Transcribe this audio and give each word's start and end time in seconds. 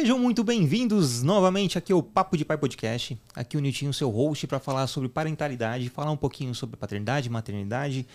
Sejam 0.00 0.18
muito 0.18 0.42
bem-vindos 0.42 1.22
novamente 1.22 1.76
aqui 1.76 1.92
ao 1.92 2.02
Papo 2.02 2.34
de 2.34 2.42
Pai 2.42 2.56
Podcast. 2.56 3.20
Aqui 3.34 3.58
o 3.58 3.60
Niltinho, 3.60 3.92
seu 3.92 4.08
host, 4.08 4.46
para 4.46 4.58
falar 4.58 4.86
sobre 4.86 5.10
parentalidade, 5.10 5.90
falar 5.90 6.10
um 6.10 6.16
pouquinho 6.16 6.54
sobre 6.54 6.78
paternidade, 6.78 7.28
maternidade. 7.28 8.06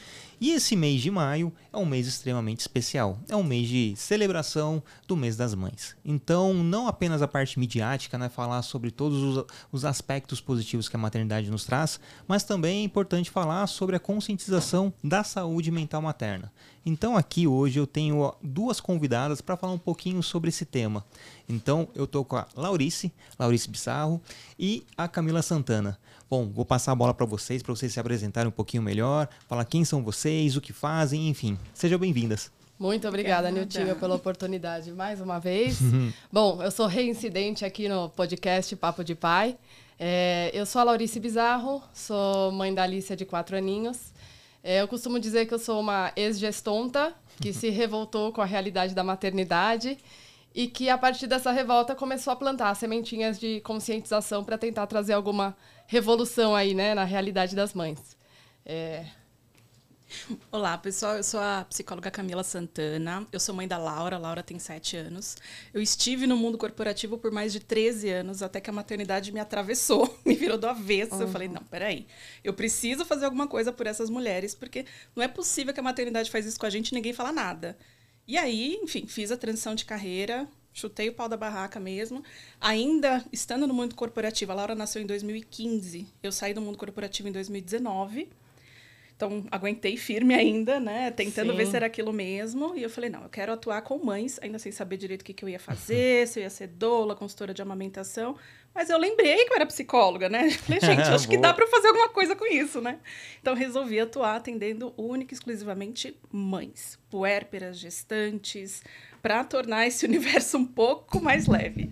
E 0.42 0.50
esse 0.50 0.76
mês 0.76 1.00
de 1.00 1.12
maio 1.12 1.54
é 1.72 1.78
um 1.78 1.86
mês 1.86 2.08
extremamente 2.08 2.62
especial. 2.62 3.20
É 3.30 3.36
um 3.36 3.44
mês 3.44 3.68
de 3.68 3.94
celebração 3.98 4.82
do 5.08 5.16
mês 5.16 5.38
das 5.38 5.54
mães. 5.54 5.96
Então, 6.04 6.56
não 6.56 6.88
apenas 6.88 7.22
a 7.22 7.28
parte 7.28 7.60
midiática, 7.60 8.18
né, 8.18 8.30
falar 8.30 8.64
sobre 8.64 8.90
todos 8.90 9.22
os, 9.22 9.46
os 9.72 9.86
aspectos 9.86 10.42
positivos 10.42 10.90
que 10.90 10.96
a 10.96 11.00
maternidade 11.00 11.52
nos 11.52 11.66
traz, 11.66 12.00
mas 12.28 12.44
também 12.44 12.80
é 12.80 12.84
importante 12.84 13.30
falar 13.30 13.68
sobre 13.68 13.96
a 13.96 14.00
conscientização 14.00 14.92
da 15.04 15.24
saúde 15.24 15.70
mental 15.70 16.02
materna. 16.02 16.52
Então, 16.84 17.18
aqui 17.18 17.48
hoje 17.48 17.80
eu 17.80 17.88
tenho 17.88 18.34
duas 18.44 18.80
convidadas 18.80 19.42
para 19.42 19.58
falar 19.58 19.74
um 19.74 19.80
pouquinho 19.80 20.22
sobre 20.22 20.50
esse 20.50 20.66
tema. 20.66 21.04
Então, 21.50 21.75
eu 21.96 22.06
estou 22.06 22.24
com 22.24 22.38
a 22.38 22.48
Laurice, 22.56 23.12
Laurice 23.38 23.70
Bissarro, 23.70 24.22
e 24.58 24.84
a 24.98 25.08
Camila 25.08 25.42
Santana. 25.42 25.98
Bom, 26.30 26.50
vou 26.50 26.66
passar 26.66 26.92
a 26.92 26.96
bola 26.96 27.14
para 27.14 27.26
vocês, 27.26 27.62
para 27.62 27.76
vocês 27.76 27.94
se 27.94 28.00
apresentarem 28.00 28.50
um 28.50 28.52
pouquinho 28.52 28.82
melhor, 28.82 29.28
falar 29.48 29.66
quem 29.66 29.84
são 29.86 30.04
vocês, 30.04 30.56
o 30.56 30.62
que 30.62 30.74
fazem, 30.74 31.30
enfim. 31.30 31.58
Sejam 31.74 32.00
bem-vindas. 32.00 32.52
Muito 32.78 33.08
obrigada, 33.08 33.50
Niltinho, 33.50 33.96
pela 33.96 34.16
oportunidade 34.16 34.92
mais 34.92 35.22
uma 35.22 35.40
vez. 35.40 35.80
Bom, 36.32 36.62
eu 36.62 36.72
sou 36.72 36.88
reincidente 36.88 37.64
aqui 37.64 37.88
no 37.88 38.10
podcast 38.10 38.76
Papo 38.76 39.04
de 39.04 39.16
Pai. 39.16 39.58
É, 39.98 40.52
eu 40.54 40.66
sou 40.66 40.82
a 40.82 40.84
Laurice 40.84 41.20
Bizarro, 41.20 41.82
sou 41.94 42.52
mãe 42.52 42.74
da 42.74 42.84
Alicia 42.84 43.16
de 43.16 43.24
quatro 43.24 43.56
aninhos. 43.56 44.14
É, 44.62 44.82
eu 44.82 44.88
costumo 44.88 45.20
dizer 45.20 45.46
que 45.46 45.54
eu 45.54 45.60
sou 45.60 45.80
uma 45.80 46.12
ex-gestonta 46.16 47.14
que 47.40 47.54
se 47.54 47.70
revoltou 47.70 48.34
com 48.34 48.42
a 48.42 48.46
realidade 48.46 48.94
da 48.94 49.04
maternidade 49.04 49.98
e 50.56 50.68
que 50.68 50.90
a 50.90 50.98
partir 50.98 51.28
dessa 51.28 51.52
revolta 51.52 51.94
começou 51.94 52.32
a 52.32 52.36
plantar 52.36 52.74
sementinhas 52.76 53.38
de 53.38 53.60
conscientização 53.60 54.42
para 54.42 54.58
tentar 54.58 54.88
trazer 54.88 55.12
alguma 55.12 55.56
revolução 55.86 56.56
aí, 56.56 56.74
né, 56.74 56.96
na 56.96 57.04
realidade 57.04 57.54
das 57.54 57.74
mães. 57.74 58.16
É... 58.66 59.06
Olá, 60.50 60.78
pessoal. 60.78 61.18
Eu 61.18 61.24
sou 61.24 61.42
a 61.42 61.66
psicóloga 61.70 62.10
Camila 62.10 62.42
Santana. 62.42 63.28
Eu 63.34 63.40
sou 63.40 63.54
mãe 63.54 63.68
da 63.68 63.78
Laura. 63.78 64.16
A 64.16 64.20
Laura 64.20 64.42
tem 64.42 64.58
7 64.58 64.96
anos. 64.96 65.36
Eu 65.74 65.82
estive 65.82 66.26
no 66.26 66.38
mundo 66.38 66.58
corporativo 66.58 67.18
por 67.18 67.32
mais 67.32 67.52
de 67.52 67.60
13 67.60 68.10
anos, 68.10 68.42
até 68.42 68.62
que 68.62 68.70
a 68.70 68.74
maternidade 68.74 69.34
me 69.34 69.42
atravessou, 69.42 70.18
me 70.24 70.36
virou 70.36 70.58
do 70.58 70.68
avesso. 70.68 71.16
Uhum. 71.16 71.22
Eu 71.22 71.28
falei: 71.28 71.50
não, 71.50 71.64
peraí. 71.64 72.08
Eu 72.44 72.54
preciso 72.54 73.04
fazer 73.04 73.26
alguma 73.26 73.48
coisa 73.48 73.74
por 73.74 73.88
essas 73.88 74.10
mulheres, 74.10 74.56
porque 74.56 74.86
não 75.16 75.24
é 75.24 75.28
possível 75.28 75.74
que 75.74 75.80
a 75.82 75.84
maternidade 75.84 76.32
faz 76.32 76.46
isso 76.46 76.60
com 76.60 76.66
a 76.66 76.70
gente 76.70 76.90
e 76.90 76.96
ninguém 76.96 77.12
fala 77.12 77.34
nada. 77.34 77.76
E 78.28 78.38
aí, 78.38 78.80
enfim, 78.82 79.06
fiz 79.06 79.32
a 79.32 79.38
transição 79.38 79.76
de 79.76 79.86
carreira, 79.86 80.48
chutei 80.74 81.10
o 81.10 81.14
pau 81.14 81.30
da 81.30 81.38
barraca 81.38 81.80
mesmo. 81.80 82.24
Ainda 82.60 83.24
estando 83.32 83.68
no 83.68 83.74
mundo 83.74 83.96
corporativo, 83.96 84.52
a 84.52 84.56
Laura 84.56 84.76
nasceu 84.76 85.02
em 85.02 85.06
2015. 85.06 86.08
Eu 86.24 86.32
saí 86.32 86.54
do 86.54 86.62
mundo 86.62 86.78
corporativo 86.78 87.30
em 87.30 87.32
2019. 87.32 88.28
Então, 89.16 89.46
aguentei 89.50 89.96
firme 89.96 90.34
ainda, 90.34 90.78
né? 90.78 91.10
Tentando 91.10 91.52
Sim. 91.52 91.58
ver 91.58 91.68
se 91.68 91.76
era 91.76 91.86
aquilo 91.86 92.12
mesmo. 92.12 92.76
E 92.76 92.84
eu 92.84 92.90
falei, 92.90 93.10
não, 93.10 93.24
eu 93.24 93.30
quero 93.30 93.54
atuar 93.54 93.82
com 93.82 93.98
mães, 93.98 94.38
ainda 94.42 94.60
sem 94.60 94.74
saber 94.74 94.98
direito 94.98 95.22
o 95.22 95.26
que, 95.26 95.34
que 95.34 95.46
eu 95.46 95.48
ia 95.48 95.60
fazer, 95.60 96.28
se 96.28 96.40
eu 96.40 96.44
ia 96.44 96.50
ser 96.50 96.68
doula, 96.68 97.16
consultora 97.16 97.54
de 97.54 97.62
amamentação. 97.62 98.36
Mas 98.74 98.90
eu 98.90 98.98
lembrei 98.98 99.46
que 99.46 99.54
eu 99.54 99.56
era 99.56 99.66
psicóloga, 99.66 100.28
né? 100.28 100.50
Falei, 100.52 100.82
gente, 100.84 101.04
acho 101.04 101.30
que 101.30 101.38
dá 101.38 101.54
para 101.54 101.66
fazer 101.66 101.88
alguma 101.88 102.10
coisa 102.10 102.36
com 102.36 102.46
isso, 102.46 102.82
né? 102.82 103.00
Então 103.40 103.56
resolvi 103.56 104.02
atuar 104.02 104.36
atendendo 104.36 104.94
única 104.98 105.34
e 105.34 105.36
exclusivamente 105.36 106.18
mães, 106.30 107.00
puérperas, 107.10 107.78
gestantes, 107.78 108.84
para 109.22 109.46
tornar 109.46 109.88
esse 109.88 110.04
universo 110.06 110.58
um 110.58 110.66
pouco 110.66 111.22
mais 111.22 111.48
leve 111.48 111.90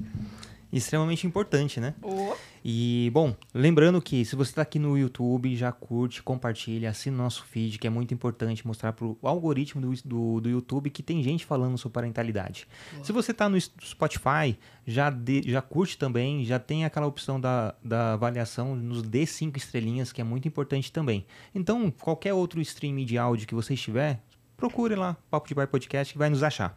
extremamente 0.78 1.28
importante, 1.28 1.80
né? 1.80 1.94
Oh. 2.02 2.34
E, 2.66 3.12
bom, 3.14 3.36
lembrando 3.54 4.02
que 4.02 4.26
se 4.26 4.36
você 4.36 4.52
está 4.52 4.64
aqui 4.64 4.80
no 4.80 4.98
YouTube, 4.98 5.56
já 5.56 5.72
curte, 5.72 6.24
compartilha, 6.24 6.90
assina 6.90 7.16
o 7.16 7.20
nosso 7.20 7.44
feed, 7.46 7.78
que 7.78 7.86
é 7.86 7.90
muito 7.90 8.14
importante 8.14 8.66
mostrar 8.66 8.92
para 8.94 9.06
o 9.06 9.18
algoritmo 9.22 9.80
do, 9.82 9.94
do, 10.04 10.42
do, 10.42 10.50
YouTube 10.50 10.90
que 10.90 11.04
tem 11.04 11.22
gente 11.22 11.46
falando 11.46 11.78
sobre 11.78 11.94
parentalidade. 11.94 12.68
Oh. 13.00 13.04
Se 13.04 13.12
você 13.12 13.32
está 13.32 13.48
no 13.48 13.60
Spotify, 13.60 14.58
já, 14.88 15.12
de, 15.12 15.44
já 15.46 15.62
curte 15.62 15.98
também, 15.98 16.44
já 16.44 16.58
tem 16.58 16.86
aquela 16.86 17.06
opção 17.06 17.40
da, 17.40 17.76
da 17.84 18.14
avaliação, 18.14 18.76
nos 18.76 19.04
dê 19.04 19.26
cinco 19.28 19.58
estrelinhas, 19.58 20.12
que 20.12 20.22
é 20.22 20.24
muito 20.24 20.48
importante 20.48 20.92
também. 20.92 21.26
Então, 21.54 21.92
qualquer 21.92 22.34
outro 22.34 22.60
stream 22.62 23.06
de 23.06 23.18
áudio 23.18 23.48
que 23.48 23.54
você 23.54 23.76
estiver, 23.76 24.20
procure 24.58 24.96
lá, 24.96 25.16
Papo 25.30 25.48
de 25.48 25.54
Bar 25.54 25.68
Podcast, 25.68 26.14
que 26.14 26.18
vai 26.18 26.30
nos 26.30 26.42
achar. 26.42 26.76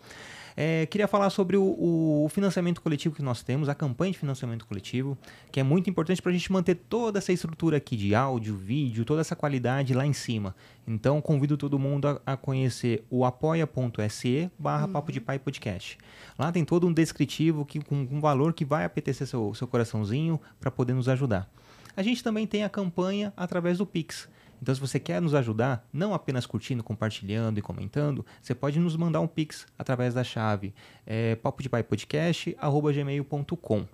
É, 0.56 0.86
queria 0.86 1.06
falar 1.06 1.28
sobre 1.28 1.56
o, 1.58 2.24
o, 2.24 2.28
financiamento 2.30 2.80
coletivo 2.80 3.14
que 3.14 3.22
nós 3.22 3.42
temos, 3.42 3.68
a 3.68 3.74
campanha 3.74 4.12
de 4.12 4.18
financiamento 4.18 4.66
coletivo, 4.66 5.18
que 5.52 5.60
é 5.60 5.62
muito 5.62 5.90
importante 5.90 6.22
para 6.22 6.30
a 6.30 6.32
gente 6.32 6.50
manter 6.50 6.76
toda 6.76 7.18
essa 7.18 7.30
estrutura 7.30 7.76
aqui 7.76 7.94
de 7.94 8.14
áudio, 8.14 8.56
vídeo, 8.56 9.04
toda 9.04 9.20
essa 9.20 9.36
qualidade 9.36 9.92
lá 9.92 10.06
em 10.06 10.14
cima. 10.14 10.56
Então, 10.88 11.20
convido 11.20 11.58
todo 11.58 11.78
mundo 11.78 12.08
a, 12.08 12.32
a 12.32 12.36
conhecer 12.38 13.04
o 13.10 13.26
apoia.se 13.26 14.50
barra 14.58 14.88
Papo 14.88 15.12
de 15.12 15.20
Pai 15.20 15.38
Podcast. 15.38 15.98
Lá 16.38 16.50
tem 16.50 16.64
todo 16.64 16.86
um 16.86 16.92
descritivo 16.92 17.66
que, 17.66 17.80
com 17.80 18.08
um 18.10 18.20
valor 18.20 18.54
que 18.54 18.64
vai 18.64 18.86
apetecer 18.86 19.26
seu, 19.26 19.52
seu 19.54 19.66
coraçãozinho 19.66 20.40
para 20.58 20.70
poder 20.70 20.94
nos 20.94 21.06
ajudar. 21.08 21.50
A 21.94 22.02
gente 22.02 22.22
também 22.22 22.46
tem 22.46 22.64
a 22.64 22.68
campanha 22.68 23.32
através 23.36 23.78
do 23.78 23.86
Pix. 23.86 24.28
Então, 24.60 24.74
se 24.74 24.80
você 24.80 24.98
quer 24.98 25.20
nos 25.20 25.34
ajudar, 25.34 25.86
não 25.92 26.14
apenas 26.14 26.46
curtindo, 26.46 26.82
compartilhando 26.82 27.58
e 27.58 27.62
comentando, 27.62 28.24
você 28.40 28.54
pode 28.54 28.78
nos 28.78 28.96
mandar 28.96 29.20
um 29.20 29.26
pix 29.26 29.66
através 29.78 30.14
da 30.14 30.24
chave 30.24 30.72
é, 31.06 31.34
papodepaiPodcast.gmail.com. 31.36 33.86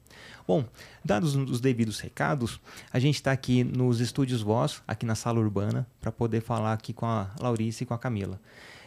Bom, 0.47 0.65
dados 1.05 1.35
os 1.35 1.61
devidos 1.61 1.99
recados, 2.01 2.61
a 2.93 2.99
gente 2.99 3.17
está 3.17 3.33
aqui 3.33 3.65
nos 3.65 4.01
estúdios 4.01 4.43
Voz, 4.43 4.83
aqui 4.87 5.07
na 5.07 5.15
sala 5.15 5.41
urbana, 5.41 5.87
para 6.01 6.13
poder 6.13 6.41
falar 6.41 6.73
aqui 6.73 6.93
com 6.93 7.07
a 7.07 7.31
Laurice 7.41 7.85
e 7.85 7.87
com 7.87 7.95
a 7.95 7.99
Camila. 7.99 8.41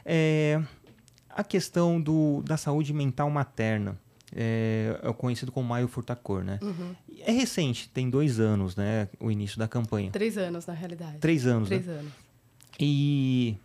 É, 0.06 0.62
a 1.30 1.44
questão 1.44 2.00
do, 2.00 2.42
da 2.44 2.58
saúde 2.58 2.94
mental 2.94 3.30
materna 3.30 3.98
é, 4.36 5.00
é 5.02 5.14
conhecido 5.14 5.52
como 5.52 5.70
Maio 5.70 5.88
Furtacor, 5.88 6.44
né? 6.44 6.60
Uhum. 6.62 6.94
É 7.22 7.32
recente, 7.32 7.90
tem 7.90 8.10
dois 8.10 8.40
anos, 8.40 8.76
né? 8.76 9.08
O 9.20 9.32
início 9.32 9.58
da 9.58 9.68
campanha. 9.68 10.12
Três 10.12 10.38
anos, 10.38 10.66
na 10.66 10.74
realidade. 10.74 11.20
Três 11.20 11.48
anos, 11.48 11.70
Três 11.70 11.86
né? 11.86 11.94
anos. 11.94 12.12
E 12.78 13.56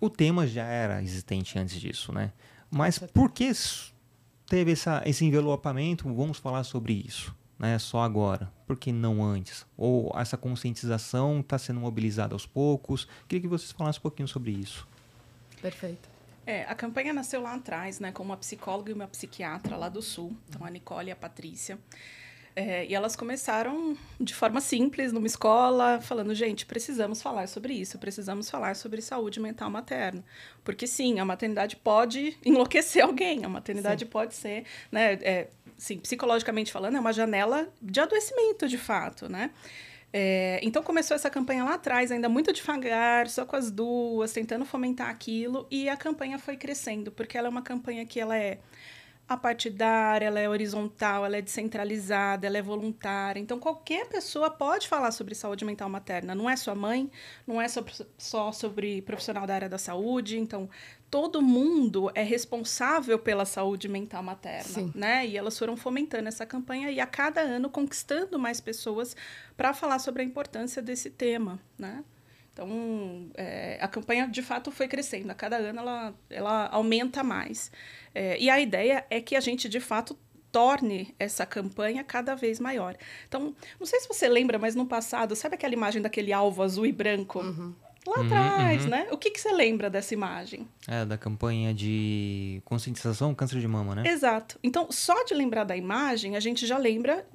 o 0.00 0.10
tema 0.10 0.46
já 0.46 0.64
era 0.64 1.00
existente 1.00 1.56
antes 1.56 1.80
disso, 1.80 2.12
né? 2.12 2.32
Mas 2.68 2.98
por 2.98 3.30
que 3.30 3.52
teve 4.48 4.72
essa, 4.72 5.00
esse 5.06 5.24
envelopamento? 5.24 6.12
Vamos 6.12 6.38
falar 6.38 6.64
sobre 6.64 6.92
isso, 6.92 7.32
né? 7.56 7.78
Só 7.78 8.00
agora. 8.00 8.52
Por 8.66 8.76
que 8.76 8.90
não 8.90 9.22
antes? 9.22 9.64
Ou 9.76 10.12
essa 10.18 10.36
conscientização 10.36 11.38
está 11.38 11.56
sendo 11.56 11.78
mobilizada 11.78 12.34
aos 12.34 12.44
poucos? 12.44 13.06
Queria 13.28 13.42
que 13.42 13.48
vocês 13.48 13.70
falassem 13.70 14.00
um 14.00 14.02
pouquinho 14.02 14.26
sobre 14.26 14.50
isso. 14.50 14.86
Perfeito. 15.62 16.15
É, 16.46 16.62
a 16.64 16.74
campanha 16.76 17.12
nasceu 17.12 17.42
lá 17.42 17.54
atrás, 17.54 17.98
né, 17.98 18.12
com 18.12 18.22
uma 18.22 18.36
psicóloga 18.36 18.90
e 18.90 18.94
uma 18.94 19.08
psiquiatra 19.08 19.76
lá 19.76 19.88
do 19.88 20.00
Sul, 20.00 20.36
então 20.48 20.64
a 20.64 20.70
Nicole 20.70 21.08
e 21.08 21.10
a 21.10 21.16
Patrícia. 21.16 21.76
É, 22.54 22.86
e 22.86 22.94
elas 22.94 23.14
começaram 23.14 23.94
de 24.18 24.32
forma 24.32 24.62
simples, 24.62 25.12
numa 25.12 25.26
escola, 25.26 26.00
falando: 26.00 26.34
gente, 26.34 26.64
precisamos 26.64 27.20
falar 27.20 27.48
sobre 27.48 27.74
isso, 27.74 27.98
precisamos 27.98 28.48
falar 28.48 28.76
sobre 28.76 29.02
saúde 29.02 29.38
mental 29.38 29.68
materna. 29.68 30.24
Porque, 30.64 30.86
sim, 30.86 31.18
a 31.18 31.24
maternidade 31.24 31.76
pode 31.76 32.38
enlouquecer 32.42 33.04
alguém, 33.04 33.44
a 33.44 33.48
maternidade 33.48 34.04
sim. 34.04 34.10
pode 34.10 34.34
ser, 34.34 34.64
né, 34.90 35.14
é, 35.20 35.48
sim, 35.76 35.98
psicologicamente 35.98 36.72
falando, 36.72 36.96
é 36.96 37.00
uma 37.00 37.12
janela 37.12 37.68
de 37.82 38.00
adoecimento, 38.00 38.66
de 38.66 38.78
fato, 38.78 39.28
né? 39.28 39.50
É, 40.12 40.60
então 40.62 40.82
começou 40.82 41.14
essa 41.14 41.28
campanha 41.28 41.64
lá 41.64 41.74
atrás, 41.74 42.10
ainda 42.10 42.28
muito 42.28 42.52
devagar, 42.52 43.28
só 43.28 43.44
com 43.44 43.56
as 43.56 43.70
duas, 43.70 44.32
tentando 44.32 44.64
fomentar 44.64 45.10
aquilo, 45.10 45.66
e 45.70 45.88
a 45.88 45.96
campanha 45.96 46.38
foi 46.38 46.56
crescendo, 46.56 47.12
porque 47.12 47.36
ela 47.36 47.48
é 47.48 47.50
uma 47.50 47.62
campanha 47.62 48.06
que 48.06 48.18
ela 48.18 48.36
é 48.36 48.58
apartidária, 49.28 50.26
ela 50.26 50.38
é 50.38 50.48
horizontal, 50.48 51.26
ela 51.26 51.36
é 51.36 51.42
descentralizada, 51.42 52.46
ela 52.46 52.58
é 52.58 52.62
voluntária. 52.62 53.40
Então, 53.40 53.58
qualquer 53.58 54.06
pessoa 54.06 54.48
pode 54.50 54.86
falar 54.86 55.10
sobre 55.10 55.34
saúde 55.34 55.64
mental 55.64 55.88
materna. 55.88 56.34
Não 56.34 56.48
é 56.48 56.56
sua 56.56 56.74
mãe, 56.74 57.10
não 57.46 57.60
é 57.60 57.66
só 58.16 58.52
sobre 58.52 59.02
profissional 59.02 59.46
da 59.46 59.54
área 59.54 59.68
da 59.68 59.78
saúde. 59.78 60.38
Então, 60.38 60.70
todo 61.10 61.40
mundo 61.40 62.10
é 62.14 62.22
responsável 62.22 63.18
pela 63.18 63.44
saúde 63.44 63.88
mental 63.88 64.22
materna, 64.22 64.64
Sim. 64.64 64.92
né? 64.94 65.26
E 65.26 65.36
elas 65.36 65.58
foram 65.58 65.76
fomentando 65.76 66.28
essa 66.28 66.44
campanha 66.44 66.90
e 66.90 67.00
a 67.00 67.06
cada 67.06 67.40
ano 67.40 67.70
conquistando 67.70 68.38
mais 68.38 68.60
pessoas 68.60 69.16
para 69.56 69.72
falar 69.72 69.98
sobre 69.98 70.22
a 70.22 70.24
importância 70.24 70.82
desse 70.82 71.10
tema, 71.10 71.60
né? 71.78 72.04
Então, 72.52 73.30
é, 73.34 73.78
a 73.82 73.86
campanha 73.86 74.26
de 74.26 74.42
fato 74.42 74.70
foi 74.70 74.88
crescendo. 74.88 75.30
A 75.30 75.34
cada 75.34 75.56
ano 75.56 75.78
ela, 75.78 76.14
ela 76.30 76.66
aumenta 76.68 77.22
mais. 77.22 77.70
É, 78.14 78.38
e 78.40 78.48
a 78.48 78.58
ideia 78.58 79.04
é 79.10 79.20
que 79.20 79.36
a 79.36 79.40
gente 79.40 79.68
de 79.68 79.78
fato 79.78 80.18
torne 80.50 81.14
essa 81.18 81.44
campanha 81.44 82.02
cada 82.02 82.34
vez 82.34 82.58
maior. 82.58 82.96
Então, 83.28 83.54
não 83.78 83.86
sei 83.86 84.00
se 84.00 84.08
você 84.08 84.26
lembra, 84.26 84.58
mas 84.58 84.74
no 84.74 84.86
passado, 84.86 85.36
sabe 85.36 85.54
aquela 85.54 85.74
imagem 85.74 86.00
daquele 86.00 86.32
alvo 86.32 86.62
azul 86.62 86.86
e 86.86 86.92
branco? 86.92 87.40
Uhum 87.40 87.74
lá 88.10 88.20
uhum, 88.20 88.26
atrás, 88.26 88.84
uhum. 88.84 88.90
né? 88.90 89.06
O 89.10 89.16
que, 89.16 89.30
que 89.30 89.40
você 89.40 89.52
lembra 89.52 89.90
dessa 89.90 90.14
imagem? 90.14 90.66
É, 90.86 91.04
da 91.04 91.18
campanha 91.18 91.74
de 91.74 92.60
conscientização 92.64 93.34
câncer 93.34 93.60
de 93.60 93.68
mama, 93.68 93.94
né? 93.94 94.04
Exato. 94.06 94.58
Então, 94.62 94.88
só 94.90 95.24
de 95.24 95.34
lembrar 95.34 95.64
da 95.64 95.76
imagem, 95.76 96.36
a 96.36 96.40
gente 96.40 96.66
já 96.66 96.78
lembra 96.78 97.26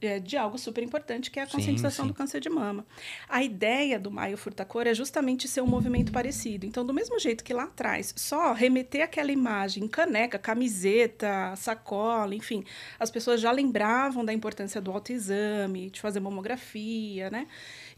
é, 0.00 0.18
de 0.18 0.36
algo 0.36 0.58
super 0.58 0.82
importante, 0.82 1.30
que 1.30 1.38
é 1.38 1.42
a 1.42 1.46
conscientização 1.46 2.04
sim, 2.04 2.08
sim. 2.08 2.12
do 2.12 2.14
câncer 2.14 2.40
de 2.40 2.48
mama. 2.48 2.86
A 3.28 3.42
ideia 3.42 3.98
do 3.98 4.10
Maio 4.10 4.36
Furtacor 4.36 4.86
é 4.86 4.94
justamente 4.94 5.48
ser 5.48 5.60
um 5.60 5.66
movimento 5.66 6.12
parecido. 6.12 6.66
Então, 6.66 6.84
do 6.84 6.92
mesmo 6.92 7.18
jeito 7.18 7.44
que 7.44 7.54
lá 7.54 7.64
atrás, 7.64 8.12
só 8.16 8.52
remeter 8.52 9.02
aquela 9.02 9.32
imagem, 9.32 9.86
caneca, 9.88 10.38
camiseta, 10.38 11.54
sacola, 11.56 12.34
enfim, 12.34 12.64
as 12.98 13.10
pessoas 13.10 13.40
já 13.40 13.50
lembravam 13.50 14.24
da 14.24 14.32
importância 14.32 14.80
do 14.80 14.90
autoexame, 14.90 15.90
de 15.90 16.00
fazer 16.00 16.20
mamografia, 16.20 17.30
né? 17.30 17.46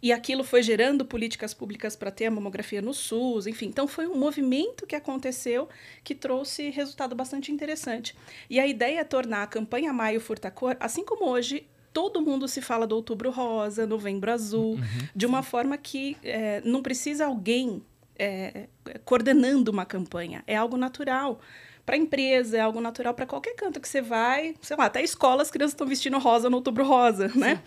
E 0.01 0.13
aquilo 0.13 0.45
foi 0.45 0.63
gerando 0.63 1.05
políticas 1.05 1.53
públicas 1.53 1.97
para 1.97 2.11
ter 2.11 2.27
a 2.27 2.31
mamografia 2.31 2.81
no 2.81 2.95
SUS, 2.95 3.47
enfim. 3.47 3.67
Então 3.67 3.89
foi 3.89 4.07
um 4.07 4.17
movimento 4.17 4.87
que 4.87 4.95
aconteceu 4.95 5.69
que 6.05 6.15
trouxe 6.15 6.71
resultado 6.71 7.15
bastante 7.17 7.51
interessante. 7.51 8.15
E 8.49 8.61
a 8.61 8.67
ideia 8.67 9.01
é 9.01 9.05
tornar 9.05 9.43
a 9.43 9.47
campanha 9.47 9.93
Maio 9.93 10.21
Furtacor, 10.21 10.77
assim 10.79 11.05
como 11.05 11.29
hoje 11.29 11.67
todo 11.93 12.21
mundo 12.21 12.47
se 12.47 12.61
fala 12.61 12.87
do 12.87 12.95
Outubro 12.95 13.31
Rosa, 13.31 13.87
Novembro 13.87 14.31
Azul, 14.31 14.75
uhum. 14.75 15.09
de 15.15 15.27
uma 15.27 15.43
forma 15.43 15.77
que 15.77 16.17
é, 16.23 16.61
não 16.65 16.81
precisa 16.81 17.27
alguém 17.27 17.83
é, 18.17 18.69
coordenando 19.05 19.71
uma 19.71 19.85
campanha, 19.85 20.45
é 20.47 20.57
algo 20.57 20.77
natural 20.77 21.41
para 21.89 21.97
empresa, 21.97 22.59
é 22.59 22.61
algo 22.61 22.83
natural 22.83 23.15
para 23.15 23.25
qualquer 23.25 23.55
canto 23.55 23.81
que 23.81 23.89
você 23.89 24.03
vai. 24.03 24.55
Sei 24.61 24.77
lá, 24.77 24.85
até 24.85 25.03
escola 25.03 25.41
as 25.41 25.51
crianças 25.51 25.73
estão 25.73 25.87
vestindo 25.87 26.19
rosa 26.19 26.51
no 26.51 26.57
outubro 26.57 26.85
rosa, 26.85 27.29
né? 27.35 27.57
Sim. 27.57 27.63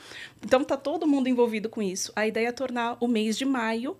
Então 0.46 0.64
tá 0.64 0.78
todo 0.78 1.08
mundo 1.08 1.28
envolvido 1.28 1.68
com 1.68 1.82
isso. 1.82 2.14
A 2.16 2.28
ideia 2.28 2.50
é 2.50 2.52
tornar 2.52 2.98
o 3.00 3.08
mês 3.08 3.36
de 3.36 3.46
maio, 3.46 3.98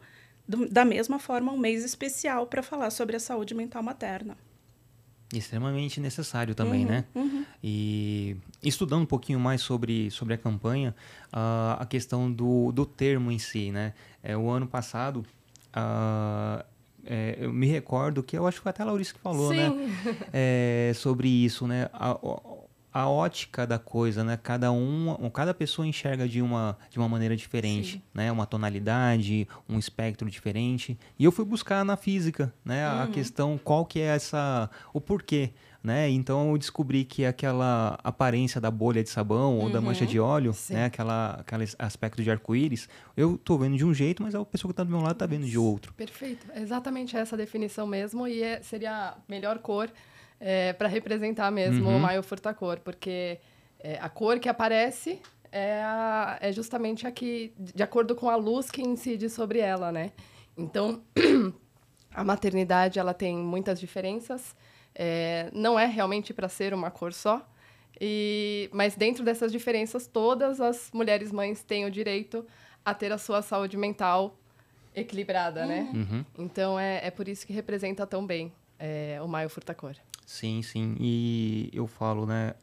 do, 0.48 0.70
da 0.70 0.86
mesma 0.86 1.18
forma, 1.18 1.52
um 1.52 1.58
mês 1.58 1.84
especial 1.84 2.46
para 2.46 2.62
falar 2.62 2.92
sobre 2.92 3.16
a 3.16 3.20
saúde 3.20 3.56
mental 3.56 3.82
materna. 3.82 4.38
Extremamente 5.34 6.00
necessário 6.00 6.54
também, 6.54 6.82
uhum, 6.82 6.92
né? 6.92 7.06
Uhum. 7.16 7.44
E 7.64 8.38
estudando 8.62 9.02
um 9.02 9.08
pouquinho 9.08 9.40
mais 9.40 9.62
sobre, 9.62 10.12
sobre 10.12 10.36
a 10.36 10.38
campanha, 10.38 10.94
uh, 11.34 11.82
a 11.82 11.86
questão 11.90 12.32
do, 12.32 12.72
do 12.72 12.86
termo 12.86 13.32
em 13.32 13.40
si, 13.40 13.72
né? 13.72 13.96
É, 14.22 14.38
o 14.38 14.52
ano 14.52 14.68
passado, 14.68 15.26
uh, 15.76 16.64
é, 17.06 17.38
eu 17.40 17.52
me 17.52 17.68
recordo 17.68 18.22
que 18.24 18.38
eu 18.38 18.46
acho 18.48 18.58
que 18.58 18.64
foi 18.64 18.70
até 18.70 18.84
a 18.84 18.86
Laurice 18.86 19.14
que 19.14 19.20
falou, 19.20 19.54
né? 19.54 19.70
Sim. 19.70 19.76
né? 19.76 20.18
É, 20.34 20.92
sobre 20.96 21.28
isso, 21.28 21.68
né? 21.68 21.90
A, 21.94 22.18
a, 22.94 23.10
ótica 23.10 23.66
da 23.66 23.80
coisa, 23.80 24.24
né? 24.24 24.38
Cada 24.42 24.72
um, 24.72 25.30
cada 25.34 25.54
pessoa 25.54 25.88
enxerga 25.88 26.28
de 26.28 26.42
uma, 26.42 26.78
de 26.90 26.98
uma 26.98 27.08
maneira 27.08 27.36
diferente, 27.36 27.94
Sim. 27.94 28.02
né? 28.14 28.32
Uma 28.32 28.46
tonalidade, 28.46 29.48
um 29.68 29.80
espectro 29.80 30.30
diferente. 30.30 30.98
E 31.18 31.24
eu 31.24 31.32
fui 31.32 31.46
buscar 31.46 31.84
na 31.84 31.98
física, 31.98 32.54
né? 32.64 32.88
Uhum. 32.88 33.02
A 33.02 33.08
questão 33.08 33.58
qual 33.58 33.86
que 33.86 34.00
é 34.00 34.16
essa, 34.16 34.70
o 34.94 35.02
porquê 35.02 35.52
né? 35.84 36.10
Então 36.10 36.52
eu 36.52 36.58
descobri 36.58 37.04
que 37.04 37.26
aquela 37.26 37.98
aparência 38.04 38.62
da 38.62 38.70
bolha 38.70 39.02
de 39.04 39.10
sabão 39.10 39.58
ou 39.58 39.66
uhum, 39.66 39.72
da 39.72 39.82
mancha 39.82 40.06
de 40.06 40.20
óleo, 40.20 40.54
sim. 40.54 40.74
né? 40.74 40.86
Aquela, 40.86 41.40
aquele 41.40 41.66
aspecto 41.80 42.22
de 42.24 42.30
arco-íris, 42.30 42.88
eu 43.18 43.38
tô 43.38 43.58
vendo 43.58 43.76
de 43.76 43.86
um 43.86 43.94
jeito, 43.94 44.22
mas 44.22 44.36
a 44.36 44.46
pessoa 44.46 44.70
que 44.70 44.74
está 44.74 44.84
do 44.84 44.92
meu 44.92 45.00
lado 45.00 45.14
está 45.14 45.26
vendo 45.26 45.46
de 45.46 45.58
outro. 45.58 45.94
Perfeito, 45.94 46.46
é 46.54 46.62
exatamente 46.62 47.18
essa 47.18 47.36
definição 47.36 47.88
mesmo 47.88 48.28
e 48.28 48.44
é, 48.44 48.62
seria 48.62 48.92
a 48.92 49.18
melhor 49.28 49.60
cor 49.60 49.90
é, 50.40 50.74
para 50.74 50.88
representar 50.88 51.52
mesmo 51.52 51.90
uhum. 51.90 51.98
o 51.98 52.00
Maio 52.00 52.24
Furtacor, 52.24 52.80
porque 52.80 53.40
é, 53.80 53.98
a 54.00 54.10
cor 54.10 54.40
que 54.40 54.50
aparece 54.50 55.20
é, 55.52 55.82
a, 55.84 56.38
é 56.42 56.52
justamente 56.52 57.06
a 57.06 57.12
que, 57.12 57.54
de 57.58 57.84
acordo 57.84 58.16
com 58.16 58.30
a 58.30 58.36
luz 58.36 58.72
que 58.72 58.82
incide 58.82 59.30
sobre 59.30 59.60
ela, 59.60 59.92
né? 59.92 60.12
Então, 60.58 61.02
a 62.14 62.24
maternidade 62.24 63.00
ela 63.00 63.14
tem 63.14 63.38
muitas 63.38 63.80
diferenças, 63.80 64.56
é, 64.96 65.50
não 65.54 65.80
é 65.80 65.86
realmente 65.86 66.34
para 66.34 66.50
ser 66.50 66.74
uma 66.74 66.92
cor 66.92 67.14
só, 67.14 67.48
e, 68.00 68.70
mas 68.74 68.96
dentro 68.96 69.24
dessas 69.24 69.52
diferenças, 69.52 70.08
todas 70.08 70.60
as 70.60 70.90
mulheres 70.92 71.32
mães 71.32 71.64
têm 71.64 71.86
o 71.86 71.92
direito 71.92 72.46
a 72.84 72.94
ter 72.94 73.12
a 73.12 73.18
sua 73.18 73.42
saúde 73.44 73.78
mental 73.78 74.40
equilibrada, 74.96 75.66
né? 75.66 75.90
uhum. 75.94 76.00
né? 76.00 76.08
Uhum. 76.12 76.26
Então 76.46 76.80
é, 76.80 77.06
é 77.06 77.12
por 77.12 77.28
isso 77.28 77.46
que 77.46 77.54
representa 77.54 78.06
tão 78.08 78.26
bem 78.26 78.52
é, 78.80 79.20
o 79.22 79.28
Maio 79.28 79.50
Furtacor. 79.50 79.96
Sim, 80.26 80.62
sim. 80.62 80.96
E 81.00 81.70
eu 81.74 81.86
falo, 81.86 82.26
né? 82.26 82.56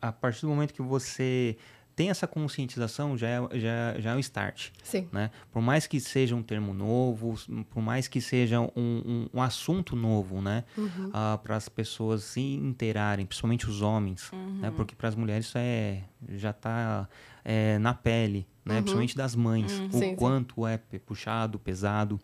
A 0.00 0.12
partir 0.12 0.42
do 0.42 0.48
momento 0.48 0.74
que 0.74 0.82
você 0.82 1.56
tem 1.94 2.10
essa 2.10 2.26
conscientização 2.26 3.16
já 3.16 3.28
é, 3.28 3.58
já, 3.58 4.00
já 4.00 4.12
é 4.12 4.16
um 4.16 4.18
start. 4.18 4.70
Sim. 4.82 5.08
Né? 5.12 5.30
Por 5.52 5.62
mais 5.62 5.86
que 5.86 6.00
seja 6.00 6.34
um 6.34 6.42
termo 6.42 6.74
novo, 6.74 7.34
por 7.70 7.82
mais 7.82 8.08
que 8.08 8.20
seja 8.20 8.60
um, 8.60 8.68
um, 8.76 9.28
um 9.34 9.42
assunto 9.42 9.94
novo, 9.94 10.40
né? 10.40 10.64
Uhum. 10.76 11.10
Ah, 11.12 11.38
para 11.42 11.56
as 11.56 11.68
pessoas 11.68 12.24
se 12.24 12.40
inteirarem, 12.40 13.26
principalmente 13.26 13.68
os 13.68 13.82
homens, 13.82 14.30
uhum. 14.32 14.58
né? 14.60 14.72
Porque 14.74 14.94
para 14.94 15.08
as 15.08 15.14
mulheres 15.14 15.46
isso 15.46 15.58
é, 15.58 16.02
já 16.30 16.50
está 16.50 17.08
é, 17.44 17.78
na 17.78 17.94
pele, 17.94 18.46
né? 18.64 18.74
Uhum. 18.74 18.80
Principalmente 18.80 19.16
das 19.16 19.34
mães, 19.34 19.72
uhum. 19.78 19.88
o 19.88 19.92
sim, 19.92 20.16
quanto 20.16 20.54
sim. 20.54 20.70
é 20.70 20.98
puxado, 20.98 21.58
pesado. 21.58 22.20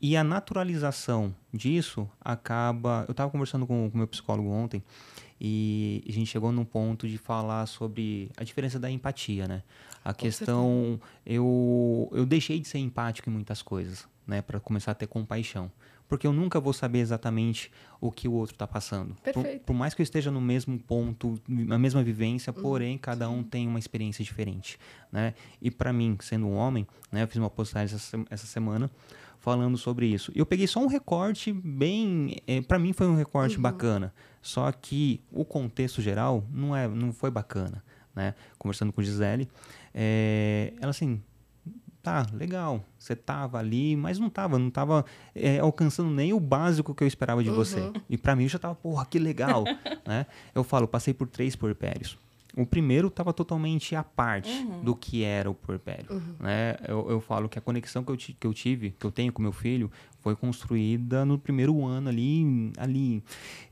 E 0.00 0.14
a 0.14 0.22
naturalização 0.22 1.34
disso 1.52 2.08
acaba... 2.20 3.06
Eu 3.08 3.12
estava 3.12 3.30
conversando 3.30 3.66
com 3.66 3.88
o 3.88 3.96
meu 3.96 4.06
psicólogo 4.06 4.50
ontem 4.50 4.82
e 5.40 6.02
a 6.08 6.12
gente 6.12 6.26
chegou 6.26 6.50
num 6.50 6.64
ponto 6.64 7.08
de 7.08 7.18
falar 7.18 7.66
sobre 7.66 8.30
a 8.36 8.44
diferença 8.44 8.78
da 8.78 8.90
empatia, 8.90 9.46
né? 9.46 9.62
A 10.04 10.12
Com 10.12 10.20
questão, 10.20 11.00
eu, 11.24 12.08
eu 12.12 12.24
deixei 12.24 12.58
de 12.58 12.68
ser 12.68 12.78
empático 12.78 13.28
em 13.28 13.32
muitas 13.32 13.60
coisas, 13.60 14.08
né? 14.26 14.40
Para 14.40 14.58
começar 14.58 14.92
a 14.92 14.94
ter 14.94 15.06
compaixão. 15.06 15.70
Porque 16.08 16.26
eu 16.26 16.32
nunca 16.32 16.60
vou 16.60 16.72
saber 16.72 17.00
exatamente 17.00 17.70
o 18.00 18.12
que 18.12 18.28
o 18.28 18.32
outro 18.32 18.54
está 18.54 18.66
passando. 18.66 19.16
Perfeito. 19.24 19.58
Por, 19.58 19.66
por, 19.66 19.74
mais 19.74 19.92
que 19.92 20.00
eu 20.00 20.04
esteja 20.04 20.30
no 20.30 20.40
mesmo 20.40 20.78
ponto, 20.78 21.40
na 21.48 21.78
mesma 21.78 22.02
vivência, 22.02 22.52
uhum. 22.54 22.62
porém 22.62 22.96
cada 22.96 23.28
um 23.28 23.42
tem 23.42 23.66
uma 23.66 23.78
experiência 23.78 24.24
diferente, 24.24 24.78
né? 25.10 25.34
E 25.60 25.68
para 25.70 25.92
mim, 25.92 26.16
sendo 26.20 26.46
um 26.46 26.54
homem, 26.54 26.86
né? 27.10 27.24
Eu 27.24 27.28
fiz 27.28 27.38
uma 27.38 27.50
postagem 27.50 27.96
essa, 27.96 28.24
essa 28.30 28.46
semana 28.46 28.88
falando 29.46 29.78
sobre 29.78 30.08
isso. 30.08 30.32
Eu 30.34 30.44
peguei 30.44 30.66
só 30.66 30.80
um 30.80 30.88
recorte 30.88 31.52
bem, 31.52 32.36
é, 32.48 32.60
para 32.60 32.80
mim 32.80 32.92
foi 32.92 33.06
um 33.06 33.14
recorte 33.14 33.54
uhum. 33.54 33.62
bacana. 33.62 34.12
Só 34.42 34.72
que 34.72 35.22
o 35.30 35.44
contexto 35.44 36.02
geral 36.02 36.44
não 36.50 36.74
é, 36.74 36.88
não 36.88 37.12
foi 37.12 37.30
bacana, 37.30 37.80
né? 38.12 38.34
Conversando 38.58 38.92
com 38.92 39.00
Gisele, 39.00 39.48
é, 39.94 40.72
ela 40.80 40.90
assim, 40.90 41.22
tá, 42.02 42.26
legal, 42.32 42.84
você 42.98 43.14
tava 43.14 43.56
ali, 43.56 43.94
mas 43.94 44.18
não 44.18 44.28
tava, 44.28 44.58
não 44.58 44.68
tava 44.68 45.04
é, 45.32 45.60
alcançando 45.60 46.10
nem 46.10 46.32
o 46.32 46.40
básico 46.40 46.92
que 46.92 47.04
eu 47.04 47.08
esperava 47.08 47.40
de 47.40 47.50
uhum. 47.50 47.54
você. 47.54 47.92
E 48.10 48.18
para 48.18 48.34
mim 48.34 48.42
eu 48.42 48.48
já 48.48 48.58
tava, 48.58 48.74
porra, 48.74 49.06
que 49.06 49.16
legal, 49.16 49.62
né? 50.04 50.26
Eu 50.56 50.64
falo, 50.64 50.88
passei 50.88 51.14
por 51.14 51.28
três 51.28 51.54
porpérios. 51.54 52.18
O 52.56 52.64
primeiro 52.64 53.08
estava 53.08 53.34
totalmente 53.34 53.94
à 53.94 54.02
parte 54.02 54.50
uhum. 54.50 54.82
do 54.82 54.96
que 54.96 55.22
era 55.22 55.50
o 55.50 55.54
puerpério. 55.54 56.06
Uhum. 56.10 56.36
Né? 56.40 56.76
Eu, 56.88 57.10
eu, 57.10 57.20
falo 57.20 57.50
que 57.50 57.58
a 57.58 57.62
conexão 57.62 58.02
que 58.02 58.10
eu, 58.10 58.16
que 58.16 58.46
eu 58.46 58.54
tive, 58.54 58.92
que 58.98 59.04
eu 59.04 59.12
tenho 59.12 59.30
com 59.30 59.42
meu 59.42 59.52
filho, 59.52 59.90
foi 60.20 60.34
construída 60.34 61.24
no 61.26 61.38
primeiro 61.38 61.84
ano 61.84 62.08
ali, 62.08 62.72
ali 62.78 63.22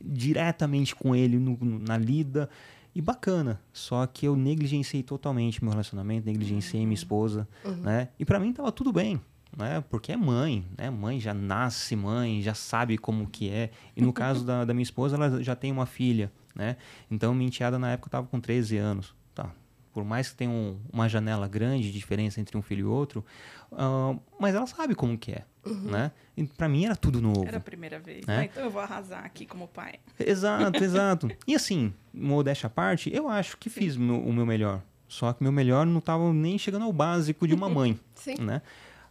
diretamente 0.01 0.95
com 0.95 1.17
ele 1.17 1.39
no, 1.39 1.59
na 1.81 1.97
lida. 1.97 2.51
E 2.95 3.01
bacana, 3.01 3.61
só 3.73 4.07
que 4.07 4.27
eu 4.27 4.37
negligenciei 4.37 5.03
totalmente 5.03 5.65
meu 5.65 5.73
relacionamento, 5.73 6.27
negligenciei 6.27 6.83
uhum. 6.83 6.87
minha 6.87 6.95
esposa, 6.95 7.49
uhum. 7.65 7.77
né? 7.77 8.09
E 8.19 8.25
para 8.25 8.39
mim 8.39 8.53
tava 8.53 8.71
tudo 8.71 8.93
bem, 8.93 9.21
né? 9.57 9.83
Porque 9.89 10.13
é 10.13 10.17
mãe, 10.17 10.65
né? 10.77 10.91
Mãe 10.91 11.21
já 11.21 11.33
nasce 11.33 11.95
mãe, 11.95 12.43
já 12.43 12.55
sabe 12.55 12.99
como 12.99 13.27
que 13.27 13.51
é. 13.51 13.71
E 13.97 14.03
no 14.03 14.13
caso 14.13 14.45
da, 14.45 14.65
da 14.65 14.75
minha 14.75 14.83
esposa, 14.83 15.17
ela 15.17 15.43
já 15.43 15.55
tem 15.55 15.71
uma 15.71 15.87
filha, 15.87 16.33
né? 16.55 16.77
Então, 17.11 17.35
minha 17.35 17.49
enteada 17.49 17.79
na 17.79 17.93
época 17.93 18.09
estava 18.09 18.27
com 18.27 18.41
13 18.41 18.77
anos. 18.77 19.15
Tá. 19.35 19.51
Por 19.93 20.05
mais 20.05 20.31
que 20.31 20.37
tenha 20.37 20.51
um, 20.51 20.79
uma 20.93 21.09
janela 21.09 21.47
grande 21.47 21.85
de 21.85 21.93
diferença 21.93 22.41
entre 22.41 22.57
um 22.57 22.63
filho 22.63 22.81
e 22.81 22.85
outro, 22.85 23.25
uh, 23.73 24.21
mas 24.41 24.55
ela 24.55 24.67
sabe 24.67 24.95
como 24.95 25.17
que 25.17 25.33
é, 25.33 25.45
uhum. 25.65 25.91
né? 25.91 26.11
E 26.37 26.45
para 26.45 26.69
mim 26.69 26.85
era 26.85 26.97
tudo 26.97 27.21
novo. 27.21 27.47
Era 27.47 27.59
a 27.59 27.61
primeira 27.61 28.01
vez, 28.01 28.27
né? 28.27 28.39
Ah, 28.39 28.45
então 28.45 28.65
eu 28.65 28.71
vou 28.71 28.83
arrasar 28.83 29.25
aqui 29.25 29.47
como 29.47 29.69
pai. 29.69 29.95
Exato, 30.19 30.83
exato. 30.83 31.31
E 31.47 31.55
assim, 31.55 31.95
modéstia 32.13 32.67
à 32.67 32.71
parte, 32.71 33.15
eu 33.15 33.29
acho 33.29 33.57
que 33.57 33.71
Sim. 33.71 33.81
fiz 33.81 33.97
meu, 33.97 34.19
o 34.19 34.33
meu 34.33 34.45
melhor. 34.45 34.83
Só 35.07 35.33
que 35.33 35.45
meu 35.45 35.53
melhor 35.53 35.87
não 35.87 35.99
estava 35.99 36.33
nem 36.33 36.59
chegando 36.59 36.85
ao 36.85 36.93
básico 36.93 37.47
de 37.47 37.55
uma 37.55 37.69
mãe, 37.71 37.99
Sim. 38.17 38.35
né? 38.41 38.63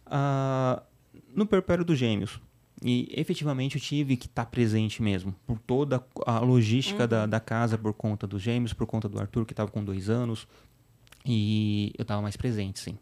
Uh, 0.06 0.82
no 1.34 1.46
Perpério 1.46 1.84
dos 1.84 1.98
Gêmeos, 1.98 2.40
e 2.82 3.08
efetivamente 3.16 3.76
eu 3.76 3.80
tive 3.80 4.16
que 4.16 4.26
estar 4.26 4.44
tá 4.44 4.50
presente 4.50 5.02
mesmo, 5.02 5.34
por 5.46 5.58
toda 5.58 6.04
a 6.26 6.38
logística 6.40 7.04
uhum. 7.04 7.08
da, 7.08 7.26
da 7.26 7.40
casa, 7.40 7.78
por 7.78 7.94
conta 7.94 8.26
dos 8.26 8.42
gêmeos, 8.42 8.74
por 8.74 8.86
conta 8.86 9.08
do 9.08 9.18
Arthur, 9.18 9.46
que 9.46 9.52
estava 9.54 9.70
com 9.70 9.82
dois 9.82 10.10
anos. 10.10 10.46
E 11.24 11.92
eu 11.96 12.02
estava 12.02 12.20
mais 12.20 12.36
presente, 12.36 12.80
sim. 12.80 12.98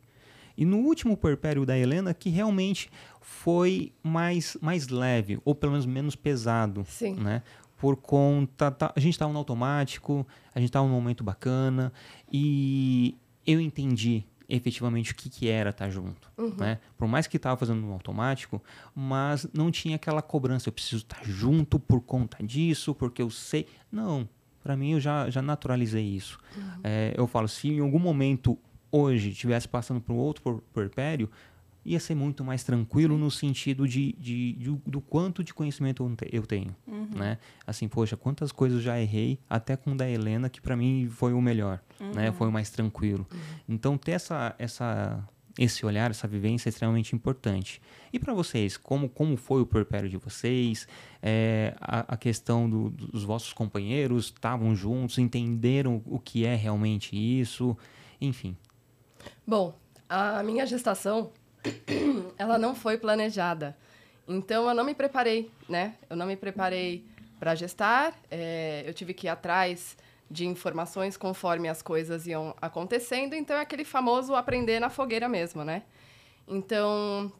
E 0.56 0.64
no 0.64 0.78
último 0.78 1.16
puerpério 1.16 1.66
da 1.66 1.76
Helena, 1.76 2.14
que 2.14 2.30
realmente 2.30 2.90
foi 3.20 3.92
mais, 4.02 4.56
mais 4.60 4.88
leve, 4.88 5.40
ou 5.44 5.54
pelo 5.54 5.72
menos 5.72 5.86
menos 5.86 6.14
pesado. 6.14 6.84
Sim. 6.88 7.14
Né? 7.16 7.42
Por 7.76 7.96
conta. 7.96 8.70
Tá, 8.70 8.92
a 8.94 9.00
gente 9.00 9.14
estava 9.14 9.32
no 9.32 9.38
automático, 9.38 10.24
a 10.54 10.60
gente 10.60 10.68
estava 10.68 10.86
num 10.86 10.94
momento 10.94 11.24
bacana, 11.24 11.92
e 12.30 13.16
eu 13.44 13.60
entendi 13.60 14.24
efetivamente 14.54 15.12
o 15.12 15.14
que, 15.14 15.30
que 15.30 15.48
era 15.48 15.70
estar 15.70 15.86
tá 15.86 15.90
junto. 15.90 16.30
Uhum. 16.36 16.54
Né? 16.58 16.78
Por 16.98 17.08
mais 17.08 17.26
que 17.26 17.38
estava 17.38 17.56
fazendo 17.56 17.80
no 17.80 17.92
automático, 17.92 18.62
mas 18.94 19.46
não 19.54 19.70
tinha 19.70 19.96
aquela 19.96 20.20
cobrança, 20.20 20.68
eu 20.68 20.72
preciso 20.72 20.98
estar 20.98 21.16
tá 21.16 21.22
junto 21.24 21.78
por 21.80 22.02
conta 22.02 22.42
disso, 22.44 22.94
porque 22.94 23.22
eu 23.22 23.30
sei. 23.30 23.66
Não, 23.90 24.28
para 24.62 24.76
mim 24.76 24.92
eu 24.92 25.00
já, 25.00 25.30
já 25.30 25.40
naturalizei 25.40 26.04
isso. 26.04 26.38
Uhum. 26.54 26.80
É, 26.84 27.14
eu 27.16 27.26
falo, 27.26 27.48
se 27.48 27.68
em 27.68 27.80
algum 27.80 27.98
momento 27.98 28.58
hoje 28.90 29.30
estivesse 29.30 29.66
passando 29.66 30.02
por 30.02 30.12
outro 30.12 30.62
puerpério, 30.70 31.30
ia 31.84 31.98
ser 31.98 32.14
muito 32.14 32.44
mais 32.44 32.62
tranquilo 32.62 33.18
no 33.18 33.30
sentido 33.30 33.86
de, 33.88 34.12
de, 34.12 34.52
de, 34.52 34.70
do 34.86 35.00
quanto 35.00 35.42
de 35.42 35.52
conhecimento 35.52 36.08
eu 36.30 36.46
tenho, 36.46 36.74
uhum. 36.86 37.08
né? 37.14 37.38
Assim, 37.66 37.88
poxa, 37.88 38.16
quantas 38.16 38.52
coisas 38.52 38.82
já 38.82 39.00
errei, 39.00 39.38
até 39.48 39.76
com 39.76 39.92
o 39.92 39.96
da 39.96 40.08
Helena, 40.08 40.48
que 40.48 40.60
para 40.60 40.76
mim 40.76 41.08
foi 41.10 41.32
o 41.32 41.40
melhor, 41.40 41.80
né? 41.98 42.06
uhum. 42.06 42.14
né? 42.14 42.32
Foi 42.32 42.48
o 42.48 42.52
mais 42.52 42.70
tranquilo. 42.70 43.26
Uhum. 43.32 43.38
Então, 43.68 43.98
ter 43.98 44.12
essa, 44.12 44.54
essa, 44.58 45.28
esse 45.58 45.84
olhar, 45.84 46.10
essa 46.10 46.28
vivência 46.28 46.68
é 46.68 46.70
extremamente 46.70 47.14
importante. 47.14 47.82
E 48.12 48.18
para 48.18 48.32
vocês, 48.32 48.76
como, 48.76 49.08
como 49.08 49.36
foi 49.36 49.60
o 49.62 49.66
puerpério 49.66 50.08
de 50.08 50.16
vocês? 50.16 50.86
É, 51.20 51.74
a, 51.80 52.14
a, 52.14 52.16
questão 52.16 52.68
do, 52.68 52.90
dos 52.90 53.24
vossos 53.24 53.52
companheiros 53.52 54.26
estavam 54.26 54.74
juntos, 54.74 55.18
entenderam 55.18 56.02
o 56.06 56.18
que 56.18 56.44
é 56.44 56.54
realmente 56.54 57.16
isso? 57.16 57.76
Enfim. 58.20 58.56
Bom, 59.46 59.74
a 60.08 60.42
minha 60.42 60.66
gestação 60.66 61.32
ela 62.38 62.58
não 62.58 62.74
foi 62.74 62.98
planejada. 62.98 63.76
Então, 64.26 64.68
eu 64.68 64.74
não 64.74 64.84
me 64.84 64.94
preparei, 64.94 65.50
né? 65.68 65.94
Eu 66.08 66.16
não 66.16 66.26
me 66.26 66.36
preparei 66.36 67.04
para 67.38 67.54
gestar. 67.54 68.14
É, 68.30 68.84
eu 68.86 68.94
tive 68.94 69.12
que 69.14 69.26
ir 69.26 69.30
atrás 69.30 69.96
de 70.30 70.46
informações 70.46 71.16
conforme 71.16 71.68
as 71.68 71.82
coisas 71.82 72.26
iam 72.26 72.54
acontecendo. 72.60 73.34
Então, 73.34 73.56
é 73.56 73.60
aquele 73.60 73.84
famoso 73.84 74.34
aprender 74.34 74.80
na 74.80 74.88
fogueira 74.88 75.28
mesmo, 75.28 75.64
né? 75.64 75.82
Então, 76.48 77.32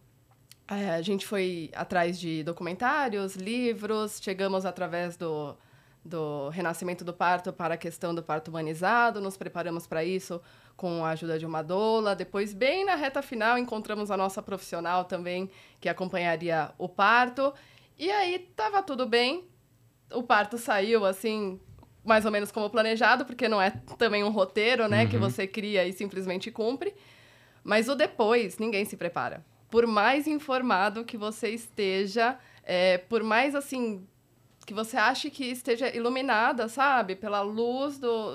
é, 0.68 0.90
a 0.90 1.02
gente 1.02 1.26
foi 1.26 1.70
atrás 1.74 2.18
de 2.18 2.42
documentários, 2.42 3.36
livros, 3.36 4.20
chegamos 4.22 4.64
através 4.64 5.16
do, 5.16 5.56
do 6.04 6.48
Renascimento 6.48 7.04
do 7.04 7.12
Parto 7.12 7.52
para 7.52 7.74
a 7.74 7.76
questão 7.76 8.14
do 8.14 8.22
parto 8.22 8.48
humanizado, 8.48 9.20
nos 9.20 9.36
preparamos 9.36 9.86
para 9.86 10.04
isso 10.04 10.40
com 10.76 11.04
a 11.04 11.10
ajuda 11.10 11.38
de 11.38 11.46
uma 11.46 11.62
doula. 11.62 12.16
Depois, 12.16 12.52
bem 12.52 12.84
na 12.84 12.94
reta 12.94 13.22
final, 13.22 13.56
encontramos 13.56 14.10
a 14.10 14.16
nossa 14.16 14.42
profissional 14.42 15.04
também, 15.04 15.50
que 15.80 15.88
acompanharia 15.88 16.72
o 16.76 16.88
parto. 16.88 17.54
E 17.96 18.10
aí, 18.10 18.34
estava 18.34 18.82
tudo 18.82 19.06
bem. 19.06 19.44
O 20.12 20.22
parto 20.22 20.58
saiu, 20.58 21.04
assim, 21.04 21.60
mais 22.04 22.24
ou 22.24 22.32
menos 22.32 22.50
como 22.50 22.68
planejado, 22.68 23.24
porque 23.24 23.48
não 23.48 23.62
é 23.62 23.70
também 23.96 24.24
um 24.24 24.30
roteiro, 24.30 24.88
né, 24.88 25.04
uhum. 25.04 25.08
que 25.08 25.18
você 25.18 25.46
cria 25.46 25.86
e 25.86 25.92
simplesmente 25.92 26.50
cumpre. 26.50 26.94
Mas 27.62 27.88
o 27.88 27.94
depois, 27.94 28.58
ninguém 28.58 28.84
se 28.84 28.96
prepara. 28.96 29.44
Por 29.70 29.86
mais 29.86 30.26
informado 30.26 31.04
que 31.04 31.16
você 31.16 31.50
esteja, 31.50 32.36
é, 32.64 32.98
por 32.98 33.22
mais, 33.22 33.54
assim, 33.54 34.06
que 34.64 34.74
você 34.74 34.96
ache 34.96 35.30
que 35.30 35.44
esteja 35.44 35.94
iluminada, 35.94 36.68
sabe, 36.68 37.16
pela 37.16 37.40
luz 37.40 37.98
do, 37.98 38.34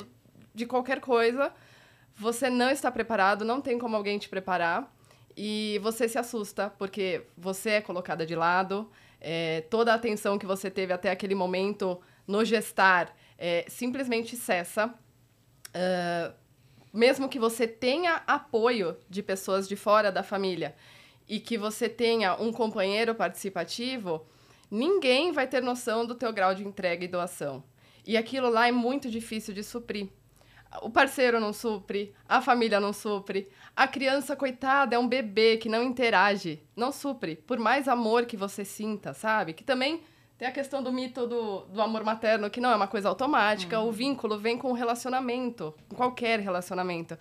de 0.54 0.66
qualquer 0.66 1.00
coisa, 1.00 1.54
você 2.16 2.50
não 2.50 2.70
está 2.70 2.92
preparado, 2.92 3.46
não 3.46 3.62
tem 3.62 3.78
como 3.78 3.96
alguém 3.96 4.18
te 4.18 4.28
preparar. 4.28 4.94
E 5.36 5.80
você 5.84 6.10
se 6.10 6.18
assusta 6.18 6.74
porque 6.78 7.24
você 7.38 7.72
é 7.72 7.82
colocada 7.82 8.26
de 8.26 8.36
lado, 8.36 8.90
é, 9.22 9.62
toda 9.70 9.92
a 9.92 9.96
atenção 9.96 10.38
que 10.38 10.46
você 10.46 10.70
teve 10.70 10.92
até 10.92 11.12
aquele 11.12 11.36
momento 11.36 12.00
no 12.28 12.44
gestar 12.44 13.16
é, 13.38 13.66
simplesmente 13.68 14.36
cessa. 14.36 14.88
Uh, 15.68 16.34
mesmo 16.92 17.30
que 17.30 17.38
você 17.38 17.68
tenha 17.68 18.24
apoio 18.26 18.98
de 19.08 19.22
pessoas 19.22 19.68
de 19.68 19.76
fora 19.76 20.12
da 20.12 20.24
família 20.24 20.76
e 21.30 21.40
que 21.40 21.58
você 21.58 21.88
tenha 21.88 22.36
um 22.42 22.52
companheiro 22.52 23.14
participativo, 23.14 24.26
ninguém 24.70 25.32
vai 25.32 25.48
ter 25.48 25.62
noção 25.62 26.06
do 26.06 26.16
teu 26.16 26.32
grau 26.34 26.54
de 26.54 26.66
entrega 26.66 27.04
e 27.04 27.08
doação. 27.08 27.64
E 28.06 28.16
aquilo 28.16 28.50
lá 28.50 28.68
é 28.68 28.72
muito 28.72 29.10
difícil 29.10 29.54
de 29.54 29.64
suprir 29.64 30.10
o 30.82 30.90
parceiro 30.90 31.40
não 31.40 31.54
supre, 31.54 32.14
a 32.28 32.42
família 32.42 32.80
não 32.80 32.94
supre, 32.94 33.48
a 33.76 33.88
criança, 33.88 34.36
coitada, 34.36 34.96
é 34.96 35.00
um 35.00 35.08
bebê 35.08 35.58
que 35.58 35.70
não 35.70 35.84
interage, 35.84 36.62
não 36.76 36.92
supre, 36.92 37.36
por 37.36 37.58
mais 37.58 37.88
amor 37.88 38.26
que 38.26 38.36
você 38.36 38.66
sinta, 38.66 39.14
sabe? 39.14 39.54
Que 39.54 39.64
também 39.64 40.02
tem 40.38 40.48
a 40.48 40.52
questão 40.52 40.84
do 40.84 40.92
mito 40.92 41.26
do, 41.26 41.62
do 41.66 41.82
amor 41.82 42.04
materno, 42.04 42.50
que 42.50 42.62
não 42.62 42.72
é 42.72 42.76
uma 42.76 42.88
coisa 42.88 43.10
automática, 43.10 43.80
uhum. 43.80 43.88
o 43.88 43.92
vínculo 43.92 44.38
vem 44.38 44.58
com 44.58 44.70
o 44.70 44.74
relacionamento, 44.74 45.74
com 45.90 45.96
qualquer 45.96 46.40
relacionamento. 46.40 47.18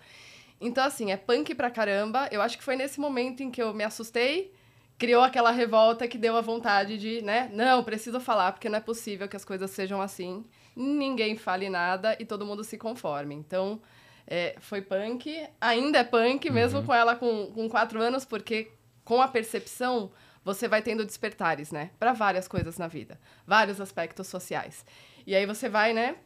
Então, 0.61 0.85
assim, 0.85 1.13
é 1.13 1.17
punk 1.17 1.55
pra 1.55 1.71
caramba. 1.71 2.29
Eu 2.31 2.41
acho 2.41 2.57
que 2.57 2.65
foi 2.65 2.77
nesse 2.77 2.99
momento 2.99 3.43
em 3.43 3.51
que 3.51 3.63
eu 3.63 3.75
me 3.75 3.85
assustei, 3.85 4.53
criou 4.99 5.23
aquela 5.23 5.51
revolta 5.51 6.09
que 6.09 6.19
deu 6.19 6.37
a 6.37 6.41
vontade 6.41 6.97
de, 6.99 7.23
né? 7.23 7.51
Não, 7.53 7.85
preciso 7.85 8.21
falar, 8.21 8.53
porque 8.53 8.69
não 8.69 8.79
é 8.79 8.81
possível 8.81 9.29
que 9.29 9.37
as 9.37 9.45
coisas 9.45 9.71
sejam 9.71 10.01
assim 10.01 10.45
ninguém 10.77 11.37
fale 11.37 11.71
nada 11.71 12.15
e 12.21 12.27
todo 12.27 12.45
mundo 12.45 12.63
se 12.63 12.77
conforme. 12.77 13.35
Então, 13.35 13.81
é, 14.27 14.55
foi 14.61 14.83
punk, 14.83 15.49
ainda 15.59 15.99
é 15.99 16.05
punk, 16.05 16.51
mesmo 16.51 16.81
uhum. 16.81 16.87
com 16.87 16.95
ela 16.95 17.17
com, 17.17 17.47
com 17.53 17.69
quatro 17.69 18.01
anos, 18.01 18.25
porque 18.25 18.71
com 19.05 19.23
a 19.23 19.29
percepção 19.29 20.11
você 20.45 20.69
vai 20.69 20.83
tendo 20.83 21.05
despertares, 21.05 21.73
né? 21.73 21.91
Para 21.99 22.13
várias 22.13 22.47
coisas 22.47 22.77
na 22.77 22.87
vida, 22.87 23.19
vários 23.47 23.81
aspectos 23.81 24.27
sociais. 24.29 24.85
E 25.27 25.35
aí 25.35 25.47
você 25.47 25.69
vai, 25.69 25.93
né? 25.93 26.17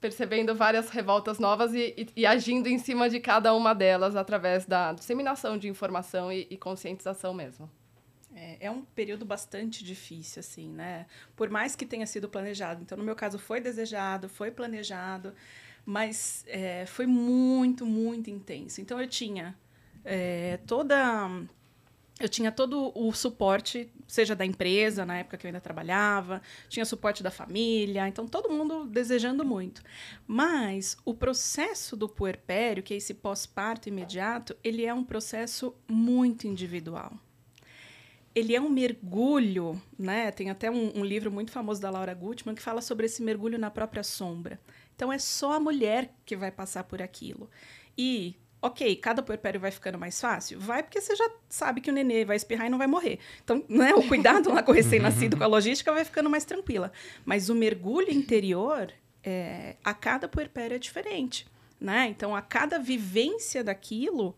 Percebendo 0.00 0.54
várias 0.54 0.90
revoltas 0.90 1.38
novas 1.38 1.74
e, 1.74 1.94
e, 1.96 2.20
e 2.20 2.26
agindo 2.26 2.68
em 2.68 2.78
cima 2.78 3.08
de 3.08 3.18
cada 3.18 3.54
uma 3.54 3.74
delas 3.74 4.14
através 4.14 4.66
da 4.66 4.92
disseminação 4.92 5.56
de 5.56 5.68
informação 5.68 6.30
e, 6.30 6.46
e 6.50 6.56
conscientização 6.56 7.32
mesmo. 7.32 7.68
É, 8.38 8.66
é, 8.66 8.70
um 8.70 8.82
período 8.82 9.24
bastante 9.24 9.82
difícil, 9.82 10.40
assim, 10.40 10.68
né? 10.68 11.06
Por 11.34 11.48
mais 11.48 11.74
que 11.74 11.86
tenha 11.86 12.06
sido 12.06 12.28
planejado. 12.28 12.82
Então, 12.82 12.98
no 12.98 13.02
meu 13.02 13.16
caso, 13.16 13.38
foi 13.38 13.60
desejado, 13.62 14.28
foi 14.28 14.50
planejado, 14.50 15.32
mas 15.86 16.44
é, 16.46 16.84
foi 16.84 17.06
muito, 17.06 17.86
muito 17.86 18.28
intenso. 18.28 18.82
Então, 18.82 19.00
eu 19.00 19.08
tinha 19.08 19.56
é, 20.04 20.58
toda. 20.66 21.28
Eu 22.20 22.28
tinha 22.28 22.52
todo 22.52 22.92
o 22.94 23.12
suporte, 23.12 23.90
seja 24.08 24.34
da 24.34 24.44
empresa, 24.44 25.04
na 25.04 25.18
época 25.18 25.36
que 25.36 25.46
eu 25.46 25.48
ainda 25.48 25.60
trabalhava, 25.60 26.40
tinha 26.68 26.84
suporte 26.84 27.22
da 27.22 27.30
família, 27.30 28.08
então 28.08 28.26
todo 28.26 28.48
mundo 28.48 28.86
desejando 28.86 29.44
muito. 29.44 29.82
Mas 30.26 30.96
o 31.04 31.12
processo 31.12 31.94
do 31.94 32.08
puerpério, 32.08 32.82
que 32.82 32.94
é 32.94 32.96
esse 32.96 33.12
pós-parto 33.12 33.90
imediato, 33.90 34.56
ele 34.64 34.86
é 34.86 34.94
um 34.94 35.04
processo 35.04 35.74
muito 35.86 36.46
individual 36.46 37.12
ele 38.36 38.54
é 38.54 38.60
um 38.60 38.68
mergulho, 38.68 39.80
né? 39.98 40.30
Tem 40.30 40.50
até 40.50 40.70
um, 40.70 40.98
um, 40.98 41.02
livro 41.02 41.32
muito 41.32 41.50
famoso 41.50 41.80
da 41.80 41.88
Laura 41.88 42.12
Gutman 42.12 42.54
que 42.54 42.60
fala 42.60 42.82
sobre 42.82 43.06
esse 43.06 43.22
mergulho 43.22 43.58
na 43.58 43.70
própria 43.70 44.02
sombra. 44.02 44.60
Então 44.94 45.10
é 45.10 45.18
só 45.18 45.54
a 45.54 45.60
mulher 45.60 46.14
que 46.26 46.36
vai 46.36 46.50
passar 46.50 46.84
por 46.84 47.00
aquilo. 47.00 47.48
E, 47.96 48.36
ok, 48.60 48.94
cada 48.96 49.22
puerpério 49.22 49.58
vai 49.58 49.70
ficando 49.70 49.98
mais 49.98 50.20
fácil? 50.20 50.60
Vai, 50.60 50.82
porque 50.82 51.00
você 51.00 51.16
já 51.16 51.30
sabe 51.48 51.80
que 51.80 51.88
o 51.88 51.94
nenê 51.94 52.26
vai 52.26 52.36
espirrar 52.36 52.66
e 52.66 52.70
não 52.70 52.76
vai 52.76 52.86
morrer. 52.86 53.18
Então, 53.42 53.64
né, 53.70 53.94
o 53.94 54.06
cuidado 54.06 54.52
lá 54.52 54.62
com 54.62 54.70
o 54.70 54.74
recém-nascido, 54.74 55.38
com 55.38 55.44
a 55.44 55.46
logística, 55.46 55.90
vai 55.90 56.04
ficando 56.04 56.28
mais 56.28 56.44
tranquila. 56.44 56.92
Mas 57.24 57.48
o 57.48 57.54
mergulho 57.54 58.10
interior, 58.10 58.92
é, 59.24 59.76
a 59.82 59.94
cada 59.94 60.28
puerpério 60.28 60.74
é 60.74 60.78
diferente. 60.78 61.46
Né? 61.80 62.08
Então, 62.10 62.36
a 62.36 62.42
cada 62.42 62.78
vivência 62.78 63.64
daquilo 63.64 64.36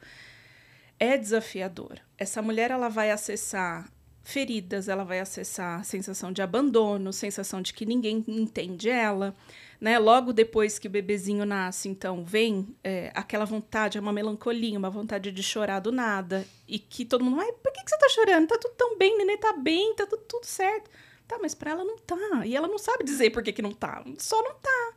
é 0.99 1.17
desafiador. 1.17 1.99
Essa 2.17 2.43
mulher 2.43 2.71
ela 2.71 2.89
vai 2.89 3.11
acessar 3.11 3.91
feridas, 4.23 4.89
ela 4.89 5.05
vai 5.05 5.21
acessar 5.21 5.83
sensação 5.85 6.31
de 6.31 6.43
abandono, 6.43 7.13
sensação 7.13 7.63
de 7.63 7.73
que 7.73 7.87
ninguém 7.87 8.23
entende 8.29 8.91
ela, 8.91 9.35
né? 9.81 9.99
Logo 9.99 10.35
depois 10.35 10.79
que 10.79 10.87
o 10.87 10.91
bebezinho 10.91 11.47
nasce, 11.47 11.89
então 11.89 12.25
vem 12.25 12.77
é, 12.85 13.11
aquela 13.15 13.47
vontade, 13.47 13.97
é 13.97 14.01
uma 14.01 14.13
melancolia, 14.13 14.79
uma 14.79 14.91
vontade 14.91 15.33
de 15.33 15.43
chorar 15.43 15.81
do 15.81 15.91
nada 15.91 16.47
e 16.67 16.79
que 16.79 17.07
todo 17.07 17.25
mundo, 17.25 17.41
ai, 17.41 17.53
por 17.53 17.73
que, 17.73 17.83
que 17.83 17.91
você 17.91 17.97
tá 17.97 18.09
chorando? 18.11 18.49
Tá 18.49 18.59
tudo 18.59 18.75
tão 18.77 18.99
bem, 18.99 19.17
nenê 19.17 19.39
tá 19.39 19.55
bem, 19.55 19.95
tá 19.95 20.05
tudo, 20.07 20.23
tudo 20.29 20.45
certo. 20.45 20.91
Tá, 21.27 21.39
mas 21.41 21.55
para 21.55 21.71
ela 21.71 21.85
não 21.85 21.97
tá. 21.99 22.45
E 22.45 22.57
ela 22.57 22.69
não 22.69 22.79
sabe 22.79 23.05
dizer 23.05 23.31
por 23.31 23.43
que, 23.43 23.53
que 23.53 23.63
não 23.63 23.73
tá. 23.73 24.03
Só 24.19 24.43
não 24.43 24.55
tá 24.55 24.95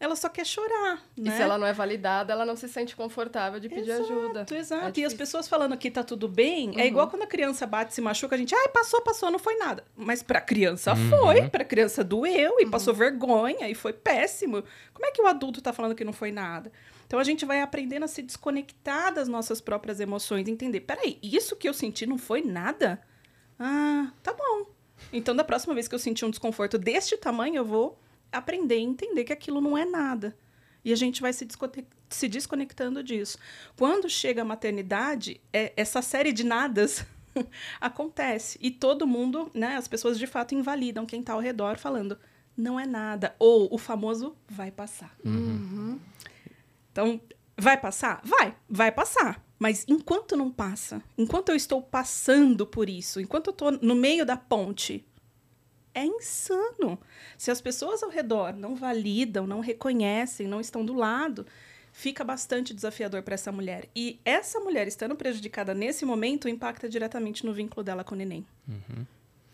ela 0.00 0.14
só 0.14 0.28
quer 0.28 0.46
chorar. 0.46 1.02
Né? 1.16 1.30
E 1.30 1.30
se 1.30 1.42
ela 1.42 1.58
não 1.58 1.66
é 1.66 1.72
validada, 1.72 2.32
ela 2.32 2.46
não 2.46 2.54
se 2.54 2.68
sente 2.68 2.94
confortável 2.94 3.58
de 3.58 3.68
pedir 3.68 3.90
exato, 3.90 4.12
ajuda. 4.12 4.46
Exato, 4.50 5.00
é 5.00 5.02
E 5.02 5.04
as 5.04 5.12
pessoas 5.12 5.48
falando 5.48 5.76
que 5.76 5.90
tá 5.90 6.04
tudo 6.04 6.28
bem, 6.28 6.68
é 6.68 6.72
uhum. 6.72 6.80
é 6.80 6.86
igual 6.86 7.08
quando 7.08 7.22
a 7.22 7.26
criança 7.26 7.66
bate, 7.66 7.92
se 7.92 8.00
machuca, 8.00 8.36
a 8.36 8.38
gente, 8.38 8.54
ai, 8.54 8.68
passou, 8.68 9.02
passou, 9.02 9.30
não 9.30 9.38
foi 9.38 9.56
nada. 9.56 9.84
Mas 9.96 10.22
pra 10.22 10.40
criança 10.40 10.94
uhum. 10.94 11.10
foi, 11.10 11.48
pra 11.48 11.64
criança 11.64 12.04
doeu 12.04 12.60
e 12.60 12.64
uhum. 12.64 12.70
passou 12.70 12.94
vergonha 12.94 13.68
e 13.68 13.74
foi 13.74 13.92
péssimo. 13.92 14.62
Como 14.94 15.06
é 15.06 15.10
que 15.10 15.20
o 15.20 15.26
adulto 15.26 15.60
tá 15.60 15.72
falando 15.72 15.96
que 15.96 16.04
não 16.04 16.12
foi 16.12 16.30
nada? 16.30 16.70
Então 17.06 17.18
a 17.18 17.24
gente 17.24 17.44
vai 17.44 17.60
aprendendo 17.60 18.04
a 18.04 18.08
se 18.08 18.22
desconectar 18.22 19.12
das 19.12 19.26
nossas 19.26 19.60
próprias 19.60 19.98
emoções, 19.98 20.46
entender, 20.46 20.80
peraí, 20.80 21.18
isso 21.22 21.56
que 21.56 21.68
eu 21.68 21.74
senti 21.74 22.06
não 22.06 22.18
foi 22.18 22.42
nada? 22.42 23.00
Ah, 23.58 24.12
tá 24.22 24.32
bom. 24.32 24.66
Então 25.12 25.34
da 25.34 25.42
próxima 25.42 25.74
vez 25.74 25.88
que 25.88 25.94
eu 25.94 25.98
sentir 25.98 26.24
um 26.24 26.30
desconforto 26.30 26.78
deste 26.78 27.16
tamanho, 27.16 27.56
eu 27.56 27.64
vou 27.64 27.98
aprender 28.32 28.76
a 28.76 28.80
entender 28.80 29.24
que 29.24 29.32
aquilo 29.32 29.60
não 29.60 29.76
é 29.76 29.84
nada. 29.84 30.36
E 30.84 30.92
a 30.92 30.96
gente 30.96 31.20
vai 31.20 31.32
se, 31.32 31.46
se 32.08 32.28
desconectando 32.28 33.02
disso. 33.02 33.38
Quando 33.76 34.08
chega 34.08 34.42
a 34.42 34.44
maternidade, 34.44 35.40
é, 35.52 35.72
essa 35.76 36.00
série 36.00 36.32
de 36.32 36.44
nadas 36.44 37.04
acontece. 37.80 38.58
E 38.62 38.70
todo 38.70 39.06
mundo, 39.06 39.50
né, 39.54 39.76
as 39.76 39.88
pessoas 39.88 40.18
de 40.18 40.26
fato 40.26 40.54
invalidam 40.54 41.06
quem 41.06 41.20
está 41.20 41.32
ao 41.32 41.40
redor 41.40 41.78
falando, 41.78 42.18
não 42.56 42.78
é 42.78 42.86
nada. 42.86 43.34
Ou 43.38 43.68
o 43.72 43.78
famoso 43.78 44.36
vai 44.48 44.70
passar. 44.70 45.14
Uhum. 45.24 45.98
Então, 46.92 47.20
vai 47.56 47.76
passar? 47.76 48.20
Vai, 48.24 48.54
vai 48.68 48.92
passar. 48.92 49.44
Mas 49.58 49.84
enquanto 49.88 50.36
não 50.36 50.50
passa, 50.50 51.02
enquanto 51.16 51.48
eu 51.48 51.56
estou 51.56 51.82
passando 51.82 52.64
por 52.64 52.88
isso, 52.88 53.20
enquanto 53.20 53.48
eu 53.48 53.50
estou 53.50 53.72
no 53.72 53.94
meio 53.94 54.24
da 54.24 54.36
ponte, 54.36 55.04
é 55.94 56.04
insano. 56.04 56.98
Se 57.36 57.50
as 57.50 57.60
pessoas 57.60 58.02
ao 58.02 58.10
redor 58.10 58.54
não 58.54 58.74
validam, 58.74 59.46
não 59.46 59.60
reconhecem, 59.60 60.46
não 60.46 60.60
estão 60.60 60.84
do 60.84 60.94
lado, 60.94 61.46
fica 61.92 62.22
bastante 62.22 62.72
desafiador 62.72 63.22
para 63.22 63.34
essa 63.34 63.50
mulher. 63.50 63.88
E 63.94 64.20
essa 64.24 64.60
mulher 64.60 64.86
estando 64.86 65.16
prejudicada 65.16 65.74
nesse 65.74 66.04
momento 66.04 66.48
impacta 66.48 66.88
diretamente 66.88 67.44
no 67.44 67.52
vínculo 67.52 67.82
dela 67.82 68.04
com 68.04 68.14
o 68.14 68.18
neném. 68.18 68.46
Uhum. 68.68 69.04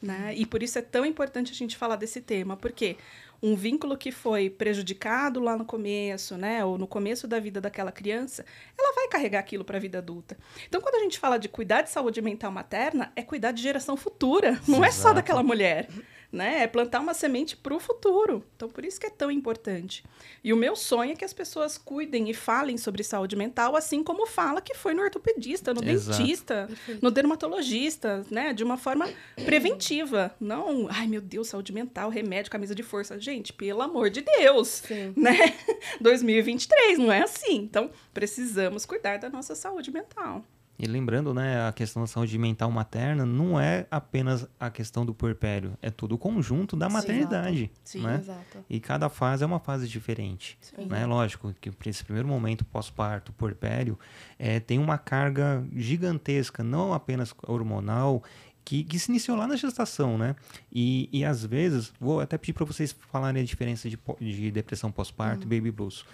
Né? 0.02 0.34
E 0.36 0.44
por 0.44 0.62
isso 0.62 0.78
é 0.78 0.82
tão 0.82 1.06
importante 1.06 1.52
a 1.52 1.54
gente 1.54 1.78
falar 1.78 1.96
desse 1.96 2.20
tema, 2.20 2.58
porque 2.58 2.98
um 3.42 3.54
vínculo 3.54 3.96
que 3.96 4.12
foi 4.12 4.50
prejudicado 4.50 5.40
lá 5.40 5.56
no 5.56 5.64
começo, 5.64 6.36
né, 6.36 6.64
ou 6.64 6.76
no 6.76 6.86
começo 6.86 7.26
da 7.26 7.38
vida 7.38 7.60
daquela 7.60 7.90
criança, 7.90 8.44
ela 8.78 8.94
vai 8.94 9.08
carregar 9.08 9.40
aquilo 9.40 9.64
para 9.64 9.78
a 9.78 9.80
vida 9.80 9.98
adulta. 9.98 10.36
Então, 10.68 10.80
quando 10.80 10.96
a 10.96 10.98
gente 11.00 11.18
fala 11.18 11.38
de 11.38 11.48
cuidar 11.48 11.82
de 11.82 11.90
saúde 11.90 12.20
mental 12.20 12.50
materna, 12.50 13.12
é 13.16 13.22
cuidar 13.22 13.52
de 13.52 13.62
geração 13.62 13.96
futura, 13.96 14.52
não 14.68 14.78
Exato. 14.78 14.84
é 14.84 14.90
só 14.90 15.12
daquela 15.12 15.42
mulher 15.42 15.88
né? 16.34 16.62
É 16.62 16.66
plantar 16.66 17.00
uma 17.00 17.14
semente 17.14 17.56
para 17.56 17.74
o 17.74 17.78
futuro. 17.80 18.44
Então, 18.56 18.68
por 18.68 18.84
isso 18.84 19.00
que 19.00 19.06
é 19.06 19.10
tão 19.10 19.30
importante. 19.30 20.04
E 20.42 20.52
o 20.52 20.56
meu 20.56 20.74
sonho 20.74 21.12
é 21.12 21.14
que 21.14 21.24
as 21.24 21.32
pessoas 21.32 21.78
cuidem 21.78 22.28
e 22.28 22.34
falem 22.34 22.76
sobre 22.76 23.04
saúde 23.04 23.36
mental, 23.36 23.76
assim 23.76 24.02
como 24.02 24.26
fala 24.26 24.60
que 24.60 24.74
foi 24.74 24.92
no 24.92 25.02
ortopedista, 25.02 25.72
no 25.72 25.82
Exato. 25.84 26.18
dentista, 26.18 26.68
no 27.00 27.10
dermatologista, 27.10 28.26
né? 28.30 28.52
De 28.52 28.64
uma 28.64 28.76
forma 28.76 29.08
preventiva. 29.44 30.34
Não, 30.40 30.88
ai 30.90 31.06
meu 31.06 31.20
Deus, 31.20 31.48
saúde 31.48 31.72
mental, 31.72 32.10
remédio, 32.10 32.50
camisa 32.50 32.74
de 32.74 32.82
força. 32.82 33.18
Gente, 33.18 33.52
pelo 33.52 33.82
amor 33.82 34.10
de 34.10 34.20
Deus, 34.20 34.82
Sim. 34.86 35.12
né? 35.16 35.54
2023, 36.00 36.98
não 36.98 37.12
é 37.12 37.22
assim. 37.22 37.56
Então, 37.56 37.90
precisamos 38.12 38.84
cuidar 38.84 39.18
da 39.18 39.30
nossa 39.30 39.54
saúde 39.54 39.90
mental. 39.92 40.44
E 40.76 40.86
lembrando, 40.86 41.32
né, 41.32 41.68
a 41.68 41.72
questão 41.72 42.02
da 42.02 42.06
saúde 42.08 42.36
mental 42.36 42.70
materna 42.70 43.24
não 43.24 43.60
é 43.60 43.86
apenas 43.90 44.46
a 44.58 44.68
questão 44.70 45.06
do 45.06 45.14
puerpério, 45.14 45.78
é 45.80 45.88
todo 45.88 46.16
o 46.16 46.18
conjunto 46.18 46.76
da 46.76 46.88
maternidade, 46.88 47.70
Sim, 47.84 48.02
né? 48.02 48.16
Exato. 48.20 48.64
E 48.68 48.80
cada 48.80 49.08
fase 49.08 49.44
é 49.44 49.46
uma 49.46 49.60
fase 49.60 49.86
diferente, 49.86 50.58
Sim. 50.60 50.86
né? 50.86 51.06
Lógico 51.06 51.54
que 51.60 51.70
esse 51.88 52.04
primeiro 52.04 52.26
momento 52.26 52.64
pós-parto, 52.64 53.32
puerpério, 53.32 53.96
é, 54.36 54.58
tem 54.58 54.80
uma 54.80 54.98
carga 54.98 55.64
gigantesca, 55.76 56.64
não 56.64 56.92
apenas 56.92 57.32
hormonal, 57.46 58.22
que, 58.64 58.82
que, 58.82 58.98
se 58.98 59.10
iniciou 59.10 59.36
lá 59.36 59.46
na 59.46 59.56
gestação, 59.56 60.16
né? 60.18 60.34
E, 60.72 61.08
e 61.12 61.24
às 61.24 61.44
vezes, 61.44 61.92
vou 62.00 62.20
até 62.20 62.38
pedir 62.38 62.54
para 62.54 62.64
vocês 62.64 62.96
falarem 63.12 63.42
a 63.42 63.44
diferença 63.44 63.88
de, 63.88 63.98
de 64.18 64.50
depressão 64.50 64.90
pós-parto 64.90 65.46
uhum. 65.46 65.52
e 65.52 65.56
baby 65.56 65.70
blues 65.70 66.04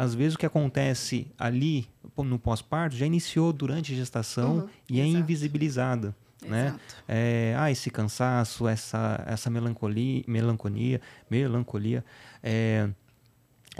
às 0.00 0.14
vezes 0.14 0.34
o 0.34 0.38
que 0.38 0.46
acontece 0.46 1.26
ali 1.38 1.86
no 2.16 2.38
pós-parto 2.38 2.96
já 2.96 3.04
iniciou 3.04 3.52
durante 3.52 3.92
a 3.92 3.96
gestação 3.96 4.60
uhum, 4.60 4.68
e 4.88 4.98
é 4.98 5.04
invisibilizada. 5.04 6.16
Né? 6.42 6.74
É, 7.06 7.54
ah, 7.58 7.70
esse 7.70 7.90
cansaço, 7.90 8.66
essa, 8.66 9.22
essa 9.26 9.50
melancolia, 9.50 10.24
melancolia, 10.26 11.02
melancolia 11.30 12.02
é, 12.42 12.88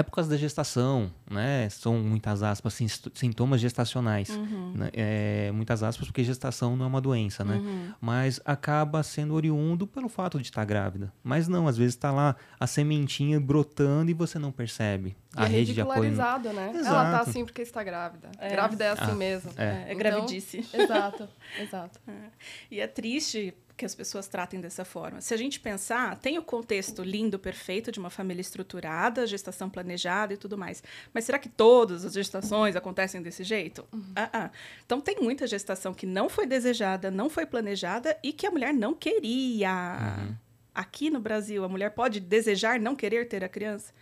é 0.00 0.02
por 0.02 0.12
causa 0.12 0.30
da 0.30 0.36
gestação, 0.36 1.12
né? 1.30 1.68
São 1.68 1.98
muitas 1.98 2.42
aspas, 2.42 2.78
sintomas 3.14 3.60
gestacionais. 3.60 4.30
Uhum. 4.30 4.72
Né? 4.74 4.90
É, 4.92 5.52
muitas 5.52 5.82
aspas, 5.82 6.06
porque 6.06 6.24
gestação 6.24 6.76
não 6.76 6.86
é 6.86 6.88
uma 6.88 7.00
doença, 7.00 7.44
né? 7.44 7.56
Uhum. 7.56 7.92
Mas 8.00 8.40
acaba 8.44 9.02
sendo 9.02 9.34
oriundo 9.34 9.86
pelo 9.86 10.08
fato 10.08 10.38
de 10.38 10.44
estar 10.44 10.64
grávida. 10.64 11.12
Mas 11.22 11.48
não, 11.48 11.68
às 11.68 11.76
vezes 11.76 11.94
está 11.94 12.10
lá 12.10 12.34
a 12.58 12.66
sementinha 12.66 13.38
brotando 13.38 14.10
e 14.10 14.14
você 14.14 14.38
não 14.38 14.50
percebe. 14.50 15.16
E 15.36 15.40
a 15.40 15.44
é 15.44 15.48
rede 15.48 15.74
de 15.74 15.80
apoio. 15.80 16.10
né? 16.10 16.70
Exato. 16.74 16.86
Ela 16.86 17.10
tá 17.10 17.20
assim 17.20 17.44
porque 17.44 17.62
está 17.62 17.84
grávida. 17.84 18.30
É. 18.38 18.48
Grávida 18.48 18.84
é 18.84 18.90
assim 18.90 19.12
ah, 19.12 19.14
mesmo. 19.14 19.50
É, 19.56 19.64
é 19.64 19.84
então, 19.84 19.98
gravidice. 19.98 20.66
Exato, 20.72 21.28
exato. 21.58 22.00
É. 22.10 22.30
E 22.70 22.80
é 22.80 22.86
triste 22.88 23.54
que 23.80 23.86
as 23.86 23.94
pessoas 23.94 24.28
tratem 24.28 24.60
dessa 24.60 24.84
forma. 24.84 25.22
Se 25.22 25.32
a 25.32 25.38
gente 25.38 25.58
pensar, 25.58 26.14
tem 26.18 26.36
o 26.36 26.42
contexto 26.42 27.02
lindo, 27.02 27.38
perfeito 27.38 27.90
de 27.90 27.98
uma 27.98 28.10
família 28.10 28.42
estruturada, 28.42 29.26
gestação 29.26 29.70
planejada 29.70 30.34
e 30.34 30.36
tudo 30.36 30.58
mais. 30.58 30.82
Mas 31.14 31.24
será 31.24 31.38
que 31.38 31.48
todas 31.48 32.04
as 32.04 32.12
gestações 32.12 32.76
acontecem 32.76 33.22
desse 33.22 33.42
jeito? 33.42 33.88
Uhum. 33.90 34.12
Ah, 34.14 34.30
ah. 34.34 34.50
Então 34.84 35.00
tem 35.00 35.16
muita 35.18 35.46
gestação 35.46 35.94
que 35.94 36.04
não 36.04 36.28
foi 36.28 36.46
desejada, 36.46 37.10
não 37.10 37.30
foi 37.30 37.46
planejada 37.46 38.18
e 38.22 38.34
que 38.34 38.46
a 38.46 38.50
mulher 38.50 38.74
não 38.74 38.92
queria. 38.92 40.18
Uhum. 40.18 40.34
Aqui 40.74 41.08
no 41.08 41.18
Brasil, 41.18 41.64
a 41.64 41.68
mulher 41.68 41.92
pode 41.92 42.20
desejar 42.20 42.78
não 42.78 42.94
querer 42.94 43.28
ter 43.28 43.42
a 43.42 43.48
criança. 43.48 43.94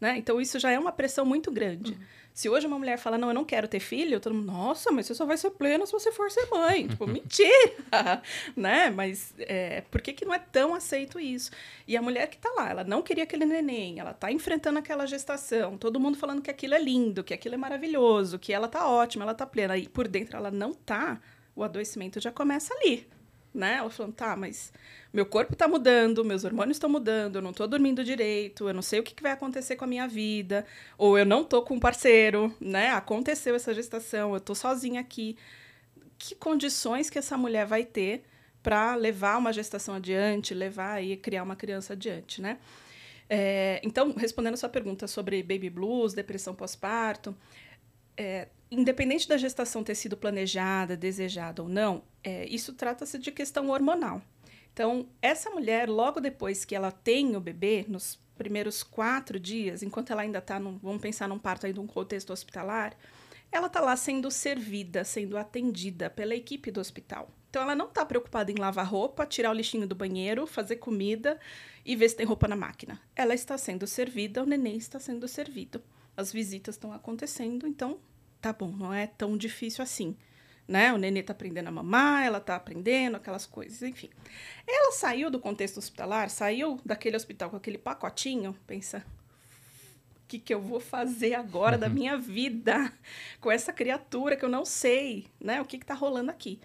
Né? 0.00 0.18
Então 0.18 0.40
isso 0.40 0.58
já 0.58 0.70
é 0.70 0.78
uma 0.78 0.92
pressão 0.92 1.24
muito 1.24 1.50
grande. 1.50 1.92
Uhum. 1.92 1.98
Se 2.34 2.48
hoje 2.48 2.66
uma 2.66 2.78
mulher 2.78 2.98
fala, 2.98 3.16
não, 3.16 3.28
eu 3.28 3.34
não 3.34 3.44
quero 3.44 3.68
ter 3.68 3.78
filho, 3.78 4.18
todo 4.18 4.34
mundo, 4.34 4.46
nossa, 4.46 4.90
mas 4.90 5.06
você 5.06 5.14
só 5.14 5.24
vai 5.24 5.36
ser 5.36 5.50
plena 5.50 5.86
se 5.86 5.92
você 5.92 6.10
for 6.10 6.28
ser 6.32 6.46
mãe. 6.50 6.88
tipo, 6.88 7.06
mentira! 7.06 8.20
né? 8.56 8.90
Mas 8.90 9.32
é, 9.38 9.82
por 9.82 10.02
que, 10.02 10.12
que 10.12 10.24
não 10.24 10.34
é 10.34 10.40
tão 10.40 10.74
aceito 10.74 11.20
isso? 11.20 11.52
E 11.86 11.96
a 11.96 12.02
mulher 12.02 12.26
que 12.26 12.36
tá 12.36 12.50
lá, 12.56 12.70
ela 12.70 12.82
não 12.82 13.02
queria 13.02 13.22
aquele 13.22 13.44
neném, 13.44 14.00
ela 14.00 14.12
tá 14.12 14.32
enfrentando 14.32 14.80
aquela 14.80 15.06
gestação, 15.06 15.78
todo 15.78 16.00
mundo 16.00 16.18
falando 16.18 16.42
que 16.42 16.50
aquilo 16.50 16.74
é 16.74 16.82
lindo, 16.82 17.22
que 17.22 17.32
aquilo 17.32 17.54
é 17.54 17.58
maravilhoso, 17.58 18.36
que 18.36 18.52
ela 18.52 18.66
tá 18.66 18.88
ótima, 18.88 19.24
ela 19.24 19.34
tá 19.34 19.46
plena. 19.46 19.78
E 19.78 19.88
por 19.88 20.08
dentro 20.08 20.36
ela 20.36 20.50
não 20.50 20.74
tá, 20.74 21.20
o 21.54 21.62
adoecimento 21.62 22.20
já 22.20 22.32
começa 22.32 22.74
ali 22.74 23.06
né? 23.54 23.76
Ela 23.76 23.88
falando, 23.90 24.14
tá, 24.14 24.36
mas 24.36 24.72
meu 25.12 25.24
corpo 25.24 25.52
está 25.52 25.68
mudando, 25.68 26.24
meus 26.24 26.44
hormônios 26.44 26.76
estão 26.76 26.90
mudando, 26.90 27.36
eu 27.36 27.42
não 27.42 27.50
estou 27.50 27.68
dormindo 27.68 28.02
direito, 28.02 28.68
eu 28.68 28.74
não 28.74 28.82
sei 28.82 29.00
o 29.00 29.02
que, 29.02 29.14
que 29.14 29.22
vai 29.22 29.32
acontecer 29.32 29.76
com 29.76 29.84
a 29.84 29.88
minha 29.88 30.08
vida, 30.08 30.66
ou 30.98 31.16
eu 31.16 31.24
não 31.24 31.42
estou 31.42 31.62
com 31.62 31.74
um 31.74 31.80
parceiro, 31.80 32.54
né? 32.60 32.90
Aconteceu 32.90 33.54
essa 33.54 33.72
gestação, 33.72 34.32
eu 34.32 34.38
estou 34.38 34.56
sozinha 34.56 35.00
aqui. 35.00 35.36
Que 36.18 36.34
condições 36.34 37.08
que 37.10 37.18
essa 37.18 37.36
mulher 37.36 37.66
vai 37.66 37.84
ter 37.84 38.24
para 38.62 38.94
levar 38.94 39.36
uma 39.38 39.52
gestação 39.52 39.94
adiante, 39.94 40.54
levar 40.54 41.02
e 41.02 41.16
criar 41.16 41.42
uma 41.42 41.54
criança 41.54 41.92
adiante, 41.92 42.40
né? 42.40 42.58
É, 43.28 43.80
então, 43.84 44.12
respondendo 44.16 44.54
a 44.54 44.56
sua 44.56 44.68
pergunta 44.68 45.06
sobre 45.06 45.42
baby 45.42 45.70
blues, 45.70 46.14
depressão 46.14 46.54
pós-parto, 46.54 47.36
é, 48.16 48.48
independente 48.70 49.28
da 49.28 49.36
gestação 49.36 49.84
ter 49.84 49.94
sido 49.94 50.16
planejada, 50.16 50.96
desejada 50.96 51.62
ou 51.62 51.68
não, 51.68 52.02
é, 52.22 52.46
isso 52.46 52.72
trata-se 52.74 53.18
de 53.18 53.30
questão 53.30 53.68
hormonal. 53.70 54.22
Então, 54.72 55.06
essa 55.22 55.50
mulher, 55.50 55.88
logo 55.88 56.20
depois 56.20 56.64
que 56.64 56.74
ela 56.74 56.90
tem 56.90 57.36
o 57.36 57.40
bebê, 57.40 57.84
nos 57.88 58.18
primeiros 58.36 58.82
quatro 58.82 59.38
dias, 59.38 59.82
enquanto 59.82 60.10
ela 60.10 60.22
ainda 60.22 60.38
está, 60.38 60.58
vamos 60.58 61.00
pensar 61.00 61.28
num 61.28 61.38
parto 61.38 61.66
aí 61.66 61.72
num 61.72 61.86
contexto 61.86 62.32
hospitalar, 62.32 62.96
ela 63.52 63.68
está 63.68 63.80
lá 63.80 63.94
sendo 63.96 64.30
servida, 64.32 65.04
sendo 65.04 65.38
atendida 65.38 66.10
pela 66.10 66.34
equipe 66.34 66.72
do 66.72 66.80
hospital. 66.80 67.30
Então, 67.48 67.62
ela 67.62 67.76
não 67.76 67.86
está 67.86 68.04
preocupada 68.04 68.50
em 68.50 68.56
lavar 68.56 68.84
roupa, 68.84 69.24
tirar 69.24 69.52
o 69.52 69.54
lixinho 69.54 69.86
do 69.86 69.94
banheiro, 69.94 70.44
fazer 70.44 70.76
comida 70.76 71.38
e 71.84 71.94
ver 71.94 72.08
se 72.08 72.16
tem 72.16 72.26
roupa 72.26 72.48
na 72.48 72.56
máquina. 72.56 73.00
Ela 73.14 73.32
está 73.32 73.56
sendo 73.56 73.86
servida, 73.86 74.42
o 74.42 74.46
neném 74.46 74.76
está 74.76 74.98
sendo 74.98 75.28
servido. 75.28 75.80
As 76.16 76.32
visitas 76.32 76.74
estão 76.74 76.92
acontecendo, 76.92 77.68
então 77.68 78.00
tá 78.44 78.52
bom, 78.52 78.70
não 78.70 78.92
é 78.92 79.06
tão 79.06 79.38
difícil 79.38 79.82
assim. 79.82 80.14
Né? 80.68 80.92
O 80.92 80.98
nenê 80.98 81.22
tá 81.22 81.32
aprendendo 81.32 81.68
a 81.68 81.72
mamar, 81.72 82.24
ela 82.24 82.40
tá 82.40 82.56
aprendendo 82.56 83.16
aquelas 83.16 83.46
coisas, 83.46 83.82
enfim. 83.82 84.10
Ela 84.66 84.92
saiu 84.92 85.30
do 85.30 85.40
contexto 85.40 85.78
hospitalar, 85.78 86.28
saiu 86.28 86.78
daquele 86.84 87.16
hospital 87.16 87.48
com 87.48 87.56
aquele 87.56 87.78
pacotinho, 87.78 88.54
pensa, 88.66 89.04
o 90.16 90.26
que, 90.28 90.38
que 90.38 90.52
eu 90.52 90.60
vou 90.60 90.80
fazer 90.80 91.34
agora 91.34 91.76
uhum. 91.76 91.80
da 91.80 91.88
minha 91.88 92.18
vida 92.18 92.92
com 93.40 93.50
essa 93.50 93.72
criatura 93.72 94.36
que 94.36 94.44
eu 94.44 94.48
não 94.48 94.64
sei, 94.64 95.26
né? 95.40 95.60
O 95.60 95.64
que 95.64 95.78
que 95.78 95.86
tá 95.86 95.94
rolando 95.94 96.30
aqui? 96.30 96.60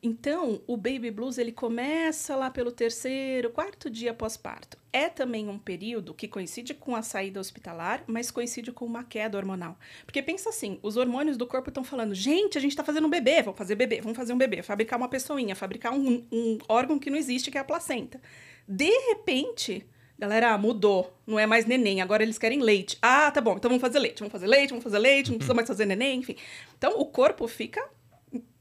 Então, 0.00 0.62
o 0.66 0.76
baby 0.76 1.10
blues 1.10 1.38
ele 1.38 1.50
começa 1.50 2.36
lá 2.36 2.50
pelo 2.50 2.70
terceiro, 2.70 3.50
quarto 3.50 3.90
dia 3.90 4.14
pós-parto. 4.14 4.78
É 4.92 5.08
também 5.08 5.48
um 5.48 5.58
período 5.58 6.14
que 6.14 6.28
coincide 6.28 6.72
com 6.72 6.94
a 6.94 7.02
saída 7.02 7.40
hospitalar, 7.40 8.04
mas 8.06 8.30
coincide 8.30 8.70
com 8.70 8.84
uma 8.84 9.02
queda 9.02 9.36
hormonal. 9.36 9.76
Porque 10.06 10.22
pensa 10.22 10.50
assim, 10.50 10.78
os 10.82 10.96
hormônios 10.96 11.36
do 11.36 11.46
corpo 11.46 11.70
estão 11.70 11.82
falando, 11.82 12.14
gente, 12.14 12.56
a 12.56 12.60
gente 12.60 12.70
está 12.70 12.84
fazendo 12.84 13.08
um 13.08 13.10
bebê, 13.10 13.42
vamos 13.42 13.58
fazer 13.58 13.74
bebê, 13.74 14.00
vamos 14.00 14.16
fazer 14.16 14.32
um 14.32 14.38
bebê, 14.38 14.62
fabricar 14.62 14.98
uma 14.98 15.08
pessoinha, 15.08 15.56
fabricar 15.56 15.92
um, 15.92 16.24
um 16.30 16.58
órgão 16.68 16.98
que 16.98 17.10
não 17.10 17.18
existe, 17.18 17.50
que 17.50 17.58
é 17.58 17.60
a 17.60 17.64
placenta. 17.64 18.20
De 18.68 18.90
repente, 19.08 19.84
galera, 20.16 20.56
mudou, 20.56 21.12
não 21.26 21.40
é 21.40 21.46
mais 21.46 21.66
neném, 21.66 22.00
agora 22.00 22.22
eles 22.22 22.38
querem 22.38 22.60
leite. 22.60 22.96
Ah, 23.02 23.32
tá 23.32 23.40
bom, 23.40 23.56
então 23.56 23.68
vamos 23.68 23.80
fazer 23.80 23.98
leite, 23.98 24.20
vamos 24.20 24.32
fazer 24.32 24.46
leite, 24.46 24.70
vamos 24.70 24.84
fazer 24.84 24.98
leite, 24.98 25.30
não 25.30 25.38
precisa 25.38 25.54
mais 25.54 25.66
fazer 25.66 25.86
neném, 25.86 26.20
enfim. 26.20 26.36
Então, 26.76 27.00
o 27.00 27.04
corpo 27.04 27.48
fica 27.48 27.84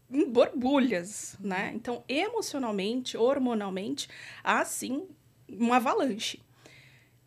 em 0.09 0.29
borbulhas, 0.29 1.35
né? 1.39 1.71
Então, 1.75 2.03
emocionalmente, 2.07 3.17
hormonalmente, 3.17 4.07
há 4.43 4.63
sim 4.63 5.07
uma 5.47 5.77
avalanche. 5.77 6.41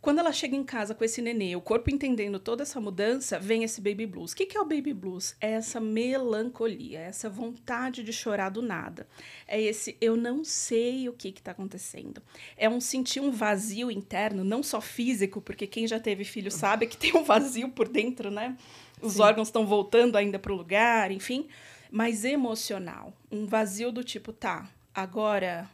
Quando 0.01 0.19
ela 0.19 0.33
chega 0.33 0.57
em 0.57 0.65
casa 0.65 0.95
com 0.95 1.05
esse 1.05 1.21
nenê, 1.21 1.55
o 1.55 1.61
corpo 1.61 1.91
entendendo 1.91 2.39
toda 2.39 2.63
essa 2.63 2.81
mudança, 2.81 3.39
vem 3.39 3.65
esse 3.65 3.83
baby 3.83 4.07
blues. 4.07 4.33
O 4.33 4.37
que, 4.37 4.47
que 4.47 4.57
é 4.57 4.61
o 4.61 4.65
baby 4.65 4.95
blues? 4.95 5.37
É 5.39 5.51
essa 5.51 5.79
melancolia, 5.79 7.01
é 7.01 7.03
essa 7.03 7.29
vontade 7.29 8.03
de 8.03 8.11
chorar 8.11 8.49
do 8.49 8.63
nada. 8.63 9.07
É 9.47 9.61
esse 9.61 9.99
eu 10.01 10.17
não 10.17 10.43
sei 10.43 11.07
o 11.07 11.13
que 11.13 11.29
está 11.29 11.51
acontecendo. 11.51 12.23
É 12.57 12.67
um 12.67 12.81
sentir 12.81 13.21
um 13.21 13.31
vazio 13.31 13.91
interno, 13.91 14.43
não 14.43 14.63
só 14.63 14.81
físico, 14.81 15.39
porque 15.39 15.67
quem 15.67 15.87
já 15.87 16.01
teve 16.01 16.25
filho 16.25 16.51
sabe 16.51 16.87
que 16.87 16.97
tem 16.97 17.15
um 17.15 17.23
vazio 17.23 17.69
por 17.69 17.87
dentro, 17.87 18.31
né? 18.31 18.57
Os 19.03 19.15
Sim. 19.15 19.23
órgãos 19.23 19.49
estão 19.49 19.67
voltando 19.67 20.17
ainda 20.17 20.39
para 20.39 20.53
o 20.53 20.57
lugar, 20.57 21.11
enfim. 21.11 21.47
Mas 21.91 22.25
emocional. 22.25 23.13
Um 23.31 23.47
vazio 23.47 23.91
do 23.91 24.05
tipo, 24.05 24.33
tá, 24.33 24.71
agora 24.95 25.69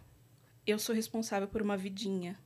eu 0.66 0.78
sou 0.78 0.94
responsável 0.94 1.46
por 1.46 1.60
uma 1.60 1.76
vidinha 1.76 2.38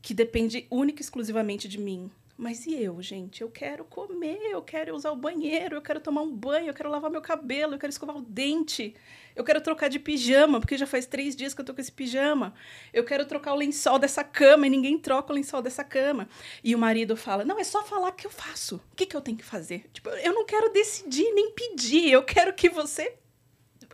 que 0.00 0.14
depende 0.14 0.66
única 0.70 1.00
e 1.00 1.04
exclusivamente 1.04 1.68
de 1.68 1.78
mim. 1.78 2.10
Mas 2.40 2.64
e 2.64 2.74
eu, 2.74 3.02
gente? 3.02 3.42
Eu 3.42 3.50
quero 3.50 3.84
comer, 3.84 4.40
eu 4.50 4.62
quero 4.62 4.96
usar 4.96 5.10
o 5.10 5.16
banheiro, 5.16 5.76
eu 5.76 5.82
quero 5.82 6.00
tomar 6.00 6.22
um 6.22 6.34
banho, 6.34 6.68
eu 6.68 6.74
quero 6.74 6.88
lavar 6.88 7.10
meu 7.10 7.20
cabelo, 7.20 7.74
eu 7.74 7.78
quero 7.78 7.90
escovar 7.90 8.16
o 8.16 8.22
dente, 8.22 8.94
eu 9.36 9.44
quero 9.44 9.60
trocar 9.60 9.88
de 9.88 9.98
pijama, 9.98 10.58
porque 10.58 10.78
já 10.78 10.86
faz 10.86 11.04
três 11.04 11.36
dias 11.36 11.52
que 11.52 11.60
eu 11.60 11.64
tô 11.66 11.74
com 11.74 11.82
esse 11.82 11.92
pijama. 11.92 12.54
Eu 12.94 13.04
quero 13.04 13.26
trocar 13.26 13.52
o 13.52 13.56
lençol 13.56 13.98
dessa 13.98 14.24
cama 14.24 14.66
e 14.66 14.70
ninguém 14.70 14.98
troca 14.98 15.30
o 15.30 15.36
lençol 15.36 15.60
dessa 15.60 15.84
cama. 15.84 16.30
E 16.64 16.74
o 16.74 16.78
marido 16.78 17.14
fala: 17.14 17.44
Não, 17.44 17.58
é 17.60 17.64
só 17.64 17.84
falar 17.84 18.12
que 18.12 18.26
eu 18.26 18.30
faço. 18.30 18.76
O 18.90 18.96
que, 18.96 19.04
que 19.04 19.14
eu 19.14 19.20
tenho 19.20 19.36
que 19.36 19.44
fazer? 19.44 19.90
Tipo, 19.92 20.08
eu 20.08 20.32
não 20.32 20.46
quero 20.46 20.72
decidir 20.72 21.30
nem 21.34 21.50
pedir, 21.50 22.10
eu 22.10 22.22
quero 22.22 22.54
que 22.54 22.70
você 22.70 23.18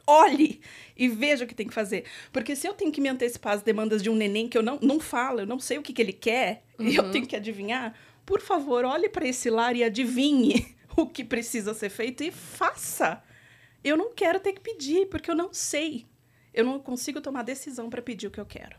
olhe 0.06 0.60
e 0.96 1.08
veja 1.08 1.44
o 1.44 1.48
que 1.48 1.54
tem 1.54 1.66
que 1.66 1.74
fazer. 1.74 2.04
Porque 2.32 2.54
se 2.54 2.66
eu 2.66 2.74
tenho 2.74 2.92
que 2.92 3.00
me 3.00 3.08
antecipar 3.08 3.54
às 3.54 3.62
demandas 3.62 4.02
de 4.02 4.08
um 4.08 4.14
neném 4.14 4.48
que 4.48 4.56
eu 4.56 4.62
não, 4.62 4.78
não 4.80 5.00
falo, 5.00 5.40
eu 5.40 5.46
não 5.46 5.58
sei 5.58 5.78
o 5.78 5.82
que, 5.82 5.92
que 5.92 6.00
ele 6.00 6.12
quer, 6.12 6.62
uhum. 6.78 6.86
e 6.86 6.94
eu 6.94 7.10
tenho 7.10 7.26
que 7.26 7.34
adivinhar, 7.34 7.92
por 8.26 8.40
favor, 8.40 8.84
olhe 8.84 9.08
para 9.08 9.26
esse 9.26 9.48
lar 9.48 9.76
e 9.76 9.84
adivinhe 9.84 10.76
o 10.96 11.06
que 11.06 11.24
precisa 11.24 11.72
ser 11.72 11.88
feito 11.88 12.24
e 12.24 12.32
faça. 12.32 13.22
Eu 13.84 13.96
não 13.96 14.12
quero 14.12 14.40
ter 14.40 14.52
que 14.52 14.60
pedir, 14.60 15.06
porque 15.06 15.30
eu 15.30 15.34
não 15.34 15.52
sei. 15.52 16.04
Eu 16.52 16.64
não 16.64 16.80
consigo 16.80 17.20
tomar 17.20 17.44
decisão 17.44 17.88
para 17.88 18.02
pedir 18.02 18.26
o 18.26 18.30
que 18.30 18.40
eu 18.40 18.46
quero. 18.46 18.76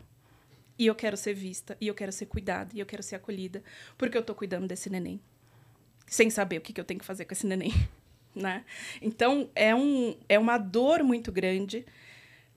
E 0.77 0.85
eu 0.85 0.93
quero 0.93 1.15
ser 1.15 1.33
vista, 1.33 1.77
e 1.79 1.87
eu 1.87 1.95
quero 1.95 2.11
ser 2.11 2.25
cuidada, 2.25 2.71
e 2.75 2.79
eu 2.79 2.85
quero 2.85 3.01
ser 3.01 3.15
acolhida, 3.15 3.63
porque 3.97 4.17
eu 4.17 4.21
estou 4.21 4.35
cuidando 4.35 4.67
desse 4.67 4.89
neném. 4.89 5.19
Sem 6.05 6.29
saber 6.29 6.57
o 6.57 6.61
que, 6.61 6.73
que 6.73 6.79
eu 6.79 6.85
tenho 6.85 6.99
que 6.99 7.05
fazer 7.05 7.25
com 7.25 7.33
esse 7.33 7.47
neném 7.47 7.71
né? 8.35 8.65
Então, 9.01 9.49
é, 9.55 9.73
um, 9.73 10.15
é 10.27 10.37
uma 10.37 10.57
dor 10.57 11.03
muito 11.03 11.31
grande. 11.31 11.85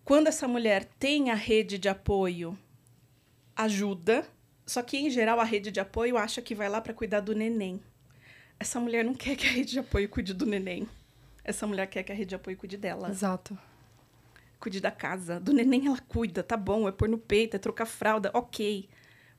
Quando 0.05 0.26
essa 0.26 0.48
mulher 0.48 0.85
tem 0.98 1.31
a 1.31 1.35
rede 1.35 1.79
de 1.79 1.88
apoio, 1.88 2.59
ajuda, 3.57 4.26
só 4.70 4.83
que, 4.83 4.96
em 4.96 5.11
geral, 5.11 5.40
a 5.40 5.44
rede 5.44 5.72
de 5.72 5.80
apoio 5.80 6.16
acha 6.16 6.40
que 6.40 6.54
vai 6.54 6.68
lá 6.68 6.80
para 6.80 6.94
cuidar 6.94 7.18
do 7.18 7.35
neném. 7.35 7.83
Essa 8.56 8.78
mulher 8.78 9.04
não 9.04 9.14
quer 9.14 9.35
que 9.35 9.44
a 9.44 9.50
rede 9.50 9.72
de 9.72 9.80
apoio 9.80 10.09
cuide 10.09 10.33
do 10.33 10.46
neném. 10.46 10.88
Essa 11.42 11.66
mulher 11.66 11.88
quer 11.88 12.04
que 12.04 12.12
a 12.12 12.14
rede 12.14 12.28
de 12.28 12.35
apoio 12.37 12.56
cuide 12.56 12.76
dela. 12.76 13.11
Exato. 13.11 13.59
Cuide 14.61 14.78
da 14.78 14.92
casa. 14.92 15.40
Do 15.40 15.52
neném 15.52 15.88
ela 15.88 15.98
cuida, 15.98 16.40
tá 16.40 16.56
bom, 16.56 16.87
é 16.87 16.92
pôr 16.92 17.09
no 17.09 17.18
peito, 17.18 17.56
é 17.56 17.59
trocar 17.59 17.85
fralda, 17.85 18.30
ok. 18.33 18.88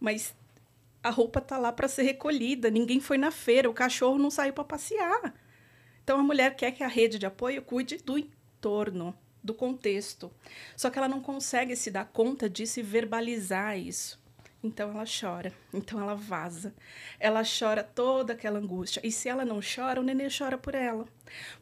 Mas 0.02 0.36
a 1.02 1.10
roupa 1.10 1.40
tá 1.40 1.58
lá 1.58 1.72
para 1.72 1.88
ser 1.88 2.04
recolhida, 2.04 2.70
ninguém 2.70 3.00
foi 3.00 3.18
na 3.18 3.32
feira, 3.32 3.70
o 3.70 3.74
cachorro 3.74 4.18
não 4.18 4.30
saiu 4.30 4.52
para 4.52 4.66
passear. 4.66 5.34
Então 6.04 6.20
a 6.20 6.24
mulher 6.24 6.58
quer 6.58 6.74
que 6.74 6.84
a 6.84 6.90
rede 6.90 7.18
de 7.18 7.26
apoio 7.26 7.62
cuide 7.62 8.00
do 8.00 8.18
entorno, 8.18 9.18
do 9.42 9.54
contexto. 9.54 10.30
Só 10.76 10.90
que 10.90 10.98
ela 10.98 11.08
não 11.08 11.22
consegue 11.22 11.74
se 11.78 11.90
dar 11.90 12.04
conta 12.04 12.50
disso 12.50 12.82
e 12.82 12.84
verbalizar 12.84 13.80
isso. 13.80 14.21
Então 14.64 14.92
ela 14.92 15.06
chora, 15.06 15.52
então 15.74 16.00
ela 16.00 16.14
vaza. 16.14 16.74
Ela 17.20 17.42
chora 17.42 17.84
toda 17.84 18.34
aquela 18.34 18.60
angústia. 18.60 19.02
E 19.04 19.12
se 19.12 19.28
ela 19.28 19.44
não 19.44 19.60
chora, 19.60 20.00
o 20.00 20.04
neném 20.04 20.28
chora 20.36 20.58
por 20.58 20.76
ela. 20.76 21.06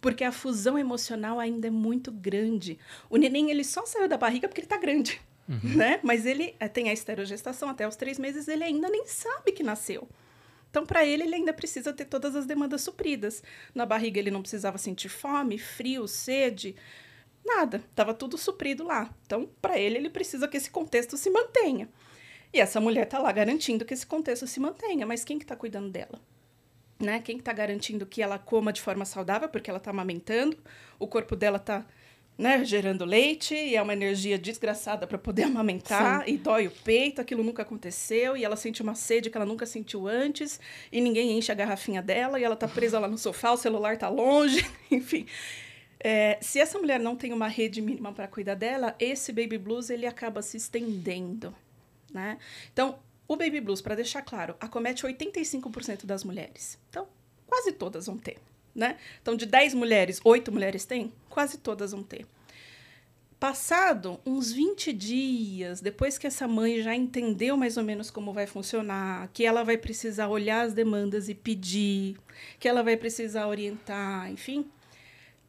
Porque 0.01 0.23
a 0.23 0.31
fusão 0.33 0.77
emocional 0.77 1.39
ainda 1.39 1.67
é 1.67 1.71
muito 1.71 2.11
grande. 2.11 2.77
O 3.09 3.15
neném 3.15 3.51
ele 3.51 3.63
só 3.63 3.85
saiu 3.85 4.09
da 4.09 4.17
barriga 4.17 4.49
porque 4.49 4.59
ele 4.59 4.65
está 4.65 4.77
grande. 4.77 5.21
Uhum. 5.47 5.77
Né? 5.77 5.99
Mas 6.03 6.25
ele 6.25 6.55
eh, 6.59 6.67
tem 6.67 6.89
a 6.89 6.93
esterogestação 6.93 7.69
até 7.69 7.87
os 7.87 7.95
três 7.95 8.19
meses, 8.19 8.47
ele 8.47 8.63
ainda 8.63 8.89
nem 8.89 9.05
sabe 9.07 9.51
que 9.51 9.63
nasceu. 9.63 10.07
Então, 10.69 10.85
para 10.85 11.03
ele, 11.03 11.23
ele 11.23 11.35
ainda 11.35 11.53
precisa 11.53 11.91
ter 11.91 12.05
todas 12.05 12.35
as 12.35 12.45
demandas 12.45 12.81
supridas. 12.81 13.41
Na 13.73 13.85
barriga, 13.85 14.19
ele 14.19 14.29
não 14.29 14.41
precisava 14.41 14.77
sentir 14.77 15.09
fome, 15.09 15.57
frio, 15.57 16.07
sede, 16.07 16.75
nada. 17.43 17.77
Estava 17.77 18.13
tudo 18.13 18.37
suprido 18.37 18.83
lá. 18.83 19.09
Então, 19.25 19.49
para 19.59 19.79
ele, 19.79 19.97
ele 19.97 20.09
precisa 20.09 20.47
que 20.47 20.57
esse 20.57 20.69
contexto 20.69 21.17
se 21.17 21.31
mantenha. 21.31 21.89
E 22.53 22.59
essa 22.59 22.79
mulher 22.79 23.03
está 23.03 23.19
lá 23.19 23.31
garantindo 23.31 23.85
que 23.85 23.93
esse 23.93 24.05
contexto 24.05 24.47
se 24.47 24.59
mantenha. 24.59 25.05
Mas 25.05 25.23
quem 25.23 25.37
que 25.37 25.45
está 25.45 25.55
cuidando 25.55 25.89
dela? 25.89 26.19
Né? 26.99 27.19
Quem 27.19 27.37
está 27.37 27.53
garantindo 27.53 28.05
que 28.05 28.21
ela 28.21 28.39
coma 28.39 28.73
de 28.73 28.81
forma 28.81 29.05
saudável, 29.05 29.47
porque 29.47 29.69
ela 29.69 29.77
está 29.77 29.91
amamentando, 29.91 30.57
o 30.97 31.07
corpo 31.07 31.35
dela 31.35 31.57
está 31.57 31.85
né, 32.39 32.63
gerando 32.63 33.03
leite 33.03 33.53
e 33.53 33.75
é 33.75 33.81
uma 33.81 33.91
energia 33.91 34.39
desgraçada 34.39 35.05
para 35.05 35.17
poder 35.17 35.43
amamentar 35.47 36.23
Sim. 36.23 36.31
e 36.31 36.37
dói 36.37 36.67
o 36.67 36.71
peito, 36.71 37.19
aquilo 37.19 37.43
nunca 37.43 37.63
aconteceu 37.63 38.37
e 38.37 38.45
ela 38.45 38.55
sente 38.55 38.81
uma 38.81 38.95
sede 38.95 39.29
que 39.29 39.35
ela 39.35 39.45
nunca 39.45 39.65
sentiu 39.65 40.07
antes 40.07 40.57
e 40.89 41.01
ninguém 41.01 41.37
enche 41.37 41.51
a 41.51 41.55
garrafinha 41.55 42.01
dela 42.01 42.39
e 42.39 42.43
ela 42.45 42.55
tá 42.55 42.65
presa 42.65 42.97
lá 42.97 43.09
no 43.09 43.17
sofá, 43.17 43.51
o 43.51 43.57
celular 43.57 43.97
tá 43.97 44.07
longe, 44.07 44.65
enfim. 44.89 45.25
É, 45.99 46.37
se 46.41 46.59
essa 46.59 46.79
mulher 46.79 46.97
não 46.97 47.13
tem 47.13 47.33
uma 47.33 47.49
rede 47.49 47.81
mínima 47.81 48.13
para 48.13 48.25
cuidar 48.25 48.55
dela, 48.55 48.95
esse 48.97 49.33
baby 49.33 49.57
blues 49.57 49.89
ele 49.89 50.05
acaba 50.05 50.41
se 50.41 50.55
estendendo, 50.55 51.53
né? 52.11 52.37
Então, 52.71 52.99
o 53.27 53.35
baby 53.35 53.61
blues, 53.61 53.81
para 53.81 53.95
deixar 53.95 54.21
claro, 54.21 54.55
acomete 54.59 55.05
85% 55.05 56.05
das 56.05 56.23
mulheres. 56.23 56.79
Então, 56.89 57.07
quase 57.47 57.71
todas 57.71 58.05
vão 58.07 58.17
ter 58.17 58.37
né? 58.79 58.97
Então, 59.21 59.35
de 59.35 59.45
10 59.45 59.73
mulheres, 59.73 60.19
8 60.23 60.51
mulheres 60.51 60.85
têm? 60.85 61.11
Quase 61.29 61.57
todas 61.57 61.91
vão 61.91 62.03
ter. 62.03 62.25
Passado 63.39 64.19
uns 64.25 64.51
20 64.51 64.91
dias, 64.91 65.79
depois 65.79 66.17
que 66.17 66.27
essa 66.27 66.47
mãe 66.47 66.81
já 66.81 66.93
entendeu 66.93 67.55
mais 67.55 67.77
ou 67.77 67.83
menos 67.83 68.11
como 68.11 68.33
vai 68.33 68.45
funcionar, 68.45 69.29
que 69.33 69.45
ela 69.45 69.63
vai 69.63 69.77
precisar 69.77 70.27
olhar 70.27 70.65
as 70.65 70.73
demandas 70.73 71.29
e 71.29 71.35
pedir, 71.35 72.17
que 72.59 72.67
ela 72.67 72.83
vai 72.83 72.97
precisar 72.97 73.47
orientar, 73.47 74.29
enfim, 74.29 74.65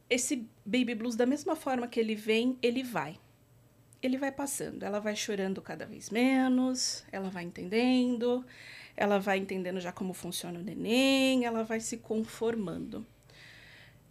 esse 0.08 0.46
baby 0.64 0.94
blues, 0.94 1.16
da 1.16 1.26
mesma 1.26 1.56
forma 1.56 1.88
que 1.88 1.98
ele 1.98 2.14
vem, 2.14 2.56
ele 2.62 2.82
vai. 2.84 3.18
Ele 4.02 4.16
vai 4.16 4.32
passando, 4.32 4.82
ela 4.82 4.98
vai 4.98 5.14
chorando 5.14 5.60
cada 5.60 5.84
vez 5.84 6.08
menos, 6.08 7.04
ela 7.12 7.28
vai 7.28 7.44
entendendo, 7.44 8.44
ela 8.96 9.18
vai 9.18 9.38
entendendo 9.38 9.80
já 9.80 9.92
como 9.92 10.14
funciona 10.14 10.58
o 10.58 10.62
neném, 10.62 11.44
ela 11.44 11.62
vai 11.62 11.80
se 11.80 11.98
conformando. 11.98 13.06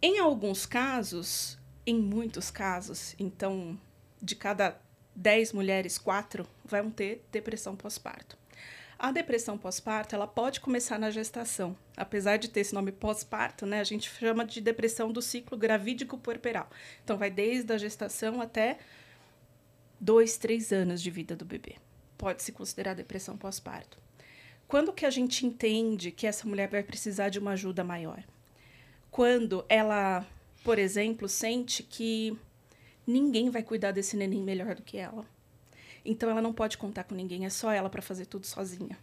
Em 0.00 0.18
alguns 0.18 0.64
casos, 0.64 1.58
em 1.86 1.98
muitos 1.98 2.50
casos, 2.50 3.14
então, 3.18 3.78
de 4.22 4.36
cada 4.36 4.80
10 5.14 5.52
mulheres, 5.52 5.98
4 5.98 6.46
vão 6.64 6.90
ter 6.90 7.24
depressão 7.30 7.76
pós-parto. 7.76 8.38
A 8.98 9.10
depressão 9.10 9.56
pós-parto, 9.56 10.14
ela 10.14 10.26
pode 10.26 10.60
começar 10.60 10.98
na 10.98 11.10
gestação. 11.10 11.74
Apesar 11.96 12.36
de 12.36 12.48
ter 12.48 12.60
esse 12.60 12.74
nome 12.74 12.92
pós-parto, 12.92 13.64
né, 13.64 13.80
a 13.80 13.84
gente 13.84 14.10
chama 14.10 14.44
de 14.44 14.60
depressão 14.60 15.10
do 15.10 15.22
ciclo 15.22 15.56
gravídico 15.56 16.18
puerperal. 16.18 16.68
Então, 17.02 17.16
vai 17.16 17.30
desde 17.30 17.72
a 17.72 17.78
gestação 17.78 18.42
até 18.42 18.78
dois, 20.00 20.36
três 20.36 20.72
anos 20.72 21.02
de 21.02 21.10
vida 21.10 21.36
do 21.36 21.44
bebê. 21.44 21.76
Pode 22.16 22.42
se 22.42 22.52
considerar 22.52 22.94
depressão 22.94 23.36
pós-parto. 23.36 23.98
Quando 24.66 24.92
que 24.92 25.04
a 25.04 25.10
gente 25.10 25.46
entende 25.46 26.10
que 26.10 26.26
essa 26.26 26.48
mulher 26.48 26.68
vai 26.68 26.82
precisar 26.82 27.28
de 27.28 27.38
uma 27.38 27.52
ajuda 27.52 27.84
maior? 27.84 28.24
quando 29.10 29.64
ela, 29.68 30.24
por 30.62 30.78
exemplo, 30.78 31.28
sente 31.28 31.82
que 31.82 32.38
ninguém 33.06 33.50
vai 33.50 33.62
cuidar 33.62 33.90
desse 33.90 34.16
neném 34.16 34.42
melhor 34.42 34.74
do 34.74 34.82
que 34.82 34.96
ela. 34.96 35.26
Então 36.04 36.30
ela 36.30 36.40
não 36.40 36.52
pode 36.52 36.78
contar 36.78 37.04
com 37.04 37.14
ninguém, 37.14 37.44
é 37.44 37.50
só 37.50 37.72
ela 37.72 37.90
para 37.90 38.00
fazer 38.00 38.26
tudo 38.26 38.46
sozinha. 38.46 38.96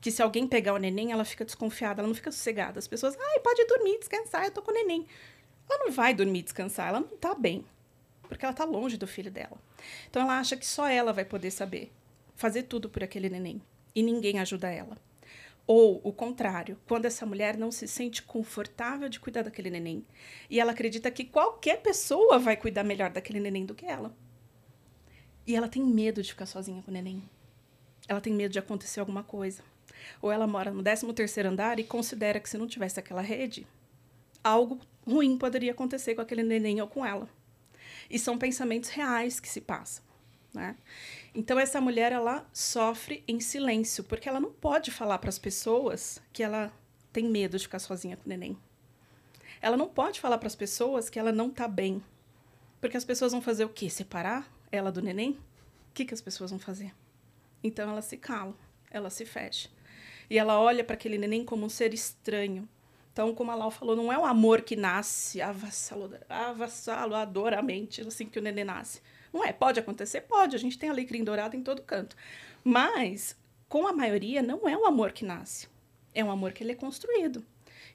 Que 0.00 0.12
se 0.12 0.22
alguém 0.22 0.46
pegar 0.46 0.74
o 0.74 0.78
neném, 0.78 1.10
ela 1.10 1.24
fica 1.24 1.44
desconfiada, 1.44 2.00
ela 2.00 2.08
não 2.08 2.14
fica 2.14 2.30
sossegada. 2.30 2.78
As 2.78 2.86
pessoas, 2.86 3.16
ai, 3.18 3.40
pode 3.40 3.64
dormir, 3.64 3.98
descansar, 3.98 4.44
eu 4.44 4.52
tô 4.52 4.62
com 4.62 4.70
o 4.70 4.74
neném. 4.74 5.06
Ela 5.68 5.86
não 5.86 5.92
vai 5.92 6.14
dormir, 6.14 6.42
descansar, 6.42 6.88
ela 6.88 7.00
não 7.00 7.16
tá 7.16 7.34
bem. 7.34 7.64
Porque 8.28 8.44
ela 8.44 8.54
tá 8.54 8.64
longe 8.64 8.96
do 8.96 9.06
filho 9.06 9.30
dela. 9.30 9.56
Então 10.08 10.22
ela 10.22 10.38
acha 10.38 10.56
que 10.56 10.66
só 10.66 10.86
ela 10.86 11.12
vai 11.12 11.24
poder 11.24 11.50
saber 11.50 11.92
fazer 12.36 12.62
tudo 12.62 12.88
por 12.88 13.02
aquele 13.02 13.28
neném. 13.28 13.60
E 13.94 14.02
ninguém 14.02 14.38
ajuda 14.38 14.70
ela. 14.70 14.96
Ou 15.66 16.00
o 16.02 16.12
contrário, 16.12 16.78
quando 16.86 17.04
essa 17.04 17.26
mulher 17.26 17.56
não 17.58 17.70
se 17.70 17.86
sente 17.86 18.22
confortável 18.22 19.08
de 19.08 19.20
cuidar 19.20 19.42
daquele 19.42 19.68
neném 19.68 20.06
e 20.48 20.58
ela 20.58 20.72
acredita 20.72 21.10
que 21.10 21.24
qualquer 21.24 21.82
pessoa 21.82 22.38
vai 22.38 22.56
cuidar 22.56 22.84
melhor 22.84 23.10
daquele 23.10 23.40
neném 23.40 23.66
do 23.66 23.74
que 23.74 23.84
ela. 23.84 24.16
E 25.46 25.54
ela 25.54 25.68
tem 25.68 25.82
medo 25.82 26.22
de 26.22 26.30
ficar 26.30 26.46
sozinha 26.46 26.80
com 26.80 26.90
o 26.90 26.94
neném. 26.94 27.22
Ela 28.06 28.20
tem 28.20 28.32
medo 28.32 28.52
de 28.52 28.58
acontecer 28.58 29.00
alguma 29.00 29.22
coisa. 29.22 29.62
Ou 30.22 30.32
ela 30.32 30.46
mora 30.46 30.70
no 30.70 30.82
13º 30.82 31.44
andar 31.44 31.78
e 31.78 31.84
considera 31.84 32.40
que 32.40 32.48
se 32.48 32.56
não 32.56 32.66
tivesse 32.66 32.98
aquela 32.98 33.20
rede, 33.20 33.66
algo 34.42 34.78
ruim 35.06 35.36
poderia 35.36 35.72
acontecer 35.72 36.14
com 36.14 36.22
aquele 36.22 36.42
neném 36.42 36.80
ou 36.80 36.88
com 36.88 37.04
ela. 37.04 37.28
E 38.10 38.18
são 38.18 38.38
pensamentos 38.38 38.90
reais 38.90 39.38
que 39.40 39.48
se 39.48 39.60
passam. 39.60 40.02
né? 40.54 40.76
Então 41.34 41.58
essa 41.58 41.80
mulher 41.80 42.12
ela 42.12 42.48
sofre 42.52 43.22
em 43.28 43.40
silêncio, 43.40 44.02
porque 44.04 44.28
ela 44.28 44.40
não 44.40 44.52
pode 44.52 44.90
falar 44.90 45.18
para 45.18 45.28
as 45.28 45.38
pessoas 45.38 46.20
que 46.32 46.42
ela 46.42 46.72
tem 47.12 47.28
medo 47.28 47.56
de 47.58 47.64
ficar 47.64 47.78
sozinha 47.78 48.16
com 48.16 48.24
o 48.24 48.28
neném. 48.28 48.56
Ela 49.60 49.76
não 49.76 49.88
pode 49.88 50.20
falar 50.20 50.38
para 50.38 50.46
as 50.46 50.54
pessoas 50.54 51.10
que 51.10 51.18
ela 51.18 51.32
não 51.32 51.48
está 51.48 51.66
bem. 51.66 52.02
Porque 52.80 52.96
as 52.96 53.04
pessoas 53.04 53.32
vão 53.32 53.42
fazer 53.42 53.64
o 53.64 53.68
quê? 53.68 53.90
Separar 53.90 54.48
ela 54.70 54.92
do 54.92 55.02
neném? 55.02 55.32
O 55.32 55.94
que, 55.94 56.04
que 56.04 56.14
as 56.14 56.20
pessoas 56.20 56.50
vão 56.50 56.60
fazer? 56.60 56.94
Então 57.62 57.90
ela 57.90 58.02
se 58.02 58.16
cala, 58.16 58.54
ela 58.90 59.10
se 59.10 59.26
fecha. 59.26 59.68
E 60.30 60.38
ela 60.38 60.60
olha 60.60 60.84
para 60.84 60.94
aquele 60.94 61.18
neném 61.18 61.44
como 61.44 61.66
um 61.66 61.68
ser 61.68 61.92
estranho. 61.92 62.68
Então, 63.18 63.34
como 63.34 63.50
a 63.50 63.56
Lau 63.56 63.68
falou, 63.68 63.96
não 63.96 64.12
é 64.12 64.16
o 64.16 64.24
amor 64.24 64.62
que 64.62 64.76
nasce 64.76 65.42
avassaladoramente, 65.42 68.02
assim 68.02 68.26
que 68.26 68.38
o 68.38 68.42
neném 68.42 68.62
nasce. 68.62 69.02
Não 69.32 69.44
é, 69.44 69.52
pode 69.52 69.80
acontecer? 69.80 70.20
Pode, 70.20 70.54
a 70.54 70.58
gente 70.58 70.78
tem 70.78 70.88
alecrim 70.88 71.24
dourado 71.24 71.56
em 71.56 71.62
todo 71.64 71.82
canto. 71.82 72.14
Mas, 72.62 73.36
com 73.68 73.88
a 73.88 73.92
maioria, 73.92 74.40
não 74.40 74.68
é 74.68 74.76
o 74.76 74.86
amor 74.86 75.10
que 75.10 75.24
nasce. 75.24 75.66
É 76.14 76.22
um 76.22 76.30
amor 76.30 76.52
que 76.52 76.62
ele 76.62 76.70
é 76.70 76.76
construído. 76.76 77.44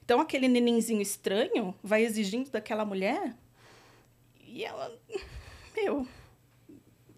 Então, 0.04 0.20
aquele 0.20 0.46
nenenzinho 0.46 1.00
estranho 1.00 1.74
vai 1.82 2.04
exigindo 2.04 2.50
daquela 2.50 2.84
mulher 2.84 3.34
e 4.46 4.62
ela. 4.62 4.94
Meu, 5.74 6.06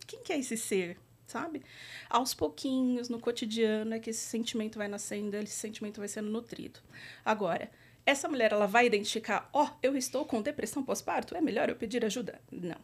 quem 0.07 0.23
que 0.23 0.33
é 0.33 0.39
esse 0.39 0.57
ser? 0.57 0.97
Sabe? 1.27 1.61
Aos 2.09 2.35
pouquinhos, 2.35 3.09
no 3.09 3.19
cotidiano, 3.19 3.95
é 3.95 3.99
que 3.99 4.11
esse 4.11 4.25
sentimento 4.25 4.79
vai 4.79 4.87
nascendo, 4.87 5.37
esse 5.39 5.57
sentimento 5.57 5.99
vai 5.99 6.07
sendo 6.07 6.31
nutrido. 6.31 6.79
Agora, 7.25 7.69
essa 8.07 8.29
mulher 8.29 8.53
ela 8.53 8.67
vai 8.67 8.87
identificar, 8.87 9.51
ó, 9.53 9.65
oh, 9.65 9.69
eu 9.83 9.97
estou 9.97 10.25
com 10.25 10.41
depressão 10.41 10.83
pós-parto, 10.83 11.37
é 11.37 11.41
melhor 11.41 11.69
eu 11.69 11.75
pedir 11.75 12.05
ajuda? 12.05 12.41
Não. 12.51 12.79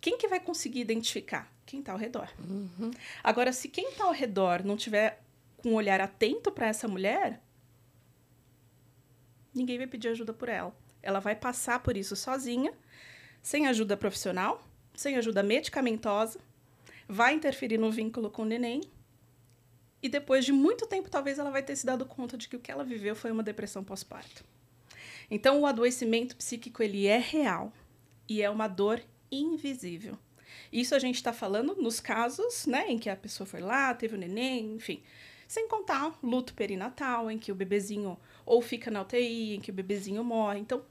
Quem 0.00 0.16
que 0.16 0.26
vai 0.26 0.40
conseguir 0.40 0.80
identificar? 0.80 1.52
Quem 1.64 1.80
está 1.80 1.92
ao 1.92 1.98
redor. 1.98 2.28
Uhum. 2.40 2.90
Agora, 3.22 3.52
se 3.52 3.68
quem 3.68 3.90
está 3.90 4.04
ao 4.04 4.12
redor 4.12 4.64
não 4.64 4.76
tiver 4.76 5.22
com 5.58 5.70
um 5.70 5.74
olhar 5.74 6.00
atento 6.00 6.50
para 6.50 6.66
essa 6.66 6.88
mulher, 6.88 7.40
ninguém 9.54 9.76
vai 9.78 9.86
pedir 9.86 10.08
ajuda 10.08 10.32
por 10.32 10.48
ela. 10.48 10.74
Ela 11.02 11.20
vai 11.20 11.36
passar 11.36 11.80
por 11.80 11.96
isso 11.96 12.16
sozinha, 12.16 12.72
sem 13.42 13.66
ajuda 13.66 13.96
profissional, 13.96 14.66
sem 14.94 15.16
ajuda 15.16 15.42
medicamentosa, 15.42 16.40
vai 17.06 17.34
interferir 17.34 17.78
no 17.78 17.90
vínculo 17.90 18.30
com 18.30 18.42
o 18.42 18.46
neném. 18.46 18.80
E 20.02 20.08
depois 20.08 20.44
de 20.44 20.52
muito 20.52 20.86
tempo, 20.86 21.10
talvez 21.10 21.38
ela 21.38 21.50
vai 21.50 21.62
ter 21.62 21.76
se 21.76 21.86
dado 21.86 22.06
conta 22.06 22.36
de 22.36 22.48
que 22.48 22.56
o 22.56 22.60
que 22.60 22.72
ela 22.72 22.82
viveu 22.82 23.14
foi 23.14 23.30
uma 23.30 23.42
depressão 23.42 23.84
pós-parto. 23.84 24.44
Então, 25.34 25.62
o 25.62 25.66
adoecimento 25.66 26.36
psíquico 26.36 26.82
ele 26.82 27.06
é 27.06 27.16
real 27.16 27.72
e 28.28 28.42
é 28.42 28.50
uma 28.50 28.68
dor 28.68 29.02
invisível. 29.30 30.18
Isso 30.70 30.94
a 30.94 30.98
gente 30.98 31.14
está 31.14 31.32
falando 31.32 31.74
nos 31.74 32.00
casos 32.00 32.66
né, 32.66 32.84
em 32.86 32.98
que 32.98 33.08
a 33.08 33.16
pessoa 33.16 33.46
foi 33.46 33.60
lá, 33.60 33.94
teve 33.94 34.14
o 34.14 34.18
um 34.18 34.20
neném, 34.20 34.74
enfim. 34.74 35.02
Sem 35.48 35.66
contar 35.66 36.18
luto 36.22 36.52
perinatal, 36.52 37.30
em 37.30 37.38
que 37.38 37.50
o 37.50 37.54
bebezinho 37.54 38.18
ou 38.44 38.60
fica 38.60 38.90
na 38.90 39.00
UTI, 39.00 39.54
em 39.56 39.60
que 39.60 39.70
o 39.70 39.74
bebezinho 39.74 40.22
morre. 40.22 40.58
Então, 40.58 40.84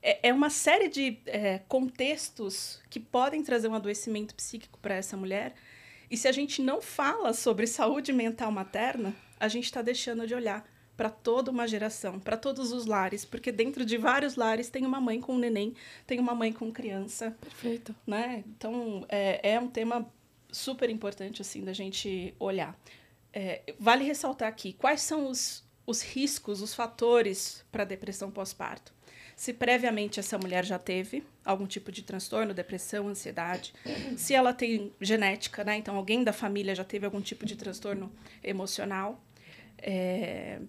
é, 0.00 0.30
é 0.30 0.32
uma 0.32 0.48
série 0.48 0.88
de 0.88 1.18
é, 1.26 1.58
contextos 1.68 2.80
que 2.88 2.98
podem 2.98 3.42
trazer 3.42 3.68
um 3.68 3.74
adoecimento 3.74 4.34
psíquico 4.34 4.78
para 4.78 4.94
essa 4.94 5.18
mulher. 5.18 5.54
E 6.10 6.16
se 6.16 6.26
a 6.26 6.32
gente 6.32 6.62
não 6.62 6.80
fala 6.80 7.34
sobre 7.34 7.66
saúde 7.66 8.10
mental 8.10 8.50
materna, 8.50 9.14
a 9.38 9.48
gente 9.48 9.64
está 9.64 9.82
deixando 9.82 10.26
de 10.26 10.34
olhar 10.34 10.66
para 11.00 11.08
toda 11.08 11.50
uma 11.50 11.66
geração, 11.66 12.20
para 12.20 12.36
todos 12.36 12.72
os 12.72 12.84
lares, 12.84 13.24
porque 13.24 13.50
dentro 13.50 13.86
de 13.86 13.96
vários 13.96 14.36
lares 14.36 14.68
tem 14.68 14.84
uma 14.84 15.00
mãe 15.00 15.18
com 15.18 15.32
um 15.32 15.38
neném, 15.38 15.74
tem 16.06 16.20
uma 16.20 16.34
mãe 16.34 16.52
com 16.52 16.70
criança. 16.70 17.34
Perfeito. 17.40 17.94
Né? 18.06 18.44
Então, 18.46 19.06
é, 19.08 19.52
é 19.54 19.58
um 19.58 19.66
tema 19.66 20.06
super 20.52 20.90
importante 20.90 21.40
assim 21.40 21.64
da 21.64 21.72
gente 21.72 22.34
olhar. 22.38 22.78
É, 23.32 23.62
vale 23.78 24.04
ressaltar 24.04 24.46
aqui 24.46 24.74
quais 24.74 25.00
são 25.00 25.30
os, 25.30 25.64
os 25.86 26.02
riscos, 26.02 26.60
os 26.60 26.74
fatores 26.74 27.64
para 27.72 27.82
depressão 27.82 28.30
pós-parto. 28.30 28.92
Se 29.34 29.54
previamente 29.54 30.20
essa 30.20 30.36
mulher 30.36 30.66
já 30.66 30.78
teve 30.78 31.24
algum 31.42 31.66
tipo 31.66 31.90
de 31.90 32.02
transtorno, 32.02 32.52
depressão, 32.52 33.08
ansiedade, 33.08 33.72
se 34.18 34.34
ela 34.34 34.52
tem 34.52 34.92
genética, 35.00 35.64
né? 35.64 35.78
Então 35.78 35.96
alguém 35.96 36.22
da 36.22 36.34
família 36.34 36.74
já 36.74 36.84
teve 36.84 37.06
algum 37.06 37.22
tipo 37.22 37.46
de 37.46 37.56
transtorno 37.56 38.12
emocional. 38.44 39.18
É, 39.78 40.60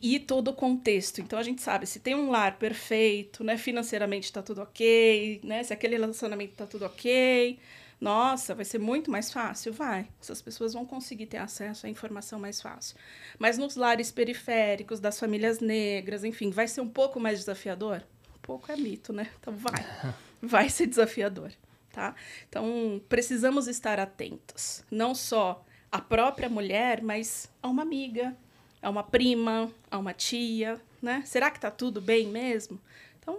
e 0.00 0.18
todo 0.18 0.48
o 0.48 0.52
contexto. 0.54 1.20
Então 1.20 1.38
a 1.38 1.42
gente 1.42 1.62
sabe 1.62 1.86
se 1.86 2.00
tem 2.00 2.14
um 2.14 2.30
lar 2.30 2.58
perfeito, 2.58 3.44
né, 3.44 3.56
financeiramente 3.56 4.24
está 4.24 4.42
tudo 4.42 4.62
ok, 4.62 5.40
né, 5.44 5.62
se 5.62 5.72
aquele 5.72 5.96
relacionamento 5.96 6.52
está 6.52 6.66
tudo 6.66 6.84
ok, 6.84 7.58
nossa, 8.02 8.52
vai 8.52 8.64
ser 8.64 8.78
muito 8.78 9.12
mais 9.12 9.30
fácil, 9.30 9.72
vai. 9.72 10.08
Essas 10.20 10.42
pessoas 10.42 10.72
vão 10.72 10.84
conseguir 10.84 11.26
ter 11.26 11.36
acesso 11.36 11.86
à 11.86 11.88
informação 11.88 12.36
mais 12.36 12.60
fácil. 12.60 12.96
Mas 13.38 13.56
nos 13.56 13.76
lares 13.76 14.10
periféricos 14.10 14.98
das 14.98 15.20
famílias 15.20 15.60
negras, 15.60 16.24
enfim, 16.24 16.50
vai 16.50 16.66
ser 16.66 16.80
um 16.80 16.88
pouco 16.88 17.20
mais 17.20 17.38
desafiador. 17.38 18.02
Um 18.34 18.40
pouco 18.42 18.72
é 18.72 18.76
mito, 18.76 19.12
né? 19.12 19.30
Então 19.38 19.54
vai, 19.54 19.86
vai 20.42 20.68
ser 20.68 20.88
desafiador, 20.88 21.52
tá? 21.92 22.16
Então 22.48 23.00
precisamos 23.08 23.68
estar 23.68 24.00
atentos, 24.00 24.82
não 24.90 25.14
só 25.14 25.64
à 25.92 26.00
própria 26.00 26.48
mulher, 26.48 27.00
mas 27.02 27.48
a 27.62 27.68
uma 27.68 27.82
amiga 27.82 28.36
a 28.82 28.90
uma 28.90 29.02
prima, 29.02 29.70
a 29.90 29.98
uma 29.98 30.12
tia, 30.12 30.80
né? 31.00 31.22
Será 31.24 31.50
que 31.50 31.60
tá 31.60 31.70
tudo 31.70 32.00
bem 32.00 32.26
mesmo? 32.26 32.80
Então, 33.18 33.38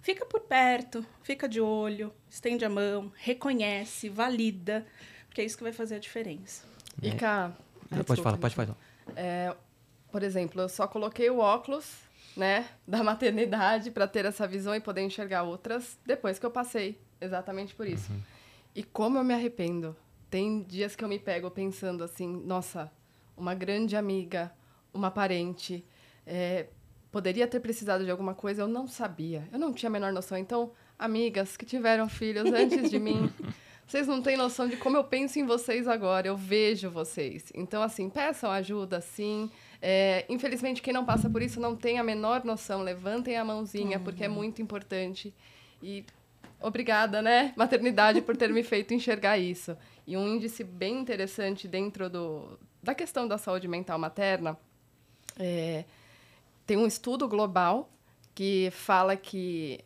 fica 0.00 0.24
por 0.24 0.40
perto, 0.42 1.04
fica 1.22 1.48
de 1.48 1.60
olho, 1.60 2.12
estende 2.28 2.64
a 2.64 2.70
mão, 2.70 3.12
reconhece, 3.16 4.08
valida, 4.08 4.86
porque 5.26 5.40
é 5.40 5.44
isso 5.44 5.56
que 5.56 5.64
vai 5.64 5.72
fazer 5.72 5.96
a 5.96 5.98
diferença. 5.98 6.64
É. 7.02 7.08
E 7.08 7.14
cá, 7.16 7.52
ah, 7.90 8.04
pode 8.04 8.22
falar, 8.22 8.38
pode 8.38 8.54
falar. 8.54 8.76
É, 9.16 9.54
por 10.12 10.22
exemplo, 10.22 10.60
eu 10.60 10.68
só 10.68 10.86
coloquei 10.86 11.28
o 11.28 11.38
óculos, 11.38 11.86
né, 12.36 12.68
da 12.86 13.02
maternidade 13.02 13.90
para 13.90 14.06
ter 14.06 14.24
essa 14.24 14.46
visão 14.46 14.74
e 14.74 14.80
poder 14.80 15.02
enxergar 15.02 15.42
outras 15.42 15.98
depois 16.06 16.38
que 16.38 16.46
eu 16.46 16.50
passei 16.50 16.98
exatamente 17.20 17.74
por 17.74 17.86
isso. 17.86 18.10
Uhum. 18.12 18.20
E 18.74 18.82
como 18.82 19.18
eu 19.18 19.24
me 19.24 19.34
arrependo. 19.34 19.96
Tem 20.30 20.62
dias 20.62 20.94
que 20.94 21.02
eu 21.02 21.08
me 21.08 21.18
pego 21.18 21.50
pensando 21.50 22.04
assim, 22.04 22.28
nossa, 22.46 22.90
uma 23.36 23.52
grande 23.52 23.96
amiga, 23.96 24.52
uma 24.92 25.10
parente 25.10 25.84
é, 26.26 26.66
poderia 27.10 27.46
ter 27.46 27.60
precisado 27.60 28.04
de 28.04 28.10
alguma 28.10 28.34
coisa, 28.34 28.62
eu 28.62 28.68
não 28.68 28.86
sabia. 28.86 29.48
Eu 29.52 29.58
não 29.58 29.72
tinha 29.72 29.88
a 29.88 29.92
menor 29.92 30.12
noção. 30.12 30.38
Então, 30.38 30.72
amigas 30.98 31.56
que 31.56 31.66
tiveram 31.66 32.08
filhos 32.08 32.52
antes 32.52 32.90
de 32.90 32.98
mim, 32.98 33.30
vocês 33.86 34.06
não 34.06 34.22
têm 34.22 34.36
noção 34.36 34.68
de 34.68 34.76
como 34.76 34.96
eu 34.96 35.04
penso 35.04 35.38
em 35.38 35.44
vocês 35.44 35.88
agora. 35.88 36.28
Eu 36.28 36.36
vejo 36.36 36.90
vocês. 36.90 37.52
Então, 37.54 37.82
assim, 37.82 38.08
peçam 38.08 38.50
ajuda, 38.50 39.00
sim. 39.00 39.50
É, 39.82 40.24
infelizmente, 40.28 40.82
quem 40.82 40.92
não 40.92 41.04
passa 41.04 41.28
por 41.28 41.42
isso 41.42 41.60
não 41.60 41.74
tem 41.74 41.98
a 41.98 42.04
menor 42.04 42.44
noção. 42.44 42.82
Levantem 42.82 43.36
a 43.36 43.44
mãozinha, 43.44 43.98
uhum. 43.98 44.04
porque 44.04 44.24
é 44.24 44.28
muito 44.28 44.62
importante. 44.62 45.34
E 45.82 46.04
obrigada, 46.60 47.22
né, 47.22 47.54
maternidade, 47.56 48.20
por 48.20 48.36
ter 48.36 48.50
me 48.50 48.62
feito 48.62 48.92
enxergar 48.94 49.38
isso. 49.38 49.76
E 50.06 50.16
um 50.16 50.28
índice 50.28 50.62
bem 50.62 50.98
interessante 50.98 51.66
dentro 51.66 52.10
do, 52.10 52.58
da 52.82 52.94
questão 52.94 53.26
da 53.26 53.38
saúde 53.38 53.66
mental 53.66 53.98
materna 53.98 54.58
é, 55.40 55.84
tem 56.66 56.76
um 56.76 56.86
estudo 56.86 57.26
global 57.26 57.90
que 58.34 58.70
fala 58.72 59.16
que 59.16 59.80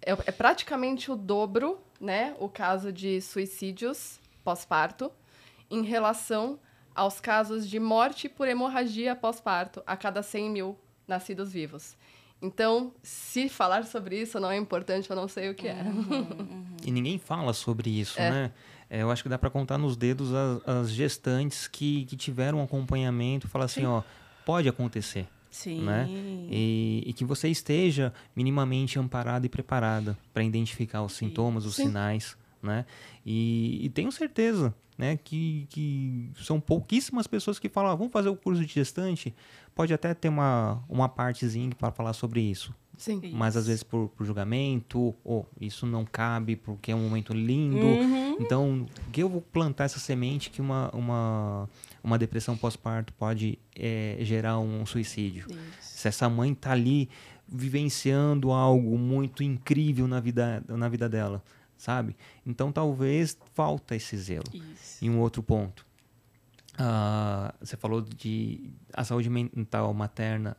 é, 0.00 0.12
é 0.12 0.32
praticamente 0.32 1.10
o 1.10 1.16
dobro, 1.16 1.80
né, 2.00 2.36
o 2.38 2.48
caso 2.48 2.92
de 2.92 3.20
suicídios 3.20 4.20
pós-parto 4.44 5.10
em 5.70 5.82
relação 5.82 6.58
aos 6.94 7.18
casos 7.20 7.68
de 7.68 7.80
morte 7.80 8.28
por 8.28 8.46
hemorragia 8.46 9.16
pós-parto 9.16 9.82
a 9.86 9.96
cada 9.96 10.22
100 10.22 10.50
mil 10.50 10.78
nascidos 11.08 11.52
vivos. 11.52 11.96
Então, 12.40 12.92
se 13.02 13.48
falar 13.48 13.86
sobre 13.86 14.20
isso 14.20 14.38
não 14.40 14.50
é 14.50 14.56
importante, 14.56 15.08
eu 15.08 15.16
não 15.16 15.28
sei 15.28 15.48
o 15.48 15.54
que 15.54 15.68
é. 15.68 15.82
Uhum, 15.82 16.66
E 16.84 16.90
ninguém 16.90 17.16
fala 17.16 17.52
sobre 17.52 17.88
isso, 17.88 18.20
é. 18.20 18.30
né? 18.30 18.52
É, 18.90 19.02
eu 19.02 19.10
acho 19.10 19.22
que 19.22 19.28
dá 19.28 19.38
para 19.38 19.48
contar 19.48 19.78
nos 19.78 19.96
dedos 19.96 20.34
as, 20.34 20.68
as 20.68 20.90
gestantes 20.90 21.66
que, 21.66 22.04
que 22.04 22.16
tiveram 22.16 22.58
um 22.58 22.62
acompanhamento, 22.62 23.48
falar 23.48 23.64
assim, 23.64 23.82
Sim. 23.82 23.86
ó, 23.86 24.02
pode 24.44 24.68
acontecer. 24.68 25.26
Sim. 25.50 25.82
Né? 25.82 26.08
E, 26.50 27.02
e, 27.06 27.12
que 27.12 27.26
você 27.26 27.48
esteja 27.48 28.12
minimamente 28.34 28.98
amparada 28.98 29.44
e 29.44 29.50
preparada 29.50 30.16
para 30.32 30.42
identificar 30.42 31.02
os 31.02 31.12
sintomas, 31.12 31.66
os 31.66 31.76
Sim. 31.76 31.88
sinais. 31.88 32.36
Né? 32.62 32.86
E, 33.24 33.84
e, 33.84 33.90
tenho 33.90 34.10
certeza 34.10 34.74
né, 34.96 35.18
que, 35.22 35.66
que 35.68 36.30
são 36.42 36.58
pouquíssimas 36.58 37.26
pessoas 37.26 37.58
que 37.58 37.68
falam, 37.68 37.90
ah, 37.90 37.94
vamos 37.94 38.12
fazer 38.12 38.30
o 38.30 38.36
curso 38.36 38.64
de 38.64 38.72
gestante. 38.72 39.34
Pode 39.74 39.92
até 39.92 40.14
ter 40.14 40.30
uma, 40.30 40.82
uma 40.88 41.08
partezinha 41.08 41.70
para 41.78 41.90
falar 41.90 42.14
sobre 42.14 42.40
isso. 42.40 42.74
Sim. 42.96 43.20
Mas 43.34 43.56
às 43.56 43.66
vezes 43.66 43.82
por, 43.82 44.08
por 44.10 44.24
julgamento, 44.24 45.14
ou 45.24 45.46
isso 45.60 45.86
não 45.86 46.04
cabe 46.04 46.56
porque 46.56 46.92
é 46.92 46.94
um 46.94 47.02
momento 47.02 47.32
lindo. 47.34 47.84
Uhum. 47.84 48.36
Então, 48.38 48.86
que 49.10 49.22
eu 49.22 49.28
vou 49.28 49.40
plantar 49.40 49.84
essa 49.84 49.98
semente 49.98 50.50
que 50.50 50.60
uma, 50.60 50.88
uma, 50.94 51.68
uma 52.02 52.18
depressão 52.18 52.56
pós-parto 52.56 53.12
pode 53.14 53.58
é, 53.76 54.16
gerar 54.20 54.58
um 54.58 54.84
suicídio? 54.84 55.46
Isso. 55.48 55.98
Se 55.98 56.08
essa 56.08 56.28
mãe 56.28 56.52
está 56.52 56.72
ali 56.72 57.08
vivenciando 57.46 58.50
algo 58.50 58.98
muito 58.98 59.42
incrível 59.42 60.08
na 60.08 60.20
vida, 60.20 60.64
na 60.68 60.88
vida 60.88 61.08
dela, 61.08 61.42
sabe? 61.76 62.16
Então 62.46 62.72
talvez 62.72 63.36
falta 63.54 63.94
esse 63.94 64.16
zelo. 64.16 64.44
Isso. 64.52 65.04
E 65.04 65.10
um 65.10 65.20
outro 65.20 65.42
ponto. 65.42 65.86
Uh, 66.74 67.52
você 67.60 67.76
falou 67.76 68.00
de 68.00 68.70
a 68.94 69.04
saúde 69.04 69.28
mental 69.28 69.92
materna 69.92 70.56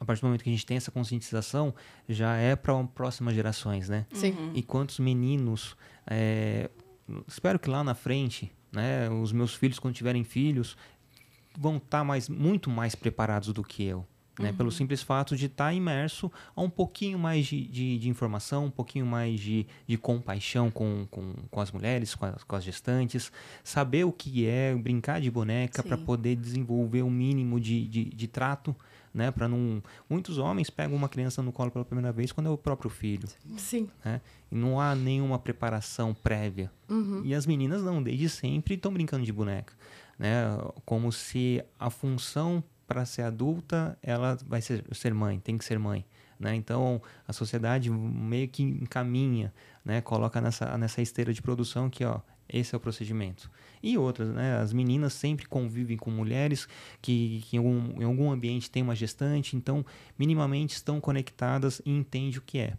a 0.00 0.04
partir 0.04 0.20
do 0.20 0.26
momento 0.26 0.44
que 0.44 0.50
a 0.50 0.52
gente 0.52 0.64
tem 0.64 0.76
essa 0.76 0.90
conscientização, 0.90 1.74
já 2.08 2.36
é 2.36 2.54
para 2.54 2.82
próximas 2.84 3.34
gerações, 3.34 3.88
né? 3.88 4.06
Sim. 4.12 4.30
Uhum. 4.30 4.52
E 4.54 4.62
quantos 4.62 4.98
meninos, 4.98 5.76
é, 6.06 6.70
espero 7.26 7.58
que 7.58 7.68
lá 7.68 7.82
na 7.82 7.94
frente, 7.94 8.52
né, 8.72 9.08
os 9.10 9.32
meus 9.32 9.54
filhos 9.54 9.78
quando 9.78 9.94
tiverem 9.94 10.24
filhos, 10.24 10.76
vão 11.58 11.76
estar 11.76 11.98
tá 11.98 12.04
mais, 12.04 12.28
muito 12.28 12.70
mais 12.70 12.94
preparados 12.94 13.52
do 13.52 13.62
que 13.62 13.84
eu. 13.84 14.06
Né, 14.38 14.50
uhum. 14.50 14.56
Pelo 14.56 14.70
simples 14.70 15.02
fato 15.02 15.36
de 15.36 15.46
estar 15.46 15.66
tá 15.66 15.74
imerso 15.74 16.30
a 16.54 16.62
um 16.62 16.70
pouquinho 16.70 17.18
mais 17.18 17.46
de, 17.46 17.66
de, 17.66 17.98
de, 17.98 18.08
informação, 18.08 18.66
um 18.66 18.70
pouquinho 18.70 19.04
mais 19.04 19.40
de, 19.40 19.66
de 19.84 19.98
compaixão 19.98 20.70
com, 20.70 21.08
com, 21.10 21.34
com 21.50 21.60
as 21.60 21.72
mulheres, 21.72 22.14
com 22.14 22.24
as, 22.24 22.44
com 22.44 22.54
as 22.54 22.62
gestantes, 22.62 23.32
saber 23.64 24.04
o 24.04 24.12
que 24.12 24.46
é 24.46 24.72
brincar 24.76 25.20
de 25.20 25.28
boneca 25.28 25.82
para 25.82 25.98
poder 25.98 26.36
desenvolver 26.36 27.02
o 27.02 27.06
um 27.06 27.10
mínimo 27.10 27.58
de, 27.58 27.88
de, 27.88 28.04
de 28.04 28.28
trato 28.28 28.76
né? 29.12 29.30
Para 29.30 29.48
não 29.48 29.82
muitos 30.08 30.38
homens 30.38 30.70
pegam 30.70 30.96
uma 30.96 31.08
criança 31.08 31.42
no 31.42 31.52
colo 31.52 31.70
pela 31.70 31.84
primeira 31.84 32.12
vez 32.12 32.32
quando 32.32 32.46
é 32.48 32.50
o 32.50 32.58
próprio 32.58 32.90
filho. 32.90 33.28
Sim. 33.56 33.88
Né? 34.04 34.20
E 34.50 34.54
não 34.54 34.80
há 34.80 34.94
nenhuma 34.94 35.38
preparação 35.38 36.14
prévia. 36.14 36.70
Uhum. 36.88 37.22
E 37.24 37.34
as 37.34 37.46
meninas 37.46 37.82
não, 37.82 38.02
desde 38.02 38.28
sempre 38.28 38.74
estão 38.74 38.92
brincando 38.92 39.24
de 39.24 39.32
boneca, 39.32 39.74
né? 40.18 40.44
Como 40.84 41.12
se 41.12 41.62
a 41.78 41.90
função 41.90 42.62
para 42.86 43.04
ser 43.04 43.22
adulta 43.22 43.98
ela 44.02 44.38
vai 44.46 44.62
ser, 44.62 44.84
ser 44.92 45.12
mãe, 45.12 45.38
tem 45.38 45.58
que 45.58 45.64
ser 45.64 45.78
mãe. 45.78 46.04
Né? 46.38 46.54
Então 46.54 47.02
a 47.26 47.32
sociedade 47.32 47.90
meio 47.90 48.48
que 48.48 48.62
encaminha, 48.62 49.52
né? 49.84 50.00
coloca 50.00 50.40
nessa, 50.40 50.78
nessa 50.78 51.02
esteira 51.02 51.32
de 51.32 51.42
produção 51.42 51.90
que 51.90 52.04
ó, 52.04 52.20
esse 52.48 52.74
é 52.74 52.78
o 52.78 52.80
procedimento. 52.80 53.50
E 53.82 53.96
outras, 53.98 54.28
né? 54.30 54.56
As 54.58 54.72
meninas 54.72 55.12
sempre 55.12 55.46
convivem 55.46 55.96
com 55.96 56.10
mulheres 56.10 56.68
que, 57.00 57.44
que 57.46 57.56
em, 57.56 57.58
algum, 57.58 58.02
em 58.02 58.04
algum 58.04 58.30
ambiente 58.30 58.70
tem 58.70 58.82
uma 58.82 58.94
gestante, 58.94 59.56
então 59.56 59.84
minimamente 60.18 60.74
estão 60.74 61.00
conectadas 61.00 61.80
e 61.84 61.90
entendem 61.90 62.38
o 62.38 62.42
que 62.42 62.58
é. 62.58 62.76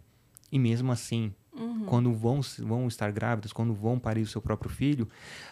E 0.52 0.58
mesmo 0.58 0.90
assim, 0.90 1.32
uhum. 1.52 1.84
quando 1.84 2.12
vão, 2.12 2.40
vão 2.58 2.88
estar 2.88 3.10
grávidas, 3.12 3.52
quando 3.52 3.72
vão 3.72 3.98
parir 3.98 4.22
o 4.22 4.26
seu 4.26 4.42
próprio 4.42 4.70
filho, 4.70 5.08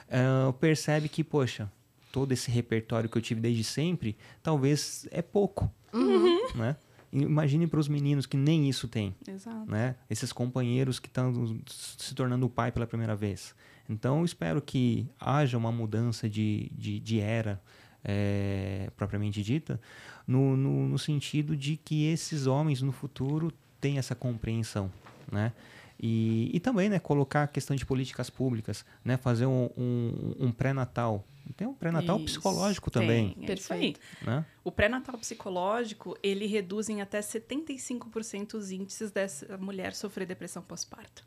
uh, 0.09 0.53
percebe 0.55 1.09
que, 1.09 1.23
poxa, 1.23 1.71
todo 2.11 2.33
esse 2.33 2.51
repertório 2.51 3.09
que 3.09 3.17
eu 3.17 3.23
tive 3.23 3.41
desde 3.41 3.63
sempre, 3.63 4.17
talvez 4.43 5.07
é 5.11 5.23
pouco, 5.23 5.71
uhum. 5.93 6.57
né? 6.57 6.77
Imagine 7.11 7.67
para 7.67 7.81
os 7.81 7.89
meninos 7.89 8.27
que 8.27 8.37
nem 8.37 8.69
isso 8.69 8.87
tem. 8.87 9.17
Exato. 9.27 9.71
Né? 9.71 9.95
Esses 10.11 10.31
companheiros 10.31 10.99
que 10.99 11.09
estão 11.09 11.59
se 11.67 12.15
tornando 12.15 12.49
pai 12.51 12.71
pela 12.71 12.87
primeira 12.87 13.17
vez. 13.17 13.55
Então, 13.89 14.25
espero 14.25 14.61
que 14.61 15.09
haja 15.19 15.57
uma 15.57 15.73
mudança 15.73 16.29
de, 16.29 16.71
de, 16.75 17.01
de 17.01 17.21
era 17.21 17.61
é, 18.05 18.91
propriamente 18.97 19.43
dita, 19.43 19.81
no, 20.27 20.57
no, 20.57 20.89
no, 20.89 20.99
sentido 20.99 21.57
de 21.57 21.77
que 21.77 22.07
esses 22.07 22.47
homens 22.47 22.83
no 22.83 22.93
futuro 22.93 23.53
tenham 23.81 23.99
essa 23.99 24.15
compreensão, 24.15 24.91
né? 25.31 25.53
E, 26.01 26.51
e 26.55 26.61
também, 26.61 26.89
né, 26.89 27.01
colocar 27.01 27.43
a 27.43 27.47
questão 27.49 27.75
de 27.75 27.85
políticas 27.85 28.31
públicas, 28.31 28.85
né, 29.05 29.17
fazer 29.17 29.47
um, 29.47 29.69
um, 29.77 30.35
um 30.39 30.53
pré-natal. 30.53 31.27
Tem 31.57 31.67
um 31.67 31.75
pré-natal 31.75 32.21
psicológico 32.21 32.89
também. 32.89 33.31
Tem, 33.31 33.43
é 33.43 33.47
Perfeito. 33.47 33.99
Né? 34.23 34.45
O 34.63 34.71
pré-natal 34.71 35.19
psicológico, 35.19 36.17
ele 36.23 36.47
reduz 36.47 36.89
em 36.89 37.01
até 37.01 37.19
75% 37.19 38.55
os 38.55 38.71
índices 38.71 39.11
dessa 39.11 39.57
mulher 39.59 39.93
sofrer 39.95 40.25
depressão 40.25 40.63
pós-parto. 40.63 41.25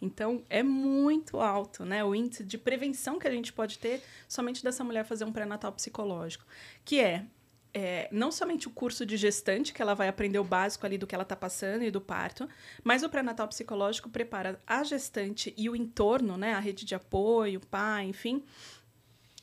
Então, 0.00 0.42
é 0.48 0.62
muito 0.62 1.38
alto, 1.38 1.84
né? 1.84 2.02
O 2.02 2.14
índice 2.14 2.42
de 2.44 2.56
prevenção 2.56 3.18
que 3.18 3.28
a 3.28 3.30
gente 3.30 3.52
pode 3.52 3.78
ter 3.78 4.02
somente 4.26 4.64
dessa 4.64 4.82
mulher 4.82 5.04
fazer 5.04 5.24
um 5.24 5.32
pré-natal 5.32 5.72
psicológico, 5.72 6.44
que 6.84 7.00
é, 7.00 7.26
é, 7.72 8.08
não 8.10 8.32
somente 8.32 8.66
o 8.66 8.70
curso 8.70 9.04
de 9.04 9.16
gestante, 9.16 9.72
que 9.72 9.82
ela 9.82 9.94
vai 9.94 10.08
aprender 10.08 10.38
o 10.38 10.44
básico 10.44 10.86
ali 10.86 10.96
do 10.96 11.06
que 11.06 11.14
ela 11.14 11.22
está 11.22 11.36
passando 11.36 11.82
e 11.82 11.90
do 11.90 12.00
parto, 12.00 12.48
mas 12.82 13.02
o 13.02 13.08
pré-natal 13.08 13.46
psicológico 13.48 14.08
prepara 14.08 14.60
a 14.66 14.82
gestante 14.82 15.54
e 15.56 15.68
o 15.68 15.76
entorno, 15.76 16.36
né? 16.36 16.54
A 16.54 16.60
rede 16.60 16.84
de 16.84 16.94
apoio, 16.94 17.60
o 17.60 17.66
pai, 17.66 18.06
enfim, 18.06 18.42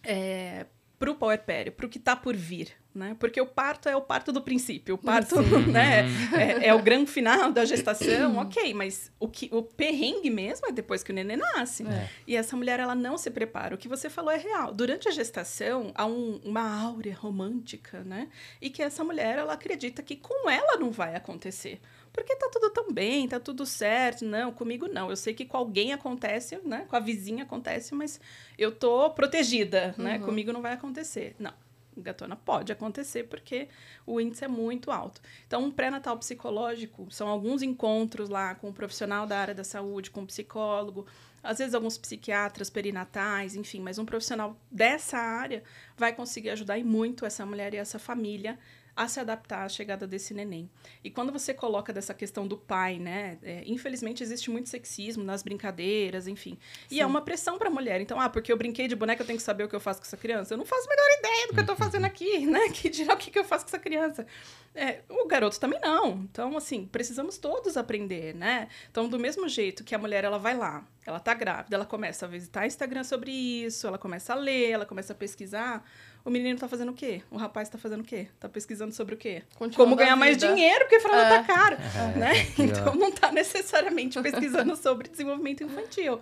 é, 0.03 0.65
para 0.97 1.11
o 1.11 1.15
puerpério, 1.15 1.71
para 1.71 1.85
o 1.85 1.89
que 1.89 1.99
está 1.99 2.15
por 2.15 2.35
vir, 2.35 2.71
né? 2.97 3.15
Porque 3.19 3.39
o 3.39 3.45
parto 3.45 3.87
é 3.87 3.95
o 3.95 4.01
parto 4.01 4.31
do 4.31 4.41
princípio, 4.41 4.95
o 4.95 4.97
parto, 4.97 5.35
né, 5.71 6.05
é, 6.33 6.67
é, 6.67 6.73
o 6.73 6.81
grande 6.81 7.09
final 7.09 7.51
da 7.51 7.63
gestação, 7.63 8.37
ok, 8.41 8.73
mas 8.73 9.11
o, 9.19 9.27
que, 9.27 9.49
o 9.53 9.61
perrengue 9.61 10.29
mesmo 10.29 10.67
é 10.67 10.71
depois 10.71 11.03
que 11.03 11.11
o 11.11 11.15
neném 11.15 11.37
nasce. 11.37 11.87
É. 11.87 12.09
E 12.25 12.35
essa 12.35 12.57
mulher, 12.57 12.79
ela 12.79 12.95
não 12.95 13.17
se 13.17 13.29
prepara. 13.29 13.75
O 13.75 13.77
que 13.77 13.87
você 13.87 14.09
falou 14.09 14.31
é 14.31 14.37
real. 14.37 14.73
Durante 14.73 15.07
a 15.07 15.11
gestação, 15.11 15.91
há 15.95 16.05
um, 16.05 16.41
uma 16.43 16.83
áurea 16.83 17.15
romântica, 17.15 18.03
né? 18.03 18.27
E 18.61 18.69
que 18.69 18.81
essa 18.81 19.03
mulher, 19.03 19.37
ela 19.37 19.53
acredita 19.53 20.01
que 20.01 20.15
com 20.15 20.49
ela 20.49 20.77
não 20.77 20.91
vai 20.91 21.15
acontecer 21.15 21.79
porque 22.17 22.35
tá 22.35 22.49
tudo 22.51 22.71
tão 22.71 22.91
bem, 22.91 23.27
tá 23.27 23.39
tudo 23.39 23.63
certo. 23.63 24.25
Não, 24.25 24.51
comigo 24.51 24.87
não. 24.87 25.11
Eu 25.11 25.15
sei 25.15 25.35
que 25.35 25.45
com 25.45 25.55
alguém 25.55 25.93
acontece, 25.93 26.59
né? 26.65 26.87
Com 26.89 26.95
a 26.95 26.99
vizinha 26.99 27.43
acontece, 27.43 27.93
mas 27.93 28.19
eu 28.57 28.71
tô 28.71 29.11
protegida, 29.11 29.89
né? 29.89 29.93
uhum. 29.97 30.03
né? 30.03 30.19
Comigo 30.19 30.51
não 30.51 30.61
vai 30.61 30.73
acontecer. 30.73 31.35
Não. 31.37 31.53
Gatona 32.01 32.35
pode 32.35 32.71
acontecer 32.71 33.23
porque 33.23 33.67
o 34.05 34.19
índice 34.19 34.45
é 34.45 34.47
muito 34.47 34.91
alto. 34.91 35.21
Então, 35.45 35.63
um 35.63 35.71
pré-natal 35.71 36.17
psicológico 36.17 37.07
são 37.11 37.27
alguns 37.27 37.61
encontros 37.61 38.29
lá 38.29 38.55
com 38.55 38.69
um 38.69 38.73
profissional 38.73 39.25
da 39.25 39.37
área 39.37 39.55
da 39.55 39.63
saúde, 39.63 40.11
com 40.11 40.21
um 40.21 40.25
psicólogo, 40.25 41.05
às 41.43 41.59
vezes 41.59 41.73
alguns 41.73 41.97
psiquiatras 41.97 42.69
perinatais, 42.69 43.55
enfim, 43.55 43.79
mas 43.79 43.97
um 43.97 44.05
profissional 44.05 44.57
dessa 44.71 45.17
área 45.17 45.63
vai 45.95 46.13
conseguir 46.13 46.49
ajudar 46.49 46.77
e 46.77 46.83
muito 46.83 47.25
essa 47.25 47.45
mulher 47.45 47.73
e 47.73 47.77
essa 47.77 47.97
família 47.99 48.57
a 48.97 49.07
se 49.07 49.19
adaptar 49.19 49.63
à 49.63 49.69
chegada 49.69 50.07
desse 50.07 50.33
neném. 50.33 50.67
E 51.03 51.11
quando 51.11 51.31
você 51.31 51.53
coloca 51.53 51.93
dessa 51.93 52.15
questão 52.15 52.47
do 52.47 52.57
pai, 52.57 52.97
né? 52.97 53.37
É, 53.43 53.61
infelizmente 53.67 54.23
existe 54.23 54.49
muito 54.49 54.67
sexismo 54.67 55.23
nas 55.23 55.43
brincadeiras, 55.43 56.27
enfim. 56.27 56.57
Sim. 56.87 56.95
E 56.95 56.99
é 56.99 57.05
uma 57.05 57.21
pressão 57.21 57.59
para 57.59 57.67
a 57.67 57.71
mulher. 57.71 58.01
Então, 58.01 58.19
ah, 58.19 58.27
porque 58.27 58.51
eu 58.51 58.57
brinquei 58.57 58.87
de 58.87 58.95
boneca, 58.95 59.21
eu 59.21 59.27
tenho 59.27 59.37
que 59.37 59.43
saber 59.43 59.65
o 59.65 59.69
que 59.69 59.75
eu 59.75 59.79
faço 59.79 59.99
com 59.99 60.07
essa 60.07 60.17
criança. 60.17 60.55
Eu 60.55 60.57
não 60.57 60.65
faço 60.65 60.87
a 60.87 60.89
menor 60.89 61.19
ideia 61.19 61.47
do 61.47 61.53
que 61.53 61.59
eu 61.59 61.61
estou 61.61 61.75
fazendo 61.75 62.05
aqui, 62.09 62.47
né? 62.47 62.69
Que 62.69 62.89
dirá 62.89 63.13
o 63.13 63.17
que, 63.17 63.29
que 63.29 63.37
eu 63.37 63.45
faço 63.45 63.65
com 63.65 63.69
essa 63.69 63.79
criança. 63.79 64.25
É, 64.73 65.01
o 65.09 65.27
garoto 65.27 65.59
também 65.59 65.79
não. 65.79 66.27
Então, 66.31 66.57
assim, 66.57 66.87
precisamos 66.87 67.37
todos 67.37 67.77
aprender, 67.77 68.33
né? 68.33 68.67
Então, 68.89 69.07
do 69.07 69.19
mesmo 69.19 69.47
jeito 69.47 69.83
que 69.83 69.93
a 69.93 69.97
mulher 69.99 70.23
ela 70.23 70.39
vai 70.39 70.57
lá, 70.57 70.83
ela 71.05 71.19
tá 71.19 71.33
grávida, 71.33 71.75
ela 71.75 71.85
começa 71.85 72.25
a 72.25 72.29
visitar 72.29 72.65
Instagram 72.65 73.03
sobre 73.03 73.31
isso, 73.31 73.87
ela 73.87 73.97
começa 73.97 74.33
a 74.33 74.35
ler, 74.35 74.71
ela 74.71 74.85
começa 74.85 75.13
a 75.13 75.15
pesquisar 75.15 75.83
o 76.23 76.29
menino 76.29 76.59
tá 76.59 76.67
fazendo 76.67 76.91
o 76.91 76.93
quê? 76.93 77.21
O 77.31 77.37
rapaz 77.37 77.69
tá 77.69 77.77
fazendo 77.77 78.01
o 78.01 78.03
quê? 78.03 78.27
Tá 78.39 78.49
pesquisando 78.49 78.93
sobre 78.93 79.15
o 79.15 79.17
quê? 79.17 79.43
Como 79.75 79.95
ganhar 79.95 80.15
mais 80.15 80.37
dinheiro, 80.37 80.81
porque 80.81 80.99
fralda 80.99 81.23
tá 81.23 81.35
é. 81.35 81.37
tá 81.37 81.43
caro, 81.43 81.75
é. 81.75 82.17
né? 82.17 82.33
Então 82.59 82.95
não 82.95 83.11
tá 83.11 83.31
necessariamente 83.31 84.21
pesquisando 84.21 84.75
sobre 84.77 85.07
desenvolvimento 85.07 85.63
infantil. 85.63 86.19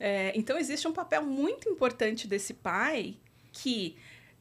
É, 0.00 0.32
então 0.34 0.58
existe 0.58 0.88
um 0.88 0.92
papel 0.92 1.22
muito 1.22 1.68
importante 1.68 2.26
desse 2.26 2.54
pai 2.54 3.16
que 3.52 3.96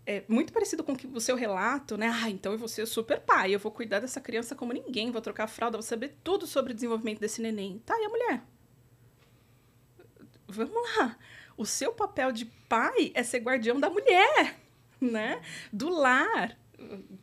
é 0.06 0.24
muito 0.28 0.52
parecido 0.52 0.84
com 0.84 0.96
o 1.14 1.22
seu 1.22 1.36
relato, 1.36 1.96
né? 1.96 2.12
Ah, 2.14 2.30
então 2.30 2.52
eu 2.52 2.58
vou 2.58 2.68
ser 2.68 2.86
super 2.86 3.20
pai, 3.22 3.54
eu 3.54 3.60
vou 3.60 3.72
cuidar 3.72 4.00
dessa 4.00 4.20
criança 4.20 4.56
como 4.56 4.74
ninguém, 4.74 5.12
vou 5.12 5.22
trocar 5.22 5.48
fralda, 5.48 5.78
vou 5.78 5.84
saber 5.84 6.18
tudo 6.24 6.46
sobre 6.46 6.72
o 6.72 6.76
desenvolvimento 6.76 7.20
desse 7.20 7.42
neném. 7.42 7.82
Tá, 7.86 7.96
e 8.00 8.06
a 8.06 8.10
mulher? 8.10 8.44
Vamos 10.48 10.98
lá. 10.98 11.18
O 11.56 11.66
seu 11.66 11.94
papel 11.94 12.32
de 12.32 12.46
pai 12.46 13.12
é 13.14 13.24
ser 13.24 13.40
guardião 13.40 13.80
da 13.80 13.90
mulher 13.90 14.63
né? 15.04 15.42
Do 15.72 15.90
lar. 15.90 16.58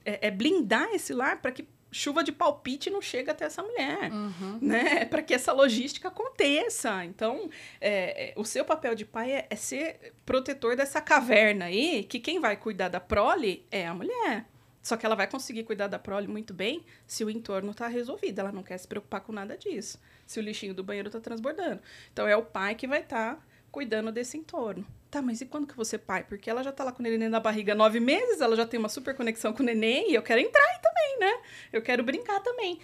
É, 0.04 0.28
é 0.28 0.30
blindar 0.30 0.88
esse 0.94 1.12
lar 1.12 1.40
para 1.42 1.52
que 1.52 1.68
chuva 1.92 2.22
de 2.22 2.32
palpite 2.32 2.88
não 2.88 3.02
chegue 3.02 3.30
até 3.30 3.44
essa 3.44 3.62
mulher, 3.62 4.10
uhum. 4.12 4.58
né? 4.60 5.04
Para 5.06 5.22
que 5.22 5.34
essa 5.34 5.52
logística 5.52 6.08
aconteça. 6.08 7.04
Então, 7.04 7.50
é, 7.80 8.30
é, 8.30 8.32
o 8.36 8.44
seu 8.44 8.64
papel 8.64 8.94
de 8.94 9.04
pai 9.04 9.32
é, 9.32 9.46
é, 9.50 9.56
ser 9.56 10.14
protetor 10.24 10.76
dessa 10.76 11.00
caverna 11.00 11.66
aí, 11.66 12.04
que 12.04 12.20
quem 12.20 12.38
vai 12.40 12.56
cuidar 12.56 12.88
da 12.88 13.00
prole 13.00 13.66
é 13.70 13.86
a 13.86 13.94
mulher. 13.94 14.46
Só 14.82 14.96
que 14.96 15.04
ela 15.04 15.14
vai 15.14 15.26
conseguir 15.26 15.64
cuidar 15.64 15.88
da 15.88 15.98
prole 15.98 16.26
muito 16.26 16.54
bem 16.54 16.84
se 17.06 17.22
o 17.22 17.28
entorno 17.28 17.72
está 17.72 17.86
resolvido. 17.86 18.38
Ela 18.38 18.52
não 18.52 18.62
quer 18.62 18.78
se 18.78 18.88
preocupar 18.88 19.20
com 19.20 19.30
nada 19.30 19.56
disso. 19.56 20.00
Se 20.26 20.40
o 20.40 20.42
lixinho 20.42 20.72
do 20.72 20.82
banheiro 20.82 21.08
está 21.08 21.20
transbordando. 21.20 21.82
Então, 22.12 22.26
é 22.26 22.34
o 22.34 22.42
pai 22.42 22.74
que 22.74 22.86
vai 22.86 23.00
estar 23.00 23.34
tá 23.34 23.42
cuidando 23.70 24.12
desse 24.12 24.36
entorno. 24.36 24.86
Tá, 25.10 25.20
mas 25.20 25.40
e 25.40 25.46
quando 25.46 25.66
que 25.66 25.76
você 25.76 25.98
pai? 25.98 26.22
Porque 26.22 26.48
ela 26.48 26.62
já 26.62 26.70
tá 26.70 26.84
lá 26.84 26.92
com 26.92 27.00
o 27.00 27.02
neném 27.02 27.28
na 27.28 27.40
barriga 27.40 27.74
nove 27.74 27.98
meses, 27.98 28.40
ela 28.40 28.54
já 28.54 28.64
tem 28.64 28.78
uma 28.78 28.88
super 28.88 29.14
conexão 29.16 29.52
com 29.52 29.62
o 29.62 29.66
neném 29.66 30.10
e 30.10 30.14
eu 30.14 30.22
quero 30.22 30.40
entrar 30.40 30.62
aí 30.62 30.78
também, 30.80 31.18
né? 31.18 31.42
Eu 31.72 31.82
quero 31.82 32.04
brincar 32.04 32.40
também. 32.40 32.78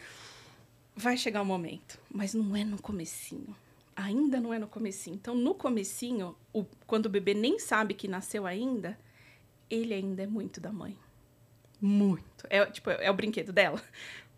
Vai 0.94 1.16
chegar 1.16 1.40
o 1.40 1.42
um 1.44 1.46
momento, 1.46 2.00
mas 2.10 2.34
não 2.34 2.56
é 2.56 2.64
no 2.64 2.80
comecinho. 2.80 3.54
Ainda 3.94 4.40
não 4.40 4.52
é 4.52 4.58
no 4.58 4.66
comecinho. 4.66 5.14
Então, 5.14 5.34
no 5.34 5.54
comecinho, 5.54 6.36
o, 6.52 6.64
quando 6.86 7.06
o 7.06 7.10
bebê 7.10 7.32
nem 7.32 7.58
sabe 7.58 7.94
que 7.94 8.08
nasceu 8.08 8.46
ainda, 8.46 8.98
ele 9.70 9.94
ainda 9.94 10.22
é 10.22 10.26
muito 10.26 10.60
da 10.60 10.72
mãe. 10.72 10.98
Muito. 11.80 12.46
É, 12.50 12.64
tipo, 12.66 12.90
é 12.90 13.10
o 13.10 13.14
brinquedo 13.14 13.52
dela. 13.52 13.80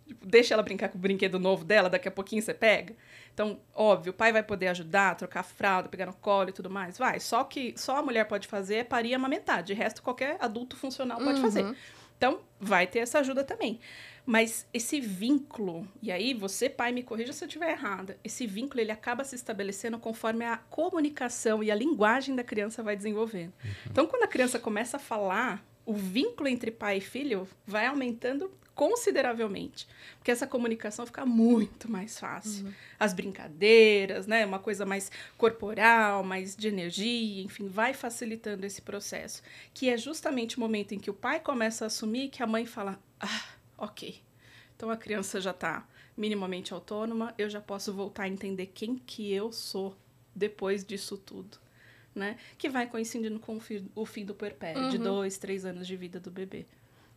Tipo, 0.07 0.26
deixa 0.26 0.55
ela 0.55 0.62
brincar 0.62 0.88
com 0.88 0.96
o 0.96 1.01
brinquedo 1.01 1.38
novo 1.38 1.64
dela, 1.64 1.90
daqui 1.90 2.09
a 2.09 2.11
pouquinho 2.11 2.40
você 2.40 2.55
pega. 2.55 2.96
Então, 3.39 3.61
óbvio, 3.72 4.11
o 4.11 4.12
pai 4.12 4.32
vai 4.32 4.43
poder 4.43 4.66
ajudar, 4.66 5.14
trocar 5.14 5.45
fralda, 5.45 5.89
pegar 5.89 6.07
no 6.07 6.12
colo 6.12 6.49
e 6.49 6.53
tudo 6.53 6.68
mais. 6.68 6.99
Vai. 6.99 7.20
Só 7.20 7.45
que 7.45 7.72
só 7.76 7.99
a 7.99 8.03
mulher 8.03 8.24
pode 8.24 8.49
fazer 8.49 8.78
é 8.78 8.84
parir 8.84 9.11
e 9.11 9.14
amamentar. 9.14 9.62
De 9.62 9.72
resto, 9.72 10.03
qualquer 10.03 10.36
adulto 10.41 10.76
funcional 10.76 11.18
pode 11.18 11.36
uhum. 11.36 11.43
fazer. 11.43 11.76
Então, 12.16 12.41
vai 12.59 12.84
ter 12.89 12.99
essa 12.99 13.20
ajuda 13.20 13.45
também. 13.45 13.78
Mas 14.26 14.66
esse 14.74 15.01
vínculo, 15.01 15.86
e 16.03 16.11
aí 16.11 16.34
você, 16.34 16.68
pai, 16.68 16.91
me 16.91 17.05
corrija 17.05 17.32
se 17.32 17.45
eu 17.45 17.47
estiver 17.47 17.70
errada, 17.70 18.18
esse 18.24 18.45
vínculo 18.45 18.80
ele 18.80 18.91
acaba 18.91 19.22
se 19.22 19.36
estabelecendo 19.36 20.01
conforme 20.01 20.45
a 20.45 20.57
comunicação 20.57 21.62
e 21.62 21.70
a 21.70 21.76
linguagem 21.76 22.34
da 22.34 22.43
criança 22.43 22.82
vai 22.82 22.97
desenvolvendo. 22.97 23.53
Uhum. 23.64 23.70
Então, 23.89 24.07
quando 24.09 24.24
a 24.24 24.28
criança 24.28 24.59
começa 24.59 24.97
a 24.97 25.01
falar, 25.01 25.64
o 25.86 25.95
vínculo 25.95 26.49
entre 26.49 26.72
pai 26.72 26.97
e 26.97 27.01
filho 27.01 27.49
vai 27.64 27.86
aumentando 27.86 28.51
consideravelmente, 28.79 29.89
porque 30.18 30.31
essa 30.31 30.47
comunicação 30.47 31.05
fica 31.05 31.26
muito 31.26 31.91
mais 31.91 32.16
fácil. 32.16 32.64
Uhum. 32.64 32.72
As 32.97 33.12
brincadeiras, 33.12 34.29
né, 34.29 34.47
uma 34.47 34.61
coisa 34.61 34.87
mais 34.87 35.11
corporal, 35.37 36.22
mais 36.22 36.55
de 36.55 36.68
energia, 36.68 37.43
enfim, 37.43 37.66
vai 37.66 37.93
facilitando 37.93 38.64
esse 38.64 38.81
processo, 38.81 39.43
que 39.74 39.91
é 39.91 39.97
justamente 39.97 40.59
o 40.59 40.61
momento 40.61 40.95
em 40.95 41.01
que 41.01 41.11
o 41.11 41.14
pai 41.14 41.41
começa 41.41 41.85
a 41.85 41.89
assumir 41.89 42.29
que 42.29 42.41
a 42.41 42.47
mãe 42.47 42.66
fala: 42.66 43.03
"Ah, 43.18 43.47
OK. 43.76 44.22
Então 44.76 44.91
a 44.91 44.97
criança 44.97 45.41
já 45.41 45.51
está 45.51 45.85
minimamente 46.16 46.72
autônoma, 46.72 47.35
eu 47.37 47.51
já 47.51 47.61
posso 47.61 47.93
voltar 47.93 48.22
a 48.24 48.29
entender 48.29 48.66
quem 48.66 48.95
que 48.97 49.33
eu 49.33 49.51
sou 49.51 49.97
depois 50.33 50.85
disso 50.85 51.18
tudo." 51.18 51.59
Né? 52.14 52.37
Que 52.57 52.68
vai 52.68 52.87
coincidindo 52.87 53.41
com 53.41 53.57
o 53.57 53.61
fim, 53.61 53.91
o 53.95 54.07
fim 54.07 54.24
do 54.24 54.37
puerpério, 54.37 54.83
uhum. 54.83 54.89
de 54.89 54.99
dois, 54.99 55.37
três 55.37 55.64
anos 55.64 55.85
de 55.85 55.97
vida 55.97 56.20
do 56.20 56.31
bebê. 56.31 56.64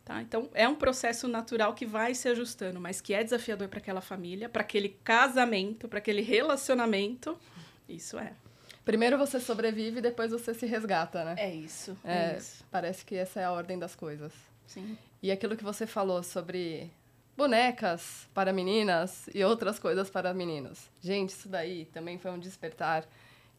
Tá? 0.04 0.20
Então, 0.20 0.50
é 0.52 0.68
um 0.68 0.74
processo 0.74 1.28
natural 1.28 1.74
que 1.74 1.86
vai 1.86 2.14
se 2.14 2.28
ajustando, 2.28 2.80
mas 2.80 3.00
que 3.00 3.14
é 3.14 3.22
desafiador 3.22 3.68
para 3.68 3.78
aquela 3.78 4.00
família, 4.00 4.48
para 4.48 4.62
aquele 4.62 4.88
casamento, 5.04 5.88
para 5.88 5.98
aquele 5.98 6.22
relacionamento. 6.22 7.38
Isso 7.88 8.18
é. 8.18 8.32
Primeiro 8.84 9.16
você 9.16 9.38
sobrevive, 9.38 10.00
depois 10.00 10.32
você 10.32 10.52
se 10.52 10.66
resgata, 10.66 11.24
né? 11.24 11.36
É 11.38 11.54
isso. 11.54 11.96
É, 12.04 12.32
é 12.32 12.36
isso. 12.36 12.64
Parece 12.68 13.04
que 13.04 13.14
essa 13.14 13.40
é 13.40 13.44
a 13.44 13.52
ordem 13.52 13.78
das 13.78 13.94
coisas. 13.94 14.32
Sim. 14.66 14.98
E 15.22 15.30
aquilo 15.30 15.56
que 15.56 15.62
você 15.62 15.86
falou 15.86 16.20
sobre 16.22 16.90
bonecas 17.36 18.28
para 18.34 18.52
meninas 18.52 19.28
e 19.32 19.44
outras 19.44 19.78
coisas 19.78 20.10
para 20.10 20.34
meninos. 20.34 20.90
Gente, 21.00 21.30
isso 21.30 21.48
daí 21.48 21.84
também 21.86 22.18
foi 22.18 22.32
um 22.32 22.38
despertar 22.38 23.06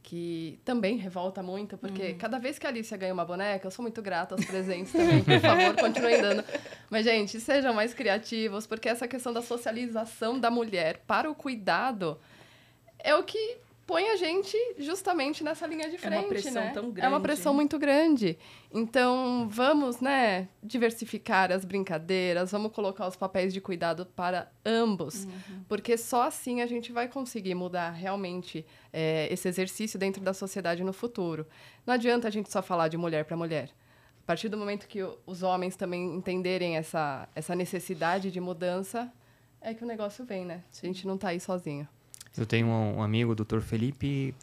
que 0.04 0.60
também 0.66 0.98
revolta 0.98 1.42
muito, 1.42 1.78
porque 1.78 2.10
uhum. 2.10 2.18
cada 2.18 2.38
vez 2.38 2.60
que 2.60 2.68
a 2.68 2.70
Alicia 2.70 2.98
ganha 2.98 3.14
uma 3.14 3.24
boneca, 3.24 3.66
eu 3.66 3.72
sou 3.72 3.82
muito 3.82 4.02
grata 4.02 4.36
aos 4.36 4.44
presentes 4.44 4.92
também, 4.92 5.24
por 5.24 5.40
favor, 5.40 5.76
continuem 5.80 6.22
dando. 6.22 6.44
Mas, 6.90 7.06
gente, 7.06 7.40
sejam 7.40 7.74
mais 7.74 7.94
criativos, 7.94 8.68
porque 8.68 8.90
essa 8.90 9.08
questão 9.08 9.32
da 9.32 9.42
socialização 9.42 10.38
da 10.38 10.52
mulher 10.52 11.02
para 11.08 11.32
o 11.32 11.34
cuidado 11.34 12.20
é 13.00 13.16
o 13.16 13.24
que 13.24 13.58
põe 13.86 14.10
a 14.10 14.16
gente 14.16 14.58
justamente 14.78 15.44
nessa 15.44 15.68
linha 15.68 15.90
de 15.90 15.98
frente, 15.98 16.16
É 16.16 16.20
uma 16.20 16.28
pressão 16.28 16.54
né? 16.54 16.72
tão 16.74 16.92
grande. 16.92 17.06
É 17.06 17.10
uma 17.10 17.20
pressão 17.20 17.54
muito 17.54 17.78
grande. 17.78 18.38
Então, 18.72 19.48
vamos, 19.50 20.00
né, 20.00 20.48
diversificar 20.62 21.52
as 21.52 21.64
brincadeiras, 21.66 22.52
vamos 22.52 22.72
colocar 22.72 23.08
os 23.08 23.16
papéis 23.16 23.54
de 23.54 23.62
cuidado 23.62 24.06
para 24.06 24.52
ambos, 24.66 25.26
uhum. 25.26 25.64
porque 25.68 25.98
só 25.98 26.24
assim 26.24 26.62
a 26.62 26.66
gente 26.66 26.92
vai 26.92 27.08
conseguir 27.08 27.56
mudar 27.56 27.92
realmente 27.92 28.66
é, 28.92 29.32
esse 29.32 29.48
exercício 29.48 30.00
dentro 30.00 30.22
da 30.22 30.34
sociedade 30.34 30.84
no 30.84 30.94
futuro. 30.94 31.46
Não 31.86 31.94
adianta 31.94 32.28
a 32.28 32.32
gente 32.32 32.52
só 32.52 32.62
falar 32.62 32.88
de 32.88 32.98
mulher 32.98 33.26
para 33.26 33.38
mulher. 33.38 33.70
A 34.24 34.26
partir 34.26 34.48
do 34.48 34.58
momento 34.58 34.88
que 34.88 35.00
os 35.26 35.44
homens 35.44 35.76
também 35.76 36.16
entenderem 36.16 36.78
essa, 36.78 37.28
essa 37.36 37.54
necessidade 37.54 38.32
de 38.32 38.40
mudança, 38.40 39.12
é 39.60 39.74
que 39.74 39.84
o 39.84 39.88
negócio 39.88 40.24
vem, 40.24 40.46
né? 40.46 40.64
A 40.82 40.86
gente 40.86 41.06
não 41.06 41.16
está 41.16 41.30
aí 41.30 41.40
sozinho. 41.40 41.88
Eu 42.38 42.46
tenho 42.46 42.68
um, 42.68 42.98
um 42.98 43.04
amigo, 43.04 43.32
o 43.32 43.36
Dr. 43.36 43.60
Felipe 43.60 44.34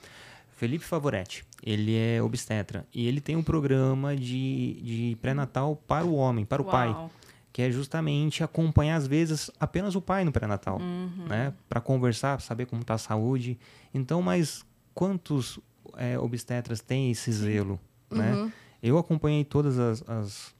Felipe 0.60 0.84
Favoretti. 0.84 1.42
Ele 1.62 1.96
é 1.96 2.22
obstetra 2.22 2.86
e 2.94 3.06
ele 3.08 3.20
tem 3.20 3.34
um 3.34 3.42
programa 3.42 4.14
de, 4.14 4.74
de 4.82 5.18
pré-natal 5.20 5.74
para 5.74 6.04
o 6.04 6.14
homem, 6.14 6.44
para 6.44 6.60
o 6.60 6.66
Uau. 6.66 6.70
pai, 6.70 7.10
que 7.50 7.62
é 7.62 7.70
justamente 7.70 8.44
acompanhar 8.44 8.96
às 8.96 9.06
vezes 9.06 9.50
apenas 9.58 9.94
o 9.94 10.02
pai 10.02 10.22
no 10.22 10.30
pré-natal, 10.30 10.78
uhum. 10.78 11.26
né, 11.26 11.54
para 11.66 11.80
conversar, 11.80 12.40
saber 12.42 12.66
como 12.66 12.82
está 12.82 12.94
a 12.94 12.98
saúde. 12.98 13.58
Então, 13.94 14.20
mas 14.20 14.62
quantos 14.94 15.58
é, 15.96 16.18
obstetras 16.18 16.80
têm 16.80 17.10
esse 17.10 17.32
zelo, 17.32 17.80
né? 18.10 18.32
uhum. 18.32 18.44
né? 18.44 18.52
Eu 18.82 18.98
acompanhei 18.98 19.44
todas 19.44 19.78
as, 19.78 20.02
as, 20.08 20.54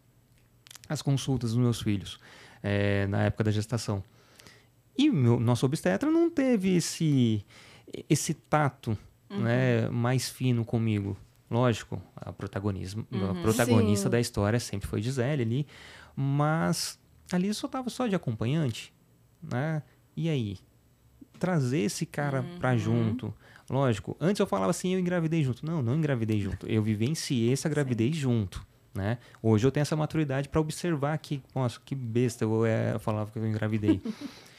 as 0.89 1.03
consultas 1.03 1.51
dos 1.51 1.59
meus 1.59 1.81
filhos 1.81 2.19
é, 2.63 3.07
na 3.07 3.25
época 3.25 3.45
da 3.45 3.51
gestação. 3.51 4.03
E 5.01 5.09
o 5.09 5.41
nosso 5.41 5.65
obstetra 5.65 6.11
não 6.11 6.29
teve 6.29 6.77
esse, 6.77 7.43
esse 8.07 8.35
tato 8.35 8.99
uhum. 9.31 9.41
né, 9.41 9.89
mais 9.89 10.29
fino 10.29 10.63
comigo. 10.63 11.17
Lógico, 11.51 12.03
a, 12.15 12.31
protagonismo, 12.31 13.07
uhum. 13.11 13.31
a 13.31 13.35
protagonista 13.43 14.09
Sim. 14.09 14.11
da 14.11 14.21
história 14.21 14.61
sempre 14.61 14.87
foi 14.87 15.01
Gisele 15.01 15.43
ali, 15.43 15.67
mas 16.15 16.99
ali 17.33 17.49
eu 17.49 17.55
só 17.55 17.67
estava 17.67 17.89
só 17.89 18.07
de 18.07 18.15
acompanhante. 18.15 18.93
Né? 19.43 19.83
E 20.15 20.29
aí? 20.29 20.59
Trazer 21.39 21.79
esse 21.79 22.05
cara 22.05 22.43
uhum. 22.43 22.59
para 22.59 22.77
junto. 22.77 23.33
Lógico, 23.71 24.15
antes 24.21 24.39
eu 24.39 24.47
falava 24.47 24.69
assim, 24.69 24.93
eu 24.93 25.01
engravidei 25.01 25.43
junto. 25.43 25.65
Não, 25.65 25.81
não 25.81 25.97
engravidei 25.97 26.43
junto. 26.43 26.67
Eu 26.67 26.83
vivenciei 26.83 27.55
essa 27.55 27.71
gravidez 27.71 28.17
Sim. 28.17 28.21
junto. 28.21 28.67
Né? 28.95 29.17
Hoje 29.43 29.67
eu 29.67 29.73
tenho 29.73 29.81
essa 29.81 29.97
maturidade 29.97 30.51
para 30.51 30.61
observar 30.61 31.17
que, 31.17 31.43
nossa, 31.55 31.81
que 31.83 31.95
besta 31.95 32.45
eu, 32.45 32.67
é, 32.67 32.93
eu 32.93 33.01
falava 33.01 33.31
que 33.31 33.39
eu 33.39 33.47
engravidei. 33.47 33.99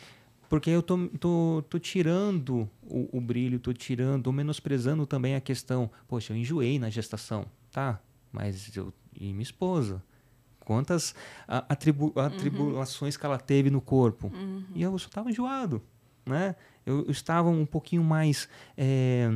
Porque 0.52 0.70
eu 0.70 0.84
tô, 0.84 1.08
tô, 1.18 1.64
tô 1.70 1.80
tirando 1.80 2.70
o, 2.84 3.08
o 3.18 3.22
brilho, 3.22 3.58
tô 3.58 3.72
tirando, 3.72 4.24
tô 4.24 4.34
menosprezando 4.34 5.06
também 5.06 5.34
a 5.34 5.40
questão. 5.40 5.90
Poxa, 6.10 6.34
eu 6.34 6.38
enjoei 6.38 6.78
na 6.78 6.90
gestação, 6.90 7.46
tá? 7.72 8.02
Mas 8.34 8.76
eu 8.76 8.94
e 9.18 9.32
minha 9.32 9.44
esposa, 9.44 10.04
quantas 10.60 11.16
atribu 11.48 12.12
uhum. 12.14 12.22
atribulações 12.22 13.16
que 13.16 13.26
ela 13.26 13.38
teve 13.38 13.70
no 13.70 13.80
corpo. 13.80 14.28
Uhum. 14.28 14.66
E 14.76 14.82
eu 14.82 15.00
só 15.00 15.08
estava 15.08 15.30
enjoado, 15.30 15.82
né? 16.26 16.58
Eu, 16.86 17.06
eu, 17.06 17.12
estava 17.12 17.48
um 17.48 17.66
pouquinho 17.66 18.04
mais 18.04 18.50
é, 18.76 19.32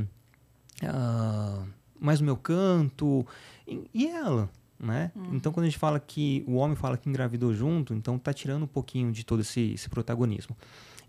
uh, 0.83 1.65
mais 1.97 2.19
no 2.19 2.25
meu 2.25 2.35
canto 2.35 3.25
e, 3.65 3.89
e 3.93 4.05
ela, 4.05 4.49
né? 4.77 5.13
Uhum. 5.15 5.35
Então 5.35 5.53
quando 5.53 5.63
a 5.63 5.69
gente 5.69 5.79
fala 5.79 5.97
que 5.97 6.43
o 6.45 6.55
homem 6.55 6.75
fala 6.75 6.97
que 6.97 7.07
engravidou 7.07 7.53
junto, 7.53 7.93
então 7.93 8.19
tá 8.19 8.33
tirando 8.33 8.63
um 8.63 8.67
pouquinho 8.67 9.13
de 9.13 9.23
todo 9.23 9.39
esse, 9.39 9.71
esse 9.71 9.87
protagonismo. 9.87 10.57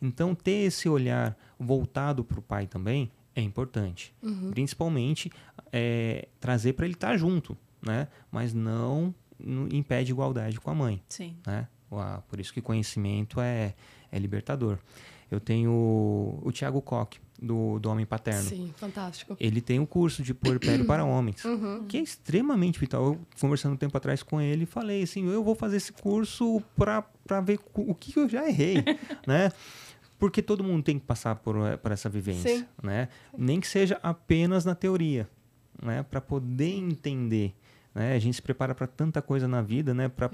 Então, 0.01 0.35
ter 0.35 0.65
esse 0.67 0.89
olhar 0.89 1.37
voltado 1.59 2.25
para 2.25 2.39
o 2.39 2.43
pai 2.43 2.67
também 2.67 3.11
é 3.35 3.41
importante. 3.41 4.15
Uhum. 4.23 4.51
Principalmente 4.51 5.31
é, 5.73 6.29
trazer 6.41 6.73
para 6.73 6.87
ele 6.87 6.95
estar 6.95 7.09
tá 7.09 7.17
junto, 7.17 7.57
né? 7.83 8.09
Mas 8.31 8.55
não, 8.55 9.15
impede 9.71 10.13
igualdade 10.13 10.59
com 10.61 10.71
a 10.71 10.75
mãe. 10.75 11.03
Sim. 11.09 11.37
Né? 11.47 11.69
Por 12.29 12.41
isso 12.41 12.53
que 12.53 12.61
conhecimento 12.61 13.41
é, 13.41 13.75
é 14.11 14.19
libertador. 14.19 14.79
Eu 15.31 15.41
tenho 15.41 15.71
o, 15.71 16.41
o 16.45 16.53
Tiago 16.53 16.81
Koch, 16.81 17.21
do, 17.41 17.79
do 17.79 17.91
Homem 17.91 18.07
Paterno. 18.07 18.49
Sim, 18.49 18.73
fantástico. 18.77 19.37
Ele 19.39 19.61
tem 19.61 19.79
um 19.79 19.87
curso 19.87 20.23
de 20.23 20.33
puerpério 20.33 20.85
para 20.85 21.05
homens, 21.05 21.45
uhum. 21.45 21.85
que 21.87 21.97
é 21.97 22.01
extremamente 22.01 22.79
vital. 22.79 23.05
Eu, 23.05 23.21
conversando 23.41 23.75
um 23.75 23.77
tempo 23.77 23.97
atrás 23.97 24.23
com 24.23 24.41
ele, 24.41 24.67
falei 24.67 25.03
assim, 25.03 25.27
eu 25.29 25.45
vou 25.45 25.55
fazer 25.55 25.77
esse 25.77 25.93
curso 25.93 26.63
para 26.77 27.41
ver 27.43 27.61
o 27.75 27.95
que 27.95 28.19
eu 28.19 28.29
já 28.29 28.49
errei, 28.49 28.77
né? 29.27 29.53
Porque 30.19 30.41
todo 30.41 30.65
mundo 30.65 30.83
tem 30.83 30.99
que 30.99 31.05
passar 31.05 31.37
por, 31.37 31.57
eh, 31.67 31.77
por 31.77 31.93
essa 31.93 32.09
vivência, 32.09 32.59
Sim. 32.59 32.67
né? 32.83 33.09
Sim. 33.31 33.37
Nem 33.39 33.61
que 33.61 33.69
seja 33.69 33.99
apenas 34.03 34.65
na 34.65 34.75
teoria, 34.75 35.29
né? 35.83 36.03
Para 36.03 36.21
poder 36.21 36.75
entender. 36.75 37.55
Né? 37.97 38.15
A 38.15 38.19
gente 38.19 38.35
se 38.35 38.43
prepara 38.43 38.75
para 38.75 38.87
tanta 38.87 39.23
coisa 39.23 39.49
na 39.49 39.63
vida, 39.63 39.95
né? 39.95 40.07
Para 40.09 40.31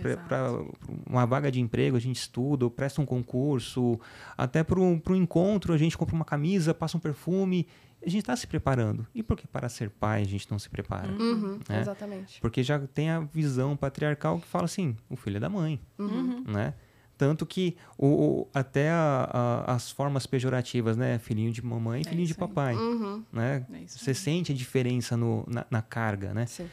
uma 1.08 1.24
vaga 1.24 1.48
de 1.50 1.60
emprego 1.60 1.96
a 1.96 2.00
gente 2.00 2.16
estuda, 2.16 2.68
presta 2.68 3.00
um 3.00 3.06
concurso, 3.06 4.00
até 4.36 4.64
para 4.64 4.80
um 4.80 5.00
encontro 5.10 5.72
a 5.72 5.78
gente 5.78 5.96
compra 5.96 6.14
uma 6.14 6.24
camisa, 6.24 6.74
passa 6.74 6.96
um 6.96 7.00
perfume. 7.00 7.68
A 8.04 8.08
gente 8.08 8.22
está 8.22 8.34
se 8.34 8.48
preparando. 8.48 9.06
E 9.14 9.22
por 9.22 9.36
que 9.36 9.46
para 9.46 9.68
ser 9.68 9.90
pai 9.90 10.22
a 10.22 10.26
gente 10.26 10.50
não 10.50 10.58
se 10.58 10.68
prepara? 10.68 11.12
Uhum, 11.12 11.60
né? 11.68 11.80
Exatamente. 11.80 12.40
Porque 12.40 12.64
já 12.64 12.80
tem 12.80 13.10
a 13.10 13.20
visão 13.20 13.76
patriarcal 13.76 14.40
que 14.40 14.46
fala 14.48 14.64
assim, 14.64 14.96
o 15.08 15.14
filho 15.14 15.36
é 15.36 15.40
da 15.40 15.48
mãe, 15.48 15.80
uhum. 16.00 16.42
né? 16.44 16.74
Tanto 17.22 17.46
que 17.46 17.76
o, 17.96 18.06
o 18.06 18.48
até 18.52 18.90
a, 18.90 19.30
a, 19.32 19.74
as 19.74 19.92
formas 19.92 20.26
pejorativas, 20.26 20.96
né? 20.96 21.20
Filhinho 21.20 21.52
de 21.52 21.64
mamãe 21.64 22.00
e 22.00 22.04
é 22.04 22.08
filhinho 22.08 22.26
de 22.26 22.34
papai. 22.34 22.74
Uhum. 22.74 23.22
Né? 23.32 23.64
É 23.72 23.86
Você 23.86 24.12
sente 24.12 24.50
a 24.50 24.54
diferença 24.56 25.16
no, 25.16 25.44
na, 25.46 25.64
na 25.70 25.80
carga, 25.80 26.34
né? 26.34 26.46
Sim. 26.46 26.68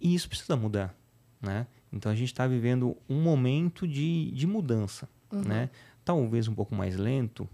E 0.00 0.12
isso 0.12 0.28
precisa 0.28 0.56
mudar, 0.56 0.92
né? 1.40 1.68
Então 1.92 2.10
a 2.10 2.16
gente 2.16 2.32
está 2.32 2.48
vivendo 2.48 2.96
um 3.08 3.22
momento 3.22 3.86
de, 3.86 4.32
de 4.32 4.44
mudança, 4.44 5.08
uhum. 5.30 5.42
né? 5.42 5.70
Talvez 6.04 6.48
um 6.48 6.54
pouco 6.56 6.74
mais 6.74 6.96
lento, 6.96 7.48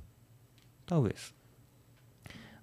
talvez. 0.87 1.35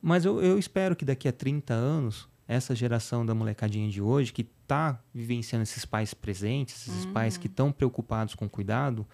Mas 0.01 0.26
eu, 0.26 0.41
eu 0.41 0.57
espero 0.57 0.95
que 0.95 1.05
daqui 1.05 1.28
a 1.28 1.32
30 1.32 1.76
anos, 1.76 2.28
essa 2.47 2.74
geração 2.74 3.24
da 3.24 3.36
molecadinha 3.36 3.88
de 3.88 4.01
hoje, 4.01 4.34
que 4.34 4.41
está 4.63 4.99
vivenciando 5.13 5.61
esses 5.61 5.86
pais 5.86 6.11
presentes, 6.15 6.88
esses 6.88 7.05
uhum. 7.05 7.13
pais 7.13 7.38
que 7.38 7.45
estão 7.45 7.72
preocupados 7.72 8.34
com 8.34 8.49
cuidado, 8.49 9.05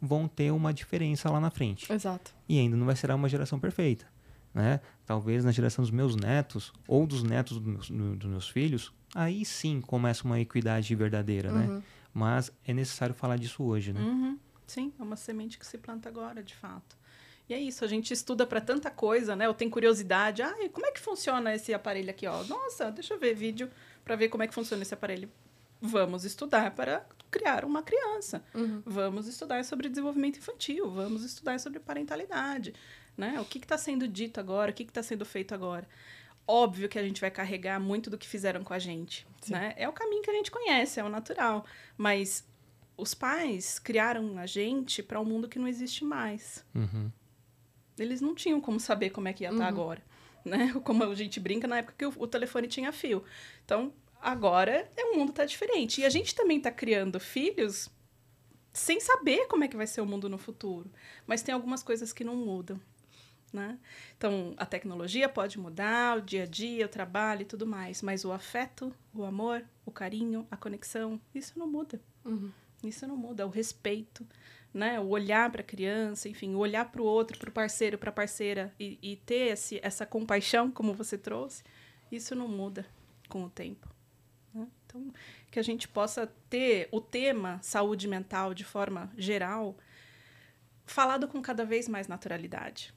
vão 0.00 0.28
ter 0.28 0.50
uma 0.50 0.72
diferença 0.72 1.30
lá 1.30 1.40
na 1.40 1.50
frente. 1.50 1.92
Exato. 1.92 2.34
E 2.48 2.58
ainda 2.58 2.76
não 2.76 2.86
vai 2.86 2.96
ser 2.96 3.10
uma 3.10 3.28
geração 3.28 3.58
perfeita. 3.58 4.06
Né? 4.54 4.80
Talvez 5.04 5.44
na 5.44 5.52
geração 5.52 5.82
dos 5.82 5.90
meus 5.90 6.16
netos 6.16 6.72
ou 6.86 7.06
dos 7.06 7.22
netos 7.22 7.58
dos 7.60 7.90
meus, 7.90 8.16
dos 8.18 8.30
meus 8.30 8.48
filhos, 8.48 8.92
aí 9.14 9.44
sim 9.44 9.80
começa 9.80 10.24
uma 10.24 10.40
equidade 10.40 10.94
verdadeira, 10.94 11.52
né? 11.52 11.66
uhum. 11.66 11.74
né? 11.76 11.82
Mas 12.12 12.50
é 12.66 12.72
necessário 12.72 13.14
falar 13.14 13.36
disso 13.36 13.62
hoje, 13.62 13.92
né? 13.92 14.00
Uhum. 14.00 14.38
Sim, 14.66 14.92
é 14.98 15.02
uma 15.02 15.16
semente 15.16 15.58
que 15.58 15.66
se 15.66 15.78
planta 15.78 16.08
agora, 16.08 16.42
de 16.42 16.54
fato. 16.54 16.96
E 17.48 17.54
é 17.54 17.58
isso, 17.58 17.84
a 17.84 17.88
gente 17.88 18.12
estuda 18.12 18.46
para 18.46 18.60
tanta 18.60 18.90
coisa, 18.90 19.34
né? 19.34 19.46
Eu 19.46 19.54
tenho 19.54 19.70
curiosidade. 19.70 20.42
Ah, 20.42 20.54
como 20.72 20.86
é 20.86 20.90
que 20.90 21.00
funciona 21.00 21.54
esse 21.54 21.72
aparelho 21.72 22.10
aqui, 22.10 22.26
ó? 22.26 22.44
Nossa, 22.44 22.90
deixa 22.90 23.14
eu 23.14 23.18
ver 23.18 23.34
vídeo 23.34 23.70
para 24.04 24.16
ver 24.16 24.28
como 24.28 24.42
é 24.42 24.46
que 24.46 24.54
funciona 24.54 24.82
esse 24.82 24.92
aparelho. 24.92 25.30
Vamos 25.80 26.24
estudar 26.24 26.72
para 26.72 27.06
criar 27.30 27.64
uma 27.64 27.82
criança. 27.82 28.42
Uhum. 28.54 28.82
Vamos 28.84 29.26
estudar 29.26 29.64
sobre 29.64 29.88
desenvolvimento 29.88 30.38
infantil. 30.38 30.90
Vamos 30.90 31.24
estudar 31.24 31.58
sobre 31.60 31.80
parentalidade. 31.80 32.74
Né? 33.16 33.40
O 33.40 33.44
que 33.44 33.58
está 33.58 33.76
sendo 33.76 34.06
dito 34.06 34.38
agora? 34.38 34.70
O 34.70 34.74
que 34.74 34.82
está 34.84 35.02
sendo 35.02 35.24
feito 35.24 35.54
agora? 35.54 35.88
Óbvio 36.46 36.88
que 36.88 36.98
a 36.98 37.02
gente 37.02 37.20
vai 37.20 37.30
carregar 37.30 37.78
muito 37.78 38.08
do 38.08 38.16
que 38.16 38.26
fizeram 38.26 38.64
com 38.64 38.72
a 38.72 38.78
gente. 38.78 39.26
Né? 39.48 39.74
É 39.76 39.88
o 39.88 39.92
caminho 39.92 40.22
que 40.22 40.30
a 40.30 40.34
gente 40.34 40.50
conhece, 40.50 40.98
é 40.98 41.04
o 41.04 41.08
natural. 41.08 41.66
Mas 41.96 42.46
os 42.96 43.14
pais 43.14 43.78
criaram 43.78 44.38
a 44.38 44.46
gente 44.46 45.02
para 45.02 45.20
um 45.20 45.24
mundo 45.24 45.48
que 45.48 45.58
não 45.58 45.68
existe 45.68 46.04
mais. 46.04 46.64
Uhum. 46.74 47.10
Eles 47.98 48.20
não 48.20 48.34
tinham 48.34 48.60
como 48.60 48.80
saber 48.80 49.10
como 49.10 49.28
é 49.28 49.32
que 49.32 49.44
ia 49.44 49.50
estar 49.50 49.58
tá 49.58 49.64
uhum. 49.64 49.68
agora. 49.68 50.02
Né? 50.44 50.72
Como 50.84 51.04
a 51.04 51.14
gente 51.14 51.38
brinca 51.40 51.68
na 51.68 51.78
época 51.78 51.94
que 51.98 52.06
o, 52.06 52.14
o 52.16 52.26
telefone 52.26 52.68
tinha 52.68 52.90
fio. 52.92 53.22
Então, 53.64 53.92
agora 54.20 54.90
é, 54.96 55.04
o 55.04 55.16
mundo 55.16 55.30
está 55.30 55.44
diferente. 55.44 56.00
E 56.00 56.04
a 56.04 56.10
gente 56.10 56.34
também 56.34 56.58
está 56.58 56.70
criando 56.70 57.18
filhos 57.18 57.90
sem 58.72 59.00
saber 59.00 59.46
como 59.46 59.64
é 59.64 59.68
que 59.68 59.76
vai 59.76 59.86
ser 59.86 60.00
o 60.00 60.06
mundo 60.06 60.28
no 60.28 60.38
futuro. 60.38 60.90
Mas 61.26 61.42
tem 61.42 61.54
algumas 61.54 61.82
coisas 61.82 62.12
que 62.12 62.24
não 62.24 62.36
mudam. 62.36 62.80
Né? 63.52 63.78
Então, 64.16 64.54
a 64.58 64.66
tecnologia 64.66 65.28
pode 65.28 65.58
mudar, 65.58 66.18
o 66.18 66.20
dia 66.20 66.42
a 66.42 66.46
dia, 66.46 66.84
o 66.84 66.88
trabalho 66.88 67.42
e 67.42 67.46
tudo 67.46 67.66
mais, 67.66 68.02
mas 68.02 68.24
o 68.24 68.30
afeto, 68.30 68.94
o 69.14 69.24
amor, 69.24 69.64
o 69.86 69.90
carinho, 69.90 70.46
a 70.50 70.56
conexão, 70.56 71.18
isso 71.34 71.58
não 71.58 71.66
muda. 71.66 71.98
Uhum. 72.24 72.50
Isso 72.84 73.06
não 73.06 73.16
muda. 73.16 73.46
O 73.46 73.50
respeito, 73.50 74.26
né? 74.72 75.00
O 75.00 75.08
olhar 75.08 75.50
para 75.50 75.62
a 75.62 75.64
criança, 75.64 76.28
enfim, 76.28 76.54
o 76.54 76.58
olhar 76.58 76.84
para 76.92 77.00
o 77.00 77.04
outro, 77.04 77.38
para 77.38 77.48
o 77.48 77.52
parceiro, 77.52 77.96
para 77.96 78.10
a 78.10 78.12
parceira 78.12 78.72
e, 78.78 78.98
e 79.00 79.16
ter 79.16 79.52
esse, 79.52 79.80
essa 79.82 80.04
compaixão, 80.04 80.70
como 80.70 80.92
você 80.92 81.16
trouxe, 81.16 81.64
isso 82.12 82.34
não 82.34 82.48
muda 82.48 82.86
com 83.28 83.44
o 83.44 83.50
tempo. 83.50 83.88
Então, 84.88 85.12
que 85.50 85.58
a 85.58 85.62
gente 85.62 85.86
possa 85.86 86.26
ter 86.48 86.88
o 86.90 87.00
tema 87.00 87.60
saúde 87.62 88.08
mental 88.08 88.54
de 88.54 88.64
forma 88.64 89.12
geral 89.16 89.76
falado 90.86 91.28
com 91.28 91.42
cada 91.42 91.64
vez 91.64 91.86
mais 91.86 92.08
naturalidade. 92.08 92.94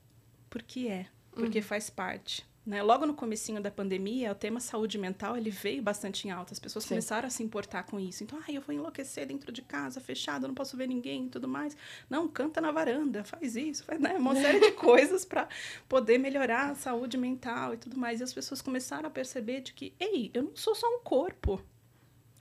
Porque 0.49 0.87
é, 0.87 1.07
porque 1.31 1.59
uhum. 1.59 1.63
faz 1.63 1.89
parte. 1.89 2.49
Né? 2.63 2.83
Logo 2.83 3.07
no 3.07 3.15
comecinho 3.15 3.59
da 3.59 3.71
pandemia, 3.71 4.31
o 4.31 4.35
tema 4.35 4.59
saúde 4.59 4.97
mental 4.97 5.35
ele 5.35 5.49
veio 5.49 5.81
bastante 5.81 6.27
em 6.27 6.31
alta. 6.31 6.53
As 6.53 6.59
pessoas 6.59 6.83
Sim. 6.83 6.89
começaram 6.89 7.27
a 7.27 7.29
se 7.29 7.41
importar 7.41 7.83
com 7.83 7.99
isso. 7.99 8.23
Então, 8.23 8.39
ah, 8.39 8.51
eu 8.51 8.61
vou 8.61 8.73
enlouquecer 8.73 9.25
dentro 9.25 9.51
de 9.51 9.63
casa, 9.63 9.99
fechado, 9.99 10.47
não 10.47 10.53
posso 10.53 10.77
ver 10.77 10.87
ninguém 10.87 11.25
e 11.25 11.29
tudo 11.29 11.47
mais. 11.47 11.75
Não, 12.09 12.27
canta 12.27 12.61
na 12.61 12.71
varanda, 12.71 13.23
faz 13.23 13.55
isso, 13.55 13.83
faz 13.83 13.99
né? 13.99 14.13
uma 14.13 14.35
série 14.35 14.59
de 14.59 14.71
coisas 14.77 15.25
para 15.25 15.49
poder 15.89 16.19
melhorar 16.19 16.69
a 16.69 16.75
saúde 16.75 17.17
mental 17.17 17.73
e 17.73 17.77
tudo 17.77 17.97
mais. 17.97 18.19
E 18.19 18.23
as 18.23 18.33
pessoas 18.33 18.61
começaram 18.61 19.07
a 19.07 19.11
perceber 19.11 19.61
de 19.61 19.73
que, 19.73 19.93
ei, 19.99 20.29
eu 20.33 20.43
não 20.43 20.55
sou 20.55 20.75
só 20.75 20.87
um 20.87 20.99
corpo. 20.99 21.61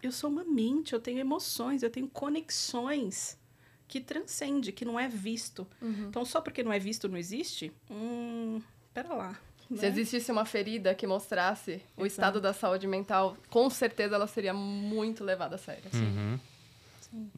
Eu 0.03 0.13
sou 0.13 0.31
uma 0.31 0.45
mente, 0.45 0.93
eu 0.93 1.01
tenho 1.01 1.19
emoções, 1.19 1.83
eu 1.83 1.91
tenho 1.91 2.09
conexões 2.09 3.39
que 3.87 4.01
transcende, 4.01 4.73
que 4.73 4.85
não 4.85 4.99
é 4.99 5.09
visto. 5.09 5.67
Uhum. 5.83 6.07
Então, 6.09 6.25
só 6.25 6.41
porque 6.41 6.63
não 6.63 6.73
é 6.73 6.79
visto, 6.79 7.09
não 7.09 7.17
existe? 7.17 7.73
Hum, 7.91 8.63
pera 8.95 9.13
lá 9.15 9.39
se 9.77 9.83
né? 9.83 9.89
existisse 9.89 10.33
uma 10.33 10.45
ferida 10.45 10.95
que 10.95 11.07
mostrasse 11.07 11.73
Exato. 11.73 11.85
o 11.97 12.07
estado 12.07 12.41
da 12.41 12.53
saúde 12.53 12.87
mental, 12.87 13.37
com 13.49 13.71
certeza 13.71 14.17
ela 14.17 14.27
seria 14.27 14.53
muito 14.53 15.23
levada 15.23 15.55
a 15.55 15.59
sério. 15.59 15.85
Uhum. 15.95 16.39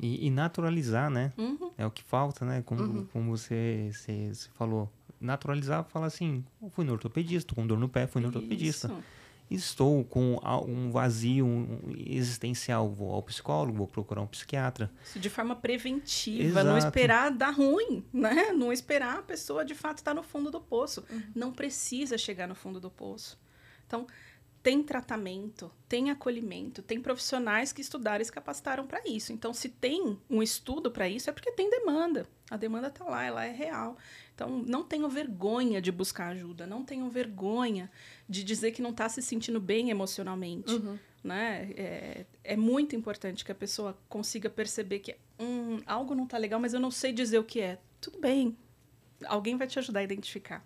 E, 0.00 0.26
e, 0.26 0.30
naturalizar, 0.30 1.10
né? 1.10 1.32
Uhum. 1.36 1.70
É 1.78 1.86
o 1.86 1.90
que 1.90 2.02
falta, 2.02 2.44
né? 2.44 2.62
Como, 2.64 2.82
uhum. 2.82 3.06
como 3.06 3.36
você, 3.36 3.90
você, 3.92 4.28
você, 4.32 4.48
falou. 4.50 4.90
Naturalizar, 5.20 5.84
falar 5.84 6.06
assim, 6.06 6.44
fui 6.72 6.84
no 6.84 6.92
ortopedista, 6.92 7.54
com 7.54 7.64
dor 7.64 7.78
no 7.78 7.88
pé, 7.88 8.06
fui 8.08 8.20
no 8.20 8.28
Isso. 8.28 8.38
ortopedista 8.38 8.94
estou 9.54 10.04
com 10.04 10.38
um 10.66 10.90
vazio 10.90 11.46
existencial, 11.96 12.88
vou 12.88 13.12
ao 13.12 13.22
psicólogo, 13.22 13.78
vou 13.78 13.86
procurar 13.86 14.20
um 14.20 14.26
psiquiatra. 14.26 14.90
Isso 15.04 15.18
de 15.18 15.30
forma 15.30 15.56
preventiva, 15.56 16.60
Exato. 16.60 16.66
não 16.66 16.78
esperar 16.78 17.30
dar 17.30 17.50
ruim, 17.50 18.04
né? 18.12 18.52
Não 18.52 18.72
esperar 18.72 19.18
a 19.18 19.22
pessoa 19.22 19.64
de 19.64 19.74
fato 19.74 19.98
estar 19.98 20.14
no 20.14 20.22
fundo 20.22 20.50
do 20.50 20.60
poço. 20.60 21.04
Uhum. 21.10 21.22
Não 21.34 21.52
precisa 21.52 22.16
chegar 22.18 22.46
no 22.46 22.54
fundo 22.54 22.80
do 22.80 22.90
poço. 22.90 23.38
Então, 23.86 24.06
tem 24.62 24.82
tratamento, 24.82 25.70
tem 25.88 26.10
acolhimento, 26.10 26.82
tem 26.82 27.00
profissionais 27.00 27.72
que 27.72 27.80
estudaram 27.80 28.22
e 28.22 28.24
se 28.24 28.30
capacitaram 28.30 28.86
para 28.86 29.02
isso. 29.04 29.32
Então, 29.32 29.52
se 29.52 29.68
tem 29.68 30.16
um 30.30 30.42
estudo 30.42 30.90
para 30.90 31.08
isso, 31.08 31.28
é 31.28 31.32
porque 31.32 31.50
tem 31.50 31.68
demanda. 31.68 32.28
A 32.48 32.56
demanda 32.56 32.86
está 32.86 33.04
lá, 33.04 33.24
ela 33.24 33.44
é 33.44 33.50
real. 33.50 33.96
Então, 34.34 34.62
não 34.64 34.84
tenham 34.84 35.08
vergonha 35.08 35.82
de 35.82 35.90
buscar 35.90 36.28
ajuda, 36.28 36.66
não 36.66 36.84
tenham 36.84 37.10
vergonha 37.10 37.90
de 38.28 38.44
dizer 38.44 38.70
que 38.70 38.80
não 38.80 38.90
está 38.90 39.08
se 39.08 39.20
sentindo 39.20 39.60
bem 39.60 39.90
emocionalmente. 39.90 40.72
Uhum. 40.72 40.98
Né? 41.24 41.72
É, 41.76 42.26
é, 42.44 42.56
muito 42.56 42.94
importante 42.94 43.44
que 43.44 43.52
a 43.52 43.54
pessoa 43.54 43.98
consiga 44.08 44.48
perceber 44.48 45.00
que 45.00 45.16
hum, 45.38 45.80
algo 45.86 46.14
não 46.14 46.24
está 46.24 46.38
legal, 46.38 46.60
mas 46.60 46.72
eu 46.72 46.80
não 46.80 46.90
sei 46.90 47.12
dizer 47.12 47.38
o 47.38 47.44
que 47.44 47.60
é. 47.60 47.78
Tudo 48.00 48.18
bem, 48.18 48.56
alguém 49.26 49.56
vai 49.56 49.66
te 49.66 49.78
ajudar 49.78 50.00
a 50.00 50.04
identificar. 50.04 50.64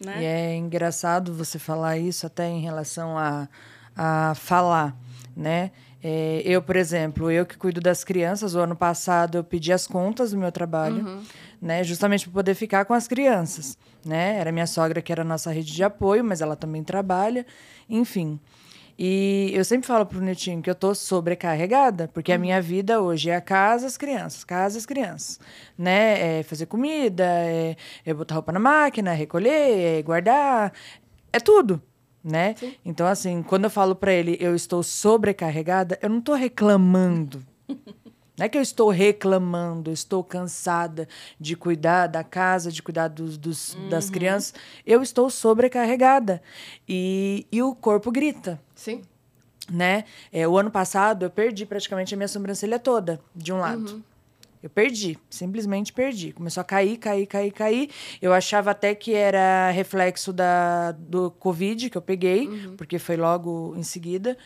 Né? 0.00 0.22
E 0.22 0.24
é 0.24 0.56
engraçado 0.56 1.32
você 1.32 1.58
falar 1.58 1.98
isso 1.98 2.26
até 2.26 2.48
em 2.48 2.60
relação 2.60 3.16
a, 3.18 3.48
a 3.96 4.34
falar, 4.34 4.96
né? 5.36 5.70
É, 6.02 6.42
eu, 6.44 6.60
por 6.60 6.76
exemplo, 6.76 7.30
eu 7.30 7.46
que 7.46 7.56
cuido 7.56 7.80
das 7.80 8.04
crianças, 8.04 8.54
o 8.54 8.58
ano 8.58 8.76
passado 8.76 9.38
eu 9.38 9.44
pedi 9.44 9.72
as 9.72 9.86
contas 9.86 10.32
do 10.32 10.36
meu 10.36 10.52
trabalho, 10.52 11.02
uhum. 11.02 11.22
né? 11.62 11.82
Justamente 11.82 12.24
para 12.24 12.34
poder 12.34 12.54
ficar 12.54 12.84
com 12.84 12.92
as 12.92 13.08
crianças, 13.08 13.78
né? 14.04 14.36
Era 14.36 14.52
minha 14.52 14.66
sogra 14.66 15.00
que 15.00 15.10
era 15.10 15.22
a 15.22 15.24
nossa 15.24 15.50
rede 15.50 15.72
de 15.72 15.82
apoio, 15.82 16.22
mas 16.22 16.42
ela 16.42 16.56
também 16.56 16.84
trabalha, 16.84 17.46
enfim. 17.88 18.38
E 18.98 19.50
eu 19.52 19.64
sempre 19.64 19.86
falo 19.86 20.06
pro 20.06 20.20
Netinho 20.20 20.62
que 20.62 20.70
eu 20.70 20.74
tô 20.74 20.94
sobrecarregada, 20.94 22.08
porque 22.08 22.32
a 22.32 22.36
uhum. 22.36 22.40
minha 22.40 22.62
vida 22.62 23.00
hoje 23.00 23.30
é 23.30 23.36
a 23.36 23.40
casa, 23.40 23.86
as 23.86 23.96
crianças, 23.96 24.44
casa, 24.44 24.78
as 24.78 24.86
crianças, 24.86 25.40
né? 25.76 26.38
É 26.38 26.42
fazer 26.42 26.66
comida, 26.66 27.24
é, 27.24 27.76
é 28.04 28.14
botar 28.14 28.34
roupa 28.36 28.52
na 28.52 28.60
máquina, 28.60 29.12
é 29.12 29.14
recolher, 29.14 29.98
é 29.98 30.02
guardar, 30.02 30.72
é 31.32 31.40
tudo, 31.40 31.82
né? 32.22 32.54
Sim. 32.56 32.74
Então, 32.84 33.06
assim, 33.06 33.42
quando 33.42 33.64
eu 33.64 33.70
falo 33.70 33.96
para 33.96 34.12
ele 34.12 34.36
eu 34.40 34.54
estou 34.54 34.82
sobrecarregada, 34.82 35.98
eu 36.00 36.08
não 36.08 36.20
tô 36.20 36.34
reclamando. 36.34 37.42
Não 38.36 38.46
é 38.46 38.48
que 38.48 38.58
eu 38.58 38.62
estou 38.62 38.90
reclamando, 38.90 39.92
estou 39.92 40.24
cansada 40.24 41.08
de 41.38 41.54
cuidar 41.54 42.08
da 42.08 42.24
casa, 42.24 42.70
de 42.72 42.82
cuidar 42.82 43.08
dos, 43.08 43.36
dos 43.36 43.74
uhum. 43.74 43.88
das 43.88 44.10
crianças. 44.10 44.54
Eu 44.84 45.02
estou 45.02 45.30
sobrecarregada. 45.30 46.42
E, 46.88 47.46
e 47.52 47.62
o 47.62 47.74
corpo 47.74 48.10
grita. 48.10 48.60
Sim. 48.74 49.02
Né? 49.70 50.04
É, 50.32 50.46
o 50.46 50.58
ano 50.58 50.70
passado 50.70 51.24
eu 51.24 51.30
perdi 51.30 51.64
praticamente 51.64 52.12
a 52.12 52.16
minha 52.16 52.28
sobrancelha 52.28 52.78
toda, 52.78 53.20
de 53.34 53.52
um 53.52 53.58
lado. 53.58 53.92
Uhum. 53.92 54.02
Eu 54.64 54.70
perdi, 54.70 55.18
simplesmente 55.28 55.92
perdi. 55.92 56.32
Começou 56.32 56.62
a 56.62 56.64
cair, 56.64 56.96
cair, 56.96 57.26
cair, 57.26 57.52
cair. 57.52 57.90
Eu 58.22 58.32
achava 58.32 58.70
até 58.70 58.94
que 58.94 59.12
era 59.12 59.70
reflexo 59.70 60.32
da, 60.32 60.92
do 60.92 61.30
Covid 61.32 61.90
que 61.90 61.98
eu 61.98 62.00
peguei, 62.00 62.48
uhum. 62.48 62.74
porque 62.74 62.98
foi 62.98 63.18
logo 63.18 63.74
em 63.76 63.82
seguida. 63.82 64.38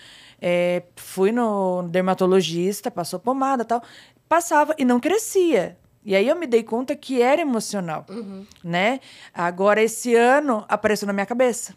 É, 0.42 0.82
fui 0.96 1.30
no 1.30 1.84
dermatologista, 1.84 2.90
passou 2.90 3.20
pomada 3.20 3.64
tal. 3.64 3.80
Passava 4.28 4.74
e 4.76 4.84
não 4.84 4.98
crescia. 4.98 5.78
E 6.04 6.16
aí 6.16 6.26
eu 6.26 6.34
me 6.34 6.48
dei 6.48 6.64
conta 6.64 6.96
que 6.96 7.22
era 7.22 7.40
emocional, 7.40 8.04
uhum. 8.10 8.44
né? 8.64 8.98
Agora, 9.32 9.80
esse 9.80 10.16
ano, 10.16 10.64
apareceu 10.68 11.06
na 11.06 11.12
minha 11.12 11.26
cabeça. 11.26 11.76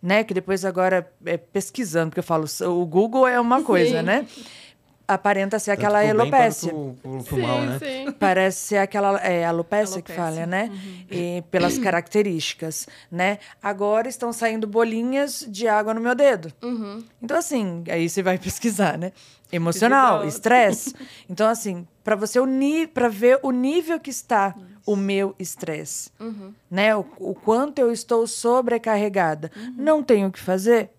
Né? 0.00 0.22
Que 0.22 0.32
depois 0.32 0.64
agora, 0.64 1.12
é, 1.26 1.36
pesquisando, 1.36 2.10
porque 2.10 2.20
eu 2.20 2.24
falo, 2.24 2.46
o 2.68 2.86
Google 2.86 3.26
é 3.26 3.40
uma 3.40 3.60
coisa, 3.64 3.98
Sim. 3.98 4.04
né? 4.04 4.26
Aparenta 5.14 5.58
ser 5.58 5.72
aquela 5.72 6.00
alopecia. 6.08 6.70
sim, 6.70 7.40
mal, 7.42 7.60
né? 7.62 7.78
sim. 7.78 8.12
Parece 8.12 8.58
ser 8.58 8.76
aquela 8.78 9.18
é, 9.18 9.44
alopecia, 9.44 9.96
alopecia. 9.96 10.02
que 10.02 10.12
fala, 10.12 10.46
né? 10.46 10.70
Uhum. 10.70 11.04
E, 11.10 11.44
pelas 11.50 11.78
características, 11.78 12.86
né? 13.10 13.38
Agora 13.60 14.08
estão 14.08 14.32
saindo 14.32 14.66
bolinhas 14.66 15.44
de 15.48 15.66
água 15.66 15.92
no 15.92 16.00
meu 16.00 16.14
dedo. 16.14 16.52
Uhum. 16.62 17.02
Então, 17.20 17.36
assim, 17.36 17.82
aí 17.88 18.08
você 18.08 18.22
vai 18.22 18.38
pesquisar, 18.38 18.96
né? 18.96 19.12
Emocional, 19.52 20.24
estresse. 20.24 20.94
Então, 21.28 21.48
assim, 21.48 21.84
para 22.04 22.14
você 22.14 22.38
unir, 22.38 22.88
para 22.88 23.08
ver 23.08 23.40
o 23.42 23.50
nível 23.50 23.98
que 23.98 24.10
está 24.10 24.54
Isso. 24.56 24.66
o 24.86 24.94
meu 24.94 25.34
estresse, 25.40 26.10
uhum. 26.20 26.54
né? 26.70 26.94
O, 26.94 27.04
o, 27.18 27.34
quanto 27.34 27.80
eu 27.80 27.90
estou 27.90 28.28
sobrecarregada. 28.28 29.50
Uhum. 29.56 29.74
Não 29.76 30.02
tenho 30.04 30.28
o 30.28 30.32
que 30.32 30.38
fazer, 30.38 30.90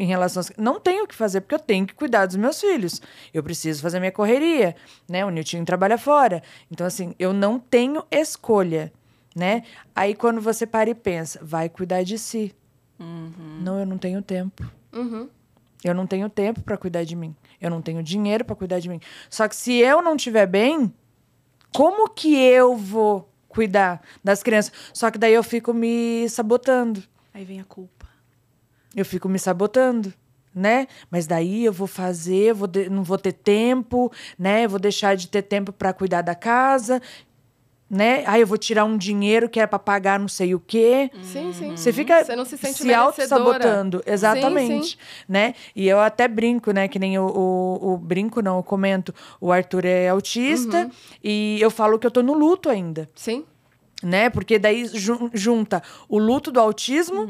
em 0.00 0.06
relação 0.06 0.40
às... 0.40 0.50
Não 0.56 0.80
tenho 0.80 1.04
o 1.04 1.06
que 1.06 1.14
fazer, 1.14 1.42
porque 1.42 1.54
eu 1.54 1.58
tenho 1.58 1.86
que 1.86 1.94
cuidar 1.94 2.24
dos 2.24 2.36
meus 2.36 2.58
filhos. 2.58 3.02
Eu 3.34 3.42
preciso 3.42 3.82
fazer 3.82 4.00
minha 4.00 4.10
correria, 4.10 4.74
né? 5.06 5.24
O 5.24 5.30
Nilton 5.30 5.64
trabalha 5.64 5.98
fora. 5.98 6.42
Então, 6.70 6.86
assim, 6.86 7.14
eu 7.18 7.34
não 7.34 7.58
tenho 7.58 8.02
escolha, 8.10 8.90
né? 9.36 9.62
Aí, 9.94 10.14
quando 10.14 10.40
você 10.40 10.66
para 10.66 10.88
e 10.88 10.94
pensa, 10.94 11.38
vai 11.42 11.68
cuidar 11.68 12.02
de 12.02 12.16
si. 12.16 12.54
Uhum. 12.98 13.60
Não, 13.60 13.78
eu 13.78 13.84
não 13.84 13.98
tenho 13.98 14.22
tempo. 14.22 14.68
Uhum. 14.90 15.28
Eu 15.84 15.94
não 15.94 16.06
tenho 16.06 16.30
tempo 16.30 16.62
para 16.62 16.78
cuidar 16.78 17.04
de 17.04 17.14
mim. 17.14 17.36
Eu 17.60 17.68
não 17.70 17.82
tenho 17.82 18.02
dinheiro 18.02 18.44
para 18.44 18.56
cuidar 18.56 18.80
de 18.80 18.88
mim. 18.88 19.00
Só 19.28 19.46
que 19.46 19.54
se 19.54 19.74
eu 19.74 20.00
não 20.00 20.16
estiver 20.16 20.46
bem, 20.46 20.92
como 21.74 22.08
que 22.08 22.34
eu 22.34 22.74
vou 22.74 23.30
cuidar 23.48 24.02
das 24.24 24.42
crianças? 24.42 24.72
Só 24.94 25.10
que 25.10 25.18
daí 25.18 25.34
eu 25.34 25.42
fico 25.42 25.74
me 25.74 26.26
sabotando. 26.28 27.02
Aí 27.34 27.44
vem 27.44 27.60
a 27.60 27.64
culpa. 27.64 27.99
Eu 28.94 29.04
fico 29.04 29.28
me 29.28 29.38
sabotando, 29.38 30.12
né? 30.54 30.86
Mas 31.10 31.26
daí 31.26 31.64
eu 31.64 31.72
vou 31.72 31.86
fazer, 31.86 32.52
vou 32.52 32.66
de, 32.66 32.88
não 32.88 33.02
vou 33.04 33.18
ter 33.18 33.32
tempo, 33.32 34.12
né? 34.38 34.64
Eu 34.64 34.70
vou 34.70 34.80
deixar 34.80 35.14
de 35.16 35.28
ter 35.28 35.42
tempo 35.42 35.72
para 35.72 35.92
cuidar 35.92 36.22
da 36.22 36.34
casa 36.34 37.00
né? 37.90 38.22
Aí 38.24 38.40
eu 38.40 38.46
vou 38.46 38.56
tirar 38.56 38.84
um 38.84 38.96
dinheiro 38.96 39.48
que 39.48 39.58
era 39.58 39.66
para 39.66 39.78
pagar 39.78 40.20
não 40.20 40.28
sei 40.28 40.54
o 40.54 40.60
quê. 40.60 41.10
Sim, 41.22 41.52
sim. 41.52 41.76
Você 41.76 41.92
fica 41.92 42.24
Você 42.24 42.36
não 42.36 42.44
se 42.44 42.56
sente 42.56 42.78
se 42.78 42.94
auto-sabotando. 42.94 44.00
Exatamente. 44.06 44.90
Sim, 44.90 44.96
sim. 44.96 45.24
Né? 45.28 45.54
E 45.74 45.88
eu 45.88 45.98
até 45.98 46.28
brinco, 46.28 46.70
né? 46.70 46.86
Que 46.86 47.00
nem 47.00 47.18
o, 47.18 47.26
o, 47.26 47.92
o 47.94 47.96
brinco, 47.96 48.40
não, 48.40 48.58
eu 48.58 48.62
comento. 48.62 49.12
O 49.40 49.50
Arthur 49.50 49.84
é 49.84 50.08
autista 50.08 50.84
Uhum. 50.84 50.90
e 51.24 51.58
eu 51.60 51.70
falo 51.70 51.98
que 51.98 52.06
eu 52.06 52.10
tô 52.10 52.22
no 52.22 52.34
luto 52.34 52.68
ainda 52.68 53.08
Sim. 53.14 53.44
Né? 54.02 54.30
Porque 54.30 54.58
daí 54.58 54.86
jun- 54.86 55.30
junta 55.32 55.82
o 56.08 56.18
luto 56.18 56.50
do 56.50 56.58
autismo. 56.60 57.28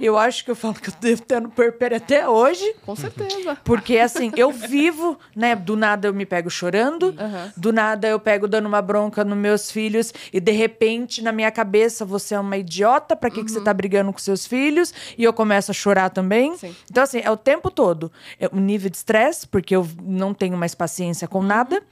Eu 0.00 0.18
acho 0.18 0.44
que 0.44 0.50
eu 0.50 0.56
falo 0.56 0.74
que 0.74 0.88
eu 0.90 0.94
devo 1.00 1.22
ter 1.22 1.40
no 1.40 1.50
perpério 1.50 1.96
até 1.96 2.28
hoje. 2.28 2.74
Com 2.84 2.94
certeza. 2.96 3.56
Porque, 3.64 3.98
assim, 3.98 4.32
eu 4.36 4.50
vivo, 4.50 5.18
né? 5.34 5.54
Do 5.56 5.76
nada 5.76 6.08
eu 6.08 6.14
me 6.14 6.26
pego 6.26 6.50
chorando, 6.50 7.14
Aham. 7.18 7.52
do 7.56 7.72
nada 7.72 8.08
eu 8.08 8.18
pego 8.20 8.46
dando 8.48 8.66
uma 8.66 8.82
bronca 8.82 9.24
nos 9.24 9.36
meus 9.38 9.70
filhos, 9.70 10.12
e 10.32 10.40
de 10.40 10.52
repente, 10.52 11.22
na 11.22 11.32
minha 11.32 11.50
cabeça, 11.50 12.04
você 12.04 12.34
é 12.34 12.40
uma 12.40 12.56
idiota, 12.56 13.14
pra 13.16 13.30
que, 13.30 13.44
que 13.44 13.50
você 13.50 13.60
tá 13.60 13.72
brigando 13.72 14.12
com 14.12 14.18
seus 14.18 14.46
filhos? 14.46 14.92
E 15.16 15.24
eu 15.24 15.32
começo 15.32 15.70
a 15.70 15.74
chorar 15.74 16.10
também. 16.10 16.56
Sim. 16.56 16.74
Então, 16.90 17.02
assim, 17.02 17.20
é 17.22 17.30
o 17.30 17.36
tempo 17.36 17.70
todo. 17.70 18.10
É 18.40 18.48
um 18.52 18.60
nível 18.60 18.90
de 18.90 18.96
estresse, 18.96 19.46
porque 19.46 19.74
eu 19.76 19.86
não 20.02 20.32
tenho 20.34 20.56
mais 20.56 20.74
paciência 20.74 21.26
com 21.28 21.42
nada. 21.42 21.82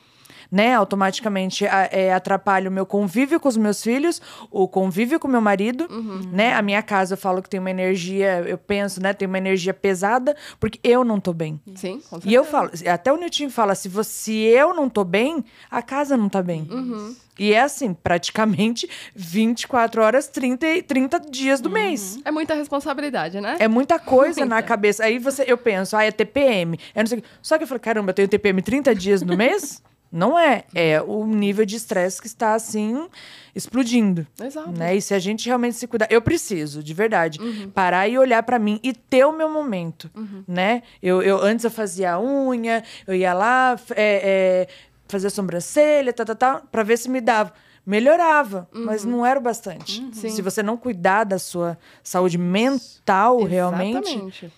Né, 0.51 0.75
automaticamente 0.75 1.65
é, 1.67 2.13
atrapalha 2.13 2.69
o 2.71 2.73
meu 2.73 2.87
convívio 2.87 3.41
com 3.41 3.49
os 3.49 3.57
meus 3.57 3.83
filhos, 3.83 4.23
o 4.51 4.69
convívio 4.69 5.19
com 5.19 5.27
o 5.27 5.31
meu 5.31 5.41
marido, 5.41 5.89
né? 6.33 6.55
A 6.55 6.63
minha 6.63 6.83
casa 6.83 7.15
eu 7.15 7.19
falo 7.19 7.43
que 7.43 7.49
tem 7.49 7.59
uma 7.59 7.71
energia, 7.71 8.45
eu 8.47 8.57
penso, 8.57 9.03
né? 9.03 9.13
Tem 9.13 9.27
uma 9.27 9.39
energia 9.39 9.75
pesada, 9.75 10.37
porque 10.61 10.79
eu 10.85 11.05
não 11.05 11.19
tô 11.19 11.33
bem. 11.33 11.61
Sim, 11.75 11.95
com 11.95 12.21
certeza. 12.21 12.29
E 12.29 12.35
eu 12.35 12.45
falo, 12.45 12.71
até 12.93 13.13
o 13.13 13.17
Nilton 13.17 13.51
fala, 13.51 13.75
se, 13.75 13.89
você, 13.89 14.11
se 14.11 14.35
eu 14.35 14.75
não 14.75 14.89
tô 14.89 15.05
bem, 15.05 15.45
a 15.71 15.83
casa 15.83 16.17
não 16.17 16.29
tá 16.29 16.43
bem. 16.43 16.67
Uhum. 16.71 17.15
E 17.39 17.53
é 17.53 17.61
assim, 17.61 17.93
praticamente 17.93 18.89
24 19.15 20.03
horas, 20.03 20.27
30, 20.29 20.67
e- 20.67 20.83
30 20.83 21.21
dias 21.21 21.61
do 21.61 21.69
mês. 21.69 22.19
É 22.25 22.31
muita 22.31 22.55
responsabilidade, 22.55 23.41
né? 23.41 23.57
É 23.59 23.69
muita 23.69 23.99
coisa 23.99 24.41
Muita. 24.41 24.55
na 24.55 24.63
cabeça. 24.63 25.05
Aí 25.05 25.19
você, 25.19 25.45
eu 25.47 25.59
penso, 25.59 25.97
ah, 25.97 26.05
é 26.05 26.11
TPM. 26.11 26.79
Eu 26.95 27.03
não 27.03 27.07
sei. 27.07 27.23
Só 27.43 27.59
que 27.59 27.65
eu 27.65 27.69
falo, 27.69 27.81
caramba, 27.81 28.11
eu 28.11 28.15
tenho 28.15 28.29
TPM 28.29 28.63
30 28.63 28.95
dias 28.95 29.23
no 29.23 29.37
mês? 29.37 29.83
Não 30.11 30.39
é. 30.39 30.65
É 30.75 31.01
o 31.03 31.27
nível 31.27 31.65
de 31.67 31.77
estresse 31.77 32.21
que 32.21 32.27
está 32.27 32.55
assim 32.55 33.09
explodindo. 33.55 34.27
Exato. 34.41 34.71
Né? 34.73 34.97
E 34.97 35.03
se 35.03 35.15
a 35.15 35.19
gente 35.19 35.47
realmente 35.47 35.77
se 35.77 35.87
cuidar, 35.87 36.07
eu 36.11 36.21
preciso, 36.23 36.83
de 36.83 36.95
verdade, 36.95 37.41
Uhum. 37.41 37.71
parar 37.71 38.07
e 38.09 38.19
olhar 38.19 38.43
pra 38.43 38.59
mim 38.59 38.79
e 38.83 38.93
ter 38.93 39.25
o 39.25 39.33
meu 39.33 39.49
momento, 39.49 40.11
né? 40.47 40.83
Eu, 41.03 41.23
eu 41.23 41.43
antes 41.43 41.65
eu 41.65 41.71
fazia 41.71 42.13
a 42.13 42.21
unha, 42.21 42.83
eu 43.07 43.15
ia 43.15 43.33
lá 43.33 43.77
é, 43.95 44.67
é, 44.67 44.69
fazer 45.09 45.29
a 45.29 45.31
sobrancelha, 45.31 46.13
tá, 46.13 46.25
tá, 46.25 46.35
tá, 46.35 46.63
pra 46.71 46.83
ver 46.83 46.97
se 46.99 47.09
me 47.11 47.21
dava. 47.21 47.53
Melhorava, 47.87 48.69
mas 48.73 49.05
não 49.05 49.25
era 49.25 49.39
o 49.39 49.43
bastante. 49.43 50.01
Uhum. 50.01 50.13
Sim. 50.13 50.31
Se 50.31 50.43
você 50.43 50.61
não 50.61 50.77
cuidar 50.77 51.23
da 51.23 51.39
sua 51.39 51.79
saúde 52.03 52.37
mental, 52.37 53.45
realmente, 53.45 54.09
Exatamente. 54.09 54.53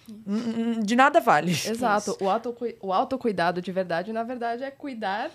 de 0.83 0.97
nada 0.97 1.21
vale. 1.21 1.53
Exato. 1.53 2.17
O, 2.23 2.31
autocui 2.31 2.77
o 2.81 2.91
autocuidado 2.91 3.61
de 3.61 3.71
verdade, 3.71 4.15
na 4.15 4.23
verdade, 4.23 4.65
é 4.65 4.71
cuidar 4.71 5.31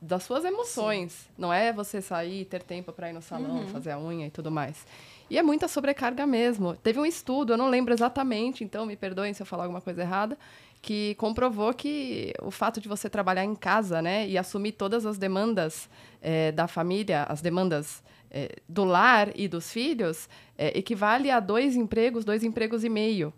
das 0.00 0.22
suas 0.22 0.44
emoções. 0.44 1.28
Não 1.36 1.52
é 1.52 1.72
você 1.72 2.00
sair, 2.00 2.44
ter 2.44 2.62
tempo 2.62 2.92
para 2.92 3.10
ir 3.10 3.12
no 3.12 3.22
salão, 3.22 3.66
fazer 3.68 3.90
a 3.90 3.98
unha 3.98 4.28
e 4.28 4.30
tudo 4.30 4.50
mais. 4.50 4.86
E 5.28 5.36
é 5.36 5.42
muita 5.42 5.66
sobrecarga 5.66 6.24
mesmo. 6.26 6.76
Teve 6.76 7.00
um 7.00 7.06
estudo, 7.06 7.54
eu 7.54 7.56
não 7.56 7.68
lembro 7.68 7.92
exatamente, 7.92 8.62
então 8.62 8.86
me 8.86 8.94
perdoem 8.94 9.34
se 9.34 9.42
eu 9.42 9.46
falar 9.46 9.64
alguma 9.64 9.80
coisa 9.80 10.02
errada, 10.02 10.38
que 10.86 11.16
comprovou 11.16 11.74
que 11.74 12.32
o 12.40 12.52
fato 12.52 12.80
de 12.80 12.88
você 12.88 13.10
trabalhar 13.10 13.44
em 13.44 13.56
casa, 13.56 14.00
né, 14.00 14.24
e 14.28 14.38
assumir 14.38 14.70
todas 14.70 15.04
as 15.04 15.18
demandas 15.18 15.90
eh, 16.22 16.52
da 16.52 16.68
família, 16.68 17.24
as 17.24 17.42
demandas 17.42 18.04
eh, 18.30 18.54
do 18.68 18.84
lar 18.84 19.32
e 19.34 19.48
dos 19.48 19.72
filhos, 19.72 20.28
eh, 20.56 20.78
equivale 20.78 21.28
a 21.28 21.40
dois 21.40 21.74
empregos, 21.74 22.24
dois 22.24 22.44
empregos 22.44 22.84
e 22.84 22.88
meio. 22.88 23.34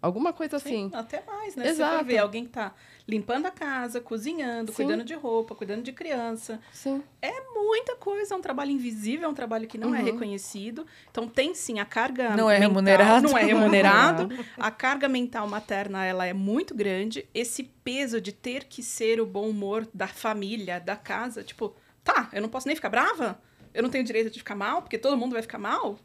Alguma 0.00 0.32
coisa 0.32 0.58
assim. 0.58 0.88
Sim, 0.88 0.96
até 0.96 1.24
mais, 1.26 1.56
né? 1.56 1.64
Você 1.64 1.70
Exato. 1.70 1.94
vai 1.96 2.04
ver 2.04 2.18
alguém 2.18 2.44
que 2.44 2.50
tá 2.50 2.72
limpando 3.10 3.46
a 3.46 3.50
casa, 3.50 4.00
cozinhando, 4.00 4.70
Sim. 4.72 4.76
cuidando 4.84 5.04
de 5.04 5.14
roupa, 5.14 5.54
cuidando 5.54 5.82
de 5.82 5.92
criança. 5.92 6.60
Sim. 6.72 7.02
É 7.20 7.32
muita 7.52 7.96
coisa, 7.96 8.34
é 8.34 8.36
um 8.36 8.40
trabalho 8.40 8.70
invisível, 8.70 9.26
é 9.26 9.30
um 9.30 9.34
trabalho 9.34 9.66
que 9.66 9.76
não 9.76 9.94
é 9.94 9.98
Uhum. 9.98 10.04
reconhecido. 10.04 10.86
Então 11.10 11.26
tem 11.28 11.54
sim 11.54 11.80
a 11.80 11.84
carga 11.84 12.36
Não 12.36 12.48
é 12.48 12.54
mental- 12.58 12.68
remunerado. 12.68 13.22
Não 13.28 13.30
é 13.30 13.32
Não 13.32 13.38
é 13.38 13.44
remunerado. 13.44 14.28
a 14.56 14.70
carga 14.70 15.08
mental 15.08 15.48
materna 15.48 16.04
ela 16.04 16.24
é 16.24 16.32
muito 16.32 16.74
grande. 16.74 17.28
Esse 17.34 17.64
peso 17.64 18.20
de 18.20 18.32
ter 18.32 18.64
que 18.64 18.82
ser 18.82 19.20
o 19.20 19.26
bom 19.26 19.48
humor 19.48 19.86
da 19.92 20.06
família, 20.06 20.78
da 20.78 20.94
casa, 20.96 21.42
tipo, 21.42 21.74
tá, 22.04 22.28
eu 22.32 22.40
não 22.40 22.48
posso 22.48 22.66
nem 22.68 22.76
ficar 22.76 22.88
brava? 22.90 23.40
Eu 23.74 23.82
não 23.82 23.90
tenho 23.90 24.04
direito 24.04 24.30
de 24.30 24.38
ficar 24.38 24.54
mal, 24.54 24.82
porque 24.82 24.96
todo 24.98 25.16
mundo 25.16 25.32
vai 25.32 25.42
ficar 25.42 25.58
mal? 25.58 25.98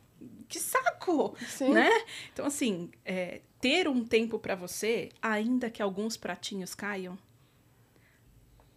Que 0.47 0.59
saco! 0.59 1.35
Sim. 1.47 1.69
né? 1.73 1.89
Então, 2.31 2.45
assim, 2.45 2.89
é, 3.03 3.41
ter 3.65 3.87
um 3.87 4.05
tempo 4.05 4.37
pra 4.37 4.53
você, 4.53 5.09
ainda 5.19 5.71
que 5.71 5.81
alguns 5.81 6.15
pratinhos 6.15 6.75
caiam, 6.75 7.17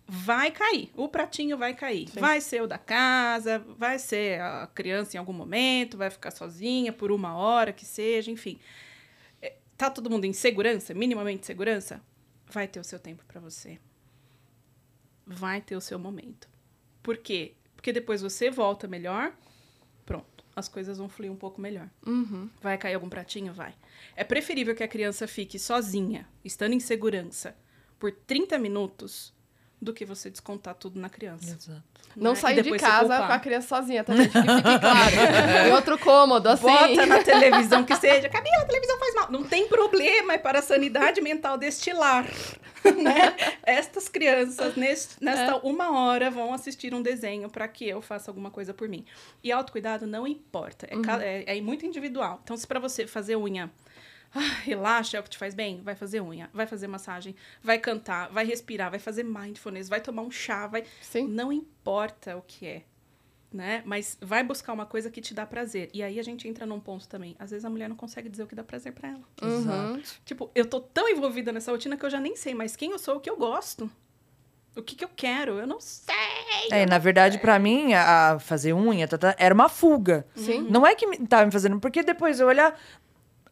vai 0.06 0.50
cair. 0.50 0.90
O 0.96 1.10
pratinho 1.10 1.58
vai 1.58 1.74
cair. 1.74 2.08
Sim. 2.08 2.18
Vai 2.18 2.40
ser 2.40 2.62
o 2.62 2.66
da 2.66 2.78
casa, 2.78 3.58
vai 3.76 3.98
ser 3.98 4.40
a 4.40 4.66
criança 4.74 5.14
em 5.14 5.18
algum 5.18 5.34
momento, 5.34 5.98
vai 5.98 6.08
ficar 6.08 6.30
sozinha 6.30 6.90
por 6.90 7.12
uma 7.12 7.36
hora 7.36 7.70
que 7.70 7.84
seja, 7.84 8.30
enfim. 8.30 8.58
É, 9.42 9.56
Tá 9.76 9.90
todo 9.90 10.08
mundo 10.08 10.24
em 10.24 10.32
segurança, 10.32 10.94
minimamente 10.94 11.44
segurança? 11.44 12.00
Vai 12.50 12.66
ter 12.66 12.80
o 12.80 12.84
seu 12.84 12.98
tempo 12.98 13.22
pra 13.28 13.42
você. 13.42 13.78
Vai 15.26 15.60
ter 15.60 15.76
o 15.76 15.82
seu 15.82 15.98
momento. 15.98 16.48
Por 17.02 17.18
quê? 17.18 17.52
Porque 17.76 17.92
depois 17.92 18.22
você 18.22 18.50
volta 18.50 18.88
melhor. 18.88 19.34
As 20.58 20.68
coisas 20.68 20.98
vão 20.98 21.08
fluir 21.08 21.30
um 21.30 21.36
pouco 21.36 21.60
melhor. 21.60 21.88
Uhum. 22.06 22.48
Vai 22.60 22.76
cair 22.76 22.94
algum 22.94 23.08
pratinho? 23.08 23.52
Vai. 23.52 23.74
É 24.16 24.24
preferível 24.24 24.74
que 24.74 24.82
a 24.82 24.88
criança 24.88 25.26
fique 25.28 25.58
sozinha, 25.58 26.28
estando 26.44 26.72
em 26.72 26.80
segurança, 26.80 27.56
por 27.98 28.12
30 28.12 28.58
minutos, 28.58 29.32
do 29.80 29.92
que 29.92 30.04
você 30.04 30.28
descontar 30.28 30.74
tudo 30.74 30.98
na 30.98 31.08
criança. 31.08 31.56
Exato. 31.56 31.82
Não 32.16 32.32
né? 32.32 32.38
E 32.38 32.40
sair 32.40 32.62
de 32.62 32.76
casa 32.76 33.16
com 33.18 33.32
a 33.32 33.38
criança 33.38 33.68
sozinha, 33.68 34.02
tá, 34.02 34.14
gente? 34.16 34.32
Que 34.32 34.40
fique 34.40 34.78
claro. 34.80 35.68
em 35.68 35.72
outro 35.72 35.96
cômodo, 35.98 36.48
assim. 36.48 36.66
Bota 36.66 37.06
na 37.06 37.22
televisão 37.22 37.84
que 37.84 37.94
seja. 37.94 38.28
Camila, 38.28 38.62
a 38.62 38.66
televisão 38.66 38.98
faz 38.98 39.14
mal. 39.14 39.30
Não 39.30 39.44
tem 39.44 39.68
problema, 39.68 40.32
é 40.32 40.38
para 40.38 40.58
a 40.58 40.62
sanidade 40.62 41.20
mental 41.20 41.56
deste 41.56 41.92
lar. 41.92 42.26
né? 43.02 43.36
Estas 43.64 44.08
crianças, 44.08 44.76
neste, 44.76 45.22
nesta 45.22 45.56
uma 45.58 45.90
hora, 45.98 46.30
vão 46.30 46.52
assistir 46.52 46.94
um 46.94 47.02
desenho 47.02 47.48
para 47.50 47.66
que 47.68 47.88
eu 47.88 48.00
faça 48.00 48.30
alguma 48.30 48.50
coisa 48.50 48.72
por 48.74 48.88
mim. 48.88 49.04
E 49.42 49.50
autocuidado 49.52 50.06
não 50.06 50.26
importa. 50.26 50.86
É, 50.90 51.00
ca- 51.00 51.22
é- 51.24 51.56
é 51.56 51.60
muito 51.60 51.84
individual. 51.86 52.40
Então, 52.44 52.56
se 52.56 52.66
para 52.66 52.80
você 52.80 53.06
fazer 53.06 53.36
unha. 53.36 53.70
ah, 54.34 54.40
relaxa, 54.62 55.16
é 55.16 55.20
o 55.20 55.22
que 55.22 55.30
te 55.30 55.38
faz 55.38 55.54
bem? 55.54 55.80
Vai 55.82 55.94
fazer 55.94 56.20
unha, 56.20 56.50
vai 56.52 56.66
fazer 56.66 56.86
massagem, 56.86 57.34
vai 57.62 57.78
cantar, 57.78 58.28
vai 58.30 58.44
respirar, 58.44 58.90
vai 58.90 58.98
fazer 58.98 59.22
mindfulness, 59.24 59.88
vai 59.88 60.00
tomar 60.02 60.22
um 60.22 60.30
chá, 60.30 60.66
vai. 60.66 60.84
Sim. 61.00 61.26
Não 61.28 61.50
importa 61.52 62.36
o 62.36 62.42
que 62.42 62.66
é, 62.66 62.82
né? 63.52 63.82
Mas 63.84 64.16
vai 64.20 64.42
buscar 64.42 64.72
uma 64.72 64.86
coisa 64.86 65.10
que 65.10 65.20
te 65.20 65.32
dá 65.32 65.46
prazer. 65.46 65.88
E 65.92 66.02
aí 66.02 66.18
a 66.18 66.22
gente 66.22 66.46
entra 66.46 66.66
num 66.66 66.80
ponto 66.80 67.08
também. 67.08 67.34
Às 67.38 67.50
vezes 67.50 67.64
a 67.64 67.70
mulher 67.70 67.88
não 67.88 67.96
consegue 67.96 68.28
dizer 68.28 68.42
o 68.42 68.46
que 68.46 68.54
dá 68.54 68.62
prazer 68.62 68.92
pra 68.92 69.08
ela. 69.08 69.22
Uhum. 69.42 70.02
Tipo, 70.24 70.50
eu 70.54 70.66
tô 70.66 70.80
tão 70.80 71.08
envolvida 71.08 71.52
nessa 71.52 71.70
rotina 71.70 71.96
que 71.96 72.04
eu 72.04 72.10
já 72.10 72.20
nem 72.20 72.36
sei 72.36 72.54
mais 72.54 72.76
quem 72.76 72.92
eu 72.92 72.98
sou, 72.98 73.16
o 73.16 73.20
que 73.20 73.30
eu 73.30 73.36
gosto. 73.36 73.90
O 74.76 74.82
que, 74.82 74.94
que 74.94 75.04
eu 75.04 75.10
quero? 75.14 75.58
Eu 75.58 75.66
não 75.66 75.80
sei. 75.80 76.14
É, 76.70 76.86
na 76.86 76.98
verdade, 76.98 77.38
pra 77.38 77.58
mim, 77.58 77.94
a, 77.94 78.34
a 78.34 78.38
fazer 78.38 78.72
unha 78.72 79.08
tá, 79.08 79.18
tá, 79.18 79.34
era 79.36 79.52
uma 79.52 79.68
fuga. 79.68 80.24
Sim. 80.36 80.68
Não 80.70 80.86
é 80.86 80.94
que 80.94 81.06
me, 81.06 81.18
tava 81.26 81.46
me 81.46 81.50
fazendo, 81.50 81.80
porque 81.80 82.02
depois 82.02 82.38
eu 82.38 82.46
olhar. 82.46 82.78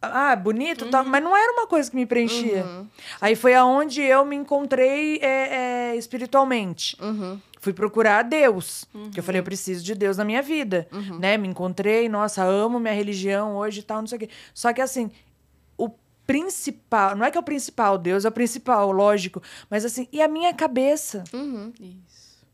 Ah, 0.01 0.37
bonito, 0.37 0.89
tal, 0.89 1.05
mas 1.05 1.25
não 1.25 1.37
era 1.37 1.53
uma 1.53 1.67
coisa 1.67 1.91
que 1.91 1.97
me 1.97 2.07
preenchia. 2.07 2.65
Uhum. 2.65 2.87
Aí 3.21 3.35
foi 3.35 3.55
aonde 3.55 4.03
eu 4.03 4.25
me 4.25 4.37
encontrei 4.37 5.19
é, 5.21 5.91
é, 5.91 5.97
espiritualmente. 5.97 6.97
Uhum. 7.03 7.41
Fui 7.67 7.73
procurar 7.73 8.21
a 8.21 8.23
Deus. 8.23 8.85
Que 9.11 9.19
eu 9.19 9.25
falei, 9.25 9.41
eu 9.41 9.45
preciso 9.45 9.83
de 9.83 9.93
Deus 9.93 10.17
na 10.17 10.25
minha 10.25 10.41
vida. 10.41 10.87
Né? 11.19 11.37
Me 11.37 11.49
encontrei, 11.49 12.09
nossa, 12.09 12.45
amo 12.45 12.79
minha 12.79 12.95
religião 12.95 13.57
hoje 13.57 13.81
e 13.81 13.83
tal, 13.83 13.99
não 13.99 14.07
sei 14.07 14.15
o 14.15 14.21
quê. 14.21 14.29
Só 14.55 14.73
que 14.73 14.81
assim, 14.81 15.11
o 15.77 15.91
principal. 16.25 17.17
Não 17.17 17.27
é 17.27 17.31
que 17.33 17.37
é 17.37 17.41
o 17.41 17.43
principal, 17.43 17.99
Deus 17.99 18.25
é 18.25 18.29
o 18.29 18.31
principal, 18.31 18.93
lógico. 18.93 19.43
Mas 19.69 19.85
assim, 19.85 20.07
e 20.13 20.23
a 20.23 20.29
minha 20.29 20.55
cabeça? 20.55 21.25
Uhum. 21.33 21.73
Isso. 21.81 22.47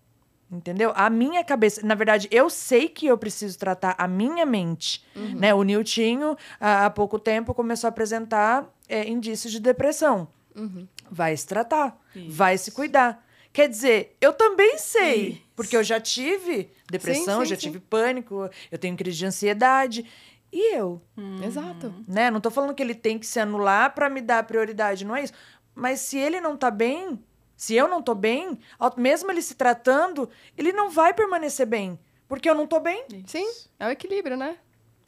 Entendeu? 0.51 0.95
A 0.97 1.11
minha 1.11 1.45
cabeça. 1.45 1.85
Na 1.85 1.95
verdade, 1.95 2.27
eu 2.31 2.49
sei 2.49 2.89
que 2.89 3.07
eu 3.07 3.19
preciso 3.19 3.59
tratar 3.59 3.95
a 3.99 4.09
minha 4.09 4.47
mente. 4.47 5.05
Né? 5.37 5.53
O 5.53 5.63
Niltinho, 5.63 6.39
há 6.59 6.87
há 6.87 6.91
pouco 6.91 7.19
tempo, 7.19 7.53
começou 7.53 7.87
a 7.87 7.91
apresentar 7.91 8.67
é, 8.89 9.07
indícios 9.07 9.53
de 9.53 9.61
depressão. 9.61 10.27
Vai 11.11 11.37
se 11.37 11.47
tratar, 11.47 12.01
vai 12.31 12.57
se 12.57 12.71
cuidar. 12.71 13.23
Quer 13.53 13.69
dizer, 13.69 14.17
eu 14.21 14.33
também 14.33 14.79
sei, 14.79 15.29
Isso. 15.29 15.43
porque 15.55 15.77
eu 15.77 15.83
já 15.85 16.01
tive 16.01 16.71
depressão, 16.91 17.41
Sim, 17.41 17.45
sim, 17.47 17.51
já 17.51 17.57
sim. 17.57 17.61
tive 17.63 17.81
pânico, 17.81 18.49
eu 18.71 18.79
tenho 18.79 18.97
crise 18.97 19.19
de 19.19 19.27
ansiedade. 19.27 20.07
E 20.51 20.75
eu? 20.75 21.01
Exato. 21.43 21.95
né? 22.07 22.31
Não 22.31 22.41
tô 22.41 22.51
falando 22.51 22.75
que 22.75 22.83
ele 22.83 22.95
tem 22.95 23.19
que 23.19 23.27
se 23.27 23.39
anular 23.41 23.95
para 23.95 24.09
me 24.11 24.21
dar 24.21 24.43
prioridade, 24.45 25.05
não 25.05 25.17
é 25.17 25.25
isso. 25.25 25.33
Mas 25.75 26.01
se 26.01 26.19
ele 26.19 26.41
não 26.41 26.57
tá 26.57 26.71
bem, 26.71 27.19
se 27.57 27.75
eu 27.75 27.89
não 27.89 28.03
tô 28.03 28.15
bem, 28.15 28.59
ao- 28.79 28.93
mesmo 28.99 29.31
ele 29.31 29.41
se 29.43 29.55
tratando, 29.55 30.29
ele 30.57 30.73
não 30.73 30.91
vai 30.91 31.15
permanecer 31.15 31.67
bem, 31.67 31.99
porque 32.29 32.49
eu 32.49 32.55
não 32.55 32.67
tô 32.67 32.81
bem. 32.81 33.05
Sim, 33.27 33.47
é 33.79 33.87
o 33.87 33.91
equilíbrio, 33.91 34.37
né? 34.37 34.57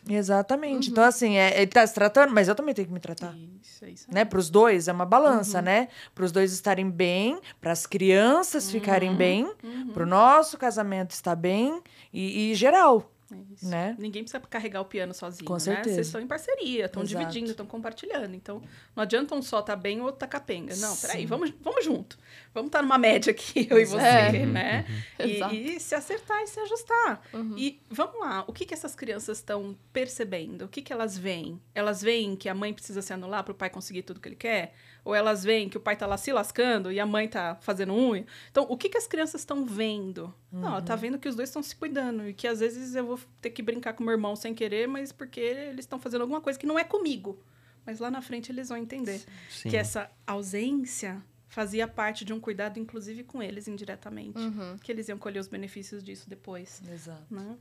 Exatamente. 0.09 0.90
Então 0.90 1.05
assim, 1.05 1.36
é, 1.36 1.61
ele 1.61 1.66
tá 1.66 1.86
se 1.86 1.94
tratando, 1.94 2.32
mas 2.32 2.48
eu 2.48 2.55
também 2.55 2.74
tenho 2.74 2.88
que 2.88 2.94
me 2.94 3.00
tratar. 3.00 3.34
Isso, 3.62 3.84
é 3.84 3.90
isso. 3.90 4.07
Né? 4.11 4.24
Para 4.24 4.38
os 4.38 4.50
dois 4.50 4.88
é 4.88 4.92
uma 4.92 5.07
balança, 5.07 5.62
né? 5.62 5.88
Para 6.14 6.24
os 6.24 6.32
dois 6.32 6.52
estarem 6.52 6.90
bem, 6.90 7.38
para 7.61 7.72
as 7.72 7.86
crianças 7.86 8.70
ficarem 8.70 9.14
bem, 9.14 9.50
para 9.92 10.02
o 10.02 10.07
nosso 10.07 10.59
casamento 10.59 11.12
estar 11.12 11.34
bem 11.34 11.82
e, 12.12 12.50
e 12.50 12.55
geral, 12.55 13.14
É 13.33 13.37
isso. 13.55 13.68
né? 13.68 13.97
Ninguém 13.99 14.22
precisa 14.22 14.41
carregar 14.41 14.81
o 14.81 14.85
piano 14.85 15.14
sozinho, 15.14 15.47
Com 15.47 15.55
né? 15.55 15.59
certeza. 15.61 15.95
Vocês 15.95 16.07
estão 16.09 16.20
em 16.20 16.27
parceria, 16.27 16.85
estão 16.87 17.03
dividindo, 17.05 17.51
estão 17.51 17.64
compartilhando. 17.66 18.35
Então, 18.35 18.62
não 18.95 19.03
adianta 19.03 19.35
um 19.35 19.41
só 19.43 19.62
tá 19.62 19.75
bem 19.75 19.99
e 19.99 20.01
o 20.01 20.05
outro 20.05 20.18
tá 20.20 20.27
capenga. 20.27 20.77
Não, 20.77 20.95
peraí, 20.97 21.22
Sim. 21.22 21.27
vamos, 21.27 21.53
vamos 21.61 21.85
junto. 21.85 22.18
Vamos 22.53 22.68
estar 22.68 22.83
numa 22.83 22.99
média 22.99 23.31
aqui, 23.31 23.66
eu 23.70 23.79
e 23.79 23.85
você, 23.87 24.05
É. 24.05 24.47
né? 24.47 24.85
Exato. 25.18 25.55
E, 25.55 25.77
e 25.77 25.81
se 25.81 25.95
acertar 25.95 26.43
e 26.43 26.47
se 26.47 26.61
ajustar. 26.61 27.22
Uhum. 27.33 27.55
E 27.57 27.81
vamos 27.91 28.20
lá, 28.20 28.45
o 28.47 28.53
que, 28.53 28.64
que 28.66 28.75
essas 28.75 28.95
crianças 28.95 29.39
estão 29.39 29.77
percebendo? 29.93 30.66
O 30.66 30.68
que, 30.68 30.83
que 30.83 30.93
elas 30.93 31.16
veem? 31.16 31.61
Elas 31.75 32.03
veem 32.03 32.37
que 32.37 32.49
a 32.49 32.55
mãe 32.55 32.72
precisa 32.75 33.01
se 33.03 33.12
anular 33.12 33.43
para 33.43 33.53
o 33.53 33.55
pai 33.55 33.70
conseguir 33.70 34.03
tudo 34.03 34.20
que 34.20 34.29
ele 34.29 34.37
quer? 34.37 34.75
Ou 35.05 35.14
elas 35.14 35.44
veem 35.44 35.68
que 35.68 35.76
o 35.76 35.80
pai 35.80 35.96
tá 35.96 36.07
lá 36.07 36.16
se 36.16 36.32
lascando 36.32 36.90
e 36.90 36.98
a 36.98 37.05
mãe 37.05 37.28
tá 37.28 37.57
fazendo 37.61 37.92
unha? 37.94 38.24
Então, 38.50 38.64
o 38.70 38.76
que, 38.76 38.88
que 38.88 38.96
as 38.96 39.07
crianças 39.07 39.42
estão 39.42 39.66
vendo? 39.66 40.32
Não, 40.50 40.68
ela 40.68 40.78
Uhum. 40.78 40.84
tá 40.84 40.96
vendo 40.96 41.18
que 41.18 41.28
os 41.28 41.36
dois 41.36 41.50
estão 41.50 41.62
se 41.62 41.76
cuidando 41.76 42.26
e 42.26 42.32
que 42.32 42.46
às 42.48 42.61
vezes 42.61 42.94
eu 42.94 43.05
vou 43.07 43.20
ter 43.40 43.50
que 43.50 43.62
brincar 43.62 43.92
com 43.92 44.02
meu 44.02 44.12
irmão 44.12 44.34
sem 44.34 44.55
querer, 44.55 44.88
mas 44.88 45.12
porque 45.12 45.40
eles 45.40 45.80
estão 45.84 45.98
fazendo 45.98 46.22
alguma 46.22 46.40
coisa 46.40 46.59
que 46.59 46.66
não 46.66 46.78
é 46.78 46.84
comigo. 46.84 47.38
Mas 47.84 48.00
lá 48.00 48.11
na 48.11 48.22
frente 48.22 48.50
eles 48.50 48.70
vão 48.70 48.78
entender 48.78 49.20
Sim. 49.50 49.68
que 49.68 49.76
essa 49.76 50.11
ausência 50.26 51.22
fazia 51.48 51.86
parte 51.86 52.24
de 52.24 52.32
um 52.32 52.40
cuidado, 52.40 52.78
inclusive 52.80 53.22
com 53.24 53.42
eles 53.42 53.68
indiretamente. 53.68 54.38
Uhum. 54.38 54.76
Que 54.82 54.90
eles 54.90 55.09
iam 55.09 55.18
colher 55.18 55.38
os 55.38 55.48
benefícios 55.48 56.02
disso 56.02 56.28
depois. 56.28 56.82
Exato. 56.90 57.22
Né? 57.30 57.57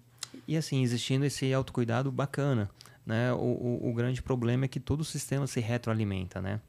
E 0.47 0.55
assim, 0.57 0.81
existindo 0.81 1.25
esse 1.25 1.53
autocuidado 1.53 2.11
bacana, 2.11 2.69
né? 3.05 3.31
O, 3.33 3.37
o, 3.37 3.89
o 3.89 3.93
grande 3.93 4.21
problema 4.23 4.65
é 4.65 4.67
que 4.67 4.79
todo 4.79 5.01
o 5.01 5.05
sistema 5.05 5.45
se 5.45 5.59
retroalimenta, 5.59 6.41
né? 6.41 6.59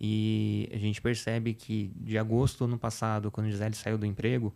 E 0.00 0.68
a 0.72 0.78
gente 0.78 1.00
percebe 1.00 1.52
que 1.52 1.92
de 1.96 2.16
agosto 2.16 2.64
ano 2.64 2.78
passado, 2.78 3.30
quando 3.30 3.50
Gisele 3.50 3.74
saiu 3.74 3.98
do 3.98 4.06
emprego, 4.06 4.54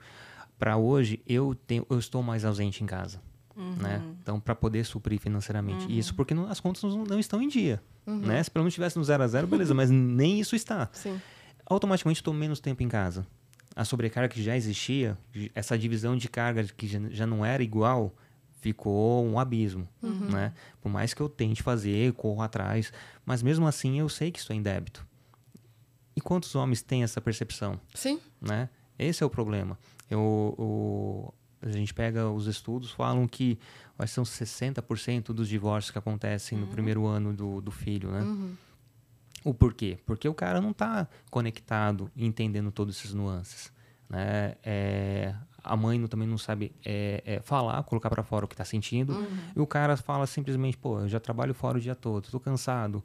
para 0.59 0.77
hoje 0.77 1.21
eu, 1.27 1.55
tenho, 1.55 1.87
eu 1.91 1.99
estou 1.99 2.23
mais 2.23 2.45
ausente 2.45 2.83
em 2.83 2.87
casa. 2.87 3.21
Né? 3.57 4.03
Então, 4.21 4.41
para 4.41 4.55
poder 4.55 4.85
suprir 4.85 5.21
financeiramente. 5.21 5.87
E 5.89 5.97
Isso 5.99 6.15
porque 6.15 6.35
não- 6.35 6.49
as 6.51 6.59
contas 6.59 6.83
não, 6.83 7.05
não 7.05 7.21
estão 7.21 7.41
em 7.43 7.47
dia. 7.49 7.81
Né? 8.07 8.43
Se 8.43 8.51
pelo 8.51 8.65
menos 8.65 8.73
estivesse 8.73 8.97
no 8.97 9.05
zero 9.05 9.23
a 9.23 9.29
zero, 9.29 9.47
beleza, 9.47 9.73
mas 9.75 9.91
nem 9.93 10.41
isso 10.41 10.57
está. 10.57 10.89
Sim. 10.93 11.21
Automaticamente 11.67 12.21
estou 12.21 12.35
menos 12.35 12.59
tempo 12.59 12.83
em 12.83 12.89
casa. 12.89 13.27
A 13.77 13.85
sobrecarga 13.85 14.29
que 14.33 14.43
já 14.43 14.57
existia, 14.57 15.17
essa 15.55 15.77
divisão 15.79 16.17
de 16.17 16.29
carga 16.29 16.65
que 16.65 16.87
já, 16.87 16.99
já 17.11 17.27
não 17.27 17.45
era 17.45 17.63
igual, 17.63 18.15
ficou 18.61 19.25
um 19.25 19.39
abismo. 19.39 19.87
Né? 20.03 20.53
Por 20.81 20.89
mais 20.91 21.13
que 21.15 21.21
eu 21.21 21.29
tente 21.29 21.63
fazer, 21.63 22.13
corro 22.15 22.41
atrás, 22.43 22.93
mas 23.27 23.43
mesmo 23.43 23.67
assim 23.67 23.99
eu 24.01 24.09
sei 24.09 24.31
que 24.33 24.39
estou 24.39 24.55
em 24.57 24.63
débito. 24.63 25.07
E 26.17 26.21
quantos 26.21 26.55
homens 26.55 26.83
têm 26.83 27.03
essa 27.03 27.21
percepção? 27.21 27.81
Sim. 27.95 28.21
né? 28.41 28.69
Esse 28.99 29.23
é 29.23 29.27
o 29.27 29.31
problema. 29.31 29.79
Eu, 30.09 30.21
o- 30.59 31.35
a 31.61 31.69
gente 31.71 31.93
pega 31.95 32.29
os 32.31 32.47
estudos, 32.47 32.91
falam 32.91 33.27
que 33.27 33.59
que 33.99 34.07
são 34.09 34.25
60% 34.25 35.33
dos 35.33 35.49
divórcios 35.49 35.91
que 35.93 35.99
acontecem 35.99 36.59
no 36.59 36.67
primeiro 36.67 37.07
ano 37.07 37.33
do, 37.33 37.61
do 37.61 37.71
filho, 37.71 38.11
né? 38.11 38.21
O 39.45 39.53
porquê? 39.55 39.99
Porque 40.07 40.29
o 40.29 40.35
cara 40.35 40.61
não 40.61 40.71
está 40.73 41.07
conectado 41.31 42.11
e 42.17 42.25
entendendo 42.27 42.71
todos 42.73 42.97
esses 42.97 43.13
nuances, 43.15 43.73
né? 44.09 44.55
É, 44.65 45.35
a 45.63 45.77
mãe 45.77 45.99
não- 45.99 46.09
também 46.09 46.27
não 46.29 46.39
sabe 46.39 46.73
é, 46.85 47.23
é, 47.25 47.41
falar, 47.41 47.83
colocar 47.85 48.11
para 48.11 48.23
fora 48.23 48.45
o 48.45 48.49
que 48.49 48.55
está 48.55 48.65
sentindo. 48.65 49.15
E 49.55 49.61
o 49.61 49.67
cara 49.67 49.97
fala 49.97 50.27
simplesmente, 50.27 50.77
pô, 50.77 51.01
eu 51.01 51.09
já 51.09 51.21
trabalho 51.21 51.55
fora 51.55 51.79
o 51.79 51.81
dia 51.81 51.95
todo, 51.95 52.25
estou 52.25 52.41
cansado. 52.41 53.03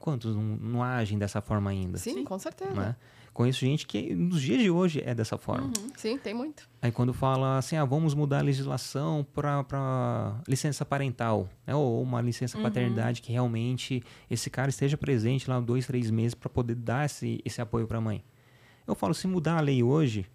Quantos 0.00 0.34
não, 0.34 0.42
não 0.42 0.82
agem 0.82 1.16
dessa 1.18 1.40
forma 1.40 1.70
ainda? 1.70 1.96
Sim, 1.98 2.24
com 2.24 2.36
certeza. 2.38 2.72
né? 2.72 2.96
Conheço 3.32 3.60
gente 3.60 3.86
que 3.86 4.12
nos 4.12 4.42
dias 4.42 4.60
de 4.60 4.68
hoje 4.70 5.00
é 5.06 5.14
dessa 5.14 5.38
forma. 5.38 5.70
Sim, 5.96 6.18
tem 6.18 6.34
muito. 6.34 6.68
Aí 6.82 6.90
quando 6.90 7.14
fala 7.14 7.58
assim, 7.58 7.76
ah, 7.76 7.84
vamos 7.84 8.12
mudar 8.12 8.38
a 8.38 8.42
legislação 8.42 9.24
para 9.32 10.40
licença 10.48 10.84
parental, 10.84 11.48
né? 11.64 11.74
ou 11.74 12.02
uma 12.02 12.20
licença 12.20 12.58
paternidade 12.58 13.22
que 13.22 13.30
realmente 13.30 14.02
esse 14.28 14.50
cara 14.50 14.68
esteja 14.70 14.96
presente 14.96 15.48
lá 15.48 15.60
dois, 15.60 15.86
três 15.86 16.10
meses 16.10 16.34
para 16.34 16.48
poder 16.50 16.74
dar 16.74 17.06
esse, 17.06 17.40
esse 17.44 17.60
apoio 17.60 17.86
para 17.86 17.98
a 17.98 18.00
mãe. 18.00 18.24
Eu 18.86 18.94
falo, 18.96 19.14
se 19.14 19.28
mudar 19.28 19.58
a 19.58 19.60
lei 19.60 19.80
hoje, 19.82 20.26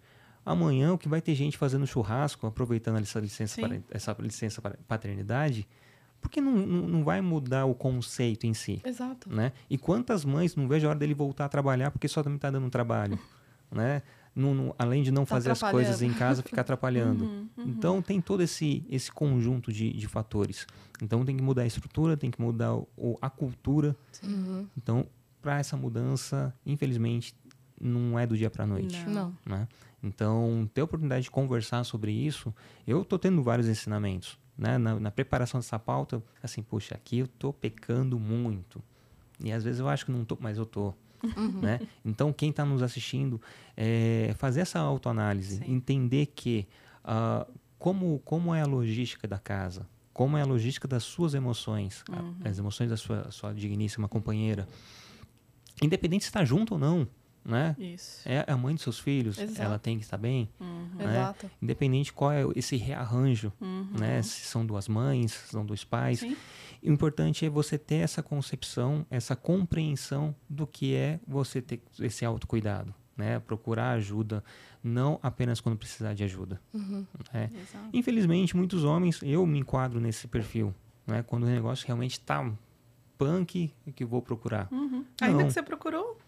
amanhã 0.44 0.92
o 0.94 0.98
que 0.98 1.08
vai 1.08 1.20
ter 1.20 1.34
gente 1.34 1.58
fazendo 1.58 1.86
churrasco, 1.86 2.46
aproveitando 2.46 2.98
essa 2.98 3.20
licença, 3.20 3.60
essa 3.90 4.16
licença 4.18 4.62
pa- 4.62 4.74
paternidade, 4.88 5.68
porque 6.20 6.40
não, 6.40 6.52
não, 6.52 7.04
vai 7.04 7.20
mudar 7.20 7.64
o 7.66 7.74
conceito 7.74 8.46
em 8.46 8.54
si 8.54 8.80
Exato. 8.84 9.32
né? 9.32 9.52
E 9.70 9.78
quantas 9.78 10.24
mães 10.24 10.56
não 10.56 10.66
vejo 10.68 10.86
a 10.86 10.90
hora 10.90 10.98
dele 10.98 11.14
voltar 11.14 11.44
a 11.44 11.48
trabalhar 11.48 11.90
porque 11.90 12.08
só 12.08 12.22
também 12.22 12.36
está 12.36 12.50
dando 12.50 12.66
um 12.66 12.70
trabalho, 12.70 13.18
né? 13.70 14.02
Não- 14.34 14.54
não- 14.54 14.74
além 14.78 15.02
de 15.02 15.10
não 15.10 15.24
Tá 15.24 15.34
fazer 15.36 15.50
as 15.50 15.60
coisas 15.62 16.02
em 16.02 16.12
casa, 16.12 16.42
ficar 16.42 16.60
atrapalhando. 16.62 17.48
Então 17.56 18.02
tem 18.02 18.20
todo 18.20 18.42
esse, 18.42 18.84
esse 18.90 19.10
conjunto 19.10 19.72
de, 19.72 19.90
de 19.92 20.06
fatores. 20.06 20.66
Então 21.02 21.24
tem 21.24 21.34
que 21.36 21.42
mudar 21.42 21.62
a 21.62 21.66
estrutura, 21.66 22.16
tem 22.18 22.30
que 22.30 22.40
mudar 22.40 22.74
o- 22.74 23.16
a 23.22 23.30
cultura. 23.30 23.96
Uhum. 24.22 24.66
Então, 24.76 25.06
para 25.40 25.58
essa 25.58 25.74
mudança, 25.76 26.52
infelizmente, 26.66 27.34
não 27.80 28.18
é 28.18 28.26
do 28.26 28.36
dia 28.36 28.50
para 28.50 28.64
a 28.64 28.66
noite. 28.66 29.02
Não. 29.06 29.34
Não. 29.46 29.56
Né? 29.56 29.68
Então, 30.02 30.68
ter 30.74 30.82
a 30.82 30.84
oportunidade 30.84 31.24
de 31.24 31.30
conversar 31.30 31.82
sobre 31.84 32.12
isso, 32.12 32.54
eu 32.86 33.00
estou 33.02 33.18
tendo 33.18 33.42
vários 33.42 33.68
ensinamentos. 33.68 34.38
Né? 34.58 34.78
Na, 34.78 34.98
na 34.98 35.10
preparação 35.10 35.60
dessa 35.60 35.78
pauta, 35.78 36.22
assim, 36.42 36.62
puxa, 36.62 36.94
aqui 36.94 37.18
eu 37.18 37.26
estou 37.26 37.52
pecando 37.52 38.18
muito. 38.18 38.82
E 39.38 39.52
às 39.52 39.62
vezes 39.64 39.80
eu 39.80 39.88
acho 39.88 40.06
que 40.06 40.12
não 40.12 40.22
estou, 40.22 40.38
mas 40.40 40.56
eu 40.56 40.62
estou. 40.64 40.96
Né? 41.60 41.80
Então, 42.04 42.32
quem 42.32 42.50
está 42.50 42.64
nos 42.64 42.82
assistindo, 42.82 43.40
é, 43.76 44.34
fazer 44.38 44.60
essa 44.60 44.78
autoanálise, 44.78 45.58
Sim. 45.58 45.72
entender 45.74 46.26
que 46.26 46.66
ah, 47.04 47.46
como, 47.78 48.20
como 48.24 48.54
é 48.54 48.62
a 48.62 48.66
logística 48.66 49.26
da 49.26 49.38
casa, 49.38 49.86
como 50.12 50.36
é 50.38 50.42
a 50.42 50.46
logística 50.46 50.86
das 50.88 51.02
suas 51.04 51.34
emoções, 51.34 52.02
a- 52.10 52.48
as 52.48 52.58
emoções 52.58 52.88
da 52.90 52.96
sua, 52.96 53.30
sua 53.30 53.52
digníssima 53.52 54.08
companheira, 54.08 54.66
independente 55.82 56.24
se 56.24 56.28
está 56.30 56.44
junto 56.44 56.74
ou 56.74 56.80
não, 56.80 57.06
né? 57.46 57.76
Isso. 57.78 58.20
É 58.28 58.44
a 58.50 58.56
mãe 58.56 58.74
dos 58.74 58.82
seus 58.82 58.98
filhos, 58.98 59.38
Exato. 59.38 59.62
ela 59.62 59.78
tem 59.78 59.96
que 59.98 60.04
estar 60.04 60.16
bem, 60.18 60.48
né? 60.96 61.04
Exato. 61.04 61.50
Independente 61.62 62.12
qual 62.12 62.32
é 62.32 62.42
esse 62.56 62.76
rearranjo, 62.76 63.52
Uhum. 63.60 63.88
né? 63.98 64.20
Se 64.22 64.40
são 64.46 64.66
duas 64.66 64.88
mães, 64.88 65.32
se 65.32 65.48
são 65.52 65.64
dois 65.64 65.84
pais. 65.84 66.18
Sim. 66.20 66.36
O 66.82 66.90
importante 66.90 67.46
é 67.46 67.48
você 67.48 67.78
ter 67.78 67.96
essa 67.96 68.22
concepção, 68.22 69.06
essa 69.10 69.34
compreensão 69.36 70.34
do 70.48 70.66
que 70.66 70.94
é 70.94 71.20
você 71.26 71.62
ter 71.62 71.80
esse 72.00 72.24
autocuidado, 72.24 72.92
né? 73.16 73.38
Procurar 73.40 73.90
ajuda, 73.92 74.42
não 74.82 75.18
apenas 75.22 75.60
quando 75.60 75.76
precisar 75.78 76.14
de 76.14 76.24
ajuda. 76.24 76.60
né? 77.32 77.50
Exato. 77.52 77.88
Infelizmente, 77.92 78.56
muitos 78.56 78.84
homens, 78.84 79.20
eu 79.22 79.46
me 79.46 79.58
enquadro 79.60 80.00
nesse 80.00 80.26
perfil, 80.28 80.74
né? 81.06 81.22
Quando 81.22 81.44
o 81.44 81.46
negócio 81.46 81.86
realmente 81.86 82.12
está 82.12 82.44
punk, 83.18 83.72
é 83.86 83.92
que 83.92 84.04
eu 84.04 84.08
vou 84.08 84.20
procurar. 84.20 84.68
Uhum. 84.70 85.04
Ainda 85.20 85.44
que 85.44 85.52
você 85.52 85.62
procurou. 85.62 86.18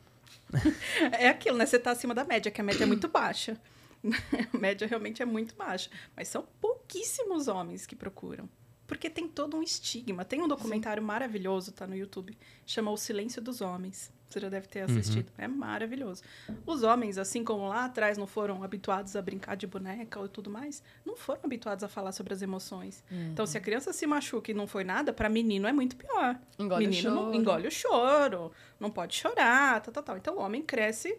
é 1.18 1.29
aquilo, 1.29 1.57
né? 1.57 1.66
Você 1.66 1.79
tá 1.79 1.91
acima 1.91 2.14
da 2.14 2.24
média, 2.24 2.51
que 2.51 2.61
a 2.61 2.64
média 2.64 2.85
é 2.85 2.87
muito 2.87 3.09
baixa. 3.09 3.61
a 4.53 4.57
média 4.57 4.87
realmente 4.87 5.22
é 5.22 5.26
muito 5.26 5.55
baixa. 5.55 5.91
Mas 6.16 6.29
são 6.29 6.47
pouquíssimos 6.61 7.49
homens 7.49 7.87
que 7.87 7.97
procuram. 7.97 8.49
Porque 8.87 9.11
tem 9.11 9.29
todo 9.29 9.57
um 9.57 9.62
estigma. 9.62 10.24
Tem 10.24 10.41
um 10.41 10.49
documentário 10.49 11.03
Sim. 11.03 11.07
maravilhoso, 11.07 11.72
tá 11.72 11.87
no 11.87 11.95
YouTube, 11.95 12.37
chama 12.66 12.91
O 12.91 12.97
Silêncio 12.97 13.43
dos 13.43 13.61
Homens. 13.61 14.11
Você 14.29 14.41
já 14.41 14.49
deve 14.51 14.68
ter 14.68 14.81
assistido. 14.81 15.29
Uhum. 15.31 15.45
É 15.45 15.49
maravilhoso. 15.49 16.22
Os 16.66 16.83
homens, 16.83 17.16
assim 17.16 17.43
como 17.43 17.66
lá 17.66 17.87
atrás 17.87 18.18
não 18.18 18.26
foram 18.26 18.62
habituados 18.62 19.16
a 19.16 19.22
brincar 19.22 19.57
de 19.57 19.66
boneca 19.66 20.20
ou 20.20 20.29
tudo 20.29 20.51
mais, 20.51 20.83
não 21.05 21.16
foram 21.16 21.41
habituados 21.45 21.83
a 21.83 21.89
falar 21.89 22.12
sobre 22.12 22.35
as 22.35 22.43
emoções. 22.43 23.03
Uhum. 23.11 23.31
Então, 23.33 23.47
se 23.47 23.57
a 23.57 23.61
criança 23.61 23.91
se 23.93 24.07
machuca 24.07 24.51
e 24.51 24.55
não 24.55 24.66
foi 24.66 24.85
nada, 24.85 25.14
para 25.14 25.31
menino 25.31 25.66
é 25.66 25.72
muito 25.72 25.97
pior. 25.97 26.39
Engole 26.59 26.87
menino 26.87 27.11
o 27.11 27.14
choro. 27.14 27.26
Não, 27.26 27.35
engole 27.35 27.68
o 27.68 27.70
choro, 27.70 28.53
não 28.79 28.91
pode 28.91 29.16
chorar, 29.16 29.81
tal, 29.81 29.95
tal, 29.95 30.03
tal. 30.03 30.16
Então, 30.18 30.37
o 30.37 30.41
homem 30.41 30.62
cresce 30.62 31.18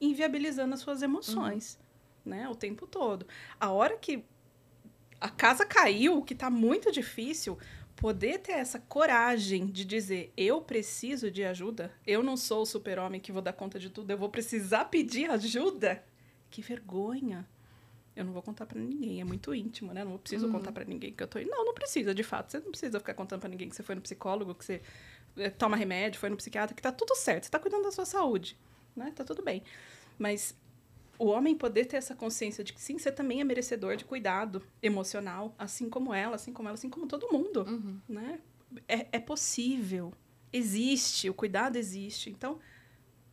inviabilizando 0.00 0.74
as 0.74 0.80
suas 0.80 1.00
emoções, 1.00 1.78
uhum. 2.26 2.32
né? 2.32 2.48
O 2.48 2.56
tempo 2.56 2.88
todo. 2.88 3.24
A 3.60 3.70
hora 3.70 3.96
que 3.96 4.24
a 5.20 5.28
casa 5.28 5.64
caiu, 5.64 6.22
que 6.22 6.32
está 6.32 6.50
muito 6.50 6.90
difícil, 6.92 7.58
poder 7.98 8.38
ter 8.38 8.52
essa 8.52 8.78
coragem 8.78 9.66
de 9.66 9.84
dizer 9.84 10.32
eu 10.36 10.62
preciso 10.62 11.30
de 11.30 11.44
ajuda, 11.44 11.92
eu 12.06 12.22
não 12.22 12.36
sou 12.36 12.62
o 12.62 12.66
super-homem 12.66 13.20
que 13.20 13.32
vou 13.32 13.42
dar 13.42 13.52
conta 13.52 13.78
de 13.78 13.90
tudo, 13.90 14.10
eu 14.10 14.16
vou 14.16 14.28
precisar 14.28 14.84
pedir 14.84 15.28
ajuda. 15.30 16.02
Que 16.48 16.62
vergonha. 16.62 17.46
Eu 18.16 18.24
não 18.24 18.32
vou 18.32 18.42
contar 18.42 18.66
para 18.66 18.80
ninguém, 18.80 19.20
é 19.20 19.24
muito 19.24 19.54
íntimo, 19.54 19.92
né? 19.92 20.04
Não 20.04 20.16
preciso 20.16 20.46
uhum. 20.46 20.52
contar 20.52 20.72
para 20.72 20.84
ninguém 20.84 21.12
que 21.12 21.22
eu 21.22 21.28
tô. 21.28 21.38
Não, 21.40 21.64
não 21.64 21.74
precisa, 21.74 22.14
de 22.14 22.22
fato. 22.22 22.50
Você 22.50 22.58
não 22.58 22.70
precisa 22.70 22.98
ficar 22.98 23.14
contando 23.14 23.40
para 23.40 23.48
ninguém 23.48 23.68
que 23.68 23.76
você 23.76 23.82
foi 23.82 23.94
no 23.94 24.00
psicólogo, 24.00 24.54
que 24.54 24.64
você 24.64 24.80
eh, 25.36 25.50
toma 25.50 25.76
remédio, 25.76 26.18
foi 26.18 26.28
no 26.30 26.36
psiquiatra, 26.36 26.74
que 26.74 26.82
tá 26.82 26.90
tudo 26.90 27.14
certo, 27.14 27.44
você 27.44 27.50
tá 27.50 27.58
cuidando 27.58 27.84
da 27.84 27.92
sua 27.92 28.06
saúde, 28.06 28.56
né? 28.96 29.12
Tá 29.14 29.24
tudo 29.24 29.42
bem. 29.42 29.62
Mas 30.18 30.56
o 31.18 31.26
homem 31.26 31.56
poder 31.56 31.86
ter 31.86 31.96
essa 31.96 32.14
consciência 32.14 32.62
de 32.62 32.72
que 32.72 32.80
sim, 32.80 32.96
você 32.96 33.10
também 33.10 33.40
é 33.40 33.44
merecedor 33.44 33.96
de 33.96 34.04
cuidado 34.04 34.62
emocional, 34.80 35.54
assim 35.58 35.90
como 35.90 36.14
ela, 36.14 36.36
assim 36.36 36.52
como 36.52 36.68
ela, 36.68 36.74
assim 36.74 36.88
como 36.88 37.08
todo 37.08 37.32
mundo, 37.32 37.64
uhum. 37.64 38.00
né? 38.08 38.38
É, 38.86 39.06
é 39.12 39.18
possível, 39.18 40.12
existe, 40.52 41.28
o 41.28 41.34
cuidado 41.34 41.76
existe. 41.76 42.30
Então, 42.30 42.60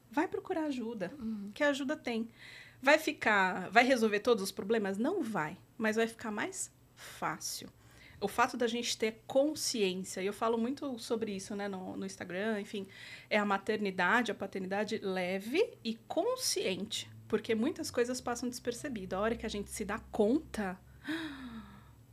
vai 0.10 0.28
procurar 0.28 0.64
ajuda, 0.64 1.14
uhum. 1.20 1.52
que 1.54 1.64
a 1.64 1.70
ajuda 1.70 1.96
tem. 1.96 2.28
Vai 2.82 2.98
ficar, 2.98 3.70
vai 3.70 3.84
resolver 3.84 4.20
todos 4.20 4.44
os 4.44 4.52
problemas? 4.52 4.98
Não 4.98 5.22
vai, 5.22 5.58
mas 5.78 5.96
vai 5.96 6.08
ficar 6.08 6.32
mais 6.32 6.72
fácil. 6.96 7.70
O 8.20 8.28
fato 8.28 8.58
da 8.58 8.66
gente 8.66 8.98
ter 8.98 9.22
consciência, 9.28 10.22
e 10.22 10.26
eu 10.26 10.34
falo 10.34 10.58
muito 10.58 10.98
sobre 10.98 11.36
isso 11.36 11.56
né, 11.56 11.68
no, 11.68 11.96
no 11.98 12.06
Instagram, 12.06 12.62
enfim, 12.62 12.88
é 13.30 13.38
a 13.38 13.46
maternidade, 13.46 14.32
a 14.32 14.36
paternidade 14.36 14.98
leve 14.98 15.74
e 15.84 15.96
consciente 16.08 17.14
porque 17.36 17.54
muitas 17.54 17.92
coisas 17.92 18.22
passam 18.22 18.48
despercebidas. 18.48 19.20
A 19.20 19.22
hora 19.22 19.36
que 19.36 19.46
a 19.46 19.50
gente 19.50 19.70
se 19.70 19.84
dá 19.84 20.00
conta, 20.10 20.80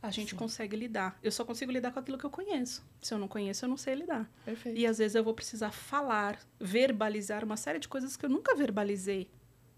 a 0.01 0.11
gente 0.11 0.31
Sim. 0.31 0.35
consegue 0.35 0.75
lidar. 0.75 1.17
Eu 1.23 1.31
só 1.31 1.45
consigo 1.45 1.71
lidar 1.71 1.93
com 1.93 1.99
aquilo 1.99 2.17
que 2.17 2.25
eu 2.25 2.29
conheço. 2.29 2.85
Se 3.01 3.13
eu 3.13 3.17
não 3.17 3.29
conheço, 3.29 3.63
eu 3.63 3.69
não 3.69 3.77
sei 3.77 3.95
lidar. 3.95 4.29
Perfeito. 4.43 4.77
E 4.77 4.85
às 4.85 4.97
vezes 4.97 5.15
eu 5.15 5.23
vou 5.23 5.33
precisar 5.33 5.71
falar, 5.71 6.37
verbalizar 6.59 7.41
uma 7.41 7.55
série 7.55 7.79
de 7.79 7.87
coisas 7.87 8.17
que 8.17 8.25
eu 8.25 8.29
nunca 8.29 8.53
verbalizei 8.53 9.31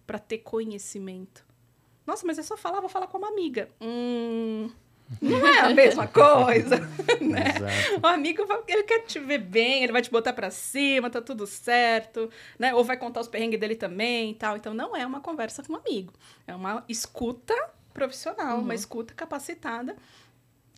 para 0.08 0.18
ter 0.18 0.40
conhecimento. 0.40 1.46
Nossa, 2.08 2.26
mas 2.26 2.40
é 2.40 2.42
só 2.42 2.58
falar, 2.58 2.80
vou 2.80 2.90
falar 2.90 3.06
com 3.06 3.20
uma 3.20 3.28
amiga. 3.28 3.70
Hum, 3.80 4.72
não 5.22 5.48
é 5.48 5.60
a 5.60 5.70
mesma 5.70 6.08
coisa, 6.08 6.78
né? 7.22 7.54
Exato. 7.56 8.02
O 8.04 8.08
amigo, 8.08 8.44
ele 8.68 8.84
quer 8.84 9.00
te 9.06 9.20
ver 9.20 9.40
bem, 9.40 9.84
ele 9.84 9.92
vai 9.92 10.02
te 10.02 10.10
botar 10.10 10.34
para 10.34 10.50
cima, 10.50 11.10
tá 11.10 11.22
tudo 11.22 11.46
certo, 11.46 12.30
né? 12.58 12.74
Ou 12.74 12.84
vai 12.84 12.98
contar 12.98 13.22
os 13.22 13.28
perrengues 13.28 13.60
dele 13.60 13.76
também 13.76 14.32
e 14.32 14.36
tal. 14.36 14.58
Então, 14.58 14.74
não 14.74 14.96
é 14.96 15.06
uma 15.06 15.22
conversa 15.22 15.64
com 15.64 15.74
um 15.74 15.78
amigo. 15.78 16.14
É 16.48 16.56
uma 16.56 16.84
escuta 16.90 17.56
profissional, 17.94 18.58
uhum. 18.58 18.64
uma 18.64 18.76
escuta 18.76 19.14
capacitada 19.14 19.96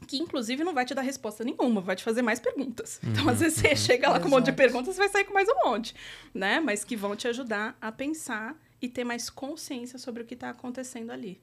que 0.06 0.18
inclusive 0.18 0.64
não 0.64 0.76
vai 0.76 0.86
te 0.86 0.94
dar 0.94 1.02
resposta 1.02 1.44
nenhuma, 1.44 1.82
vai 1.82 1.96
te 1.96 2.04
fazer 2.04 2.22
mais 2.22 2.40
perguntas. 2.40 3.00
Uhum, 3.02 3.12
então, 3.12 3.30
às 3.30 3.40
vezes 3.40 3.60
você 3.60 3.70
uhum. 3.70 3.76
chega 3.76 4.10
lá 4.10 4.20
com 4.20 4.28
um 4.28 4.32
monte 4.32 4.46
de 4.46 4.52
perguntas, 4.52 4.94
você 4.94 5.00
vai 5.00 5.10
sair 5.10 5.24
com 5.24 5.34
mais 5.34 5.50
um 5.50 5.56
monte, 5.66 5.96
né? 6.34 6.60
Mas 6.60 6.84
que 6.84 6.96
vão 6.96 7.16
te 7.16 7.28
ajudar 7.28 7.76
a 7.82 7.92
pensar 7.92 8.56
e 8.80 8.88
ter 8.88 9.04
mais 9.04 9.30
consciência 9.30 9.98
sobre 9.98 10.22
o 10.22 10.26
que 10.26 10.36
está 10.36 10.52
acontecendo 10.52 11.12
ali. 11.12 11.42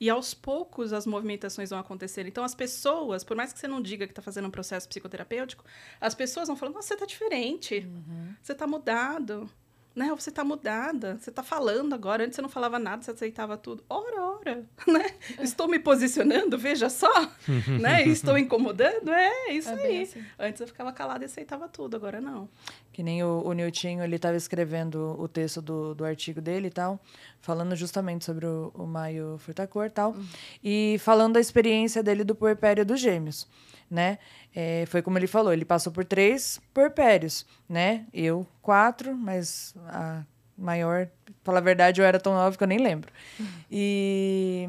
E 0.00 0.08
aos 0.08 0.32
poucos 0.32 0.92
as 0.92 1.06
movimentações 1.06 1.68
vão 1.68 1.78
acontecer. 1.78 2.26
Então 2.26 2.42
as 2.42 2.54
pessoas, 2.54 3.22
por 3.22 3.36
mais 3.36 3.52
que 3.52 3.58
você 3.58 3.68
não 3.68 3.82
diga 3.82 4.06
que 4.06 4.12
está 4.12 4.22
fazendo 4.22 4.48
um 4.48 4.50
processo 4.50 4.88
psicoterapêutico, 4.88 5.62
as 6.00 6.14
pessoas 6.14 6.48
vão 6.48 6.56
falando: 6.56 6.76
Nossa, 6.76 6.88
você 6.88 6.94
está 6.94 7.06
diferente, 7.06 7.86
uhum. 7.86 8.34
você 8.42 8.52
está 8.52 8.66
mudado 8.66 9.50
né? 9.94 10.10
Você 10.14 10.30
tá 10.30 10.44
mudada, 10.44 11.18
você 11.18 11.30
tá 11.30 11.42
falando 11.42 11.94
agora. 11.94 12.24
Antes 12.24 12.36
você 12.36 12.42
não 12.42 12.48
falava 12.48 12.78
nada, 12.78 13.02
você 13.02 13.10
aceitava 13.10 13.56
tudo. 13.56 13.84
Ora, 13.88 14.22
ora, 14.22 14.64
né? 14.86 15.06
Estou 15.40 15.68
me 15.68 15.78
posicionando, 15.78 16.56
veja 16.56 16.88
só, 16.88 17.12
né? 17.80 18.06
Estou 18.06 18.38
incomodando, 18.38 19.10
é 19.10 19.52
isso 19.52 19.68
é 19.68 19.74
aí. 19.74 20.02
Assim. 20.02 20.24
Antes 20.38 20.60
eu 20.60 20.66
ficava 20.66 20.92
calada 20.92 21.24
e 21.24 21.26
aceitava 21.26 21.68
tudo, 21.68 21.96
agora 21.96 22.20
não. 22.20 22.48
Que 22.92 23.02
nem 23.02 23.22
o, 23.22 23.42
o 23.44 23.52
Niltinho, 23.52 24.02
ele 24.02 24.16
estava 24.16 24.36
escrevendo 24.36 25.16
o 25.18 25.28
texto 25.28 25.60
do, 25.60 25.94
do 25.94 26.04
artigo 26.04 26.40
dele 26.40 26.68
e 26.68 26.70
tal, 26.70 27.00
falando 27.40 27.74
justamente 27.74 28.24
sobre 28.24 28.46
o, 28.46 28.72
o 28.74 28.86
Maio 28.86 29.38
Furtacor 29.38 29.86
e 29.86 29.90
tal, 29.90 30.10
uhum. 30.12 30.26
e 30.62 30.96
falando 31.00 31.34
da 31.34 31.40
experiência 31.40 32.02
dele 32.02 32.24
do 32.24 32.34
puerpério 32.34 32.84
dos 32.84 33.00
gêmeos 33.00 33.48
né? 33.90 34.18
É, 34.54 34.84
foi 34.86 35.02
como 35.02 35.18
ele 35.18 35.26
falou, 35.26 35.52
ele 35.52 35.64
passou 35.64 35.92
por 35.92 36.04
três 36.04 36.60
porpérios, 36.72 37.44
né? 37.68 38.06
Eu, 38.12 38.46
quatro, 38.62 39.16
mas 39.16 39.74
a 39.88 40.22
maior, 40.56 41.08
falar 41.42 41.58
a 41.58 41.62
verdade, 41.62 42.00
eu 42.00 42.04
era 42.04 42.20
tão 42.20 42.34
nova 42.34 42.56
que 42.56 42.62
eu 42.62 42.68
nem 42.68 42.78
lembro. 42.78 43.10
Uhum. 43.38 43.46
E 43.70 44.68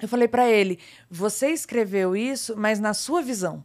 eu 0.00 0.08
falei 0.08 0.28
para 0.28 0.48
ele: 0.48 0.78
você 1.10 1.50
escreveu 1.50 2.14
isso, 2.14 2.54
mas 2.56 2.78
na 2.78 2.94
sua 2.94 3.22
visão. 3.22 3.64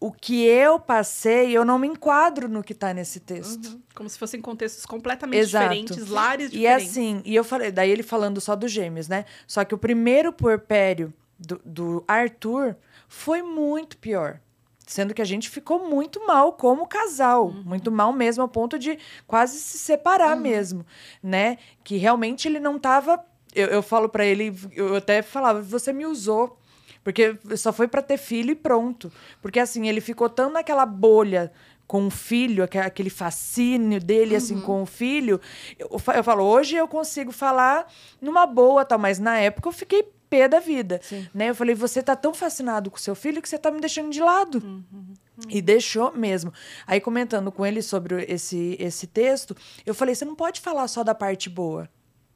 O 0.00 0.12
que 0.12 0.44
eu 0.44 0.78
passei, 0.78 1.56
eu 1.56 1.64
não 1.64 1.78
me 1.78 1.88
enquadro 1.88 2.46
no 2.46 2.62
que 2.62 2.74
está 2.74 2.92
nesse 2.92 3.20
texto. 3.20 3.64
Uhum. 3.68 3.82
Como 3.94 4.08
se 4.10 4.18
fossem 4.18 4.38
contextos 4.38 4.84
completamente 4.84 5.40
Exato. 5.40 5.64
diferentes, 5.68 6.08
lares 6.08 6.50
diferentes. 6.50 6.94
E 6.94 6.98
assim, 6.98 7.22
e 7.24 7.34
eu 7.34 7.42
falei, 7.42 7.72
daí 7.72 7.90
ele 7.90 8.02
falando 8.02 8.38
só 8.38 8.54
dos 8.54 8.70
gêmeos, 8.70 9.08
né? 9.08 9.24
Só 9.46 9.64
que 9.64 9.74
o 9.74 9.78
primeiro 9.78 10.30
porpério 10.30 11.10
do, 11.38 11.60
do 11.64 12.04
Arthur 12.06 12.76
foi 13.08 13.42
muito 13.42 13.96
pior. 13.98 14.40
Sendo 14.86 15.14
que 15.14 15.22
a 15.22 15.24
gente 15.24 15.48
ficou 15.48 15.88
muito 15.88 16.26
mal 16.26 16.52
como 16.52 16.86
casal, 16.86 17.46
uhum. 17.46 17.62
muito 17.64 17.90
mal 17.90 18.12
mesmo, 18.12 18.42
ao 18.42 18.48
ponto 18.48 18.78
de 18.78 18.98
quase 19.26 19.58
se 19.58 19.78
separar 19.78 20.36
uhum. 20.36 20.42
mesmo, 20.42 20.86
né? 21.22 21.56
Que 21.82 21.96
realmente 21.96 22.46
ele 22.46 22.60
não 22.60 22.78
tava. 22.78 23.24
Eu, 23.54 23.68
eu 23.68 23.82
falo 23.82 24.08
para 24.10 24.26
ele, 24.26 24.54
eu 24.72 24.94
até 24.96 25.22
falava, 25.22 25.62
você 25.62 25.90
me 25.90 26.04
usou, 26.04 26.58
porque 27.02 27.38
só 27.56 27.72
foi 27.72 27.88
para 27.88 28.02
ter 28.02 28.18
filho 28.18 28.50
e 28.50 28.54
pronto. 28.54 29.10
Porque 29.40 29.58
assim, 29.58 29.88
ele 29.88 30.02
ficou 30.02 30.28
tão 30.28 30.50
naquela 30.50 30.84
bolha 30.84 31.50
com 31.86 32.06
o 32.06 32.10
filho, 32.10 32.64
aquele 32.64 33.10
fascínio 33.10 34.00
dele, 34.00 34.34
assim, 34.34 34.54
uhum. 34.54 34.58
assim, 34.58 34.66
com 34.66 34.82
o 34.82 34.86
filho. 34.86 35.40
Eu, 35.78 35.88
eu 36.14 36.24
falo, 36.24 36.44
hoje 36.44 36.76
eu 36.76 36.88
consigo 36.88 37.32
falar 37.32 37.86
numa 38.20 38.46
boa, 38.46 38.84
tal, 38.84 38.98
mas 38.98 39.18
na 39.18 39.38
época 39.38 39.68
eu 39.68 39.72
fiquei 39.72 40.02
pé 40.28 40.48
da 40.48 40.60
vida. 40.60 41.00
Né? 41.32 41.50
Eu 41.50 41.54
falei, 41.54 41.74
você 41.74 42.02
tá 42.02 42.16
tão 42.16 42.34
fascinado 42.34 42.90
com 42.90 42.96
seu 42.96 43.14
filho 43.14 43.40
que 43.40 43.48
você 43.48 43.58
tá 43.58 43.70
me 43.70 43.80
deixando 43.80 44.10
de 44.10 44.20
lado. 44.20 44.58
Uhum, 44.64 44.82
uhum. 44.92 45.14
E 45.48 45.60
deixou 45.60 46.12
mesmo. 46.12 46.52
Aí, 46.86 47.00
comentando 47.00 47.50
com 47.50 47.66
ele 47.66 47.82
sobre 47.82 48.24
esse, 48.28 48.76
esse 48.78 49.06
texto, 49.06 49.56
eu 49.84 49.92
falei: 49.92 50.14
você 50.14 50.24
não 50.24 50.36
pode 50.36 50.60
falar 50.60 50.86
só 50.86 51.02
da 51.02 51.14
parte 51.14 51.50
boa 51.50 51.88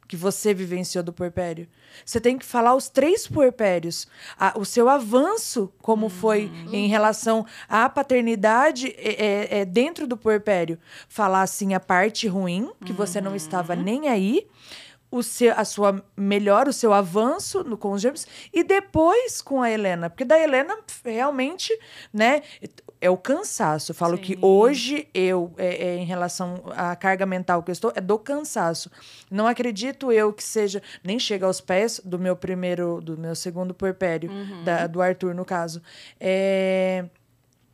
que 0.09 0.17
você 0.17 0.55
vivenciou 0.55 1.05
do 1.05 1.13
puerpério. 1.13 1.69
Você 2.05 2.19
tem 2.19 2.39
que 2.39 2.45
falar 2.45 2.75
os 2.75 2.89
três 2.89 3.27
puerpérios. 3.27 4.09
A, 4.39 4.59
o 4.59 4.65
seu 4.65 4.89
avanço, 4.89 5.71
como 5.83 6.05
uhum. 6.05 6.11
foi 6.11 6.51
em 6.73 6.89
relação 6.89 7.45
à 7.69 7.89
paternidade 7.89 8.89
é, 8.97 9.27
é, 9.27 9.61
é, 9.61 9.65
dentro 9.67 10.07
do 10.07 10.17
puerpério. 10.17 10.79
Falar, 11.09 11.43
assim, 11.43 11.75
a 11.75 11.81
parte 11.81 12.27
ruim, 12.27 12.71
que 12.85 12.93
você 12.93 13.21
não 13.21 13.37
estava 13.37 13.75
uhum. 13.75 13.83
nem 13.83 14.09
aí 14.09 14.47
o 15.11 15.23
seu, 15.23 15.53
a 15.57 15.65
sua 15.65 16.05
melhor, 16.17 16.69
o 16.69 16.73
seu 16.73 16.93
avanço 16.93 17.65
no, 17.65 17.77
com 17.77 17.93
os 17.93 18.03
gêmeos 18.03 18.27
e 18.53 18.63
depois 18.63 19.41
com 19.41 19.63
a 19.63 19.71
Helena. 19.71 20.11
Porque 20.11 20.25
da 20.25 20.39
Helena, 20.39 20.77
realmente, 21.05 21.77
né? 22.13 22.43
É 23.01 23.09
o 23.09 23.17
cansaço. 23.17 23.93
Eu 23.93 23.95
falo 23.95 24.17
Sim. 24.17 24.23
que 24.23 24.39
hoje 24.43 25.09
eu, 25.15 25.53
é, 25.57 25.89
é, 25.89 25.97
em 25.97 26.05
relação 26.05 26.63
à 26.75 26.97
carga 26.97 27.25
mental 27.25 27.63
que 27.63 27.71
eu 27.71 27.73
estou, 27.73 27.93
é 27.95 28.01
do 28.01 28.19
cansaço. 28.19 28.91
Não 29.31 29.47
acredito 29.47 30.11
eu 30.11 30.33
que 30.33 30.43
seja, 30.43 30.83
nem 31.03 31.19
chega 31.19 31.47
aos 31.47 31.61
pés 31.61 32.01
do 32.05 32.19
meu 32.19 32.35
primeiro, 32.35 33.01
do 33.01 33.17
meu 33.17 33.35
segundo 33.35 33.73
porpério, 33.73 34.31
uhum. 34.31 34.65
da, 34.65 34.87
do 34.87 35.01
Arthur, 35.01 35.35
no 35.35 35.45
caso. 35.45 35.81
É, 36.19 37.05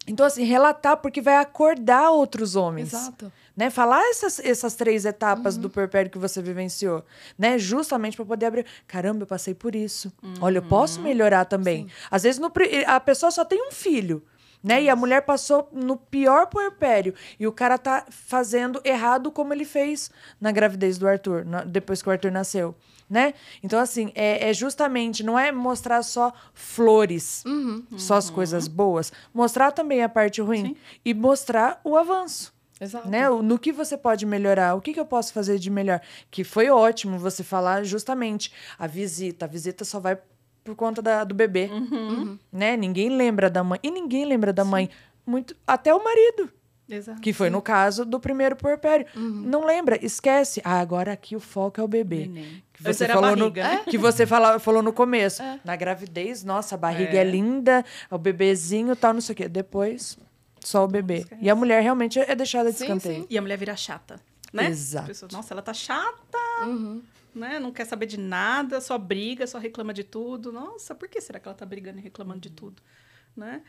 então, 0.06 0.26
assim, 0.26 0.44
relatar 0.44 0.98
porque 0.98 1.20
vai 1.20 1.36
acordar 1.36 2.10
outros 2.10 2.56
homens. 2.56 2.92
Exato 2.92 3.32
né? 3.56 3.70
Falar 3.70 4.02
essas, 4.10 4.40
essas 4.40 4.74
três 4.74 5.04
etapas 5.04 5.56
uhum. 5.56 5.62
do 5.62 5.70
perpério 5.70 6.10
que 6.10 6.18
você 6.18 6.42
vivenciou, 6.42 7.04
né? 7.38 7.58
Justamente 7.58 8.16
para 8.16 8.24
poder 8.24 8.46
abrir. 8.46 8.66
Caramba, 8.86 9.22
eu 9.22 9.26
passei 9.26 9.54
por 9.54 9.74
isso. 9.74 10.12
Uhum. 10.22 10.34
Olha, 10.40 10.58
eu 10.58 10.62
posso 10.62 11.00
melhorar 11.00 11.44
também. 11.44 11.84
Sim. 11.84 11.90
Às 12.10 12.22
vezes 12.24 12.40
no, 12.40 12.52
a 12.86 13.00
pessoa 13.00 13.30
só 13.30 13.44
tem 13.44 13.66
um 13.66 13.72
filho. 13.72 14.22
Né? 14.64 14.84
E 14.84 14.88
a 14.88 14.96
mulher 14.96 15.20
passou 15.20 15.68
no 15.70 15.94
pior 15.94 16.46
puerpério. 16.46 17.14
E 17.38 17.46
o 17.46 17.52
cara 17.52 17.76
tá 17.76 18.06
fazendo 18.08 18.80
errado 18.82 19.30
como 19.30 19.52
ele 19.52 19.66
fez 19.66 20.10
na 20.40 20.50
gravidez 20.50 20.96
do 20.96 21.06
Arthur, 21.06 21.44
depois 21.66 22.00
que 22.00 22.08
o 22.08 22.12
Arthur 22.12 22.32
nasceu. 22.32 22.74
Né? 23.08 23.34
Então, 23.62 23.78
assim, 23.78 24.10
é, 24.14 24.48
é 24.48 24.54
justamente, 24.54 25.22
não 25.22 25.38
é 25.38 25.52
mostrar 25.52 26.02
só 26.02 26.32
flores, 26.54 27.44
uhum, 27.44 27.84
só 27.98 28.14
as 28.14 28.30
coisas 28.30 28.66
boas. 28.66 29.12
Mostrar 29.34 29.70
também 29.72 30.02
a 30.02 30.08
parte 30.08 30.40
ruim. 30.40 30.68
Sim. 30.68 30.76
E 31.04 31.12
mostrar 31.12 31.78
o 31.84 31.98
avanço. 31.98 32.54
Exato. 32.80 33.08
Né? 33.08 33.28
No 33.28 33.58
que 33.58 33.70
você 33.70 33.96
pode 33.96 34.24
melhorar, 34.24 34.74
o 34.74 34.80
que, 34.80 34.94
que 34.94 35.00
eu 35.00 35.06
posso 35.06 35.34
fazer 35.34 35.58
de 35.58 35.68
melhor. 35.70 36.00
Que 36.30 36.42
foi 36.42 36.70
ótimo 36.70 37.18
você 37.18 37.44
falar 37.44 37.84
justamente 37.84 38.50
a 38.78 38.86
visita. 38.86 39.44
A 39.44 39.48
visita 39.48 39.84
só 39.84 40.00
vai 40.00 40.18
por 40.64 40.74
conta 40.74 41.02
da, 41.02 41.22
do 41.22 41.34
bebê. 41.34 41.68
Uhum. 41.70 42.38
Né? 42.50 42.76
Ninguém 42.76 43.10
lembra 43.10 43.50
da 43.50 43.62
mãe. 43.62 43.78
E 43.82 43.90
ninguém 43.90 44.24
lembra 44.24 44.52
da 44.52 44.64
Sim. 44.64 44.70
mãe. 44.70 44.90
muito 45.26 45.54
Até 45.66 45.94
o 45.94 46.02
marido. 46.02 46.50
Exato. 46.88 47.20
Que 47.20 47.32
foi 47.32 47.48
Sim. 47.48 47.52
no 47.52 47.62
caso 47.62 48.04
do 48.04 48.18
primeiro 48.18 48.56
puerpério. 48.56 49.06
Uhum. 49.14 49.42
Não 49.46 49.64
lembra, 49.64 49.98
esquece. 50.04 50.60
Ah, 50.64 50.80
agora 50.80 51.12
aqui 51.12 51.36
o 51.36 51.40
foco 51.40 51.80
é 51.80 51.84
o 51.84 51.88
bebê. 51.88 52.30
Que 52.72 52.82
você, 52.82 53.06
falou 53.06 53.36
no, 53.36 53.58
é? 53.58 53.78
que 53.84 53.96
você 53.96 54.26
fala, 54.26 54.58
falou 54.58 54.82
no 54.82 54.92
começo. 54.92 55.42
É. 55.42 55.60
Na 55.64 55.76
gravidez, 55.76 56.42
nossa, 56.44 56.74
a 56.74 56.78
barriga 56.78 57.16
é, 57.16 57.20
é 57.20 57.24
linda, 57.24 57.84
o 58.10 58.18
bebezinho 58.18 58.96
tal, 58.96 59.14
não 59.14 59.20
sei 59.20 59.32
o 59.32 59.36
quê. 59.36 59.48
Depois, 59.48 60.18
só 60.60 60.84
o 60.84 60.88
bebê. 60.88 61.26
E 61.40 61.48
a 61.48 61.54
mulher 61.54 61.82
realmente 61.82 62.18
é 62.18 62.34
deixada 62.34 62.70
de 62.70 62.78
sim, 62.78 62.84
escanteio. 62.84 63.22
Sim. 63.22 63.26
E 63.30 63.38
a 63.38 63.42
mulher 63.42 63.56
vira 63.56 63.76
chata, 63.76 64.20
né? 64.52 64.66
Exato. 64.66 65.06
Pessoa, 65.06 65.28
nossa, 65.32 65.54
ela 65.54 65.62
tá 65.62 65.72
chata. 65.72 66.38
Uhum 66.62 67.02
né? 67.34 67.58
Não 67.58 67.72
quer 67.72 67.84
saber 67.84 68.06
de 68.06 68.18
nada, 68.18 68.80
só 68.80 68.96
briga, 68.98 69.46
só 69.46 69.58
reclama 69.58 69.92
de 69.92 70.04
tudo. 70.04 70.52
Nossa, 70.52 70.94
por 70.94 71.08
que 71.08 71.20
será 71.20 71.38
que 71.38 71.48
ela 71.48 71.54
está 71.54 71.66
brigando 71.66 71.98
e 71.98 72.02
reclamando 72.02 72.40
de 72.40 72.50
tudo, 72.50 72.82
né? 73.36 73.62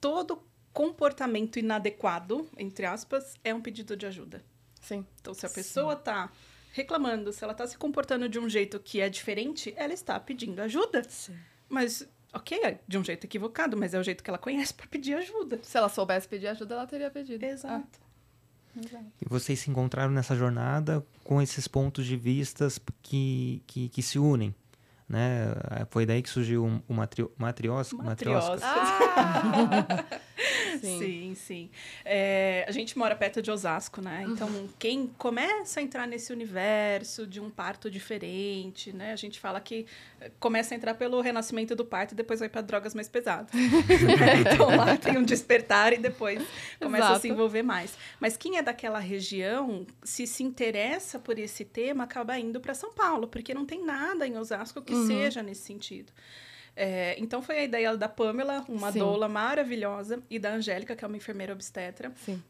Todo 0.00 0.42
comportamento 0.72 1.58
inadequado, 1.58 2.48
entre 2.56 2.86
aspas, 2.86 3.34
é 3.42 3.54
um 3.54 3.60
pedido 3.60 3.96
de 3.96 4.06
ajuda. 4.06 4.44
Sim. 4.80 5.06
Então, 5.20 5.34
se 5.34 5.44
a 5.44 5.50
pessoa 5.50 5.94
está 5.94 6.30
reclamando, 6.72 7.32
se 7.32 7.42
ela 7.42 7.52
está 7.52 7.66
se 7.66 7.76
comportando 7.76 8.28
de 8.28 8.38
um 8.38 8.48
jeito 8.48 8.78
que 8.80 9.00
é 9.00 9.08
diferente, 9.08 9.74
ela 9.76 9.92
está 9.92 10.18
pedindo 10.18 10.60
ajuda. 10.60 11.02
Sim. 11.08 11.36
Mas 11.68 12.08
ok, 12.32 12.58
é 12.62 12.78
de 12.86 12.98
um 12.98 13.04
jeito 13.04 13.24
equivocado, 13.24 13.76
mas 13.76 13.94
é 13.94 13.98
o 13.98 14.02
jeito 14.02 14.22
que 14.22 14.30
ela 14.30 14.38
conhece 14.38 14.72
para 14.72 14.86
pedir 14.86 15.14
ajuda. 15.14 15.60
Se 15.62 15.76
ela 15.76 15.88
soubesse 15.88 16.28
pedir 16.28 16.46
ajuda, 16.48 16.74
ela 16.74 16.86
teria 16.86 17.10
pedido. 17.10 17.44
Exato. 17.44 18.00
Ah. 18.00 18.09
E 19.20 19.28
vocês 19.28 19.58
se 19.58 19.70
encontraram 19.70 20.12
nessa 20.12 20.34
jornada 20.34 21.04
com 21.24 21.40
esses 21.40 21.66
pontos 21.66 22.06
de 22.06 22.16
vistas 22.16 22.80
que, 23.02 23.62
que, 23.66 23.88
que 23.88 24.02
se 24.02 24.18
unem. 24.18 24.54
Né? 25.10 25.52
Foi 25.90 26.06
daí 26.06 26.22
que 26.22 26.30
surgiu 26.30 26.64
o 26.86 26.94
matrio, 26.94 27.32
matriosca. 27.36 27.96
Matriosca. 27.96 28.60
Ah! 28.62 30.04
sim, 30.80 30.98
sim. 31.00 31.34
sim. 31.34 31.70
É, 32.04 32.64
a 32.68 32.70
gente 32.70 32.96
mora 32.96 33.16
perto 33.16 33.42
de 33.42 33.50
Osasco, 33.50 34.00
né? 34.00 34.24
Então, 34.28 34.46
uhum. 34.46 34.68
quem 34.78 35.08
começa 35.18 35.80
a 35.80 35.82
entrar 35.82 36.06
nesse 36.06 36.32
universo 36.32 37.26
de 37.26 37.40
um 37.40 37.50
parto 37.50 37.90
diferente, 37.90 38.92
né? 38.92 39.12
A 39.12 39.16
gente 39.16 39.40
fala 39.40 39.60
que 39.60 39.84
começa 40.38 40.74
a 40.74 40.76
entrar 40.76 40.94
pelo 40.94 41.20
renascimento 41.20 41.74
do 41.74 41.84
parto 41.84 42.12
e 42.12 42.14
depois 42.14 42.38
vai 42.38 42.48
para 42.48 42.60
drogas 42.60 42.94
mais 42.94 43.08
pesadas. 43.08 43.50
então, 44.52 44.76
lá 44.76 44.96
tem 44.96 45.18
um 45.18 45.24
despertar 45.24 45.92
e 45.92 45.98
depois 45.98 46.40
começa 46.78 47.04
Exato. 47.04 47.16
a 47.16 47.20
se 47.20 47.28
envolver 47.28 47.64
mais. 47.64 47.98
Mas 48.20 48.36
quem 48.36 48.58
é 48.58 48.62
daquela 48.62 49.00
região, 49.00 49.84
se 50.04 50.24
se 50.24 50.44
interessa 50.44 51.18
por 51.18 51.36
esse 51.36 51.64
tema, 51.64 52.04
acaba 52.04 52.38
indo 52.38 52.60
para 52.60 52.74
São 52.74 52.92
Paulo, 52.92 53.26
porque 53.26 53.52
não 53.52 53.66
tem 53.66 53.84
nada 53.84 54.24
em 54.24 54.38
Osasco 54.38 54.80
que 54.80 54.99
uhum. 55.00 55.06
seja 55.06 55.42
nesse 55.42 55.62
sentido. 55.62 56.12
É, 56.76 57.14
então 57.18 57.42
foi 57.42 57.58
a 57.58 57.64
ideia 57.64 57.96
da 57.96 58.08
Pamela, 58.08 58.64
uma 58.68 58.92
Sim. 58.92 59.00
doula 59.00 59.28
maravilhosa, 59.28 60.22
e 60.30 60.38
da 60.38 60.52
Angélica, 60.52 60.96
que 60.96 61.04
é 61.04 61.08
uma 61.08 61.16
enfermeira 61.16 61.52
obstetra. 61.52 62.12
Sim. 62.24 62.42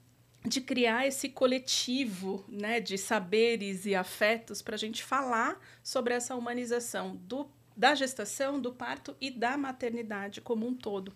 De 0.45 0.61
criar 0.61 1.07
esse 1.07 1.29
coletivo 1.29 2.45
né, 2.49 2.81
de 2.81 2.97
saberes 2.97 3.85
e 3.85 3.95
afetos 3.95 4.63
para 4.63 4.75
a 4.75 4.79
gente 4.79 5.03
falar 5.03 5.61
sobre 5.83 6.15
essa 6.15 6.35
humanização 6.35 7.17
do 7.17 7.51
da 7.81 7.95
gestação, 7.95 8.61
do 8.61 8.71
parto 8.71 9.17
e 9.19 9.31
da 9.31 9.57
maternidade 9.57 10.43
como 10.43 10.67
um 10.67 10.75
todo. 10.75 11.15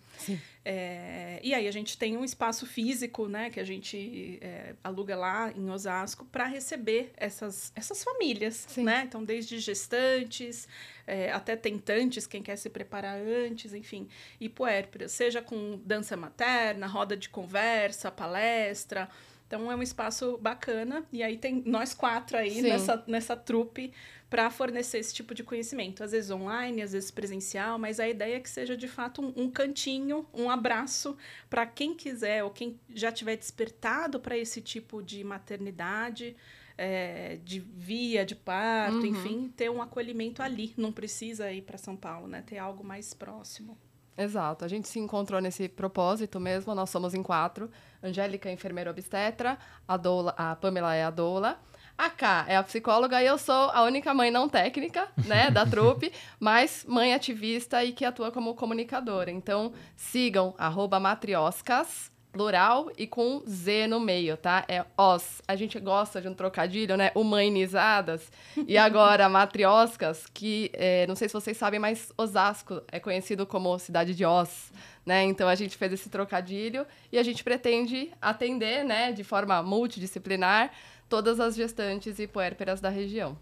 É, 0.67 1.39
e 1.43 1.53
aí 1.53 1.67
a 1.67 1.71
gente 1.71 1.95
tem 1.95 2.17
um 2.17 2.25
espaço 2.25 2.65
físico, 2.65 3.27
né, 3.27 3.51
que 3.51 3.59
a 3.59 3.63
gente 3.63 4.39
é, 4.41 4.73
aluga 4.83 5.15
lá 5.15 5.51
em 5.51 5.69
Osasco 5.69 6.25
para 6.25 6.45
receber 6.45 7.13
essas, 7.17 7.71
essas 7.75 8.03
famílias, 8.03 8.65
Sim. 8.67 8.83
né? 8.83 9.03
Então 9.07 9.23
desde 9.23 9.59
gestantes 9.59 10.67
é, 11.05 11.31
até 11.31 11.55
tentantes, 11.55 12.25
quem 12.25 12.41
quer 12.41 12.55
se 12.55 12.67
preparar 12.67 13.15
antes, 13.15 13.75
enfim, 13.75 14.07
e 14.41 14.49
puérperas, 14.49 15.11
seja 15.11 15.43
com 15.43 15.79
dança 15.85 16.17
materna, 16.17 16.87
roda 16.87 17.15
de 17.15 17.29
conversa, 17.29 18.09
palestra. 18.09 19.07
Então 19.47 19.71
é 19.71 19.75
um 19.75 19.81
espaço 19.81 20.37
bacana 20.39 21.05
e 21.11 21.21
aí 21.21 21.37
tem 21.37 21.61
nós 21.65 21.93
quatro 21.93 22.37
aí 22.37 22.61
nessa, 22.61 23.03
nessa 23.07 23.35
trupe 23.35 23.93
para 24.29 24.49
fornecer 24.49 24.97
esse 24.97 25.13
tipo 25.13 25.35
de 25.35 25.43
conhecimento. 25.43 26.03
Às 26.03 26.11
vezes 26.11 26.31
online, 26.31 26.81
às 26.81 26.93
vezes 26.93 27.11
presencial, 27.11 27.77
mas 27.77 27.99
a 27.99 28.07
ideia 28.07 28.37
é 28.37 28.39
que 28.39 28.49
seja 28.49 28.75
de 28.75 28.87
fato 28.87 29.21
um, 29.21 29.43
um 29.43 29.51
cantinho, 29.51 30.25
um 30.33 30.49
abraço 30.49 31.15
para 31.49 31.65
quem 31.65 31.93
quiser 31.93 32.43
ou 32.43 32.49
quem 32.49 32.79
já 32.89 33.11
tiver 33.11 33.35
despertado 33.35 34.19
para 34.19 34.37
esse 34.37 34.61
tipo 34.61 35.01
de 35.01 35.23
maternidade. 35.23 36.35
É, 36.77 37.39
de 37.45 37.61
via 37.61 38.25
de 38.25 38.35
parto, 38.35 38.97
uhum. 38.97 39.05
enfim, 39.05 39.53
ter 39.55 39.71
um 39.71 39.81
acolhimento 39.81 40.43
ali. 40.43 40.73
Não 40.75 40.91
precisa 40.91 41.49
ir 41.49 41.61
para 41.61 41.77
São 41.77 41.95
Paulo, 41.95 42.27
né? 42.27 42.43
Ter 42.45 42.57
algo 42.57 42.83
mais 42.83 43.13
próximo. 43.13 43.77
Exato. 44.17 44.63
A 44.63 44.67
gente 44.67 44.87
se 44.87 44.99
encontrou 44.99 45.41
nesse 45.41 45.67
propósito 45.67 46.39
mesmo. 46.39 46.73
Nós 46.73 46.89
somos 46.89 47.13
em 47.13 47.21
quatro. 47.21 47.69
Angélica, 48.01 48.51
enfermeira 48.51 48.89
obstetra. 48.89 49.57
A, 49.87 49.97
doula, 49.97 50.33
a 50.37 50.55
Pamela 50.55 50.95
é 50.95 51.03
a 51.03 51.09
doula. 51.09 51.59
A 51.97 52.09
K 52.09 52.45
é 52.49 52.57
a 52.57 52.63
psicóloga 52.63 53.21
e 53.21 53.25
eu 53.25 53.37
sou 53.37 53.69
a 53.71 53.81
única 53.83 54.13
mãe 54.13 54.29
não 54.29 54.49
técnica, 54.49 55.07
né, 55.25 55.49
da 55.49 55.63
trupe, 55.65 56.11
mas 56.37 56.85
mãe 56.85 57.13
ativista 57.13 57.85
e 57.85 57.93
que 57.93 58.03
atua 58.03 58.31
como 58.33 58.53
comunicadora. 58.53 59.31
Então, 59.31 59.71
sigam 59.95 60.53
arroba 60.57 60.99
matrioscas, 60.99 62.11
plural 62.35 62.91
e 62.97 63.07
com 63.07 63.41
Z 63.47 63.87
no 63.87 63.97
meio, 63.97 64.35
tá? 64.35 64.65
É 64.67 64.83
os. 64.97 65.41
A 65.47 65.55
gente 65.55 65.79
gosta 65.79 66.19
de 66.19 66.27
um 66.27 66.33
trocadilho, 66.33 66.97
né? 66.97 67.09
Humanizadas. 67.15 68.29
E 68.67 68.77
agora, 68.77 69.27
matrioscas, 69.29 70.27
que 70.33 70.69
é, 70.73 71.07
não 71.07 71.15
sei 71.15 71.29
se 71.29 71.33
vocês 71.33 71.55
sabem, 71.55 71.79
mas 71.79 72.11
Osasco 72.17 72.81
é 72.91 72.99
conhecido 72.99 73.45
como 73.45 73.79
cidade 73.79 74.13
de 74.13 74.25
Os, 74.25 74.73
né? 75.05 75.23
Então 75.23 75.47
a 75.47 75.55
gente 75.55 75.77
fez 75.77 75.93
esse 75.93 76.09
trocadilho 76.09 76.85
e 77.09 77.17
a 77.17 77.23
gente 77.23 77.41
pretende 77.41 78.11
atender, 78.21 78.83
né, 78.83 79.13
de 79.13 79.23
forma 79.23 79.63
multidisciplinar 79.63 80.73
todas 81.07 81.39
as 81.39 81.55
gestantes 81.55 82.19
e 82.19 82.27
puérperas 82.27 82.81
da 82.81 82.89
região. 82.89 83.37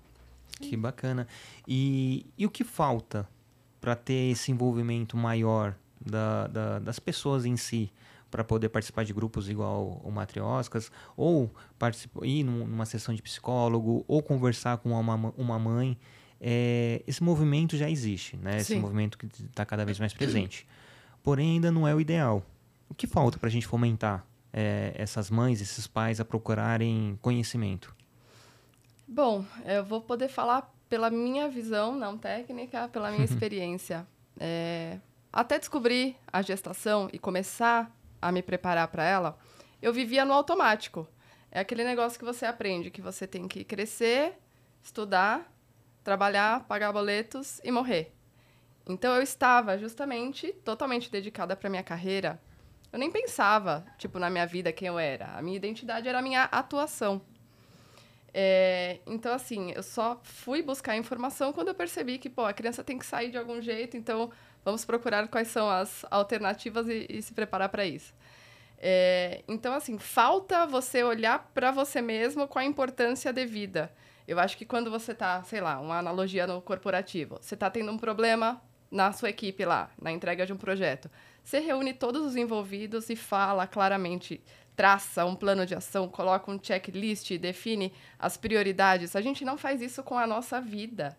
Que 0.61 0.77
bacana. 0.77 1.27
E, 1.67 2.27
e 2.37 2.45
o 2.45 2.51
que 2.51 2.63
falta 2.63 3.27
para 3.81 3.95
ter 3.95 4.29
esse 4.31 4.51
envolvimento 4.51 5.17
maior 5.17 5.73
da, 5.99 6.45
da, 6.45 6.79
das 6.79 6.99
pessoas 6.99 7.43
em 7.43 7.57
si? 7.57 7.91
Para 8.34 8.43
poder 8.43 8.69
participar 8.69 9.05
de 9.05 9.13
grupos 9.13 9.47
igual 9.47 10.01
o 10.03 10.09
Matrioscas, 10.11 10.91
ou 11.15 11.53
ir 12.23 12.43
numa 12.43 12.84
sessão 12.84 13.13
de 13.13 13.21
psicólogo, 13.21 14.03
ou 14.07 14.23
conversar 14.23 14.79
com 14.79 14.89
uma, 14.89 15.15
uma 15.38 15.59
mãe. 15.59 15.95
É, 16.41 17.03
esse 17.05 17.21
movimento 17.21 17.77
já 17.77 17.88
existe, 17.88 18.36
né? 18.36 18.57
Esse 18.57 18.75
movimento 18.75 19.19
que 19.19 19.27
está 19.27 19.63
cada 19.63 19.86
vez 19.86 19.99
mais 19.99 20.15
presente. 20.15 20.67
Porém, 21.21 21.51
ainda 21.51 21.71
não 21.71 21.88
é 21.88 21.93
o 21.93 22.01
ideal. 22.01 22.43
O 22.89 22.95
que 22.95 23.05
falta 23.05 23.38
para 23.38 23.49
a 23.49 23.51
gente 23.51 23.67
fomentar 23.67 24.25
é, 24.51 24.93
essas 24.95 25.29
mães, 25.29 25.61
esses 25.61 25.86
pais 25.86 26.19
a 26.19 26.25
procurarem 26.25 27.19
conhecimento? 27.21 27.95
Bom, 29.07 29.45
eu 29.63 29.86
vou 29.86 30.01
poder 30.01 30.27
falar 30.27 30.73
pela 30.89 31.11
minha 31.11 31.47
visão, 31.49 31.95
não 31.95 32.17
técnica, 32.17 32.88
pela 32.88 33.11
minha 33.11 33.25
experiência. 33.25 34.07
É, 34.39 34.97
até 35.31 35.59
descobrir 35.59 36.15
a 36.31 36.41
gestação 36.41 37.09
e 37.13 37.19
começar 37.19 37.95
a 38.28 38.32
me 38.32 38.41
preparar 38.41 38.88
para 38.88 39.03
ela, 39.03 39.38
eu 39.82 39.93
vivia 39.93 40.26
no 40.26 40.34
automático. 40.34 41.07
É 41.51 41.59
aquele 41.59 41.84
negócio 41.84 42.17
que 42.17 42.26
você 42.26 42.45
aprende, 42.45 42.89
que 42.89 43.01
você 43.01 43.28
tem 43.28 43.47
que 43.47 43.63
crescer, 43.63 44.34
estudar, 44.82 45.51
trabalhar, 46.03 46.65
pagar 46.65 46.91
boletos 46.91 47.59
e 47.63 47.71
morrer. 47.71 48.13
Então 48.88 49.15
eu 49.15 49.21
estava 49.21 49.78
justamente 49.78 50.51
totalmente 50.65 51.11
dedicada 51.11 51.55
para 51.55 51.69
minha 51.69 51.84
carreira 51.84 52.39
eu 52.93 52.99
nem 52.99 53.09
pensava, 53.09 53.84
tipo, 53.97 54.19
na 54.19 54.30
minha 54.30 54.45
vida 54.45 54.71
quem 54.71 54.88
eu 54.88 54.99
era. 54.99 55.36
A 55.36 55.41
minha 55.41 55.57
identidade 55.57 56.07
era 56.07 56.19
a 56.19 56.21
minha 56.21 56.43
atuação. 56.43 57.19
É, 58.32 58.99
então, 59.07 59.34
assim, 59.34 59.71
eu 59.71 59.82
só 59.82 60.19
fui 60.21 60.61
buscar 60.61 60.95
informação 60.95 61.51
quando 61.51 61.69
eu 61.69 61.74
percebi 61.74 62.19
que, 62.19 62.30
pô, 62.30 62.45
a 62.45 62.53
criança 62.53 62.84
tem 62.84 62.99
que 62.99 63.05
sair 63.05 63.32
de 63.32 63.38
algum 63.38 63.59
jeito, 63.59 63.97
então 63.97 64.32
vamos 64.64 64.86
procurar 64.86 65.28
quais 65.28 65.47
são 65.47 65.70
as 65.70 66.05
alternativas 66.09 66.88
e, 66.88 67.05
e 67.09 67.22
se 67.22 67.34
preparar 67.34 67.70
para 67.70 67.86
isso. 67.86 68.14
É, 68.78 69.43
então, 69.47 69.74
assim, 69.74 69.97
falta 69.97 70.66
você 70.66 71.03
olhar 71.03 71.51
para 71.53 71.72
você 71.72 72.01
mesmo 72.01 72.47
com 72.47 72.59
a 72.59 72.66
importância 72.66 73.32
devida. 73.32 73.91
Eu 74.28 74.39
acho 74.39 74.57
que 74.57 74.66
quando 74.66 74.91
você 74.91 75.14
tá, 75.14 75.41
sei 75.43 75.61
lá, 75.61 75.80
uma 75.80 75.99
analogia 75.99 76.45
no 76.45 76.61
corporativo, 76.61 77.38
você 77.41 77.55
tá 77.55 77.70
tendo 77.70 77.91
um 77.91 77.97
problema 77.97 78.61
na 78.91 79.11
sua 79.11 79.30
equipe 79.30 79.66
lá, 79.66 79.89
na 79.99 80.11
entrega 80.11 80.45
de 80.45 80.53
um 80.53 80.57
projeto, 80.57 81.09
você 81.43 81.59
reúne 81.59 81.93
todos 81.93 82.26
os 82.26 82.36
envolvidos 82.36 83.09
e 83.09 83.16
fala 83.16 83.66
claramente, 83.66 84.41
traça 84.76 85.26
um 85.26 85.36
plano 85.36 85.66
de 85.66 85.76
ação, 85.76 86.07
coloca 86.07 86.51
um 86.51 86.59
checklist, 86.61 87.32
define 87.38 87.93
as 88.20 88.38
prioridades. 88.38 89.16
A 89.16 89.22
gente 89.22 89.43
não 89.43 89.57
faz 89.57 89.82
isso 89.82 90.03
com 90.03 90.18
a 90.18 90.28
nossa 90.28 90.61
vida. 90.61 91.18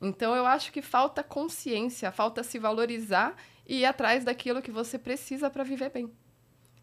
Então 0.00 0.34
eu 0.34 0.46
acho 0.46 0.72
que 0.72 0.82
falta 0.82 1.22
consciência, 1.22 2.10
falta 2.12 2.42
se 2.42 2.58
valorizar 2.58 3.36
e 3.66 3.80
ir 3.80 3.84
atrás 3.84 4.24
daquilo 4.24 4.62
que 4.62 4.70
você 4.70 4.98
precisa 4.98 5.48
para 5.48 5.64
viver 5.64 5.90
bem. 5.90 6.12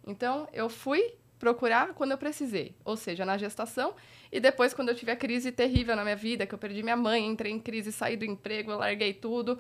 Então 0.05 0.47
eu 0.51 0.69
fui 0.69 1.15
procurar 1.37 1.93
quando 1.93 2.11
eu 2.11 2.17
precisei, 2.17 2.75
ou 2.85 2.95
seja, 2.95 3.25
na 3.25 3.37
gestação 3.37 3.95
e 4.31 4.39
depois 4.39 4.73
quando 4.73 4.89
eu 4.89 4.95
tive 4.95 5.11
a 5.11 5.15
crise 5.15 5.51
terrível 5.51 5.95
na 5.95 6.03
minha 6.03 6.15
vida, 6.15 6.45
que 6.45 6.53
eu 6.53 6.59
perdi 6.59 6.83
minha 6.83 6.95
mãe, 6.95 7.25
entrei 7.25 7.51
em 7.51 7.59
crise, 7.59 7.91
saí 7.91 8.15
do 8.15 8.25
emprego, 8.25 8.71
larguei 8.75 9.13
tudo. 9.13 9.59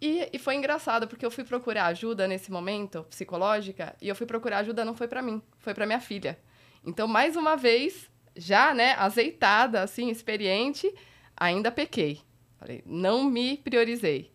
E, 0.00 0.28
e 0.32 0.38
foi 0.38 0.56
engraçado 0.56 1.06
porque 1.06 1.24
eu 1.24 1.30
fui 1.30 1.44
procurar 1.44 1.86
ajuda 1.86 2.26
nesse 2.26 2.50
momento 2.50 3.04
psicológica 3.04 3.94
e 4.00 4.08
eu 4.08 4.16
fui 4.16 4.26
procurar 4.26 4.58
ajuda 4.58 4.84
não 4.84 4.94
foi 4.94 5.06
para 5.06 5.22
mim, 5.22 5.40
foi 5.58 5.74
para 5.74 5.86
minha 5.86 6.00
filha. 6.00 6.38
Então 6.84 7.06
mais 7.06 7.36
uma 7.36 7.56
vez, 7.56 8.10
já, 8.34 8.74
né, 8.74 8.94
azeitada, 8.98 9.82
assim, 9.82 10.08
experiente, 10.08 10.92
ainda 11.36 11.70
pequei. 11.70 12.20
Falei, 12.62 12.80
não 12.86 13.24
me 13.24 13.56
priorizei. 13.56 14.32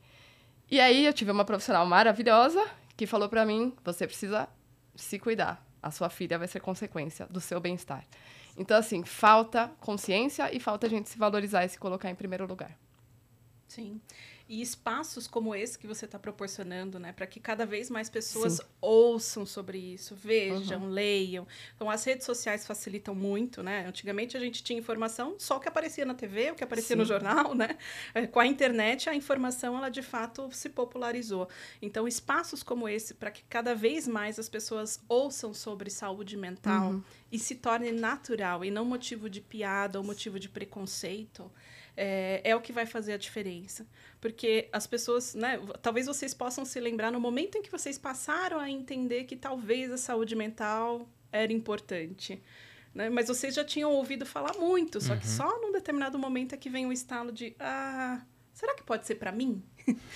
E 0.70 0.82
aí 0.82 1.06
eu 1.06 1.14
tive 1.14 1.32
uma 1.32 1.46
profissional 1.46 1.86
maravilhosa 1.86 2.62
que 2.98 3.08
falou 3.08 3.30
para 3.30 3.46
mim: 3.46 3.74
você 3.86 4.06
precisa 4.06 4.50
se 4.96 5.18
cuidar. 5.18 5.66
A 5.82 5.92
sua 5.92 6.10
filha 6.10 6.38
vai 6.38 6.46
ser 6.46 6.60
consequência 6.60 7.26
do 7.28 7.40
seu 7.40 7.58
bem-estar. 7.62 8.04
Então, 8.58 8.76
assim, 8.76 9.06
falta 9.06 9.72
consciência 9.80 10.54
e 10.54 10.60
falta 10.60 10.88
a 10.88 10.90
gente 10.90 11.08
se 11.08 11.18
valorizar 11.18 11.64
e 11.64 11.70
se 11.70 11.80
colocar 11.80 12.10
em 12.10 12.16
primeiro 12.16 12.46
lugar. 12.46 12.78
Sim. 13.66 14.02
E 14.50 14.62
espaços 14.62 15.28
como 15.28 15.54
esse 15.54 15.78
que 15.78 15.86
você 15.86 16.06
está 16.06 16.18
proporcionando, 16.18 16.98
né? 16.98 17.12
Para 17.12 17.28
que 17.28 17.40
cada 17.40 17.66
vez 17.66 17.90
mais 17.90 18.10
pessoas 18.10 18.54
Sim. 18.54 18.64
ouçam 18.80 19.46
sobre 19.46 19.78
isso, 19.78 20.16
vejam, 20.16 20.84
uhum. 20.84 20.90
leiam. 20.90 21.46
Então, 21.76 21.90
as 21.90 22.04
redes 22.06 22.26
sociais 22.26 22.66
facilitam 22.66 23.14
muito, 23.14 23.62
né? 23.62 23.86
Antigamente 23.86 24.38
a 24.38 24.40
gente 24.40 24.64
tinha 24.64 24.80
informação 24.80 25.36
só 25.38 25.58
o 25.58 25.60
que 25.60 25.68
aparecia 25.68 26.06
na 26.06 26.14
TV, 26.14 26.52
o 26.52 26.56
que 26.56 26.64
aparecia 26.64 26.96
Sim. 26.96 27.02
no 27.02 27.06
jornal, 27.06 27.54
né? 27.54 27.78
É, 28.14 28.26
com 28.26 28.40
a 28.40 28.48
internet, 28.48 29.10
a 29.10 29.16
informação, 29.16 29.78
ela 29.78 29.90
de 29.90 30.02
fato 30.02 30.50
se 30.52 30.70
popularizou. 30.70 31.50
Então, 31.82 32.08
espaços 32.08 32.64
como 32.64 32.88
esse, 32.88 33.14
para 33.14 33.32
que 33.32 33.44
cada 33.50 33.76
vez 33.76 34.08
mais 34.08 34.40
as 34.40 34.48
pessoas 34.48 35.02
ouçam 35.10 35.54
sobre 35.54 35.90
saúde 35.90 36.38
mental 36.38 36.92
uhum. 36.92 37.04
e 37.32 37.38
se 37.38 37.56
torne 37.56 37.92
natural 37.92 38.64
e 38.64 38.72
não 38.72 38.86
motivo 38.86 39.30
de 39.30 39.42
piada 39.42 40.00
ou 40.00 40.06
motivo 40.06 40.40
de 40.40 40.48
preconceito 40.48 41.52
é, 41.98 42.42
é 42.44 42.56
o 42.56 42.62
que 42.62 42.72
vai 42.72 42.86
fazer 42.86 43.14
a 43.14 43.18
diferença. 43.18 43.86
Porque 44.22 44.70
as 44.72 44.86
pessoas, 44.86 45.34
né? 45.34 45.60
Talvez 45.82 46.06
vocês 46.06 46.34
possam 46.34 46.64
se 46.64 46.80
lembrar 46.80 47.12
no 47.12 47.20
momento 47.20 47.58
em 47.58 47.62
que 47.64 47.72
vocês 47.72 47.98
passaram 47.98 48.60
a 48.60 48.70
entender 48.70 49.24
que 49.24 49.36
talvez 49.36 49.92
a 49.92 49.98
saúde 49.98 50.36
mental 50.36 51.10
era 51.32 51.52
importante. 51.52 52.42
Né? 52.94 53.10
Mas 53.10 53.28
vocês 53.28 53.54
já 53.56 53.66
tinham 53.66 53.92
ouvido 53.92 54.26
falar 54.26 54.54
muito, 54.58 55.02
só 55.02 55.14
uhum. 55.14 55.20
que 55.20 55.28
só 55.28 55.62
num 55.62 55.72
determinado 55.72 56.18
momento 56.18 56.54
é 56.54 56.58
que 56.58 56.70
vem 56.70 56.86
o 56.86 56.94
estalo 56.94 57.32
de 57.32 57.56
ah, 57.60 58.22
será 58.58 58.74
que 58.74 58.82
pode 58.82 59.06
ser 59.06 59.16
para 59.16 59.32
mim? 59.32 59.62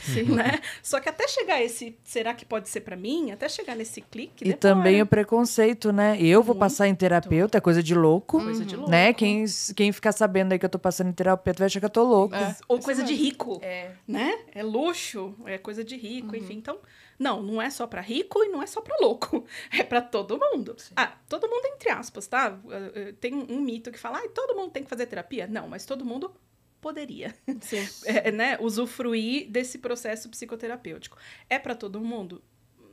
Sim. 0.01 0.23
né? 0.33 0.59
Só 0.81 0.99
que 0.99 1.07
até 1.07 1.27
chegar 1.27 1.61
esse, 1.61 1.95
será 2.03 2.33
que 2.33 2.43
pode 2.43 2.67
ser 2.69 2.81
para 2.81 2.95
mim? 2.95 3.29
Até 3.29 3.47
chegar 3.47 3.75
nesse 3.75 4.01
clique. 4.01 4.43
E 4.43 4.45
demora. 4.45 4.59
também 4.59 4.99
o 4.99 5.05
preconceito, 5.05 5.91
né? 5.93 6.19
Eu 6.19 6.41
vou 6.41 6.55
passar 6.55 6.87
em 6.87 6.95
terapeuta, 6.95 7.59
é 7.59 7.61
coisa 7.61 7.83
de 7.83 7.93
louco. 7.93 8.41
Coisa 8.41 8.65
de 8.65 8.75
louco. 8.75 8.89
Né? 8.89 9.13
Quem, 9.13 9.45
quem 9.75 9.91
ficar 9.91 10.11
sabendo 10.11 10.53
aí 10.53 10.59
que 10.59 10.65
eu 10.65 10.69
tô 10.69 10.79
passando 10.79 11.09
em 11.09 11.13
terapeuta 11.13 11.59
vai 11.59 11.67
achar 11.67 11.79
que 11.79 11.85
eu 11.85 11.89
tô 11.91 12.03
louco. 12.03 12.33
É. 12.33 12.57
Ou 12.67 12.79
coisa 12.79 13.03
de 13.03 13.13
rico. 13.13 13.59
É. 13.61 13.91
Né? 14.07 14.39
É 14.55 14.63
luxo, 14.63 15.35
é 15.45 15.59
coisa 15.59 15.83
de 15.83 15.95
rico, 15.95 16.29
uhum. 16.29 16.35
enfim. 16.37 16.55
Então, 16.55 16.79
não, 17.19 17.43
não 17.43 17.61
é 17.61 17.69
só 17.69 17.85
para 17.85 18.01
rico 18.01 18.43
e 18.43 18.49
não 18.49 18.63
é 18.63 18.65
só 18.65 18.81
para 18.81 18.97
louco. 18.99 19.45
É 19.71 19.83
para 19.83 20.01
todo 20.01 20.39
mundo. 20.39 20.75
Sim. 20.79 20.93
Ah, 20.95 21.13
todo 21.29 21.47
mundo 21.47 21.65
entre 21.67 21.91
aspas, 21.91 22.25
tá? 22.25 22.57
Eh, 22.71 22.91
eh, 22.95 23.13
tem 23.21 23.35
um 23.35 23.61
mito 23.61 23.91
que 23.91 23.99
fala, 23.99 24.17
ah, 24.17 24.29
todo 24.33 24.55
mundo 24.55 24.71
tem 24.71 24.83
que 24.83 24.89
fazer 24.89 25.05
terapia. 25.05 25.47
Não, 25.47 25.67
mas 25.67 25.85
todo 25.85 26.03
mundo 26.03 26.33
poderia 26.81 27.33
é, 28.05 28.31
né, 28.31 28.57
usufruir 28.59 29.49
desse 29.49 29.77
processo 29.77 30.27
psicoterapêutico. 30.27 31.17
É 31.49 31.59
para 31.59 31.75
todo 31.75 32.01
mundo? 32.01 32.43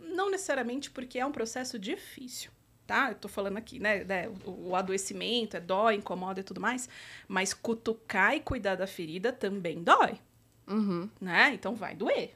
Não 0.03 0.31
necessariamente, 0.31 0.91
porque 0.91 1.19
é 1.19 1.27
um 1.27 1.33
processo 1.33 1.79
difícil. 1.79 2.53
Tá? 2.87 3.11
Eu 3.11 3.17
tô 3.17 3.29
falando 3.29 3.57
aqui, 3.59 3.79
né, 3.79 4.05
né 4.05 4.29
o, 4.47 4.69
o 4.71 4.77
adoecimento 4.77 5.57
é 5.57 5.61
dói, 5.61 5.97
incomoda 5.97 6.41
e 6.41 6.45
tudo 6.45 6.61
mais, 6.61 6.89
mas 7.27 7.53
cutucar 7.53 8.35
e 8.35 8.41
cuidar 8.41 8.77
da 8.77 8.87
ferida 8.87 9.33
também 9.33 9.83
dói. 9.83 10.19
Uhum. 10.67 11.09
Né? 11.21 11.53
Então 11.55 11.75
vai 11.75 11.95
doer. 11.95 12.35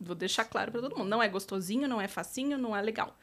Vou 0.00 0.14
deixar 0.14 0.44
claro 0.44 0.72
para 0.72 0.80
todo 0.80 0.96
mundo. 0.96 1.08
Não 1.08 1.22
é 1.22 1.28
gostosinho, 1.28 1.88
não 1.88 2.00
é 2.00 2.08
facinho, 2.08 2.58
não 2.58 2.76
é 2.76 2.80
legal. 2.80 3.16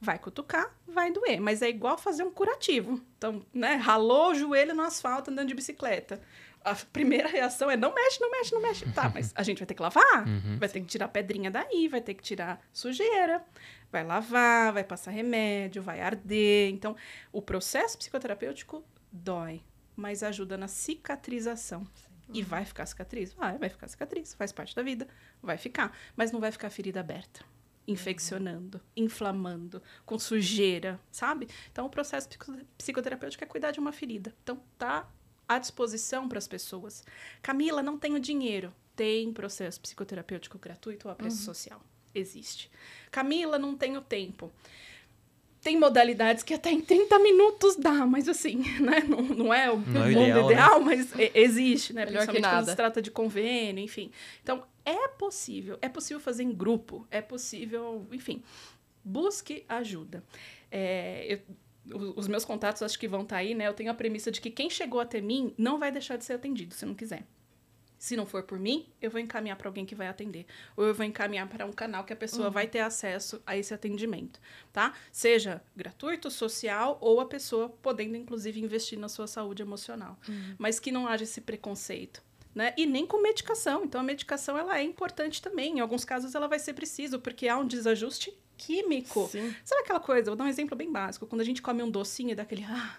Vai 0.00 0.18
cutucar, 0.18 0.72
vai 0.86 1.10
doer, 1.10 1.40
mas 1.40 1.60
é 1.60 1.68
igual 1.68 1.98
fazer 1.98 2.22
um 2.22 2.30
curativo. 2.30 3.00
Então, 3.16 3.42
né, 3.52 3.74
ralou 3.74 4.30
o 4.30 4.34
joelho 4.34 4.74
no 4.74 4.82
asfalto 4.82 5.30
andando 5.30 5.48
de 5.48 5.54
bicicleta 5.54 6.20
a 6.64 6.74
primeira 6.74 7.28
reação 7.28 7.70
é 7.70 7.76
não 7.76 7.94
mexe, 7.94 8.20
não 8.20 8.30
mexe, 8.30 8.54
não 8.54 8.60
mexe. 8.60 8.90
Tá, 8.90 9.10
mas 9.14 9.32
a 9.34 9.42
gente 9.42 9.58
vai 9.58 9.66
ter 9.66 9.74
que 9.74 9.82
lavar, 9.82 10.26
uhum, 10.26 10.58
vai 10.58 10.68
ter 10.68 10.80
que 10.80 10.86
tirar 10.86 11.08
pedrinha 11.08 11.50
daí, 11.50 11.88
vai 11.88 12.00
ter 12.00 12.14
que 12.14 12.22
tirar 12.22 12.60
sujeira, 12.72 13.44
vai 13.90 14.04
lavar, 14.04 14.72
vai 14.72 14.84
passar 14.84 15.10
remédio, 15.10 15.82
vai 15.82 16.00
arder. 16.00 16.70
Então, 16.70 16.96
o 17.32 17.40
processo 17.40 17.96
psicoterapêutico 17.98 18.84
dói, 19.10 19.62
mas 19.96 20.22
ajuda 20.22 20.56
na 20.56 20.68
cicatrização. 20.68 21.86
E 22.32 22.42
vai 22.42 22.64
ficar 22.64 22.84
cicatriz? 22.84 23.32
Vai, 23.32 23.56
vai 23.56 23.68
ficar 23.70 23.88
cicatriz, 23.88 24.34
faz 24.34 24.52
parte 24.52 24.76
da 24.76 24.82
vida, 24.82 25.08
vai 25.42 25.56
ficar. 25.56 25.96
Mas 26.14 26.30
não 26.30 26.40
vai 26.40 26.52
ficar 26.52 26.68
ferida 26.68 27.00
aberta, 27.00 27.42
infeccionando, 27.86 28.80
inflamando, 28.94 29.82
com 30.04 30.18
sujeira, 30.18 31.00
sabe? 31.10 31.48
Então, 31.72 31.86
o 31.86 31.90
processo 31.90 32.28
psicoterapêutico 32.76 33.42
é 33.42 33.46
cuidar 33.46 33.70
de 33.70 33.80
uma 33.80 33.92
ferida. 33.92 34.34
Então, 34.42 34.60
tá 34.76 35.08
à 35.48 35.58
disposição 35.58 36.28
para 36.28 36.38
as 36.38 36.46
pessoas. 36.46 37.02
Camila, 37.40 37.82
não 37.82 37.98
tenho 37.98 38.20
dinheiro. 38.20 38.72
Tem 38.94 39.32
processo 39.32 39.80
psicoterapêutico 39.80 40.58
gratuito 40.58 41.08
ou 41.08 41.12
a 41.12 41.14
preço 41.14 41.38
uhum. 41.38 41.44
social. 41.44 41.80
Existe. 42.14 42.70
Camila, 43.10 43.58
não 43.58 43.76
tenho 43.76 44.00
tempo. 44.00 44.52
Tem 45.60 45.78
modalidades 45.78 46.42
que 46.42 46.54
até 46.54 46.70
em 46.70 46.80
30 46.80 47.18
minutos 47.18 47.76
dá, 47.76 48.06
mas 48.06 48.28
assim, 48.28 48.58
né? 48.80 49.00
Não, 49.08 49.22
não 49.22 49.54
é 49.54 49.70
o 49.70 49.78
não 49.78 50.04
é 50.04 50.10
mundo 50.10 50.20
ideal, 50.20 50.50
ideal 50.50 50.78
né? 50.80 50.84
mas 50.84 51.12
existe, 51.34 51.92
né? 51.92 52.04
Melhor 52.04 52.26
Principalmente 52.26 52.56
quando 52.56 52.68
se 52.70 52.76
trata 52.76 53.02
de 53.02 53.10
convênio, 53.10 53.82
enfim. 53.82 54.10
Então, 54.42 54.64
é 54.84 55.08
possível. 55.08 55.78
É 55.82 55.88
possível 55.88 56.20
fazer 56.20 56.42
em 56.42 56.52
grupo. 56.52 57.06
É 57.10 57.20
possível, 57.20 58.06
enfim. 58.12 58.42
Busque 59.04 59.64
ajuda. 59.68 60.22
É, 60.70 61.26
eu 61.28 61.40
os 62.16 62.28
meus 62.28 62.44
contatos 62.44 62.82
acho 62.82 62.98
que 62.98 63.08
vão 63.08 63.22
estar 63.22 63.36
tá 63.36 63.40
aí, 63.40 63.54
né? 63.54 63.66
Eu 63.66 63.74
tenho 63.74 63.90
a 63.90 63.94
premissa 63.94 64.30
de 64.30 64.40
que 64.40 64.50
quem 64.50 64.68
chegou 64.68 65.00
até 65.00 65.20
mim 65.20 65.54
não 65.56 65.78
vai 65.78 65.90
deixar 65.90 66.16
de 66.16 66.24
ser 66.24 66.34
atendido 66.34 66.74
se 66.74 66.86
não 66.86 66.94
quiser. 66.94 67.26
Se 67.98 68.16
não 68.16 68.24
for 68.24 68.44
por 68.44 68.58
mim, 68.58 68.86
eu 69.02 69.10
vou 69.10 69.20
encaminhar 69.20 69.56
para 69.56 69.68
alguém 69.68 69.84
que 69.84 69.94
vai 69.94 70.06
atender. 70.06 70.46
Ou 70.76 70.86
eu 70.86 70.94
vou 70.94 71.04
encaminhar 71.04 71.48
para 71.48 71.66
um 71.66 71.72
canal 71.72 72.04
que 72.04 72.12
a 72.12 72.16
pessoa 72.16 72.46
uhum. 72.46 72.52
vai 72.52 72.68
ter 72.68 72.78
acesso 72.78 73.42
a 73.44 73.56
esse 73.56 73.74
atendimento, 73.74 74.40
tá? 74.72 74.94
Seja 75.10 75.60
gratuito, 75.74 76.30
social, 76.30 76.96
ou 77.00 77.20
a 77.20 77.26
pessoa 77.26 77.68
podendo, 77.68 78.16
inclusive, 78.16 78.60
investir 78.60 78.98
na 78.98 79.08
sua 79.08 79.26
saúde 79.26 79.62
emocional. 79.62 80.16
Uhum. 80.28 80.54
Mas 80.56 80.78
que 80.78 80.92
não 80.92 81.08
haja 81.08 81.24
esse 81.24 81.40
preconceito. 81.40 82.22
Né? 82.54 82.72
E 82.76 82.86
nem 82.86 83.06
com 83.06 83.20
medicação. 83.20 83.84
Então, 83.84 84.00
a 84.00 84.04
medicação 84.04 84.56
ela 84.56 84.78
é 84.78 84.82
importante 84.82 85.42
também. 85.42 85.78
Em 85.78 85.80
alguns 85.80 86.04
casos, 86.04 86.34
ela 86.34 86.48
vai 86.48 86.58
ser 86.58 86.74
preciso, 86.74 87.18
porque 87.18 87.48
há 87.48 87.58
um 87.58 87.66
desajuste 87.66 88.32
químico. 88.58 89.28
Sim. 89.30 89.54
Sabe 89.64 89.82
aquela 89.82 90.00
coisa? 90.00 90.30
Vou 90.30 90.36
dar 90.36 90.44
um 90.44 90.48
exemplo 90.48 90.76
bem 90.76 90.90
básico. 90.92 91.26
Quando 91.26 91.40
a 91.40 91.44
gente 91.44 91.62
come 91.62 91.82
um 91.82 91.90
docinho 91.90 92.36
daquele. 92.36 92.66
Ah, 92.68 92.96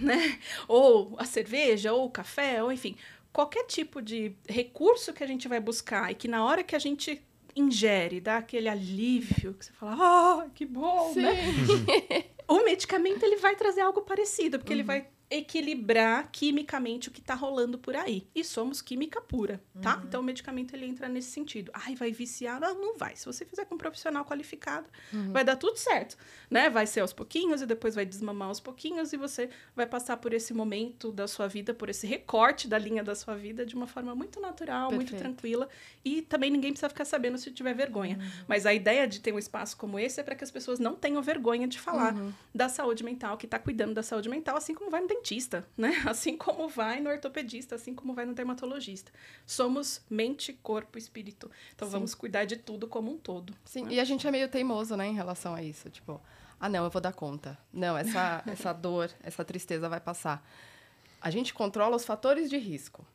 né? 0.00 0.40
Ou 0.66 1.14
a 1.18 1.24
cerveja, 1.24 1.92
ou 1.92 2.06
o 2.06 2.10
café, 2.10 2.60
ou 2.62 2.72
enfim. 2.72 2.96
Qualquer 3.32 3.64
tipo 3.64 4.02
de 4.02 4.34
recurso 4.48 5.12
que 5.12 5.22
a 5.22 5.26
gente 5.26 5.46
vai 5.46 5.60
buscar 5.60 6.10
e 6.10 6.16
que 6.16 6.26
na 6.26 6.44
hora 6.44 6.64
que 6.64 6.74
a 6.74 6.80
gente 6.80 7.22
ingere, 7.54 8.20
dá 8.20 8.38
aquele 8.38 8.68
alívio, 8.68 9.54
que 9.54 9.66
você 9.66 9.72
fala, 9.72 9.96
ah, 10.00 10.46
que 10.52 10.66
bom, 10.66 11.12
Sim. 11.14 11.22
né? 11.22 12.24
o 12.48 12.64
medicamento 12.64 13.22
ele 13.22 13.36
vai 13.36 13.54
trazer 13.54 13.82
algo 13.82 14.02
parecido, 14.02 14.58
porque 14.58 14.72
uhum. 14.72 14.80
ele 14.80 14.86
vai 14.86 15.06
equilibrar 15.30 16.30
quimicamente 16.30 17.08
o 17.08 17.10
que 17.12 17.20
está 17.20 17.34
rolando 17.34 17.78
por 17.78 17.96
aí. 17.96 18.26
E 18.34 18.44
somos 18.44 18.82
química 18.82 19.20
pura, 19.20 19.62
tá? 19.80 19.96
Uhum. 19.96 20.02
Então 20.04 20.20
o 20.20 20.24
medicamento 20.24 20.74
ele 20.74 20.86
entra 20.86 21.08
nesse 21.08 21.30
sentido. 21.30 21.70
Ai, 21.74 21.94
vai 21.94 22.12
viciar? 22.12 22.60
Não, 22.60 22.74
não 22.74 22.96
vai. 22.96 23.16
Se 23.16 23.26
você 23.26 23.44
fizer 23.44 23.64
com 23.64 23.74
um 23.74 23.78
profissional 23.78 24.24
qualificado, 24.24 24.86
uhum. 25.12 25.32
vai 25.32 25.44
dar 25.44 25.56
tudo 25.56 25.76
certo, 25.76 26.16
né? 26.50 26.68
Vai 26.68 26.86
ser 26.86 27.00
aos 27.00 27.12
pouquinhos 27.12 27.62
e 27.62 27.66
depois 27.66 27.94
vai 27.94 28.04
desmamar 28.04 28.48
aos 28.48 28.60
pouquinhos 28.60 29.12
e 29.12 29.16
você 29.16 29.48
vai 29.74 29.86
passar 29.86 30.18
por 30.18 30.32
esse 30.32 30.52
momento 30.52 31.10
da 31.10 31.26
sua 31.26 31.48
vida, 31.48 31.72
por 31.72 31.88
esse 31.88 32.06
recorte 32.06 32.68
da 32.68 32.78
linha 32.78 33.02
da 33.02 33.14
sua 33.14 33.34
vida 33.34 33.64
de 33.64 33.74
uma 33.74 33.86
forma 33.86 34.14
muito 34.14 34.40
natural, 34.40 34.90
Perfeito. 34.90 35.12
muito 35.12 35.22
tranquila 35.22 35.68
e 36.04 36.22
também 36.22 36.50
ninguém 36.50 36.70
precisa 36.70 36.88
ficar 36.88 37.04
sabendo 37.04 37.38
se 37.38 37.50
tiver 37.50 37.74
vergonha. 37.74 38.18
Uhum. 38.18 38.44
Mas 38.46 38.66
a 38.66 38.74
ideia 38.74 39.06
de 39.06 39.20
ter 39.20 39.32
um 39.32 39.38
espaço 39.38 39.76
como 39.76 39.98
esse 39.98 40.20
é 40.20 40.22
para 40.22 40.34
que 40.34 40.44
as 40.44 40.50
pessoas 40.50 40.78
não 40.78 40.94
tenham 40.94 41.22
vergonha 41.22 41.66
de 41.66 41.80
falar 41.80 42.14
uhum. 42.14 42.32
da 42.54 42.68
saúde 42.68 43.02
mental, 43.02 43.36
que 43.36 43.46
está 43.46 43.58
cuidando 43.58 43.94
da 43.94 44.02
saúde 44.02 44.28
mental, 44.28 44.56
assim 44.56 44.74
como 44.74 44.90
vai 44.90 45.00
no 45.00 45.08
dentista, 45.14 45.66
né? 45.76 46.02
Assim 46.06 46.36
como 46.36 46.68
vai 46.68 47.00
no 47.00 47.10
ortopedista, 47.10 47.74
assim 47.74 47.94
como 47.94 48.14
vai 48.14 48.26
no 48.26 48.34
dermatologista. 48.34 49.12
Somos 49.46 50.02
mente, 50.10 50.52
corpo, 50.52 50.98
espírito. 50.98 51.50
Então 51.74 51.88
Sim. 51.88 51.92
vamos 51.92 52.14
cuidar 52.14 52.44
de 52.44 52.56
tudo 52.56 52.86
como 52.86 53.12
um 53.12 53.18
todo. 53.18 53.54
Sim, 53.64 53.84
né? 53.84 53.94
e 53.94 54.00
a 54.00 54.04
gente 54.04 54.26
é 54.26 54.30
meio 54.30 54.48
teimoso, 54.48 54.96
né, 54.96 55.06
em 55.06 55.14
relação 55.14 55.54
a 55.54 55.62
isso. 55.62 55.88
Tipo, 55.90 56.20
ah, 56.58 56.68
não, 56.68 56.84
eu 56.84 56.90
vou 56.90 57.00
dar 57.00 57.12
conta. 57.12 57.58
Não, 57.72 57.96
essa, 57.96 58.42
essa 58.46 58.72
dor, 58.72 59.10
essa 59.22 59.44
tristeza 59.44 59.88
vai 59.88 60.00
passar. 60.00 60.46
A 61.20 61.30
gente 61.30 61.54
controla 61.54 61.96
os 61.96 62.04
fatores 62.04 62.50
de 62.50 62.58
risco, 62.58 63.06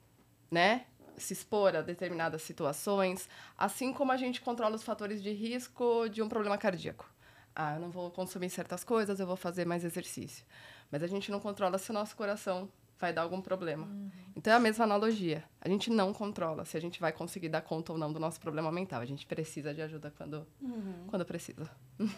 né? 0.49 0.85
Se 1.17 1.33
expor 1.33 1.75
a 1.75 1.81
determinadas 1.81 2.41
situações, 2.41 3.27
assim 3.57 3.91
como 3.91 4.11
a 4.11 4.17
gente 4.17 4.39
controla 4.41 4.75
os 4.75 4.83
fatores 4.83 5.21
de 5.21 5.31
risco 5.31 6.07
de 6.09 6.21
um 6.21 6.29
problema 6.29 6.57
cardíaco. 6.57 7.09
Ah, 7.55 7.75
eu 7.75 7.81
não 7.81 7.89
vou 7.89 8.09
consumir 8.09 8.49
certas 8.49 8.85
coisas, 8.85 9.19
eu 9.19 9.27
vou 9.27 9.35
fazer 9.35 9.65
mais 9.65 9.83
exercício. 9.83 10.45
Mas 10.91 11.03
a 11.03 11.07
gente 11.07 11.31
não 11.31 11.39
controla 11.39 11.77
se 11.77 11.91
o 11.91 11.93
nosso 11.93 12.15
coração 12.15 12.69
vai 12.99 13.13
dar 13.13 13.21
algum 13.21 13.41
problema. 13.41 13.87
Uhum. 13.87 14.11
Então 14.35 14.51
é 14.51 14.55
a 14.55 14.59
mesma 14.59 14.83
analogia. 14.83 15.43
A 15.61 15.69
gente 15.69 15.89
não 15.89 16.13
controla 16.13 16.65
se 16.65 16.75
a 16.75 16.81
gente 16.81 16.99
vai 16.99 17.11
conseguir 17.11 17.49
dar 17.49 17.61
conta 17.61 17.93
ou 17.93 17.97
não 17.97 18.11
do 18.11 18.19
nosso 18.19 18.39
problema 18.39 18.71
mental. 18.71 19.01
A 19.01 19.05
gente 19.05 19.25
precisa 19.25 19.73
de 19.73 19.81
ajuda 19.81 20.13
quando, 20.17 20.45
uhum. 20.61 21.05
quando 21.07 21.25
precisa. 21.25 21.69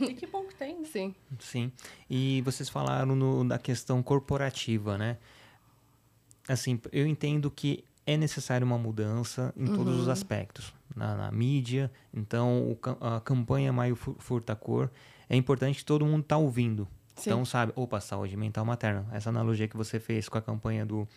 E 0.02 0.14
que 0.14 0.26
bom 0.26 0.46
que 0.46 0.56
tem, 0.56 0.80
né? 0.80 0.88
Sim. 0.92 1.16
Sim. 1.40 1.72
E 2.10 2.42
vocês 2.42 2.68
falaram 2.68 3.16
no, 3.16 3.48
da 3.48 3.60
questão 3.60 4.02
corporativa, 4.02 4.98
né? 4.98 5.18
Assim, 6.48 6.80
eu 6.92 7.06
entendo 7.06 7.52
que 7.52 7.84
é 8.06 8.18
necessária 8.18 8.66
uma 8.66 8.78
mudança 8.78 9.54
em 9.56 9.70
uhum. 9.70 9.76
todos 9.76 10.00
os 10.00 10.08
aspectos. 10.08 10.74
Na, 10.96 11.16
na 11.16 11.32
mídia, 11.32 11.90
então 12.14 12.70
o, 12.70 12.78
a 13.00 13.22
campanha 13.22 13.72
Maio 13.72 13.96
Furta 13.96 14.54
Cor, 14.54 14.90
é 15.30 15.38
importante 15.38 15.78
que 15.78 15.86
todo 15.86 16.06
mundo 16.06 16.24
está 16.24 16.36
ouvindo. 16.36 16.86
Sim. 17.16 17.30
Então, 17.30 17.46
sabe, 17.46 17.72
opa, 17.76 18.00
saúde 18.00 18.36
mental 18.36 18.66
materna. 18.66 19.06
Essa 19.12 19.30
analogia 19.30 19.68
que 19.68 19.78
você 19.78 20.00
fez 20.00 20.28
com 20.30 20.38
a 20.38 20.42
campanha 20.42 20.86
do, 20.86 21.08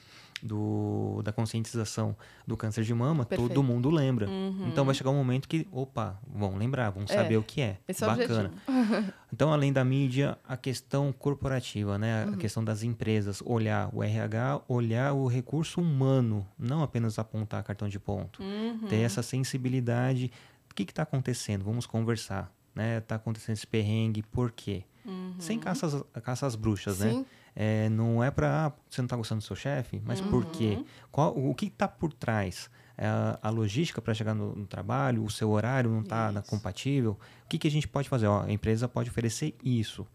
do 0.42 1.22
da 1.22 1.32
conscientização 1.32 2.16
do 2.46 2.56
câncer 2.56 2.84
de 2.84 2.92
mama, 2.92 3.24
Perfeito. 3.24 3.48
todo 3.48 3.62
mundo 3.62 3.90
lembra. 3.90 4.28
Uhum. 4.28 4.68
Então 4.68 4.84
vai 4.84 4.94
chegar 4.94 5.10
um 5.10 5.16
momento 5.16 5.48
que, 5.48 5.66
opa, 5.72 6.20
vão 6.26 6.56
lembrar, 6.56 6.90
vão 6.90 7.04
é, 7.04 7.06
saber 7.06 7.36
o 7.36 7.42
que 7.42 7.60
é. 7.60 7.78
Esse 7.88 8.04
Bacana. 8.04 8.52
É 8.68 9.14
então, 9.32 9.52
além 9.52 9.72
da 9.72 9.84
mídia, 9.84 10.36
a 10.46 10.56
questão 10.56 11.12
corporativa, 11.12 11.96
né? 11.96 12.26
Uhum. 12.26 12.34
A 12.34 12.36
questão 12.36 12.64
das 12.64 12.82
empresas, 12.82 13.42
olhar 13.44 13.88
o 13.92 14.02
RH, 14.02 14.62
olhar 14.68 15.12
o 15.14 15.26
recurso 15.26 15.80
humano, 15.80 16.46
não 16.58 16.82
apenas 16.82 17.18
apontar 17.18 17.62
cartão 17.62 17.88
de 17.88 17.98
ponto. 17.98 18.42
Uhum. 18.42 18.86
Ter 18.88 19.00
essa 19.00 19.22
sensibilidade. 19.22 20.30
O 20.70 20.74
que 20.74 20.82
está 20.82 21.04
acontecendo? 21.04 21.64
Vamos 21.64 21.86
conversar. 21.86 22.52
Né? 22.74 23.00
Tá 23.00 23.14
acontecendo 23.14 23.54
esse 23.56 23.66
perrengue, 23.66 24.22
por 24.22 24.50
quê? 24.50 24.84
Uhum. 25.04 25.34
Sem 25.38 25.58
caças, 25.58 26.02
caças 26.22 26.54
bruxas, 26.54 26.98
né? 27.00 27.10
Sim. 27.10 27.18
né? 27.18 27.26
É, 27.56 27.88
não 27.88 28.22
é 28.22 28.30
para 28.30 28.66
ah, 28.66 28.72
você 28.90 29.00
não 29.00 29.06
está 29.06 29.16
gostando 29.16 29.40
do 29.40 29.44
seu 29.44 29.54
chefe, 29.54 30.02
mas 30.04 30.20
uhum. 30.20 30.28
por 30.28 30.46
quê? 30.46 30.84
Qual, 31.12 31.36
o 31.36 31.54
que 31.54 31.66
está 31.66 31.86
por 31.86 32.12
trás? 32.12 32.68
É 32.96 33.06
a, 33.06 33.38
a, 33.42 33.50
logística 33.50 34.00
para 34.00 34.14
chegar 34.14 34.34
no, 34.34 34.54
no, 34.54 34.66
trabalho, 34.66 35.24
o 35.24 35.30
seu 35.30 35.50
horário 35.50 35.90
não 35.90 36.00
está 36.00 36.42
compatível. 36.48 37.18
O 37.44 37.48
que, 37.48 37.58
que 37.58 37.68
a 37.68 37.70
gente 37.70 37.86
pode 37.88 38.08
fazer? 38.08 38.26
Ó, 38.26 38.42
a 38.42 38.50
empresa 38.50 38.88
pode 38.88 39.10
oferecer 39.10 39.54
isso. 39.64 40.06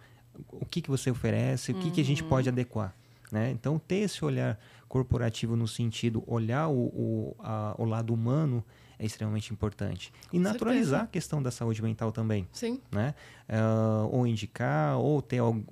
O 0.51 0.65
que, 0.65 0.81
que 0.81 0.89
você 0.89 1.11
oferece? 1.11 1.71
O 1.71 1.75
que, 1.75 1.91
que 1.91 2.01
a 2.01 2.05
gente 2.05 2.23
pode 2.23 2.47
uhum. 2.47 2.53
adequar? 2.53 2.93
Né? 3.31 3.51
Então, 3.51 3.77
ter 3.77 3.97
esse 3.97 4.23
olhar 4.23 4.59
corporativo 4.87 5.55
no 5.55 5.67
sentido, 5.67 6.23
olhar 6.25 6.67
o, 6.67 6.87
o, 6.87 7.35
a, 7.39 7.75
o 7.77 7.85
lado 7.85 8.13
humano 8.13 8.63
é 8.99 9.05
extremamente 9.05 9.53
importante. 9.53 10.11
E 10.27 10.37
Com 10.37 10.39
naturalizar 10.39 10.99
certeza. 10.99 11.03
a 11.03 11.07
questão 11.07 11.41
da 11.41 11.49
saúde 11.49 11.81
mental 11.81 12.11
também. 12.11 12.47
Sim. 12.51 12.81
Né? 12.91 13.15
Uh, 13.47 14.07
ou 14.11 14.27
indicar, 14.27 14.97
ou 14.97 15.21
ter 15.21 15.41
um, 15.41 15.63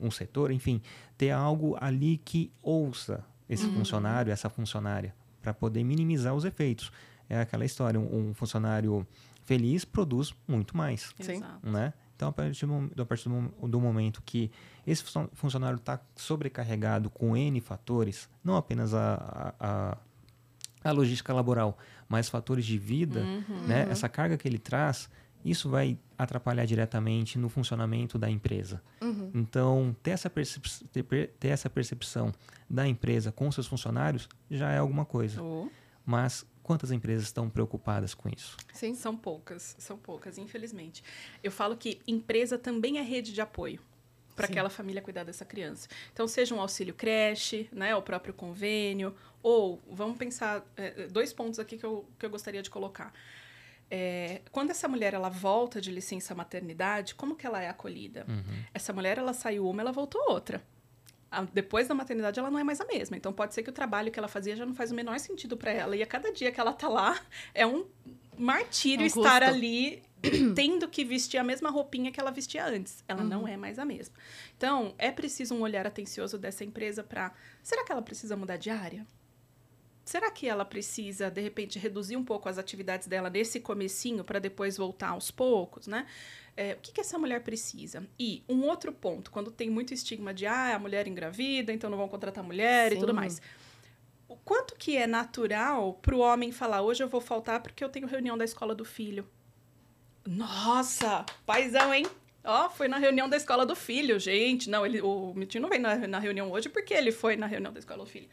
um, 0.00 0.10
setor, 0.10 0.52
enfim, 0.52 0.82
ter 1.16 1.30
algo 1.30 1.76
ali 1.80 2.18
que 2.18 2.52
ouça 2.62 3.24
esse 3.48 3.64
uhum. 3.64 3.76
funcionário, 3.76 4.30
essa 4.30 4.50
funcionária, 4.50 5.14
para 5.40 5.54
poder 5.54 5.82
minimizar 5.82 6.34
os 6.34 6.44
efeitos. 6.44 6.92
É 7.28 7.40
aquela 7.40 7.64
história, 7.64 7.98
um, 7.98 8.28
um 8.28 8.34
funcionário 8.34 9.06
feliz 9.44 9.84
produz 9.84 10.34
muito 10.46 10.76
mais. 10.76 11.14
Sim. 11.20 11.42
Né? 11.62 11.94
Então, 12.14 12.28
a 12.28 12.32
partir, 12.32 12.66
do, 12.66 13.02
a 13.02 13.06
partir 13.06 13.28
do 13.28 13.80
momento 13.80 14.22
que 14.24 14.50
esse 14.86 15.02
funcionário 15.34 15.76
está 15.76 16.00
sobrecarregado 16.14 17.10
com 17.10 17.36
N 17.36 17.60
fatores, 17.60 18.28
não 18.42 18.56
apenas 18.56 18.94
a, 18.94 19.54
a, 19.58 19.92
a 19.92 19.98
logística 20.92 21.32
laboral, 21.32 21.78
mas 22.08 22.28
fatores 22.28 22.64
de 22.64 22.78
vida, 22.78 23.20
uhum. 23.20 23.66
né? 23.66 23.86
essa 23.90 24.08
carga 24.08 24.36
que 24.36 24.46
ele 24.46 24.58
traz, 24.58 25.08
isso 25.44 25.68
vai 25.68 25.98
atrapalhar 26.18 26.64
diretamente 26.64 27.38
no 27.38 27.48
funcionamento 27.48 28.18
da 28.18 28.28
empresa. 28.28 28.82
Uhum. 29.00 29.30
Então, 29.34 29.96
ter 30.02 30.10
essa, 30.10 30.30
ter, 30.30 31.04
ter, 31.38 31.48
essa 31.48 31.70
percepção 31.70 32.32
da 32.68 32.86
empresa 32.86 33.30
com 33.30 33.50
seus 33.52 33.66
funcionários 33.66 34.28
já 34.50 34.72
é 34.72 34.78
alguma 34.78 35.04
coisa. 35.04 35.42
Oh. 35.42 35.68
Mas 36.04 36.44
quantas 36.62 36.90
empresas 36.90 37.24
estão 37.24 37.48
preocupadas 37.48 38.14
com 38.14 38.28
isso? 38.28 38.56
Sim, 38.72 38.94
são 38.94 39.16
poucas, 39.16 39.76
são 39.78 39.96
poucas, 39.96 40.36
infelizmente. 40.38 41.02
Eu 41.42 41.52
falo 41.52 41.76
que 41.76 42.00
empresa 42.06 42.58
também 42.58 42.98
é 42.98 43.02
rede 43.02 43.32
de 43.32 43.40
apoio 43.40 43.80
para 44.36 44.46
aquela 44.46 44.70
família 44.70 45.02
cuidar 45.02 45.24
dessa 45.24 45.44
criança. 45.44 45.88
Então, 46.12 46.28
seja 46.28 46.54
um 46.54 46.60
auxílio 46.60 46.94
creche, 46.94 47.68
né, 47.72 47.96
o 47.96 48.02
próprio 48.02 48.34
convênio, 48.34 49.16
ou 49.42 49.82
vamos 49.90 50.18
pensar 50.18 50.64
é, 50.76 51.06
dois 51.06 51.32
pontos 51.32 51.58
aqui 51.58 51.78
que 51.78 51.84
eu, 51.84 52.06
que 52.18 52.26
eu 52.26 52.30
gostaria 52.30 52.62
de 52.62 52.68
colocar. 52.68 53.12
É, 53.90 54.42
quando 54.50 54.70
essa 54.70 54.88
mulher 54.88 55.14
ela 55.14 55.28
volta 55.28 55.80
de 55.80 55.90
licença 55.90 56.34
maternidade, 56.34 57.14
como 57.14 57.34
que 57.34 57.46
ela 57.46 57.62
é 57.62 57.68
acolhida? 57.68 58.26
Uhum. 58.28 58.64
Essa 58.74 58.92
mulher 58.92 59.16
ela 59.18 59.32
saiu 59.32 59.68
uma, 59.68 59.80
ela 59.80 59.92
voltou 59.92 60.20
outra. 60.28 60.62
Depois 61.52 61.86
da 61.88 61.94
maternidade 61.94 62.38
ela 62.38 62.50
não 62.50 62.58
é 62.58 62.64
mais 62.64 62.80
a 62.80 62.84
mesma. 62.84 63.16
Então 63.16 63.32
pode 63.32 63.54
ser 63.54 63.62
que 63.62 63.70
o 63.70 63.72
trabalho 63.72 64.10
que 64.10 64.18
ela 64.18 64.28
fazia 64.28 64.56
já 64.56 64.64
não 64.64 64.74
faz 64.74 64.90
o 64.90 64.94
menor 64.94 65.18
sentido 65.18 65.56
para 65.56 65.70
ela 65.70 65.96
e 65.96 66.02
a 66.02 66.06
cada 66.06 66.32
dia 66.32 66.50
que 66.50 66.60
ela 66.60 66.72
tá 66.72 66.88
lá 66.88 67.20
é 67.54 67.66
um 67.66 67.86
martírio 68.38 69.02
é 69.02 69.04
um 69.04 69.06
estar 69.06 69.42
ali 69.42 70.02
tendo 70.54 70.88
que 70.88 71.04
vestir 71.04 71.38
a 71.38 71.44
mesma 71.44 71.70
roupinha 71.70 72.10
que 72.10 72.20
ela 72.20 72.30
vestia 72.30 72.66
antes. 72.66 73.04
Ela 73.06 73.22
uhum. 73.22 73.28
não 73.28 73.48
é 73.48 73.56
mais 73.56 73.78
a 73.78 73.84
mesma. 73.84 74.14
Então, 74.56 74.94
é 74.98 75.10
preciso 75.10 75.54
um 75.54 75.62
olhar 75.62 75.86
atencioso 75.86 76.38
dessa 76.38 76.64
empresa 76.64 77.02
para. 77.02 77.32
Será 77.62 77.84
que 77.84 77.92
ela 77.92 78.02
precisa 78.02 78.36
mudar 78.36 78.56
de 78.56 78.70
área? 78.70 79.06
Será 80.04 80.30
que 80.30 80.48
ela 80.48 80.64
precisa, 80.64 81.28
de 81.28 81.40
repente, 81.40 81.80
reduzir 81.80 82.16
um 82.16 82.24
pouco 82.24 82.48
as 82.48 82.58
atividades 82.58 83.08
dela 83.08 83.28
nesse 83.28 83.58
comecinho 83.58 84.22
para 84.22 84.38
depois 84.38 84.76
voltar 84.76 85.08
aos 85.08 85.32
poucos, 85.32 85.88
né? 85.88 86.06
É, 86.56 86.74
o 86.74 86.76
que, 86.76 86.92
que 86.92 87.00
essa 87.00 87.18
mulher 87.18 87.42
precisa? 87.42 88.06
E 88.18 88.44
um 88.48 88.62
outro 88.62 88.92
ponto, 88.92 89.32
quando 89.32 89.50
tem 89.50 89.68
muito 89.68 89.92
estigma 89.92 90.32
de 90.32 90.46
ah, 90.46 90.76
a 90.76 90.78
mulher 90.78 91.08
engravida, 91.08 91.72
então 91.72 91.90
não 91.90 91.98
vão 91.98 92.08
contratar 92.08 92.44
mulher 92.44 92.92
Sim. 92.92 92.96
e 92.96 93.00
tudo 93.00 93.12
mais. 93.12 93.42
O 94.28 94.36
quanto 94.36 94.74
que 94.74 94.96
é 94.96 95.06
natural 95.06 95.94
para 96.02 96.14
o 96.14 96.18
homem 96.18 96.50
falar, 96.50 96.82
hoje 96.82 97.02
eu 97.02 97.08
vou 97.08 97.20
faltar 97.20 97.60
porque 97.60 97.82
eu 97.82 97.88
tenho 97.88 98.06
reunião 98.06 98.36
da 98.36 98.44
escola 98.44 98.74
do 98.74 98.84
filho. 98.84 99.28
Nossa, 100.26 101.24
paizão, 101.44 101.94
hein? 101.94 102.06
Ó, 102.44 102.66
oh, 102.66 102.70
foi 102.70 102.88
na 102.88 102.98
reunião 102.98 103.28
da 103.28 103.36
escola 103.36 103.64
do 103.64 103.76
filho, 103.76 104.18
gente. 104.18 104.68
Não, 104.68 104.84
ele, 104.84 105.00
o 105.00 105.32
Mitinho 105.34 105.62
não 105.62 105.68
veio 105.68 105.82
na, 105.82 105.96
na 105.96 106.18
reunião 106.18 106.50
hoje 106.50 106.68
porque 106.68 106.94
ele 106.94 107.12
foi 107.12 107.36
na 107.36 107.46
reunião 107.46 107.72
da 107.72 107.78
escola 107.78 108.04
do 108.04 108.10
filho. 108.10 108.28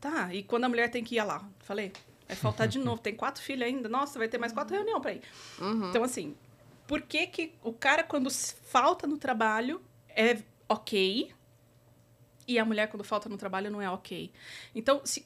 Tá, 0.00 0.34
e 0.34 0.42
quando 0.42 0.64
a 0.64 0.68
mulher 0.68 0.90
tem 0.90 1.04
que 1.04 1.16
ir 1.16 1.22
lá? 1.22 1.46
Falei, 1.60 1.92
vai 2.26 2.36
faltar 2.36 2.66
de 2.66 2.78
novo. 2.78 3.00
Tem 3.00 3.14
quatro 3.14 3.42
filhos 3.42 3.66
ainda. 3.66 3.88
Nossa, 3.88 4.18
vai 4.18 4.28
ter 4.28 4.38
mais 4.38 4.52
quatro 4.52 4.74
reuniões 4.74 5.02
pra 5.02 5.12
ir. 5.12 5.22
Uhum. 5.60 5.90
Então, 5.90 6.02
assim, 6.02 6.34
por 6.86 7.02
que 7.02 7.26
que 7.26 7.52
o 7.62 7.72
cara, 7.72 8.02
quando 8.02 8.30
falta 8.30 9.06
no 9.06 9.18
trabalho, 9.18 9.80
é 10.08 10.38
ok, 10.68 11.30
e 12.50 12.58
a 12.58 12.64
mulher, 12.64 12.88
quando 12.88 13.04
falta 13.04 13.28
no 13.28 13.36
trabalho, 13.36 13.70
não 13.70 13.80
é 13.80 13.88
ok. 13.88 14.32
Então, 14.74 15.00
se, 15.04 15.24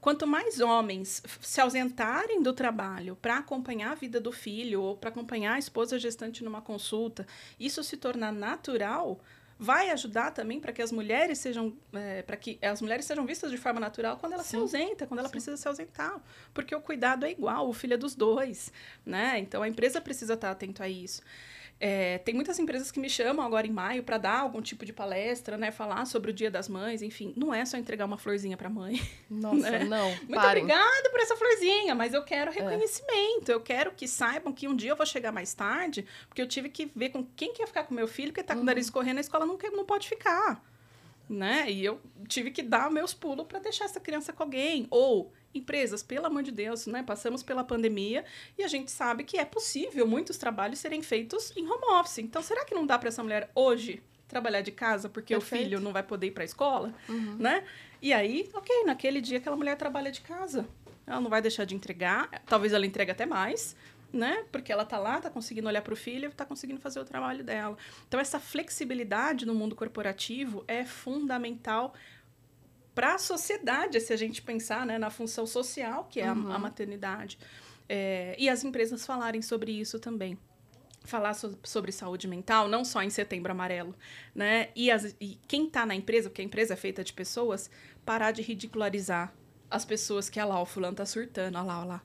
quanto 0.00 0.26
mais 0.26 0.60
homens 0.60 1.22
se 1.40 1.60
ausentarem 1.60 2.42
do 2.42 2.52
trabalho 2.52 3.16
para 3.20 3.38
acompanhar 3.38 3.92
a 3.92 3.94
vida 3.94 4.20
do 4.20 4.30
filho 4.30 4.80
ou 4.80 4.96
para 4.96 5.10
acompanhar 5.10 5.54
a 5.54 5.58
esposa 5.58 5.98
gestante 5.98 6.44
numa 6.44 6.62
consulta, 6.62 7.26
isso 7.58 7.82
se 7.82 7.96
tornar 7.96 8.32
natural, 8.32 9.20
vai 9.58 9.90
ajudar 9.90 10.30
também 10.30 10.58
para 10.58 10.72
que 10.72 10.80
as 10.80 10.90
mulheres 10.90 11.38
sejam 11.38 11.76
é, 11.92 12.22
para 12.22 12.36
que 12.36 12.58
as 12.62 12.80
mulheres 12.80 13.04
sejam 13.04 13.26
vistas 13.26 13.50
de 13.50 13.58
forma 13.58 13.78
natural 13.78 14.16
quando 14.16 14.32
ela 14.32 14.42
Sim. 14.42 14.50
se 14.50 14.56
ausenta, 14.56 15.06
quando 15.06 15.18
ela 15.18 15.28
Sim. 15.28 15.32
precisa 15.32 15.56
se 15.56 15.68
ausentar, 15.68 16.18
porque 16.54 16.74
o 16.74 16.80
cuidado 16.80 17.26
é 17.26 17.30
igual, 17.30 17.68
o 17.68 17.72
filho 17.72 17.94
é 17.94 17.96
dos 17.96 18.14
dois, 18.14 18.72
né? 19.04 19.38
Então 19.38 19.62
a 19.62 19.68
empresa 19.68 20.00
precisa 20.00 20.34
estar 20.34 20.50
atento 20.50 20.82
a 20.82 20.88
isso. 20.88 21.20
É, 21.82 22.18
tem 22.18 22.34
muitas 22.34 22.58
empresas 22.58 22.90
que 22.90 23.00
me 23.00 23.08
chamam 23.08 23.42
agora 23.42 23.66
em 23.66 23.70
maio 23.70 24.02
para 24.02 24.18
dar 24.18 24.40
algum 24.40 24.60
tipo 24.60 24.84
de 24.84 24.92
palestra, 24.92 25.56
né? 25.56 25.70
Falar 25.70 26.04
sobre 26.04 26.30
o 26.30 26.34
Dia 26.34 26.50
das 26.50 26.68
Mães, 26.68 27.00
enfim. 27.00 27.32
Não 27.34 27.54
é 27.54 27.64
só 27.64 27.78
entregar 27.78 28.04
uma 28.04 28.18
florzinha 28.18 28.54
para 28.54 28.68
a 28.68 28.70
mãe. 28.70 29.00
Nossa, 29.30 29.56
né? 29.72 29.84
não. 29.84 30.08
Muito 30.08 30.34
parem. 30.34 30.64
obrigada 30.64 31.10
por 31.10 31.20
essa 31.20 31.34
florzinha, 31.34 31.94
mas 31.94 32.12
eu 32.12 32.22
quero 32.22 32.50
é. 32.50 32.54
reconhecimento. 32.54 33.50
É. 33.50 33.54
Eu 33.54 33.62
quero 33.62 33.92
que 33.92 34.06
saibam 34.06 34.52
que 34.52 34.68
um 34.68 34.76
dia 34.76 34.90
eu 34.90 34.96
vou 34.96 35.06
chegar 35.06 35.32
mais 35.32 35.54
tarde, 35.54 36.04
porque 36.28 36.42
eu 36.42 36.46
tive 36.46 36.68
que 36.68 36.92
ver 36.94 37.08
com 37.08 37.24
quem 37.24 37.54
quer 37.54 37.66
ficar 37.66 37.84
com 37.84 37.94
meu 37.94 38.06
filho, 38.06 38.30
que 38.30 38.42
está 38.42 38.54
com 38.54 38.60
o 38.60 38.64
nariz 38.64 38.88
uhum. 38.88 38.92
correndo 38.92 39.14
na 39.14 39.22
escola 39.22 39.46
não, 39.46 39.56
quer, 39.56 39.70
não 39.70 39.86
pode 39.86 40.06
ficar. 40.06 40.62
Né? 41.30 41.70
E 41.70 41.82
eu 41.82 41.98
tive 42.28 42.50
que 42.50 42.62
dar 42.62 42.90
meus 42.90 43.14
pulos 43.14 43.46
para 43.46 43.58
deixar 43.58 43.86
essa 43.86 44.00
criança 44.00 44.34
com 44.34 44.42
alguém. 44.42 44.86
Ou 44.90 45.32
empresas, 45.54 46.02
pelo 46.02 46.26
amor 46.26 46.42
de 46.42 46.50
Deus, 46.50 46.86
né? 46.86 47.02
Passamos 47.02 47.42
pela 47.42 47.64
pandemia 47.64 48.24
e 48.58 48.62
a 48.62 48.68
gente 48.68 48.90
sabe 48.90 49.24
que 49.24 49.38
é 49.38 49.44
possível 49.44 50.06
muitos 50.06 50.36
trabalhos 50.36 50.78
serem 50.78 51.02
feitos 51.02 51.52
em 51.56 51.66
home 51.66 52.00
office. 52.00 52.18
Então, 52.18 52.42
será 52.42 52.64
que 52.64 52.74
não 52.74 52.86
dá 52.86 52.98
para 52.98 53.08
essa 53.08 53.22
mulher 53.22 53.50
hoje 53.54 54.02
trabalhar 54.28 54.60
de 54.60 54.70
casa 54.70 55.08
porque 55.08 55.34
Perfeito. 55.34 55.60
o 55.60 55.64
filho 55.64 55.80
não 55.80 55.92
vai 55.92 56.02
poder 56.02 56.28
ir 56.28 56.30
para 56.30 56.44
a 56.44 56.46
escola, 56.46 56.94
uhum. 57.08 57.36
né? 57.38 57.64
E 58.00 58.12
aí, 58.12 58.48
ok, 58.54 58.84
naquele 58.84 59.20
dia 59.20 59.38
aquela 59.38 59.56
mulher 59.56 59.76
trabalha 59.76 60.10
de 60.10 60.20
casa. 60.20 60.66
Ela 61.06 61.20
não 61.20 61.28
vai 61.28 61.42
deixar 61.42 61.64
de 61.64 61.74
entregar, 61.74 62.28
talvez 62.46 62.72
ela 62.72 62.86
entregue 62.86 63.10
até 63.10 63.26
mais, 63.26 63.76
né? 64.12 64.44
Porque 64.52 64.72
ela 64.72 64.84
tá 64.84 64.98
lá, 64.98 65.20
tá 65.20 65.28
conseguindo 65.28 65.68
olhar 65.68 65.82
para 65.82 65.92
o 65.92 65.96
filho, 65.96 66.30
tá 66.32 66.44
conseguindo 66.44 66.80
fazer 66.80 67.00
o 67.00 67.04
trabalho 67.04 67.42
dela. 67.42 67.76
Então 68.06 68.20
essa 68.20 68.38
flexibilidade 68.38 69.44
no 69.44 69.54
mundo 69.54 69.74
corporativo 69.74 70.64
é 70.68 70.84
fundamental 70.84 71.94
para 73.00 73.14
a 73.14 73.18
sociedade, 73.18 73.98
se 73.98 74.12
a 74.12 74.16
gente 74.16 74.42
pensar 74.42 74.84
né, 74.84 74.98
na 74.98 75.08
função 75.08 75.46
social 75.46 76.06
que 76.10 76.20
é 76.20 76.30
uhum. 76.30 76.52
a, 76.52 76.56
a, 76.56 76.58
maternidade. 76.58 77.38
É, 77.88 78.36
e 78.38 78.46
as 78.46 78.62
empresas 78.62 79.06
falarem 79.06 79.40
sobre 79.40 79.72
isso 79.72 79.98
também. 79.98 80.36
Falar 81.04 81.32
so, 81.32 81.58
sobre 81.62 81.92
saúde 81.92 82.28
mental, 82.28 82.68
não 82.68 82.84
só 82.84 83.02
em 83.02 83.08
setembro 83.08 83.50
amarelo, 83.52 83.94
né? 84.34 84.68
E, 84.76 84.90
as, 84.90 85.16
e 85.18 85.38
quem 85.48 85.66
está 85.66 85.86
na 85.86 85.94
empresa, 85.94 86.28
porque 86.28 86.42
a 86.42 86.44
empresa 86.44 86.74
é 86.74 86.76
feita 86.76 87.02
de 87.02 87.14
pessoas, 87.14 87.70
parar 88.04 88.32
de 88.32 88.42
ridicularizar 88.42 89.32
as 89.70 89.86
pessoas 89.86 90.28
que, 90.28 90.38
olha 90.38 90.50
lá, 90.50 90.60
o 90.60 90.66
fulano 90.66 90.94
tá 90.94 91.06
surtando, 91.06 91.56
olha 91.56 91.64
lá, 91.64 91.78
olha 91.78 91.88
lá. 91.88 92.02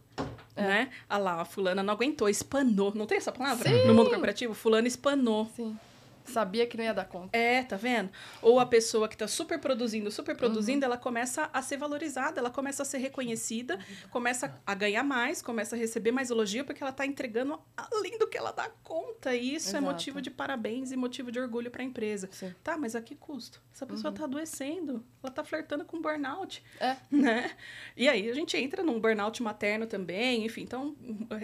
É. 0.55 0.61
Né? 0.61 0.89
Olha 1.09 1.17
lá, 1.17 1.41
a 1.41 1.45
fulana 1.45 1.83
não 1.83 1.93
aguentou, 1.93 2.29
espanou. 2.29 2.95
Não 2.95 3.05
tem 3.05 3.17
essa 3.17 3.33
palavra? 3.33 3.67
Sim. 3.67 3.85
No 3.85 3.93
mundo 3.93 4.11
corporativo, 4.11 4.53
fulano 4.53 4.87
espanou. 4.87 5.51
Sim. 5.53 5.77
Sabia 6.25 6.65
que 6.65 6.77
não 6.77 6.83
ia 6.83 6.93
dar 6.93 7.05
conta. 7.05 7.37
É, 7.37 7.63
tá 7.63 7.75
vendo? 7.75 8.09
Ou 8.41 8.59
a 8.59 8.65
pessoa 8.65 9.07
que 9.07 9.15
está 9.15 9.27
super 9.27 9.59
produzindo, 9.59 10.11
super 10.11 10.35
produzindo, 10.35 10.85
uhum. 10.85 10.91
ela 10.91 10.97
começa 10.97 11.49
a 11.53 11.61
ser 11.61 11.77
valorizada, 11.77 12.39
ela 12.39 12.49
começa 12.49 12.83
a 12.83 12.85
ser 12.85 12.97
reconhecida, 12.97 13.79
começa 14.09 14.59
a 14.65 14.73
ganhar 14.73 15.03
mais, 15.03 15.41
começa 15.41 15.75
a 15.75 15.79
receber 15.79 16.11
mais 16.11 16.29
elogio, 16.29 16.65
porque 16.65 16.83
ela 16.83 16.91
está 16.91 17.05
entregando 17.05 17.59
além 17.75 18.17
do 18.17 18.27
que 18.27 18.37
ela 18.37 18.51
dá 18.51 18.69
conta. 18.83 19.35
E 19.35 19.55
isso 19.55 19.67
é 19.67 19.79
Exato. 19.79 19.85
é 19.85 19.87
motivo 19.87 20.21
de 20.21 20.31
parabéns 20.31 20.91
e 20.91 20.97
motivo 20.97 21.31
de 21.31 21.39
orgulho 21.39 21.71
para 21.71 21.81
a 21.81 21.85
empresa. 21.85 22.29
Sim. 22.31 22.53
Tá, 22.63 22.77
mas 22.77 22.95
a 22.95 23.01
que 23.01 23.15
custo? 23.15 23.61
Essa 23.73 23.85
pessoa 23.85 24.13
uhum. 24.17 24.23
adoecendo, 24.23 25.03
ela 25.21 25.29
está 25.31 25.43
flertando 25.43 25.85
com 25.85 26.01
burnout. 26.01 26.63
É. 26.79 26.95
Né? 27.11 27.51
E 27.95 28.07
aí 28.07 28.29
a 28.29 28.33
gente 28.33 28.57
entra 28.57 28.83
num 28.83 28.99
burnout 28.99 29.41
materno 29.41 29.87
também, 29.87 30.45
enfim. 30.45 30.61
Então, 30.61 30.95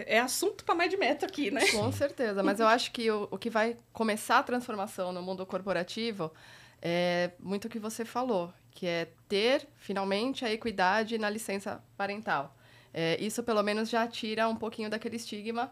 é 0.06 0.18
assunto 0.18 0.64
para 0.64 0.74
mais 0.74 0.90
de 0.90 0.96
meta 0.96 1.26
aqui, 1.26 1.50
né? 1.50 1.66
Com 1.72 1.90
certeza. 1.92 2.42
Mas 2.42 2.60
eu 2.60 2.66
acho 2.66 2.92
que 2.92 3.10
o, 3.10 3.28
o 3.30 3.38
que 3.38 3.50
vai 3.50 3.76
começar 3.92 4.38
a 4.38 4.42
transformar 4.42 4.71
transformação 4.72 5.12
no 5.12 5.22
mundo 5.22 5.44
corporativo 5.44 6.32
é 6.80 7.32
muito 7.38 7.66
o 7.66 7.68
que 7.68 7.78
você 7.78 8.04
falou, 8.04 8.52
que 8.72 8.86
é 8.86 9.08
ter 9.28 9.68
finalmente 9.76 10.44
a 10.44 10.52
equidade 10.52 11.16
na 11.18 11.30
licença 11.30 11.82
parental. 11.96 12.56
É, 12.92 13.22
isso 13.22 13.42
pelo 13.42 13.62
menos 13.62 13.88
já 13.88 14.06
tira 14.06 14.48
um 14.48 14.56
pouquinho 14.56 14.90
daquele 14.90 15.16
estigma 15.16 15.70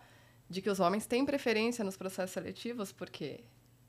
de 0.49 0.63
que 0.63 0.71
os 0.71 0.79
homens 0.79 1.07
têm 1.07 1.25
preferência 1.25 1.85
nos 1.85 1.97
processos 1.97 2.31
seletivos, 2.31 2.93
porque 2.93 3.41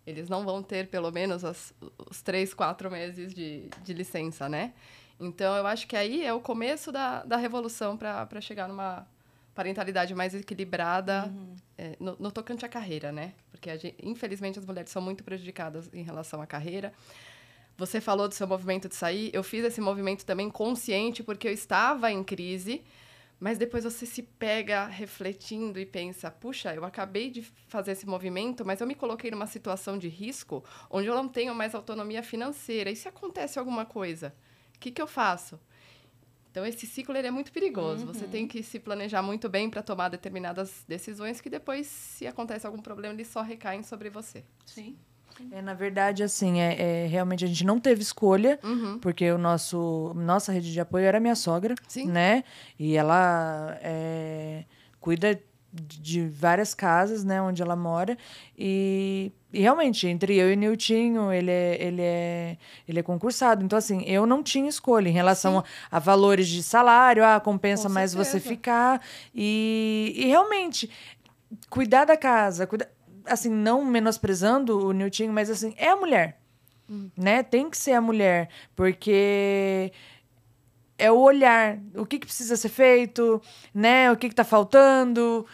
eles 0.06 0.30
não 0.30 0.44
vão 0.44 0.64
ter 0.64 0.88
pelo 0.88 1.12
menos 1.12 1.46
as, 1.46 1.74
os 2.10 2.22
três, 2.22 2.54
quatro 2.54 2.90
meses 2.90 3.34
de, 3.34 3.70
de 3.84 3.94
licença, 3.94 4.50
né? 4.50 4.74
Então, 5.20 5.56
eu 5.56 5.68
acho 5.68 5.88
que 5.88 5.96
aí 5.96 6.26
é 6.26 6.34
o 6.34 6.40
começo 6.40 6.92
da, 6.92 7.24
da 7.24 7.38
revolução 7.38 7.96
para 7.96 8.42
chegar 8.42 8.68
numa 8.68 9.06
parentalidade 9.54 10.14
mais 10.16 10.34
equilibrada 10.34 11.26
uhum. 11.26 11.56
é, 11.78 11.96
no, 12.00 12.16
no, 12.18 12.32
tocante 12.32 12.66
à 12.66 12.70
carreira, 12.70 13.12
né? 13.12 13.34
Porque, 13.52 13.76
gente, 13.78 13.96
infelizmente, 14.02 14.58
as 14.58 14.66
mulheres 14.66 14.92
são 14.92 15.02
muito 15.02 15.24
prejudicadas 15.24 15.90
em 15.94 16.04
relação 16.04 16.42
à 16.42 16.48
carreira. 16.48 16.94
Você 17.78 18.00
falou 18.00 18.28
do 18.28 18.34
seu 18.34 18.48
movimento 18.48 18.88
de 18.88 18.96
sair. 18.96 19.30
Eu 19.34 19.44
fiz 19.44 19.64
esse 19.66 19.82
movimento 19.82 20.26
também 20.26 20.50
consciente 20.50 21.24
porque 21.24 21.48
eu 21.48 21.52
estava 21.54 22.12
em 22.12 22.24
crise, 22.24 22.84
mas 23.40 23.58
depois 23.58 23.84
você 23.84 24.06
se 24.06 24.22
pega 24.22 24.86
refletindo 24.86 25.80
e 25.80 25.86
pensa: 25.86 26.30
puxa, 26.30 26.74
eu 26.74 26.86
acabei 26.86 27.30
de 27.30 27.42
fazer 27.68 27.92
esse 27.94 28.06
movimento, 28.06 28.64
mas 28.64 28.80
eu 28.80 28.88
me 28.88 28.96
coloquei 28.96 29.32
numa 29.32 29.48
situação 29.48 29.98
de 29.98 30.08
risco 30.08 30.64
onde 30.90 31.08
eu 31.08 31.16
não 31.16 31.28
tenho 31.28 31.54
mais 31.56 31.74
autonomia 31.74 32.24
financeira. 32.24 32.90
E 32.90 32.96
se 32.96 33.08
acontece 33.08 33.58
alguma 33.58 33.86
coisa? 33.86 34.34
O 34.76 34.80
que, 34.80 34.92
que 34.92 35.02
eu 35.02 35.08
faço? 35.08 35.60
Então, 36.52 36.66
esse 36.66 36.86
ciclo 36.86 37.16
ele 37.16 37.28
é 37.28 37.32
muito 37.32 37.52
perigoso. 37.52 38.06
Uhum. 38.06 38.14
Você 38.14 38.28
tem 38.28 38.46
que 38.46 38.62
se 38.62 38.78
planejar 38.78 39.22
muito 39.22 39.48
bem 39.48 39.70
para 39.70 39.82
tomar 39.82 40.10
determinadas 40.10 40.84
decisões 40.88 41.40
que 41.40 41.50
depois, 41.50 41.88
se 41.88 42.28
acontece 42.28 42.68
algum 42.68 42.82
problema, 42.82 43.14
eles 43.14 43.28
só 43.28 43.42
recaem 43.42 43.82
sobre 43.84 44.10
você. 44.10 44.44
Sim. 44.66 44.98
É, 45.50 45.62
na 45.62 45.74
verdade, 45.74 46.24
assim, 46.24 46.60
é, 46.60 47.06
é, 47.06 47.08
realmente 47.08 47.46
a 47.46 47.48
gente 47.48 47.66
não 47.66 47.80
teve 47.80 48.02
escolha, 48.02 48.60
uhum. 48.64 49.00
porque 49.00 49.32
o 49.32 49.38
nosso 49.38 50.14
nossa 50.14 50.52
rede 50.52 50.72
de 50.72 50.80
apoio 50.80 51.06
era 51.06 51.20
minha 51.20 51.36
sogra, 51.36 51.74
Sim. 51.88 52.08
né? 52.08 52.44
E 52.78 52.96
ela 52.96 53.80
é, 53.82 54.66
cuida 55.00 55.42
de 55.74 56.28
várias 56.28 56.74
casas, 56.74 57.24
né, 57.24 57.42
onde 57.42 57.62
ela 57.62 57.76
mora. 57.76 58.18
E, 58.58 59.32
e, 59.54 59.62
realmente, 59.62 60.08
entre 60.08 60.36
eu 60.36 60.52
e 60.52 60.56
Niltinho, 60.56 61.32
ele 61.32 61.52
é, 61.52 61.78
ele, 61.82 62.02
é, 62.02 62.58
ele 62.88 63.00
é 63.00 63.04
concursado. 63.04 63.64
Então, 63.64 63.78
assim, 63.78 64.04
eu 64.04 64.26
não 64.26 64.44
tinha 64.44 64.68
escolha 64.68 65.08
em 65.08 65.14
relação 65.14 65.60
a, 65.60 65.64
a, 65.90 66.00
valores 66.00 66.48
de 66.48 66.62
salário, 66.62 67.24
ah, 67.24 67.40
compensa 67.40 67.88
Com 67.88 67.94
mais 67.94 68.14
você 68.14 68.40
ficar. 68.40 69.02
E, 69.34 70.14
e 70.16 70.26
realmente, 70.26 70.90
cuidar 71.70 72.06
da 72.06 72.18
casa, 72.18 72.68
cuida, 72.68 72.90
assim, 73.26 73.50
não 73.50 73.86
menosprezando 73.86 74.88
o 74.88 74.92
Niltinho, 74.92 75.32
mas 75.32 75.50
assim, 75.50 75.74
é 75.78 75.90
a 75.90 75.96
mulher. 75.96 76.40
Hum. 76.90 77.10
Né? 77.16 77.44
Tem 77.44 77.70
que 77.70 77.78
ser 77.78 77.94
a 77.94 78.02
mulher, 78.02 78.50
porque 78.76 79.94
é 81.02 81.12
o 81.12 81.18
olhar, 81.18 81.80
o 81.96 82.06
que, 82.06 82.20
que 82.20 82.28
precisa 82.28 82.56
ser 82.56 82.70
feito, 82.70 83.42
né? 83.74 84.12
O 84.12 84.16
que, 84.16 84.30
que 84.30 84.36
tá 84.36 84.44
faltando. 84.44 85.48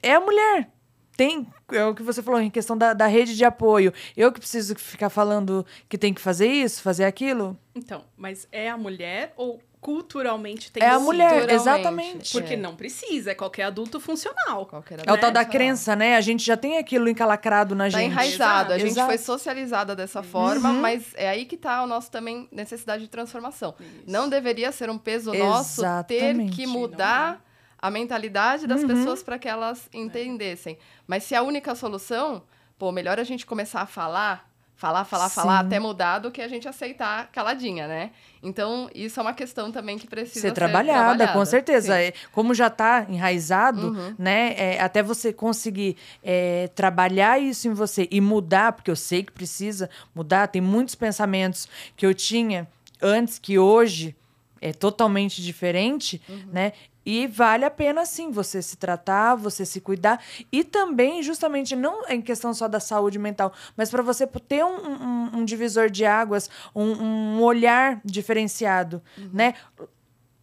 É 0.00 0.12
a 0.14 0.20
mulher. 0.20 0.70
Tem, 1.16 1.48
é 1.72 1.84
o 1.84 1.94
que 1.94 2.04
você 2.04 2.22
falou 2.22 2.40
em 2.40 2.50
questão 2.50 2.78
da, 2.78 2.92
da 2.92 3.06
rede 3.08 3.34
de 3.34 3.44
apoio. 3.44 3.92
Eu 4.16 4.30
que 4.30 4.38
preciso 4.38 4.76
ficar 4.76 5.10
falando 5.10 5.66
que 5.88 5.98
tem 5.98 6.14
que 6.14 6.20
fazer 6.20 6.46
isso, 6.46 6.82
fazer 6.82 7.04
aquilo? 7.04 7.58
Então, 7.74 8.04
mas 8.16 8.46
é 8.52 8.70
a 8.70 8.76
mulher 8.76 9.32
ou 9.36 9.60
culturalmente 9.86 10.72
tem 10.72 10.82
É 10.82 10.88
a 10.88 10.98
mulher, 10.98 11.48
exatamente. 11.48 12.32
Porque 12.32 12.54
é. 12.54 12.56
não 12.56 12.74
precisa, 12.74 13.30
é 13.30 13.34
qualquer 13.36 13.62
adulto 13.62 14.00
funcional. 14.00 14.66
Qualquer 14.66 14.94
adulto. 14.94 15.10
É 15.10 15.12
o 15.12 15.16
tal 15.16 15.30
da 15.30 15.44
crença, 15.44 15.94
né? 15.94 16.16
A 16.16 16.20
gente 16.20 16.44
já 16.44 16.56
tem 16.56 16.76
aquilo 16.76 17.08
encalacrado 17.08 17.72
na 17.76 17.84
tá 17.84 17.90
gente. 17.90 18.10
Enraizado. 18.10 18.72
A 18.72 18.78
gente 18.78 18.90
Exato. 18.90 19.06
foi 19.06 19.16
socializada 19.16 19.94
dessa 19.94 20.24
forma, 20.24 20.70
uhum. 20.70 20.80
mas 20.80 21.14
é 21.14 21.28
aí 21.28 21.44
que 21.44 21.56
tá 21.56 21.84
o 21.84 21.86
nosso 21.86 22.10
também 22.10 22.48
necessidade 22.50 23.04
de 23.04 23.08
transformação. 23.08 23.76
Isso. 23.78 24.02
Não 24.08 24.28
deveria 24.28 24.72
ser 24.72 24.90
um 24.90 24.98
peso 24.98 25.32
nosso 25.32 25.82
ter 26.08 26.34
que 26.50 26.66
mudar 26.66 27.34
é. 27.34 27.38
a 27.78 27.88
mentalidade 27.88 28.66
das 28.66 28.80
uhum. 28.80 28.88
pessoas 28.88 29.22
para 29.22 29.38
que 29.38 29.48
elas 29.48 29.88
entendessem. 29.94 30.76
Mas 31.06 31.22
se 31.22 31.36
a 31.36 31.42
única 31.42 31.76
solução, 31.76 32.42
pô, 32.76 32.90
melhor 32.90 33.20
a 33.20 33.24
gente 33.24 33.46
começar 33.46 33.82
a 33.82 33.86
falar 33.86 34.50
falar, 34.76 35.04
falar, 35.04 35.28
Sim. 35.28 35.34
falar 35.34 35.60
até 35.60 35.80
mudar 35.80 36.18
do 36.18 36.30
que 36.30 36.42
a 36.42 36.48
gente 36.48 36.68
aceitar 36.68 37.28
caladinha, 37.32 37.88
né? 37.88 38.10
Então, 38.42 38.88
isso 38.94 39.18
é 39.18 39.22
uma 39.22 39.32
questão 39.32 39.72
também 39.72 39.98
que 39.98 40.06
precisa 40.06 40.40
ser, 40.40 40.48
ser 40.48 40.52
trabalhada, 40.52 41.16
trabalhada. 41.16 41.32
com 41.32 41.44
certeza. 41.44 42.00
É, 42.00 42.12
como 42.32 42.54
já 42.54 42.66
está 42.66 43.06
enraizado, 43.08 43.88
uhum. 43.88 44.14
né? 44.18 44.54
É, 44.56 44.80
até 44.80 45.02
você 45.02 45.32
conseguir 45.32 45.96
é, 46.22 46.68
trabalhar 46.74 47.40
isso 47.40 47.66
em 47.66 47.72
você 47.72 48.06
e 48.10 48.20
mudar, 48.20 48.72
porque 48.72 48.90
eu 48.90 48.96
sei 48.96 49.24
que 49.24 49.32
precisa 49.32 49.88
mudar, 50.14 50.46
tem 50.48 50.60
muitos 50.60 50.94
pensamentos 50.94 51.66
que 51.96 52.04
eu 52.04 52.14
tinha 52.14 52.68
antes 53.00 53.38
que 53.38 53.58
hoje 53.58 54.14
é 54.60 54.72
totalmente 54.72 55.42
diferente, 55.42 56.20
uhum. 56.28 56.48
né? 56.52 56.72
E 57.04 57.28
vale 57.28 57.64
a 57.64 57.70
pena, 57.70 58.04
sim, 58.04 58.32
você 58.32 58.60
se 58.60 58.76
tratar, 58.76 59.36
você 59.36 59.64
se 59.64 59.80
cuidar. 59.80 60.20
E 60.50 60.64
também, 60.64 61.22
justamente, 61.22 61.76
não 61.76 62.04
em 62.08 62.20
questão 62.20 62.52
só 62.52 62.66
da 62.66 62.80
saúde 62.80 63.16
mental, 63.16 63.52
mas 63.76 63.90
para 63.90 64.02
você 64.02 64.26
ter 64.26 64.64
um, 64.64 64.76
um, 64.76 65.30
um, 65.38 65.44
divisor 65.44 65.88
de 65.88 66.04
águas, 66.04 66.50
um, 66.74 66.82
um 66.82 67.42
olhar 67.42 68.00
diferenciado, 68.04 69.00
uhum. 69.16 69.30
né? 69.32 69.54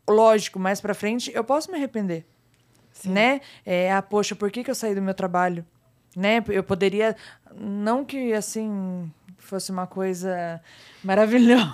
Lógico, 0.10 0.58
mais 0.58 0.80
para 0.80 0.94
frente, 0.94 1.32
eu 1.34 1.44
posso 1.44 1.70
me 1.70 1.78
arrepender. 1.78 2.26
Sim. 2.94 3.12
Né? 3.12 3.42
É, 3.66 3.92
ah, 3.92 4.02
poxa, 4.02 4.36
por 4.36 4.52
que, 4.52 4.64
que 4.64 4.72
eu 4.72 4.76
saí 4.76 4.96
do 4.96 5.02
meu 5.02 5.14
trabalho? 5.14 5.66
Né? 6.16 6.44
Eu 6.48 6.64
poderia. 6.64 7.16
Não 7.56 8.06
que, 8.06 8.34
assim 8.34 9.12
fosse 9.46 9.72
uma 9.72 9.86
coisa 9.86 10.62
maravilhosa. 11.04 11.74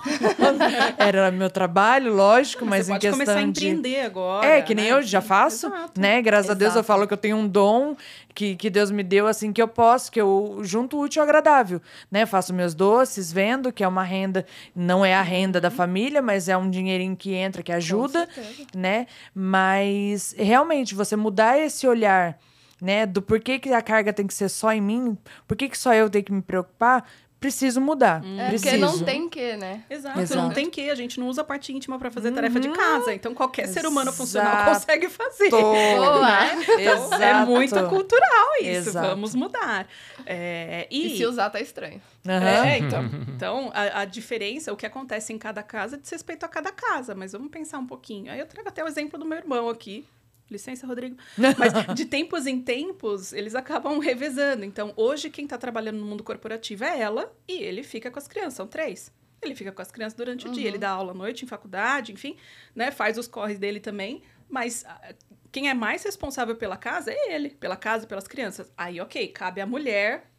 Era 0.97 1.31
meu 1.31 1.49
trabalho, 1.49 2.13
lógico, 2.13 2.65
mas 2.65 2.87
Você 2.87 2.91
em 2.91 2.95
pode 2.95 3.11
começar 3.11 3.37
a 3.37 3.41
empreender 3.41 4.01
agora. 4.01 4.45
É, 4.45 4.61
que 4.61 4.73
nem 4.73 4.85
né? 4.85 4.91
eu 4.91 5.01
já 5.01 5.21
faço, 5.21 5.67
Exato. 5.67 5.99
né? 5.99 6.21
Graças 6.21 6.45
Exato. 6.45 6.57
a 6.57 6.59
Deus 6.59 6.75
eu 6.75 6.83
falo 6.83 7.07
que 7.07 7.13
eu 7.13 7.17
tenho 7.17 7.37
um 7.37 7.47
dom 7.47 7.95
que, 8.33 8.55
que 8.55 8.69
Deus 8.69 8.89
me 8.91 9.03
deu, 9.03 9.27
assim, 9.27 9.53
que 9.53 9.61
eu 9.61 9.67
posso, 9.67 10.11
que 10.11 10.19
eu 10.19 10.59
junto 10.63 10.99
útil 10.99 11.21
ao 11.21 11.27
agradável, 11.27 11.81
né? 12.11 12.25
Faço 12.25 12.53
meus 12.53 12.73
doces, 12.73 13.31
vendo, 13.31 13.71
que 13.71 13.83
é 13.83 13.87
uma 13.87 14.03
renda, 14.03 14.45
não 14.75 15.05
é 15.05 15.13
a 15.13 15.21
renda 15.21 15.61
da 15.61 15.69
uhum. 15.69 15.75
família, 15.75 16.21
mas 16.21 16.49
é 16.49 16.57
um 16.57 16.69
dinheirinho 16.69 17.15
que 17.15 17.33
entra, 17.33 17.61
que 17.61 17.71
ajuda, 17.71 18.27
né? 18.75 19.07
Mas, 19.33 20.33
realmente, 20.37 20.95
você 20.95 21.15
mudar 21.15 21.59
esse 21.59 21.87
olhar 21.87 22.37
né, 22.81 23.05
do 23.05 23.21
porquê 23.21 23.59
que 23.59 23.71
a 23.73 23.81
carga 23.81 24.13
tem 24.13 24.25
que 24.25 24.33
ser 24.33 24.49
só 24.49 24.71
em 24.71 24.81
mim, 24.81 25.17
por 25.47 25.57
que, 25.57 25.67
que 25.67 25.77
só 25.77 25.93
eu 25.93 26.09
tenho 26.09 26.23
que 26.23 26.31
me 26.31 26.41
preocupar, 26.41 27.05
preciso 27.39 27.79
mudar. 27.79 28.21
É, 28.23 28.49
preciso. 28.49 28.63
porque 28.63 28.77
não 28.77 28.99
tem 28.99 29.29
que, 29.29 29.55
né? 29.55 29.83
Exato, 29.89 30.19
Exato. 30.19 30.41
não 30.41 30.49
tem 30.51 30.69
que, 30.69 30.89
a 30.89 30.95
gente 30.95 31.19
não 31.19 31.27
usa 31.27 31.41
a 31.41 31.43
parte 31.43 31.71
íntima 31.73 31.97
para 31.97 32.11
fazer 32.11 32.31
tarefa 32.31 32.59
de 32.59 32.69
casa. 32.69 33.13
Então 33.13 33.33
qualquer 33.33 33.67
ser 33.67 33.85
humano 33.85 34.11
funcional 34.11 34.53
Exato. 34.53 34.71
consegue 34.71 35.09
fazer. 35.09 35.49
Boa! 35.49 36.29
Então, 36.77 37.13
é 37.21 37.45
muito 37.45 37.87
cultural 37.87 38.47
isso, 38.61 38.89
Exato. 38.89 39.07
vamos 39.07 39.33
mudar. 39.35 39.87
É, 40.25 40.87
E 40.91 41.17
se 41.17 41.25
usar, 41.25 41.49
tá 41.49 41.59
estranho. 41.59 42.01
Aham. 42.27 42.65
É, 42.65 42.77
então, 42.79 43.03
então 43.35 43.71
a, 43.73 44.01
a 44.01 44.05
diferença, 44.05 44.73
o 44.73 44.75
que 44.75 44.85
acontece 44.85 45.31
em 45.31 45.37
cada 45.37 45.63
casa, 45.63 45.97
diz 45.97 46.09
respeito 46.09 46.45
a 46.45 46.49
cada 46.49 46.71
casa. 46.71 47.15
Mas 47.15 47.31
vamos 47.31 47.49
pensar 47.49 47.79
um 47.79 47.87
pouquinho. 47.87 48.31
Aí 48.31 48.39
eu 48.39 48.45
trago 48.45 48.67
até 48.67 48.83
o 48.83 48.87
exemplo 48.87 49.17
do 49.17 49.25
meu 49.25 49.37
irmão 49.37 49.69
aqui. 49.69 50.05
Licença, 50.49 50.87
Rodrigo. 50.87 51.15
Mas 51.57 51.95
de 51.95 52.05
tempos 52.05 52.47
em 52.47 52.61
tempos, 52.61 53.33
eles 53.33 53.55
acabam 53.55 53.99
revezando. 53.99 54.65
Então, 54.65 54.93
hoje, 54.95 55.29
quem 55.29 55.45
está 55.45 55.57
trabalhando 55.57 55.99
no 55.99 56.05
mundo 56.05 56.23
corporativo 56.23 56.83
é 56.83 56.99
ela 56.99 57.33
e 57.47 57.61
ele 57.61 57.83
fica 57.83 58.09
com 58.09 58.17
as 58.17 58.27
crianças. 58.27 58.55
São 58.55 58.67
três. 58.67 59.11
Ele 59.41 59.55
fica 59.55 59.71
com 59.71 59.81
as 59.81 59.91
crianças 59.91 60.17
durante 60.17 60.47
o 60.47 60.51
dia. 60.51 60.67
Ele 60.67 60.77
dá 60.77 60.89
aula 60.89 61.11
à 61.11 61.15
noite, 61.15 61.45
em 61.45 61.47
faculdade, 61.47 62.11
enfim, 62.11 62.35
né? 62.75 62.91
Faz 62.91 63.17
os 63.17 63.27
corres 63.27 63.57
dele 63.57 63.79
também. 63.79 64.21
Mas 64.49 64.83
ah, 64.85 65.13
quem 65.51 65.69
é 65.69 65.73
mais 65.73 66.03
responsável 66.03 66.55
pela 66.55 66.75
casa 66.75 67.11
é 67.11 67.33
ele. 67.33 67.51
Pela 67.51 67.77
casa 67.77 68.05
e 68.05 68.07
pelas 68.07 68.27
crianças. 68.27 68.71
Aí, 68.77 68.99
ok, 68.99 69.27
cabe 69.29 69.61
à 69.61 69.65
mulher 69.65 70.29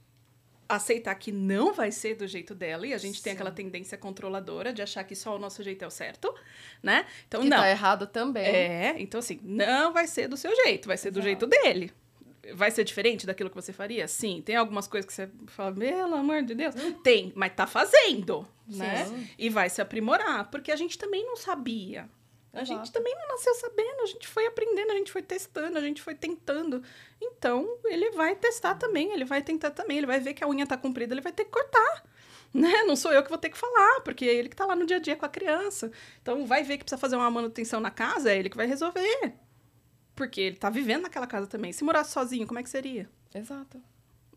aceitar 0.76 1.14
que 1.16 1.32
não 1.32 1.72
vai 1.72 1.90
ser 1.90 2.14
do 2.14 2.26
jeito 2.26 2.54
dela 2.54 2.86
e 2.86 2.94
a 2.94 2.98
gente 2.98 3.22
tem 3.22 3.32
aquela 3.32 3.50
tendência 3.50 3.98
controladora 3.98 4.72
de 4.72 4.80
achar 4.80 5.04
que 5.04 5.14
só 5.14 5.36
o 5.36 5.38
nosso 5.38 5.62
jeito 5.62 5.82
é 5.84 5.86
o 5.86 5.90
certo, 5.90 6.32
né? 6.82 7.04
Então 7.26 7.42
Que 7.42 7.48
não. 7.48 7.58
tá 7.58 7.68
errado 7.70 8.06
também. 8.06 8.44
É, 8.46 8.94
então 8.98 9.18
assim, 9.18 9.40
não 9.42 9.92
vai 9.92 10.06
ser 10.06 10.28
do 10.28 10.36
seu 10.36 10.54
jeito, 10.64 10.86
vai 10.86 10.96
ser 10.96 11.10
do 11.10 11.20
jeito 11.20 11.46
dele. 11.46 11.92
Vai 12.54 12.70
ser 12.70 12.84
diferente 12.84 13.26
daquilo 13.26 13.50
que 13.50 13.54
você 13.56 13.72
faria? 13.72 14.08
Sim. 14.08 14.42
Tem 14.44 14.56
algumas 14.56 14.88
coisas 14.88 15.06
que 15.06 15.12
você 15.12 15.28
fala, 15.48 15.72
pelo 15.72 16.14
amor 16.14 16.42
de 16.42 16.54
Deus. 16.54 16.74
Tem, 17.04 17.32
mas 17.36 17.52
tá 17.54 17.66
fazendo, 17.66 18.48
né? 18.66 19.04
Sim. 19.04 19.28
E 19.38 19.50
vai 19.50 19.68
se 19.68 19.82
aprimorar, 19.82 20.50
porque 20.50 20.72
a 20.72 20.76
gente 20.76 20.96
também 20.96 21.24
não 21.24 21.36
sabia. 21.36 22.08
A 22.52 22.62
Exato. 22.62 22.80
gente 22.80 22.92
também 22.92 23.14
não 23.14 23.28
nasceu 23.28 23.54
sabendo, 23.54 24.00
a 24.02 24.06
gente 24.06 24.26
foi 24.26 24.46
aprendendo, 24.46 24.90
a 24.90 24.96
gente 24.96 25.12
foi 25.12 25.22
testando, 25.22 25.78
a 25.78 25.80
gente 25.80 26.02
foi 26.02 26.14
tentando. 26.14 26.82
Então, 27.20 27.78
ele 27.84 28.10
vai 28.10 28.34
testar 28.34 28.74
também, 28.74 29.12
ele 29.12 29.24
vai 29.24 29.40
tentar 29.40 29.70
também, 29.70 29.98
ele 29.98 30.06
vai 30.06 30.18
ver 30.18 30.34
que 30.34 30.42
a 30.42 30.48
unha 30.48 30.66
tá 30.66 30.76
comprida, 30.76 31.14
ele 31.14 31.20
vai 31.20 31.32
ter 31.32 31.44
que 31.44 31.50
cortar. 31.50 32.04
Né? 32.52 32.82
Não 32.82 32.96
sou 32.96 33.12
eu 33.12 33.22
que 33.22 33.28
vou 33.28 33.38
ter 33.38 33.50
que 33.50 33.56
falar, 33.56 34.00
porque 34.00 34.24
é 34.24 34.34
ele 34.34 34.48
que 34.48 34.56
tá 34.56 34.66
lá 34.66 34.74
no 34.74 34.84
dia 34.84 34.96
a 34.96 35.00
dia 35.00 35.14
com 35.14 35.24
a 35.24 35.28
criança. 35.28 35.92
Então, 36.20 36.44
vai 36.44 36.64
ver 36.64 36.78
que 36.78 36.84
precisa 36.84 37.00
fazer 37.00 37.14
uma 37.14 37.30
manutenção 37.30 37.78
na 37.78 37.92
casa, 37.92 38.32
é 38.32 38.36
ele 38.36 38.50
que 38.50 38.56
vai 38.56 38.66
resolver. 38.66 39.34
Porque 40.16 40.40
ele 40.40 40.56
tá 40.56 40.68
vivendo 40.68 41.02
naquela 41.02 41.28
casa 41.28 41.46
também. 41.46 41.72
Se 41.72 41.84
morasse 41.84 42.10
sozinho, 42.10 42.48
como 42.48 42.58
é 42.58 42.62
que 42.64 42.68
seria? 42.68 43.08
Exato. 43.32 43.80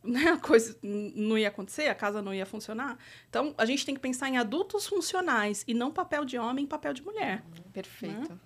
Né, 0.04 0.28
a 0.32 0.38
coisa 0.38 0.78
não 0.82 1.38
ia 1.38 1.48
acontecer, 1.48 1.88
a 1.88 1.96
casa 1.96 2.22
não 2.22 2.34
ia 2.34 2.46
funcionar. 2.46 2.98
Então, 3.30 3.54
a 3.58 3.66
gente 3.66 3.86
tem 3.86 3.96
que 3.96 4.02
pensar 4.02 4.30
em 4.30 4.38
adultos 4.38 4.86
funcionais 4.88 5.64
e 5.68 5.74
não 5.74 5.92
papel 5.92 6.26
de 6.26 6.38
homem, 6.38 6.66
papel 6.66 6.94
de 6.94 7.02
mulher. 7.02 7.44
Perfeito. 7.72 8.40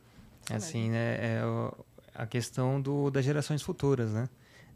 É 0.50 0.56
assim, 0.56 0.90
né? 0.90 1.38
É 1.40 1.46
o- 1.46 1.74
a 2.16 2.26
questão 2.26 2.80
do, 2.82 3.10
das 3.12 3.24
gerações 3.26 3.62
futuras, 3.62 4.12
né? 4.12 4.30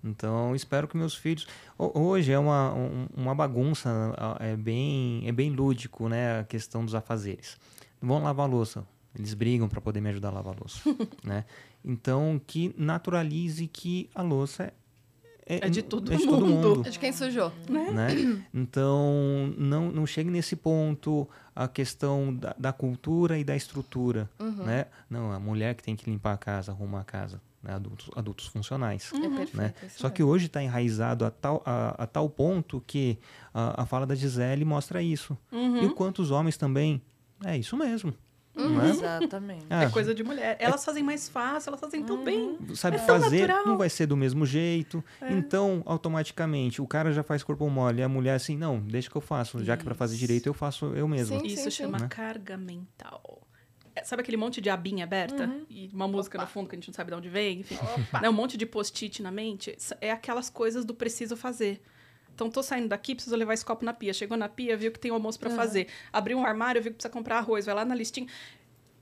Então, 0.03 0.55
espero 0.55 0.87
que 0.87 0.97
meus 0.97 1.13
filhos... 1.15 1.47
ho- 1.77 1.91
Hoje 1.99 2.31
é 2.31 2.39
uma, 2.39 2.73
um- 2.73 3.07
uma 3.15 3.35
bagunça, 3.35 3.89
é 4.39 4.55
bem, 4.55 5.23
é 5.27 5.31
bem 5.31 5.51
lúdico, 5.51 6.09
né? 6.09 6.39
A 6.39 6.43
questão 6.43 6.83
dos 6.83 6.95
afazeres. 6.95 7.57
Vão 8.01 8.21
lavar 8.23 8.47
a 8.47 8.49
louça. 8.49 8.85
Eles 9.17 9.33
brigam 9.33 9.67
para 9.69 9.79
poder 9.81 10.01
me 10.01 10.09
ajudar 10.09 10.29
a 10.29 10.31
lavar 10.31 10.55
a 10.55 10.59
louça, 10.59 10.81
né? 11.23 11.45
Então, 11.85 12.39
que 12.47 12.73
naturalize 12.77 13.67
que 13.67 14.09
a 14.15 14.21
louça 14.21 14.73
é, 15.45 15.65
É 15.67 15.69
de 15.69 15.81
todo 15.81 16.13
é 16.13 16.15
de 16.17 16.25
mundo. 16.25 16.45
mundo 16.45 16.87
É 16.87 16.89
de 16.89 16.99
quem 16.99 17.11
sujou. 17.11 17.51
né? 17.69 18.07
Então, 18.53 19.53
não, 19.57 19.91
não 19.91 20.05
chegue 20.05 20.29
nesse 20.29 20.55
ponto 20.55 21.27
a 21.55 21.67
questão 21.67 22.33
da, 22.33 22.55
da 22.57 22.71
cultura 22.73 23.37
e 23.37 23.43
da 23.43 23.55
estrutura, 23.55 24.29
né? 24.65 24.85
Não, 25.09 25.31
a 25.31 25.39
mulher 25.39 25.75
que 25.75 25.83
tem 25.83 25.95
que 25.95 26.09
limpar 26.09 26.33
a 26.33 26.37
casa, 26.37 26.71
arrumar 26.71 27.01
a 27.01 27.03
casa, 27.03 27.41
né? 27.61 27.73
adultos, 27.73 28.09
adultos 28.15 28.47
funcionais. 28.47 29.11
É 29.13 29.19
perfeito. 29.19 29.57
Né? 29.57 29.73
isso 29.85 29.99
Só 29.99 30.09
que 30.09 30.23
hoje 30.23 30.45
está 30.45 30.63
enraizado 30.63 31.25
a 31.25 31.31
tal, 31.31 31.61
a, 31.65 32.03
a 32.03 32.07
tal 32.07 32.29
ponto 32.29 32.81
que 32.87 33.17
a, 33.53 33.81
a 33.83 33.85
fala 33.85 34.05
da 34.05 34.15
Gisele 34.15 34.63
mostra 34.63 35.01
isso. 35.01 35.37
E 35.51 35.85
o 35.85 35.93
quanto 35.93 36.21
os 36.21 36.31
homens 36.31 36.55
também. 36.57 37.01
É 37.43 37.57
isso 37.57 37.75
mesmo. 37.75 38.13
Não 38.69 38.81
é? 38.85 38.89
Exatamente. 38.89 39.65
Ah, 39.69 39.83
É 39.83 39.89
coisa 39.89 40.13
de 40.13 40.23
mulher. 40.23 40.55
Elas 40.59 40.83
fazem 40.85 41.03
mais 41.03 41.27
fácil, 41.29 41.69
elas 41.69 41.79
fazem 41.79 42.03
tão 42.03 42.23
bem. 42.23 42.57
sabe 42.75 42.97
É 42.97 42.99
fazer, 42.99 43.47
natural. 43.47 43.65
não 43.67 43.77
vai 43.77 43.89
ser 43.89 44.05
do 44.05 44.15
mesmo 44.17 44.45
jeito. 44.45 45.03
Então, 45.29 45.81
automaticamente, 45.85 46.81
o 46.81 46.87
cara 46.87 47.11
já 47.11 47.23
faz 47.23 47.43
corpo 47.43 47.69
mole 47.69 47.99
e 47.99 48.03
a 48.03 48.09
mulher 48.09 48.35
assim, 48.35 48.57
não, 48.57 48.79
deixa 48.79 49.09
que 49.09 49.15
eu 49.15 49.21
faço, 49.21 49.63
já 49.63 49.75
que 49.77 49.83
para 49.83 49.95
fazer 49.95 50.15
direito 50.17 50.47
eu 50.47 50.53
faço 50.53 50.87
eu 50.95 51.07
mesmo. 51.07 51.39
Sim. 51.39 51.45
Isso 51.47 51.69
chama 51.71 51.97
Né? 51.99 52.07
carga 52.09 52.57
mental. 52.57 53.41
É, 53.93 54.03
Sabe 54.03 54.21
aquele 54.21 54.37
monte 54.37 54.61
de 54.61 54.69
abinha 54.69 55.03
aberta? 55.03 55.49
E 55.69 55.89
uma 55.93 56.07
música 56.07 56.37
no 56.39 56.47
fundo 56.47 56.69
que 56.69 56.75
a 56.75 56.77
gente 56.79 56.87
não 56.87 56.93
sabe 56.93 57.11
de 57.11 57.17
onde 57.17 57.27
vem, 57.29 57.59
enfim. 57.59 57.77
Né, 58.21 58.29
um 58.29 58.33
monte 58.33 58.55
de 58.57 58.65
post-it 58.65 59.21
na 59.21 59.31
mente. 59.31 59.77
É 59.99 60.11
aquelas 60.11 60.49
coisas 60.49 60.85
do 60.85 60.93
preciso 60.93 61.35
fazer. 61.35 61.81
Então, 62.41 62.49
tô 62.49 62.63
saindo 62.63 62.87
daqui, 62.87 63.13
preciso 63.13 63.35
levar 63.35 63.53
esse 63.53 63.63
copo 63.63 63.85
na 63.85 63.93
pia. 63.93 64.11
Chegou 64.13 64.35
na 64.35 64.49
pia, 64.49 64.75
viu 64.75 64.91
que 64.91 64.99
tem 64.99 65.11
almoço 65.11 65.39
pra 65.39 65.51
fazer. 65.51 65.87
Abriu 66.11 66.39
um 66.39 66.43
armário, 66.43 66.81
viu 66.81 66.91
que 66.91 66.97
precisa 66.97 67.13
comprar 67.13 67.37
arroz. 67.37 67.67
Vai 67.67 67.75
lá 67.75 67.85
na 67.85 67.93
listinha. 67.93 68.27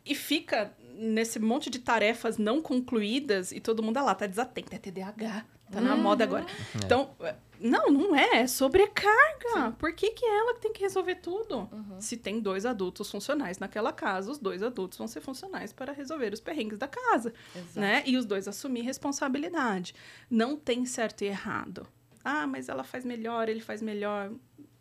E 0.06 0.14
fica 0.14 0.74
nesse 0.96 1.40
monte 1.40 1.70
de 1.70 1.80
tarefas 1.80 2.38
não 2.38 2.62
concluídas 2.62 3.54
e 3.54 3.62
todo 3.62 3.82
mundo 3.82 3.96
ah 3.96 4.04
lá, 4.04 4.16
tá 4.16 4.28
desatento. 4.28 4.76
É 4.76 4.78
TDAH. 4.78 5.46
Tá 5.72 5.80
na 5.80 5.96
moda 5.96 6.24
agora. 6.24 6.46
Então, 6.76 7.12
é, 7.22 7.36
não, 7.62 7.90
não 7.90 8.16
é. 8.16 8.42
É 8.42 8.48
sobrecarga. 8.48 9.72
Por 9.78 9.94
que, 9.94 10.12
que 10.12 10.26
é 10.26 10.40
ela 10.40 10.56
que 10.56 10.62
tem 10.62 10.74
que 10.74 10.82
resolver 10.82 11.16
tudo? 11.16 11.70
Se 12.00 12.18
tem 12.18 12.42
dois 12.42 12.66
adultos 12.66 13.10
funcionais 13.10 13.60
naquela 13.60 13.94
casa, 13.94 14.32
os 14.32 14.38
dois 14.38 14.62
adultos 14.64 14.98
vão 14.98 15.08
ser 15.08 15.22
funcionais 15.22 15.72
para 15.72 15.94
resolver 15.94 16.34
os 16.34 16.42
perrengues 16.42 16.78
da 16.78 16.88
casa. 16.88 17.34
Exato. 17.56 17.80
Né? 17.80 18.04
E 18.06 18.18
os 18.18 18.26
dois 18.26 18.48
assumir 18.48 18.82
responsabilidade. 18.82 19.94
Não 20.30 20.58
tem 20.58 20.86
certo 20.86 21.22
e 21.22 21.28
errado. 21.28 21.88
Ah, 22.24 22.46
mas 22.46 22.70
ela 22.70 22.84
faz 22.84 23.06
melhor, 23.06 23.50
ele 23.50 23.62
faz 23.62 23.82
melhor. 23.82 24.32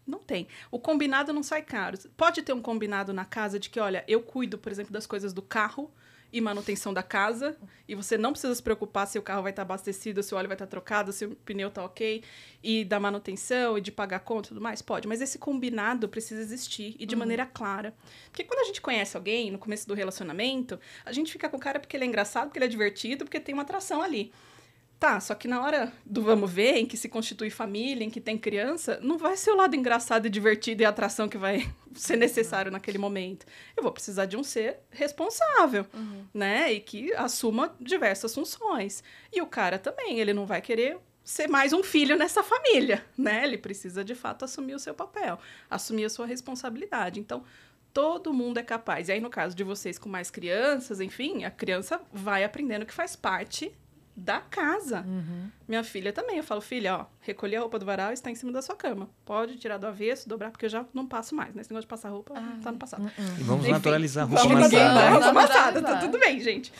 Não 0.06 0.18
tem. 0.18 0.48
O 0.70 0.78
combinado 0.78 1.32
não 1.32 1.42
sai 1.42 1.62
caro. 1.62 1.98
Pode 2.16 2.42
ter 2.42 2.52
um 2.52 2.62
combinado 2.62 3.12
na 3.12 3.24
casa 3.24 3.58
de 3.58 3.68
que, 3.68 3.78
olha, 3.78 4.04
eu 4.08 4.22
cuido, 4.22 4.58
por 4.58 4.72
exemplo, 4.72 4.92
das 4.92 5.06
coisas 5.06 5.32
do 5.32 5.42
carro 5.42 5.92
e 6.32 6.40
manutenção 6.40 6.92
da 6.92 7.02
casa, 7.02 7.56
e 7.86 7.94
você 7.94 8.18
não 8.18 8.32
precisa 8.32 8.54
se 8.54 8.62
preocupar 8.62 9.06
se 9.06 9.18
o 9.18 9.22
carro 9.22 9.42
vai 9.42 9.50
estar 9.50 9.62
abastecido, 9.62 10.22
se 10.22 10.34
o 10.34 10.36
óleo 10.36 10.46
vai 10.46 10.54
estar 10.56 10.66
trocado, 10.66 11.10
se 11.10 11.24
o 11.24 11.34
pneu 11.36 11.68
está 11.68 11.82
ok, 11.82 12.22
e 12.62 12.84
da 12.84 13.00
manutenção 13.00 13.78
e 13.78 13.80
de 13.80 13.90
pagar 13.90 14.20
conta 14.20 14.48
e 14.48 14.50
tudo 14.50 14.60
mais, 14.60 14.82
pode. 14.82 15.08
Mas 15.08 15.22
esse 15.22 15.38
combinado 15.38 16.08
precisa 16.08 16.40
existir 16.40 16.94
e 16.98 17.06
de 17.06 17.16
maneira 17.16 17.46
clara. 17.46 17.94
Porque 18.30 18.44
quando 18.44 18.60
a 18.60 18.64
gente 18.64 18.80
conhece 18.80 19.16
alguém 19.16 19.50
no 19.50 19.58
começo 19.58 19.88
do 19.88 19.94
relacionamento, 19.94 20.78
a 21.04 21.12
gente 21.12 21.32
fica 21.32 21.48
com 21.48 21.56
o 21.56 21.60
cara 21.60 21.80
porque 21.80 21.96
ele 21.96 22.04
é 22.04 22.06
engraçado, 22.06 22.48
porque 22.48 22.58
ele 22.58 22.66
é 22.66 22.68
divertido, 22.68 23.24
porque 23.24 23.40
tem 23.40 23.54
uma 23.54 23.62
atração 23.62 24.02
ali. 24.02 24.32
Tá, 24.98 25.20
só 25.20 25.32
que 25.32 25.46
na 25.46 25.62
hora 25.62 25.92
do 26.04 26.22
vamos 26.22 26.50
ver, 26.50 26.76
em 26.76 26.84
que 26.84 26.96
se 26.96 27.08
constitui 27.08 27.50
família, 27.50 28.04
em 28.04 28.10
que 28.10 28.20
tem 28.20 28.36
criança, 28.36 28.98
não 29.00 29.16
vai 29.16 29.36
ser 29.36 29.52
o 29.52 29.56
lado 29.56 29.76
engraçado 29.76 30.26
e 30.26 30.30
divertido 30.30 30.82
e 30.82 30.84
atração 30.84 31.28
que 31.28 31.38
vai 31.38 31.70
ser 31.94 32.16
necessário 32.16 32.72
naquele 32.72 32.98
momento. 32.98 33.46
Eu 33.76 33.82
vou 33.84 33.92
precisar 33.92 34.26
de 34.26 34.36
um 34.36 34.42
ser 34.42 34.80
responsável, 34.90 35.86
né? 36.34 36.72
E 36.72 36.80
que 36.80 37.12
assuma 37.14 37.76
diversas 37.80 38.34
funções. 38.34 39.04
E 39.32 39.40
o 39.40 39.46
cara 39.46 39.78
também, 39.78 40.18
ele 40.18 40.32
não 40.32 40.46
vai 40.46 40.60
querer 40.60 40.98
ser 41.22 41.46
mais 41.46 41.72
um 41.72 41.82
filho 41.84 42.16
nessa 42.16 42.42
família, 42.42 43.04
né? 43.16 43.44
Ele 43.44 43.58
precisa 43.58 44.02
de 44.02 44.16
fato 44.16 44.44
assumir 44.44 44.74
o 44.74 44.80
seu 44.80 44.94
papel, 44.94 45.38
assumir 45.70 46.06
a 46.06 46.10
sua 46.10 46.26
responsabilidade. 46.26 47.20
Então, 47.20 47.44
todo 47.92 48.32
mundo 48.32 48.58
é 48.58 48.64
capaz. 48.64 49.08
E 49.08 49.12
aí, 49.12 49.20
no 49.20 49.30
caso 49.30 49.54
de 49.54 49.62
vocês 49.62 49.96
com 49.96 50.08
mais 50.08 50.28
crianças, 50.28 51.00
enfim, 51.00 51.44
a 51.44 51.50
criança 51.52 52.00
vai 52.12 52.42
aprendendo 52.42 52.84
que 52.84 52.94
faz 52.94 53.14
parte 53.14 53.72
da 54.18 54.40
casa. 54.40 55.06
Minha 55.66 55.84
filha 55.84 56.12
também. 56.12 56.38
Eu 56.38 56.42
falo, 56.42 56.60
filha, 56.60 56.96
ó, 56.96 57.06
recolhi 57.20 57.54
a 57.56 57.60
roupa 57.60 57.78
do 57.78 57.86
varal 57.86 58.10
e 58.10 58.14
está 58.14 58.30
em 58.30 58.34
cima 58.34 58.50
da 58.50 58.60
sua 58.60 58.74
cama. 58.74 59.08
Pode 59.24 59.56
tirar 59.56 59.78
do 59.78 59.86
avesso, 59.86 60.28
dobrar, 60.28 60.50
porque 60.50 60.66
eu 60.66 60.70
já 60.70 60.84
não 60.92 61.06
passo 61.06 61.34
mais. 61.34 61.54
Né? 61.54 61.60
Esse 61.60 61.70
negócio 61.70 61.86
de 61.86 61.88
passar 61.88 62.10
roupa 62.10 62.34
tá 62.62 62.72
no 62.72 62.78
passado. 62.78 63.10
E 63.38 63.42
vamos 63.44 63.62
Enfim, 63.62 63.72
naturalizar 63.72 64.24
a 64.24 64.26
roupa 64.26 64.42
Vamos 64.42 64.56
amassada, 64.74 65.10
roupa 65.10 65.28
amassada, 65.28 65.82
tá 65.82 65.96
tudo 65.98 66.18
bem, 66.18 66.40
gente. 66.40 66.72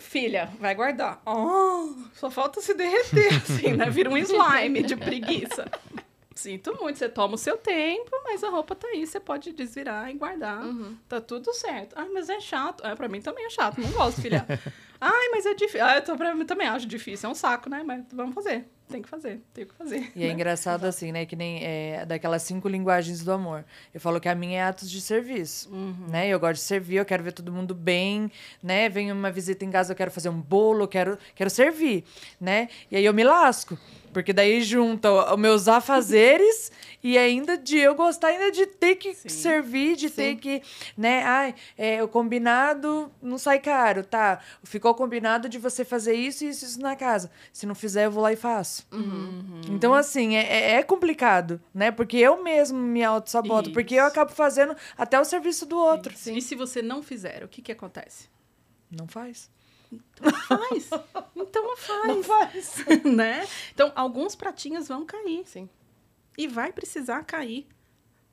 Filha, 0.00 0.50
vai 0.58 0.74
guardar. 0.74 1.20
Oh, 1.26 1.94
só 2.14 2.30
falta 2.30 2.60
se 2.60 2.72
derreter, 2.74 3.34
assim, 3.36 3.72
né? 3.74 3.90
Vira 3.90 4.08
um 4.08 4.16
slime 4.16 4.82
de 4.82 4.96
preguiça. 4.96 5.70
Sinto 6.34 6.72
muito, 6.80 6.98
você 7.00 7.08
toma 7.08 7.34
o 7.34 7.38
seu 7.38 7.56
tempo, 7.58 8.12
mas 8.24 8.44
a 8.44 8.48
roupa 8.48 8.74
tá 8.76 8.86
aí, 8.86 9.04
você 9.04 9.18
pode 9.18 9.52
desvirar 9.52 10.08
e 10.08 10.14
guardar. 10.14 10.62
Tá 11.08 11.20
tudo 11.20 11.52
certo. 11.52 11.94
Ah, 11.98 12.06
mas 12.14 12.28
é 12.28 12.38
chato. 12.40 12.86
É, 12.86 12.94
pra 12.94 13.08
mim 13.08 13.20
também 13.20 13.44
é 13.44 13.50
chato, 13.50 13.80
não 13.80 13.90
gosto, 13.90 14.22
filha. 14.22 14.46
Ai, 15.00 15.28
mas 15.30 15.46
é 15.46 15.54
difícil. 15.54 15.84
Ah, 15.84 15.96
eu, 15.96 16.02
tô, 16.02 16.12
eu 16.14 16.46
também 16.46 16.66
acho 16.66 16.86
difícil. 16.86 17.28
É 17.28 17.32
um 17.32 17.34
saco, 17.34 17.70
né? 17.70 17.82
Mas 17.84 18.04
vamos 18.12 18.34
fazer. 18.34 18.68
Tem 18.88 19.02
que 19.02 19.08
fazer, 19.08 19.42
tem 19.52 19.66
que 19.66 19.74
fazer. 19.74 20.10
E 20.16 20.24
é 20.24 20.28
né? 20.28 20.32
engraçado 20.32 20.84
assim, 20.86 21.12
né? 21.12 21.26
Que 21.26 21.36
nem 21.36 21.62
é, 21.62 22.06
daquelas 22.06 22.42
cinco 22.42 22.68
linguagens 22.68 23.22
do 23.22 23.30
amor. 23.30 23.64
Eu 23.92 24.00
falo 24.00 24.18
que 24.18 24.28
a 24.28 24.34
minha 24.34 24.60
é 24.60 24.62
atos 24.62 24.90
de 24.90 25.00
serviço, 25.00 25.70
uhum. 25.70 26.06
né? 26.08 26.28
Eu 26.28 26.40
gosto 26.40 26.54
de 26.54 26.60
servir, 26.60 26.96
eu 26.96 27.04
quero 27.04 27.22
ver 27.22 27.32
todo 27.32 27.52
mundo 27.52 27.74
bem, 27.74 28.32
né? 28.62 28.88
Vem 28.88 29.12
uma 29.12 29.30
visita 29.30 29.62
em 29.62 29.70
casa, 29.70 29.92
eu 29.92 29.96
quero 29.96 30.10
fazer 30.10 30.30
um 30.30 30.40
bolo, 30.40 30.84
eu 30.84 30.88
quero, 30.88 31.18
quero 31.34 31.50
servir, 31.50 32.02
né? 32.40 32.68
E 32.90 32.96
aí 32.96 33.04
eu 33.04 33.12
me 33.12 33.24
lasco. 33.24 33.78
Porque 34.12 34.32
daí 34.32 34.62
junta 34.62 35.32
os 35.32 35.38
meus 35.38 35.68
afazeres 35.68 36.70
e 37.02 37.16
ainda 37.16 37.56
de 37.56 37.78
eu 37.78 37.94
gostar 37.94 38.28
ainda 38.28 38.50
de 38.50 38.66
ter 38.66 38.96
que 38.96 39.14
Sim. 39.14 39.28
servir, 39.28 39.96
de 39.96 40.08
Sim. 40.08 40.14
ter 40.14 40.36
que, 40.36 40.62
né? 40.96 41.22
Ai, 41.22 41.54
é, 41.76 42.02
o 42.02 42.08
combinado 42.08 43.10
não 43.22 43.38
sai 43.38 43.60
caro, 43.60 44.04
tá? 44.04 44.40
Ficou 44.64 44.94
combinado 44.94 45.48
de 45.48 45.58
você 45.58 45.84
fazer 45.84 46.14
isso 46.14 46.44
e 46.44 46.48
isso, 46.48 46.64
isso 46.64 46.80
na 46.80 46.96
casa. 46.96 47.30
Se 47.52 47.66
não 47.66 47.74
fizer, 47.74 48.06
eu 48.06 48.10
vou 48.10 48.22
lá 48.22 48.32
e 48.32 48.36
faço. 48.36 48.86
Uhum. 48.92 49.60
Então, 49.70 49.94
assim, 49.94 50.36
é, 50.36 50.42
é, 50.42 50.70
é 50.72 50.82
complicado, 50.82 51.60
né? 51.72 51.90
Porque 51.90 52.16
eu 52.16 52.42
mesmo 52.42 52.78
me 52.78 53.04
auto-saboto, 53.04 53.70
porque 53.72 53.94
eu 53.94 54.04
acabo 54.04 54.32
fazendo 54.32 54.74
até 54.96 55.20
o 55.20 55.24
serviço 55.24 55.66
do 55.66 55.78
outro. 55.78 56.12
E 56.26 56.42
se 56.42 56.54
você 56.54 56.82
não 56.82 57.02
fizer, 57.02 57.44
o 57.44 57.48
que 57.48 57.62
que 57.62 57.72
acontece? 57.72 58.28
Não 58.90 59.06
faz. 59.06 59.50
Então 59.92 60.32
faz. 60.32 60.90
Então 61.36 61.62
não 61.62 61.76
faz. 61.76 62.06
Não 62.06 62.22
faz. 62.22 62.84
né? 63.04 63.46
Então, 63.72 63.92
alguns 63.94 64.34
pratinhos 64.34 64.88
vão 64.88 65.04
cair. 65.04 65.42
Sim. 65.46 65.68
E 66.36 66.46
vai 66.46 66.72
precisar 66.72 67.22
cair. 67.24 67.66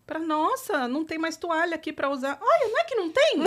Para 0.06 0.20
nossa, 0.20 0.88
não 0.88 1.04
tem 1.04 1.18
mais 1.18 1.36
toalha 1.38 1.76
aqui 1.76 1.92
para 1.92 2.10
usar. 2.10 2.38
Olha, 2.40 2.68
não 2.70 2.80
é 2.80 2.84
que 2.84 2.96
não 2.96 3.10
tem? 3.10 3.38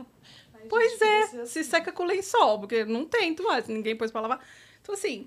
pois 0.68 1.00
é, 1.00 1.22
assim. 1.22 1.46
se 1.46 1.64
seca 1.64 1.92
com 1.92 2.04
lençol, 2.04 2.60
porque 2.60 2.84
não 2.84 3.04
tem 3.04 3.34
toalha, 3.34 3.64
ninguém 3.68 3.96
pôs 3.96 4.10
para 4.10 4.22
lavar. 4.22 4.40
Então, 4.80 4.94
assim, 4.94 5.26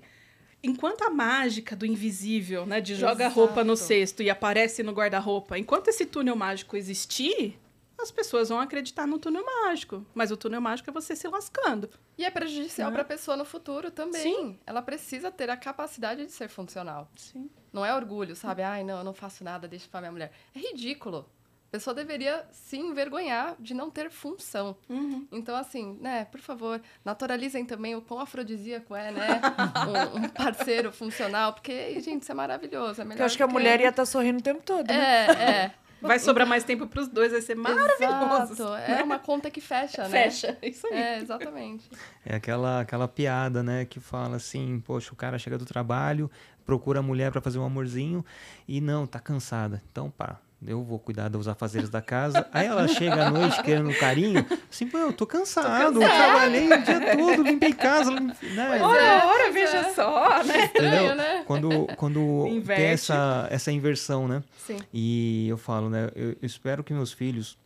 enquanto 0.62 1.02
a 1.02 1.10
mágica 1.10 1.76
do 1.76 1.86
invisível, 1.86 2.66
né, 2.66 2.80
de 2.80 2.96
joga 2.96 3.28
roupa 3.28 3.62
no 3.62 3.76
cesto 3.76 4.22
e 4.22 4.30
aparece 4.30 4.82
no 4.82 4.92
guarda-roupa, 4.92 5.58
enquanto 5.58 5.88
esse 5.88 6.06
túnel 6.06 6.34
mágico 6.34 6.76
existir, 6.76 7.56
as 8.04 8.10
pessoas 8.10 8.48
vão 8.48 8.60
acreditar 8.60 9.06
no 9.06 9.18
túnel 9.18 9.44
mágico. 9.44 10.06
Mas 10.14 10.30
o 10.30 10.36
túnel 10.36 10.60
mágico 10.60 10.90
é 10.90 10.92
você 10.92 11.16
se 11.16 11.26
lascando. 11.26 11.90
E 12.16 12.24
é 12.24 12.30
prejudicial 12.30 12.92
para 12.92 13.02
a 13.02 13.04
pessoa 13.04 13.36
no 13.36 13.44
futuro 13.44 13.90
também. 13.90 14.22
Sim. 14.22 14.58
Ela 14.66 14.82
precisa 14.82 15.30
ter 15.30 15.50
a 15.50 15.56
capacidade 15.56 16.24
de 16.24 16.30
ser 16.30 16.48
funcional. 16.48 17.10
Sim. 17.16 17.50
Não 17.72 17.84
é 17.84 17.94
orgulho, 17.94 18.36
sabe? 18.36 18.62
Ai, 18.62 18.84
não, 18.84 18.98
eu 18.98 19.04
não 19.04 19.14
faço 19.14 19.42
nada, 19.42 19.66
deixa 19.66 19.88
para 19.90 20.00
minha 20.00 20.12
mulher. 20.12 20.32
É 20.54 20.58
ridículo. 20.58 21.28
A 21.68 21.70
pessoa 21.74 21.92
deveria 21.92 22.46
se 22.52 22.76
envergonhar 22.76 23.56
de 23.58 23.74
não 23.74 23.90
ter 23.90 24.08
função. 24.08 24.76
Uhum. 24.88 25.26
Então, 25.32 25.56
assim, 25.56 25.98
né, 26.00 26.24
por 26.26 26.40
favor, 26.40 26.80
naturalizem 27.04 27.64
também 27.64 27.96
o 27.96 28.00
quão 28.00 28.20
afrodisíaco 28.20 28.94
é, 28.94 29.10
né? 29.10 29.40
um, 30.14 30.24
um, 30.24 30.28
parceiro 30.28 30.92
funcional, 30.92 31.52
porque, 31.52 31.98
gente, 32.00 32.22
isso 32.22 32.30
é 32.30 32.34
maravilhoso. 32.34 33.02
É 33.02 33.04
melhor 33.04 33.22
eu 33.22 33.26
acho 33.26 33.36
que 33.36 33.42
a 33.42 33.48
mulher 33.48 33.80
ia 33.80 33.88
estar 33.88 34.02
tá 34.02 34.06
sorrindo 34.06 34.38
o 34.38 34.42
tempo 34.42 34.62
todo. 34.62 34.86
Né? 34.86 35.26
É, 35.26 35.32
é. 35.32 35.74
Vai 36.06 36.18
sobrar 36.18 36.46
mais 36.46 36.64
tempo 36.64 36.86
para 36.86 37.00
os 37.00 37.08
dois, 37.08 37.32
vai 37.32 37.40
ser 37.40 37.54
maravilhoso. 37.54 38.52
Exato. 38.52 38.70
Né? 38.72 39.00
É 39.00 39.02
uma 39.02 39.18
conta 39.18 39.50
que 39.50 39.60
fecha, 39.60 40.02
né? 40.08 40.24
Fecha, 40.24 40.58
isso 40.62 40.86
aí. 40.86 40.94
É, 40.94 41.18
exatamente. 41.18 41.88
É 42.24 42.36
aquela, 42.36 42.80
aquela 42.80 43.08
piada, 43.08 43.62
né, 43.62 43.84
que 43.84 44.00
fala 44.00 44.36
assim, 44.36 44.80
poxa, 44.80 45.12
o 45.12 45.16
cara 45.16 45.38
chega 45.38 45.56
do 45.58 45.64
trabalho, 45.64 46.30
procura 46.64 47.00
a 47.00 47.02
mulher 47.02 47.32
para 47.32 47.40
fazer 47.40 47.58
um 47.58 47.64
amorzinho 47.64 48.24
e 48.68 48.80
não, 48.80 49.06
tá 49.06 49.18
cansada. 49.18 49.82
Então, 49.90 50.10
pá, 50.10 50.38
eu 50.66 50.82
vou 50.82 50.98
cuidar 50.98 51.28
dos 51.28 51.46
afazeres 51.48 51.90
da 51.90 52.00
casa. 52.00 52.46
Aí 52.52 52.66
ela 52.66 52.86
chega 52.88 53.26
à 53.26 53.30
noite 53.30 53.62
querendo 53.62 53.90
um 53.90 53.94
carinho, 53.94 54.44
assim, 54.70 54.86
pô, 54.86 54.98
eu 54.98 55.12
tô 55.12 55.26
cansado, 55.26 55.94
tô 55.94 56.00
cansado. 56.00 56.16
trabalhei 56.16 56.72
o 56.72 56.82
dia 56.82 57.16
todo, 57.16 57.42
limpei 57.42 57.72
casa, 57.72 58.10
né? 58.10 58.82
Ora, 58.82 59.02
é, 59.02 59.24
ora, 59.24 59.52
veja 59.52 59.78
é. 59.78 59.92
só, 59.94 60.42
né? 60.44 60.64
Entendeu? 60.64 61.14
né? 61.14 61.44
Quando, 61.46 61.86
quando 61.96 62.44
tem 62.66 62.86
essa, 62.86 63.46
essa 63.50 63.70
inversão, 63.70 64.26
né? 64.26 64.42
Sim. 64.58 64.78
E 64.92 65.48
eu 65.48 65.56
falo, 65.56 65.88
né, 65.90 66.10
eu, 66.14 66.30
eu 66.30 66.36
espero 66.42 66.82
que 66.82 66.92
meus 66.92 67.12
filhos 67.12 67.58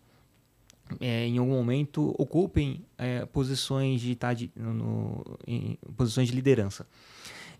é, 1.01 1.27
em 1.27 1.39
algum 1.39 1.53
momento 1.53 2.15
ocupem 2.19 2.85
é, 2.97 3.25
posições 3.27 4.01
de, 4.01 4.15
tá, 4.15 4.33
de 4.33 4.51
no, 4.57 5.25
em, 5.47 5.79
posições 5.97 6.29
de 6.29 6.35
liderança. 6.35 6.87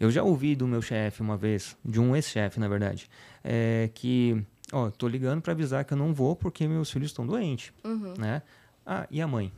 Eu 0.01 0.11
já 0.11 0.23
ouvi 0.23 0.55
do 0.55 0.67
meu 0.67 0.81
chefe 0.81 1.21
uma 1.21 1.37
vez, 1.37 1.77
de 1.85 2.01
um 2.01 2.15
ex-chefe, 2.15 2.61
na 2.61 2.69
verdade, 2.69 3.11
é, 3.43 3.91
que 3.93 4.45
ó, 4.73 4.87
oh, 4.87 4.91
tô 4.91 5.09
ligando 5.09 5.41
para 5.41 5.53
avisar 5.53 5.85
que 5.85 5.93
eu 5.93 5.99
não 5.99 6.13
vou 6.13 6.37
porque 6.37 6.67
meus 6.67 6.91
filhos 6.91 7.11
estão 7.11 7.27
doentes, 7.27 7.73
uhum. 7.85 8.15
né? 8.19 8.43
Ah, 8.85 9.07
e 9.11 9.21
a 9.21 9.27
mãe? 9.27 9.53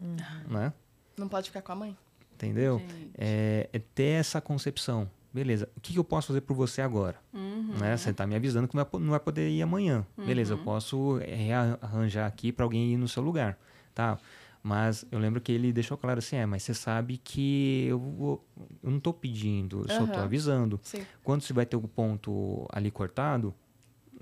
Uhum. 0.00 0.16
Né? 0.48 0.72
Não 1.16 1.28
pode 1.28 1.48
ficar 1.48 1.62
com 1.62 1.72
a 1.72 1.76
mãe. 1.76 1.96
Entendeu? 2.34 2.82
É, 3.16 3.68
é, 3.72 3.78
ter 3.94 4.18
essa 4.20 4.40
concepção. 4.40 5.08
Beleza, 5.32 5.68
o 5.76 5.80
que, 5.80 5.92
que, 5.92 5.98
eu 5.98 6.04
posso 6.04 6.28
fazer 6.28 6.42
por 6.42 6.54
você 6.54 6.80
agora? 6.80 7.16
Uhum. 7.32 7.74
Né? 7.80 7.96
Você 7.96 8.10
está 8.10 8.26
me 8.26 8.36
avisando 8.36 8.68
que 8.68 8.76
não 8.76 9.10
vai 9.10 9.20
poder 9.20 9.48
ir 9.50 9.62
amanhã. 9.62 10.06
Beleza, 10.16 10.54
eu 10.54 10.58
uhum. 10.58 10.64
posso 10.64 11.18
rearranjar 11.18 12.26
aqui 12.26 12.52
para 12.52 12.64
alguém 12.64 12.92
ir 12.92 12.96
no 12.96 13.08
seu 13.08 13.22
lugar, 13.22 13.58
tá? 13.94 14.18
Mas 14.62 15.04
eu 15.10 15.18
lembro 15.18 15.40
que 15.40 15.52
ele 15.52 15.72
deixou 15.72 15.98
claro 15.98 16.20
assim, 16.20 16.36
é, 16.36 16.46
mas 16.46 16.62
você 16.62 16.72
sabe 16.72 17.18
que 17.18 17.84
eu, 17.86 17.98
vou, 17.98 18.44
eu 18.82 18.90
não 18.90 18.96
estou 18.96 19.12
pedindo, 19.12 19.82
eu 19.82 19.94
só 19.94 20.04
estou 20.04 20.22
avisando. 20.22 20.80
Sim. 20.82 21.04
Quando 21.22 21.42
você 21.42 21.52
vai 21.52 21.66
ter 21.66 21.76
o 21.76 21.80
um 21.80 21.82
ponto 21.82 22.66
ali 22.72 22.90
cortado, 22.90 23.54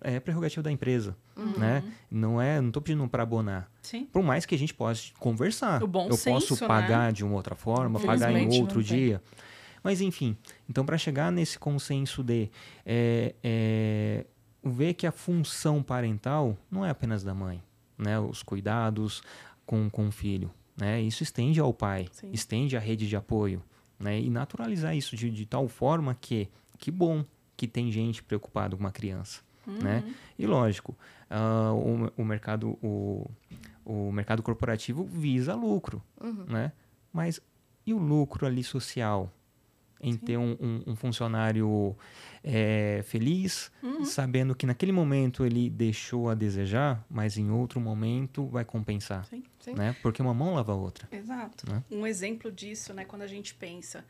é 0.03 0.21
prerrogativa 0.21 0.63
da 0.63 0.71
empresa, 0.71 1.17
uhum. 1.37 1.59
né? 1.59 1.83
Não 2.11 2.41
é, 2.41 2.61
não 2.61 2.69
estou 2.69 2.83
pedindo 2.83 3.07
para 3.09 3.23
abonar. 3.23 3.71
Sim. 3.83 4.07
Por 4.07 4.23
mais 4.23 4.45
que 4.45 4.55
a 4.55 4.59
gente 4.59 4.75
possa 4.75 5.13
conversar. 5.19 5.81
Eu 5.81 6.17
senso, 6.17 6.49
posso 6.49 6.67
pagar 6.67 7.07
né? 7.07 7.13
de 7.13 7.25
uma 7.25 7.35
outra 7.35 7.55
forma, 7.55 7.99
pagar 8.01 8.33
em 8.33 8.61
outro 8.61 8.83
dia. 8.83 9.23
Mas 9.83 10.01
enfim, 10.01 10.37
então 10.69 10.85
para 10.85 10.97
chegar 10.97 11.33
nesse 11.33 11.59
consenso 11.59 12.23
de 12.23 12.49
é, 12.87 13.35
é, 13.43 14.27
ver 14.63 14.95
que 14.95 15.07
a 15.07 15.13
função 15.13 15.83
parental 15.83 16.57
não 16.71 16.87
é 16.87 16.91
apenas 16.91 17.25
da 17.25 17.35
mãe, 17.35 17.63
né? 17.99 18.19
Os 18.19 18.43
cuidados 18.43 19.23
com, 19.67 19.91
com 19.91 20.09
o 20.09 20.13
filho, 20.13 20.51
né? 20.77 21.01
Isso 21.01 21.23
estende 21.23 21.59
ao 21.59 21.75
pai, 21.75 22.07
Sim. 22.13 22.31
estende 22.33 22.77
à 22.77 22.81
rede 22.81 23.09
de 23.09 23.17
apoio, 23.17 23.63
né? 23.99 24.21
E 24.21 24.31
naturalizar 24.31 24.97
isso 24.97 25.17
de, 25.17 25.31
de 25.31 25.47
tal 25.47 25.67
forma 25.69 26.17
que 26.21 26.49
que 26.79 26.91
bom 26.91 27.25
que 27.57 27.69
tem 27.69 27.93
gente 27.93 28.25
preocupada 28.25 28.77
com 28.77 28.83
uma 28.83 28.91
criança. 28.91 29.41
Né? 29.67 29.75
Uhum. 29.75 29.83
Né? 29.83 30.15
E 30.39 30.47
lógico, 30.47 30.97
uh, 31.31 31.75
o, 32.17 32.23
o, 32.23 32.25
mercado, 32.25 32.79
o, 32.83 33.31
o 33.85 34.13
mercado 34.13 34.43
corporativo 34.43 35.05
visa 35.05 35.55
lucro, 35.55 36.03
uhum. 36.21 36.45
né? 36.49 36.73
Mas 37.13 37.41
e 37.87 37.93
o 37.93 37.99
lucro 37.99 38.47
ali 38.47 38.63
social? 38.63 39.33
Em 40.05 40.15
Sim. 40.15 40.19
ter 40.19 40.37
um, 40.37 40.57
um, 40.61 40.83
um 40.89 40.97
funcionário 40.97 41.97
é, 42.43 43.03
feliz, 43.05 43.71
uhum. 43.81 44.05
sabendo 44.05 44.53
que 44.53 44.67
naquele 44.67 44.91
momento 44.91 45.47
ele 45.47 45.71
deixou 45.71 46.29
a 46.29 46.35
desejar, 46.35 47.05
mas 47.09 47.39
em 47.39 47.51
outro 47.53 47.81
momento 47.81 48.47
vai 48.47 48.65
compensar. 48.65 49.25
Sim. 49.27 49.45
Sim. 49.61 49.75
Né? 49.75 49.95
Porque 50.03 50.21
uma 50.21 50.35
mão 50.35 50.55
lava 50.55 50.73
a 50.73 50.75
outra. 50.75 51.07
Exato. 51.13 51.71
Né? 51.71 51.85
Um 51.89 52.05
exemplo 52.05 52.51
disso, 52.51 52.93
né, 52.93 53.05
quando 53.05 53.23
a 53.23 53.29
gente 53.29 53.55
pensa, 53.55 54.05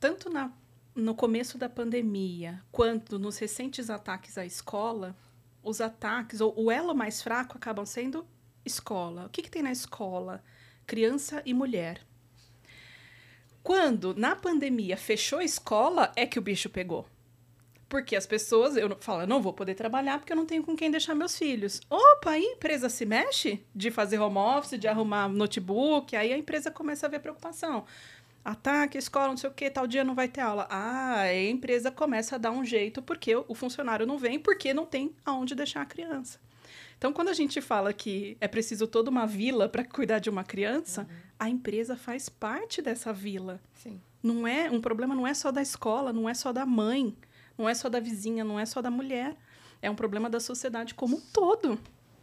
tanto 0.00 0.28
na 0.28 0.50
no 0.94 1.14
começo 1.14 1.56
da 1.56 1.68
pandemia, 1.68 2.62
quanto 2.70 3.18
nos 3.18 3.38
recentes 3.38 3.88
ataques 3.88 4.36
à 4.36 4.44
escola, 4.44 5.16
os 5.62 5.80
ataques, 5.80 6.40
ou 6.40 6.54
o 6.56 6.70
elo 6.70 6.94
mais 6.94 7.22
fraco, 7.22 7.56
acabam 7.56 7.86
sendo 7.86 8.26
escola. 8.64 9.26
O 9.26 9.28
que, 9.28 9.42
que 9.42 9.50
tem 9.50 9.62
na 9.62 9.72
escola? 9.72 10.42
Criança 10.86 11.42
e 11.46 11.54
mulher. 11.54 12.04
Quando, 13.62 14.14
na 14.14 14.34
pandemia, 14.34 14.96
fechou 14.96 15.38
a 15.38 15.44
escola, 15.44 16.12
é 16.16 16.26
que 16.26 16.38
o 16.38 16.42
bicho 16.42 16.68
pegou. 16.68 17.06
Porque 17.88 18.16
as 18.16 18.26
pessoas, 18.26 18.76
eu 18.76 18.96
falo, 19.00 19.22
eu 19.22 19.26
não 19.26 19.40
vou 19.40 19.52
poder 19.52 19.74
trabalhar 19.74 20.18
porque 20.18 20.32
eu 20.32 20.36
não 20.36 20.46
tenho 20.46 20.64
com 20.64 20.74
quem 20.74 20.90
deixar 20.90 21.14
meus 21.14 21.36
filhos. 21.36 21.80
Opa, 21.88 22.30
aí 22.30 22.44
a 22.44 22.52
empresa 22.52 22.88
se 22.88 23.04
mexe 23.04 23.64
de 23.74 23.90
fazer 23.90 24.18
home 24.18 24.38
office, 24.38 24.80
de 24.80 24.88
arrumar 24.88 25.28
notebook, 25.28 26.16
aí 26.16 26.32
a 26.32 26.38
empresa 26.38 26.70
começa 26.70 27.06
a 27.06 27.08
ver 27.08 27.20
preocupação 27.20 27.84
ataque, 28.44 28.98
escola, 28.98 29.28
não 29.28 29.36
sei 29.36 29.50
o 29.50 29.52
que, 29.52 29.70
tal 29.70 29.86
dia 29.86 30.04
não 30.04 30.14
vai 30.14 30.28
ter 30.28 30.40
aula. 30.40 30.66
Ah, 30.70 31.20
a 31.20 31.42
empresa 31.42 31.90
começa 31.90 32.34
a 32.34 32.38
dar 32.38 32.50
um 32.50 32.64
jeito 32.64 33.00
porque 33.02 33.34
o 33.36 33.54
funcionário 33.54 34.06
não 34.06 34.18
vem, 34.18 34.38
porque 34.38 34.74
não 34.74 34.86
tem 34.86 35.14
aonde 35.24 35.54
deixar 35.54 35.82
a 35.82 35.86
criança. 35.86 36.40
Então, 36.98 37.12
quando 37.12 37.28
a 37.28 37.34
gente 37.34 37.60
fala 37.60 37.92
que 37.92 38.36
é 38.40 38.46
preciso 38.46 38.86
toda 38.86 39.10
uma 39.10 39.26
vila 39.26 39.68
para 39.68 39.84
cuidar 39.84 40.20
de 40.20 40.30
uma 40.30 40.44
criança, 40.44 41.02
uhum. 41.02 41.16
a 41.38 41.48
empresa 41.48 41.96
faz 41.96 42.28
parte 42.28 42.80
dessa 42.80 43.12
vila. 43.12 43.60
Sim. 43.74 44.00
Não 44.22 44.46
é 44.46 44.70
um 44.70 44.80
problema 44.80 45.14
não 45.14 45.26
é 45.26 45.34
só 45.34 45.50
da 45.50 45.60
escola, 45.60 46.12
não 46.12 46.28
é 46.28 46.34
só 46.34 46.52
da 46.52 46.64
mãe, 46.64 47.16
não 47.58 47.68
é 47.68 47.74
só 47.74 47.88
da 47.88 47.98
vizinha, 47.98 48.44
não 48.44 48.58
é 48.58 48.64
só 48.64 48.80
da 48.80 48.90
mulher. 48.90 49.36
É 49.80 49.90
um 49.90 49.96
problema 49.96 50.30
da 50.30 50.38
sociedade 50.38 50.94
como 50.94 51.16
um 51.16 51.20
todo. 51.20 51.76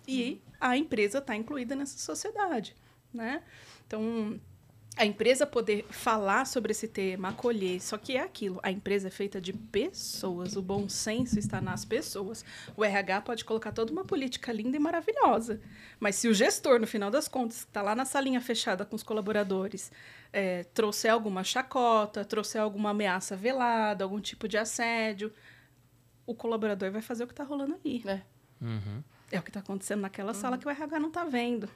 E 0.08 0.32
uhum. 0.32 0.40
a 0.62 0.78
empresa 0.78 1.18
está 1.18 1.36
incluída 1.36 1.76
nessa 1.76 1.98
sociedade, 1.98 2.74
né? 3.14 3.44
Então, 3.86 4.40
a 5.00 5.06
empresa 5.06 5.48
poder 5.48 5.86
falar 5.90 6.46
sobre 6.46 6.74
esse 6.74 6.86
tema, 6.86 7.30
acolher. 7.30 7.82
Só 7.82 7.98
que 7.98 8.18
é 8.18 8.20
aquilo, 8.22 8.60
a 8.62 8.70
empresa 8.70 9.08
é 9.08 9.12
feita 9.12 9.40
de 9.40 9.54
pessoas, 9.54 10.58
o 10.58 10.62
bom 10.62 10.90
senso 10.90 11.40
está 11.40 11.62
nas 11.62 11.86
pessoas. 11.86 12.44
O 12.76 12.84
RH 12.84 13.22
pode 13.22 13.46
colocar 13.46 13.72
toda 13.72 13.94
uma 13.94 14.04
política 14.04 14.52
linda 14.52 14.76
e 14.76 14.80
maravilhosa, 14.80 15.62
mas 16.02 16.16
se 16.16 16.28
o 16.28 16.34
gestor, 16.34 16.82
no 16.82 16.86
final 16.86 17.10
das 17.10 17.30
contas, 17.30 17.60
está 17.60 17.82
lá 17.82 17.96
na 17.96 18.04
salinha 18.04 18.42
fechada 18.42 18.86
com 18.86 18.94
os 18.94 19.02
colaboradores, 19.02 19.90
é, 20.34 20.66
trouxer 20.66 21.14
alguma 21.14 21.46
chacota, 21.46 22.26
trouxer 22.26 22.62
alguma 22.62 22.90
ameaça 22.90 23.38
velada, 23.38 24.04
algum 24.04 24.20
tipo 24.20 24.50
de 24.50 24.58
assédio, 24.58 25.32
o 26.26 26.36
colaborador 26.36 26.92
vai 26.92 27.02
fazer 27.02 27.24
o 27.24 27.28
que 27.28 27.32
está 27.32 27.46
rolando 27.46 27.76
ali. 27.76 28.04
É. 28.06 28.22
Uhum. 28.62 29.02
É 29.32 29.40
o 29.40 29.44
que 29.44 29.50
está 29.50 29.62
acontecendo 29.62 30.02
naquela 30.02 30.34
sala 30.34 30.58
que 30.58 30.68
o 30.68 30.70
RH 30.70 31.00
não 31.00 31.08
está 31.08 31.24
vendo. 31.24 31.70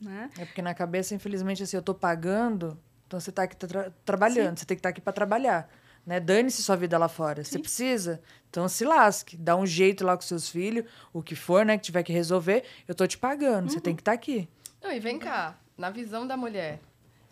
Né? 0.00 0.30
É 0.38 0.44
porque 0.44 0.60
na 0.60 0.74
cabeça, 0.74 1.14
infelizmente, 1.14 1.62
assim, 1.62 1.76
eu 1.76 1.82
tô 1.82 1.94
pagando, 1.94 2.78
então 3.06 3.18
você 3.18 3.32
tá 3.32 3.44
aqui 3.44 3.56
tá 3.56 3.66
tra 3.66 3.90
trabalhando, 4.04 4.50
Sim. 4.50 4.60
você 4.60 4.66
tem 4.66 4.76
que 4.76 4.80
estar 4.80 4.88
tá 4.88 4.90
aqui 4.90 5.00
para 5.00 5.12
trabalhar. 5.12 5.70
Né? 6.04 6.20
Dane-se 6.20 6.62
sua 6.62 6.76
vida 6.76 6.96
lá 6.98 7.08
fora. 7.08 7.42
Sim. 7.42 7.52
Você 7.52 7.58
precisa? 7.58 8.22
Então 8.48 8.68
se 8.68 8.84
lasque. 8.84 9.36
Dá 9.36 9.56
um 9.56 9.66
jeito 9.66 10.04
lá 10.04 10.16
com 10.16 10.22
seus 10.22 10.48
filhos, 10.48 10.88
o 11.12 11.22
que 11.22 11.34
for, 11.34 11.64
né? 11.64 11.76
Que 11.76 11.84
tiver 11.84 12.02
que 12.02 12.12
resolver, 12.12 12.64
eu 12.86 12.94
tô 12.94 13.06
te 13.06 13.18
pagando. 13.18 13.64
Uhum. 13.64 13.68
Você 13.70 13.80
tem 13.80 13.94
que 13.94 14.02
estar 14.02 14.12
tá 14.12 14.14
aqui. 14.14 14.48
Não, 14.82 14.92
e 14.92 15.00
vem 15.00 15.18
cá, 15.18 15.58
na 15.76 15.90
visão 15.90 16.26
da 16.26 16.36
mulher, 16.36 16.78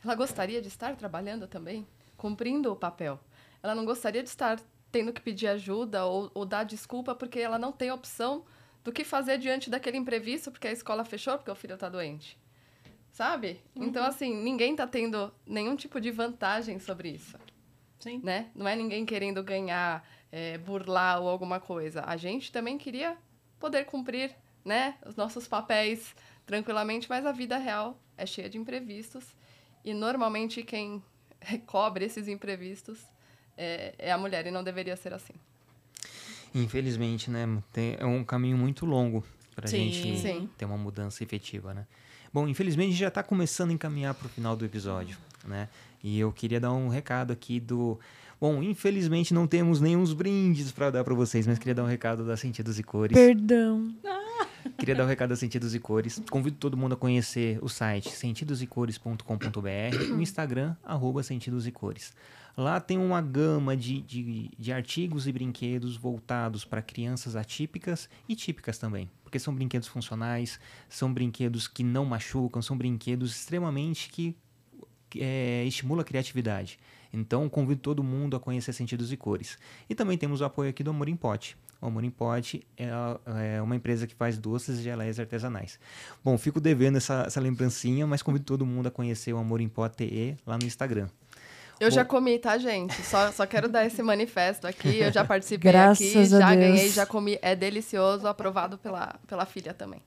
ela 0.02 0.14
gostaria 0.14 0.60
de 0.60 0.68
estar 0.68 0.96
trabalhando 0.96 1.46
também, 1.46 1.86
cumprindo 2.16 2.72
o 2.72 2.76
papel. 2.76 3.20
Ela 3.62 3.74
não 3.74 3.84
gostaria 3.84 4.22
de 4.22 4.28
estar 4.28 4.58
tendo 4.90 5.12
que 5.12 5.20
pedir 5.20 5.48
ajuda 5.48 6.04
ou, 6.04 6.30
ou 6.34 6.44
dar 6.44 6.64
desculpa 6.64 7.14
porque 7.14 7.38
ela 7.38 7.58
não 7.58 7.72
tem 7.72 7.90
opção 7.90 8.44
do 8.82 8.92
que 8.92 9.04
fazer 9.04 9.38
diante 9.38 9.70
daquele 9.70 9.96
imprevisto, 9.96 10.50
porque 10.50 10.68
a 10.68 10.72
escola 10.72 11.04
fechou, 11.04 11.36
porque 11.38 11.50
o 11.50 11.54
filho 11.54 11.74
está 11.74 11.88
doente 11.88 12.38
sabe? 13.14 13.60
Uhum. 13.76 13.84
Então, 13.84 14.04
assim, 14.04 14.34
ninguém 14.42 14.74
tá 14.74 14.86
tendo 14.86 15.32
nenhum 15.46 15.76
tipo 15.76 16.00
de 16.00 16.10
vantagem 16.10 16.80
sobre 16.80 17.10
isso. 17.10 17.38
Sim. 18.00 18.20
Né? 18.22 18.50
Não 18.54 18.66
é 18.68 18.76
ninguém 18.76 19.06
querendo 19.06 19.42
ganhar, 19.42 20.06
é, 20.30 20.58
burlar 20.58 21.22
ou 21.22 21.28
alguma 21.28 21.60
coisa. 21.60 22.02
A 22.04 22.16
gente 22.16 22.50
também 22.50 22.76
queria 22.76 23.16
poder 23.58 23.84
cumprir, 23.86 24.34
né, 24.64 24.96
os 25.06 25.14
nossos 25.14 25.46
papéis 25.46 26.14
tranquilamente, 26.44 27.08
mas 27.08 27.24
a 27.24 27.32
vida 27.32 27.56
real 27.56 27.98
é 28.18 28.26
cheia 28.26 28.50
de 28.50 28.58
imprevistos 28.58 29.24
e 29.84 29.94
normalmente 29.94 30.62
quem 30.62 31.02
cobre 31.66 32.04
esses 32.04 32.26
imprevistos 32.26 32.98
é, 33.56 33.94
é 33.96 34.12
a 34.12 34.18
mulher 34.18 34.44
e 34.46 34.50
não 34.50 34.64
deveria 34.64 34.96
ser 34.96 35.14
assim. 35.14 35.34
Infelizmente, 36.52 37.30
né? 37.30 37.46
Tem, 37.72 37.96
é 37.98 38.04
um 38.04 38.24
caminho 38.24 38.56
muito 38.56 38.84
longo 38.84 39.24
para 39.54 39.66
a 39.66 39.70
gente 39.70 40.18
sim. 40.18 40.48
ter 40.58 40.64
uma 40.64 40.76
mudança 40.76 41.22
efetiva, 41.22 41.72
né? 41.72 41.86
Bom, 42.34 42.48
infelizmente 42.48 42.88
a 42.88 42.90
gente 42.90 43.00
já 43.00 43.08
está 43.08 43.22
começando 43.22 43.70
a 43.70 43.74
encaminhar 43.74 44.12
para 44.12 44.26
o 44.26 44.28
final 44.28 44.56
do 44.56 44.64
episódio, 44.64 45.16
né? 45.46 45.68
E 46.02 46.18
eu 46.18 46.32
queria 46.32 46.58
dar 46.58 46.72
um 46.72 46.88
recado 46.88 47.32
aqui 47.32 47.60
do. 47.60 47.96
Bom, 48.40 48.60
infelizmente 48.60 49.32
não 49.32 49.46
temos 49.46 49.80
nenhum 49.80 50.04
brindes 50.12 50.72
para 50.72 50.90
dar 50.90 51.04
para 51.04 51.14
vocês, 51.14 51.46
mas 51.46 51.60
queria 51.60 51.76
dar 51.76 51.84
um 51.84 51.86
recado 51.86 52.26
da 52.26 52.36
Sentidos 52.36 52.76
e 52.76 52.82
Cores. 52.82 53.16
Perdão. 53.16 53.94
Queria 54.78 54.94
dar 54.94 55.04
um 55.04 55.06
recado 55.06 55.28
da 55.28 55.36
Sentidos 55.36 55.74
e 55.74 55.78
Cores. 55.78 56.20
Convido 56.30 56.56
todo 56.56 56.76
mundo 56.76 56.94
a 56.94 56.96
conhecer 56.96 57.58
o 57.62 57.68
site 57.68 58.10
sentidosecores.com.br 58.10 60.02
e 60.02 60.10
o 60.10 60.20
Instagram, 60.20 60.74
arroba 60.82 61.22
Sentidos 61.22 61.66
e 61.66 61.70
Cores. 61.70 62.14
Lá 62.56 62.78
tem 62.80 62.98
uma 62.98 63.20
gama 63.20 63.76
de, 63.76 64.00
de, 64.00 64.50
de 64.56 64.72
artigos 64.72 65.26
e 65.26 65.32
brinquedos 65.32 65.96
voltados 65.96 66.64
para 66.64 66.80
crianças 66.80 67.34
atípicas 67.34 68.08
e 68.28 68.36
típicas 68.36 68.78
também. 68.78 69.10
Porque 69.24 69.38
são 69.38 69.54
brinquedos 69.54 69.88
funcionais, 69.88 70.60
são 70.88 71.12
brinquedos 71.12 71.66
que 71.66 71.82
não 71.82 72.04
machucam, 72.04 72.62
são 72.62 72.78
brinquedos 72.78 73.34
extremamente 73.34 74.08
que 74.08 74.36
é, 75.16 75.64
estimula 75.64 76.02
a 76.02 76.04
criatividade. 76.04 76.78
Então, 77.12 77.48
convido 77.48 77.80
todo 77.80 78.02
mundo 78.02 78.36
a 78.36 78.40
conhecer 78.40 78.72
Sentidos 78.72 79.12
e 79.12 79.16
Cores. 79.16 79.58
E 79.88 79.94
também 79.94 80.18
temos 80.18 80.40
o 80.40 80.44
apoio 80.44 80.70
aqui 80.70 80.82
do 80.82 80.90
Amor 80.90 81.08
em 81.08 81.16
Pote. 81.16 81.56
O 81.80 81.86
Amor 81.86 82.02
em 82.02 82.10
Pote 82.10 82.66
é, 82.76 82.88
é, 83.56 83.62
uma 83.62 83.76
empresa 83.76 84.06
que 84.06 84.14
faz 84.14 84.38
doces 84.38 84.78
e 84.78 84.82
geleias 84.82 85.20
artesanais. 85.20 85.78
Bom, 86.24 86.36
fico 86.38 86.60
devendo 86.60 86.96
essa, 86.96 87.24
essa 87.26 87.40
lembrancinha, 87.40 88.06
mas 88.06 88.22
convido 88.22 88.44
todo 88.44 88.64
mundo 88.64 88.86
a 88.86 88.90
conhecer 88.90 89.32
o 89.32 89.38
Amor 89.38 89.60
em 89.60 89.68
Pote 89.68 89.96
TE 89.98 90.36
lá 90.46 90.58
no 90.58 90.64
Instagram. 90.64 91.08
Eu 91.84 91.90
já 91.90 92.04
comi, 92.04 92.38
tá, 92.38 92.56
gente? 92.58 92.94
Só, 93.02 93.30
só 93.30 93.46
quero 93.46 93.68
dar 93.68 93.84
esse 93.86 94.02
manifesto 94.02 94.66
aqui. 94.66 94.98
Eu 94.98 95.12
já 95.12 95.24
participei 95.24 95.70
Graças 95.70 96.06
aqui, 96.06 96.24
já 96.24 96.54
Deus. 96.54 96.60
ganhei, 96.60 96.88
já 96.88 97.06
comi. 97.06 97.38
É 97.42 97.54
delicioso, 97.54 98.26
aprovado 98.26 98.78
pela, 98.78 99.18
pela 99.26 99.44
filha 99.44 99.74
também. 99.74 100.00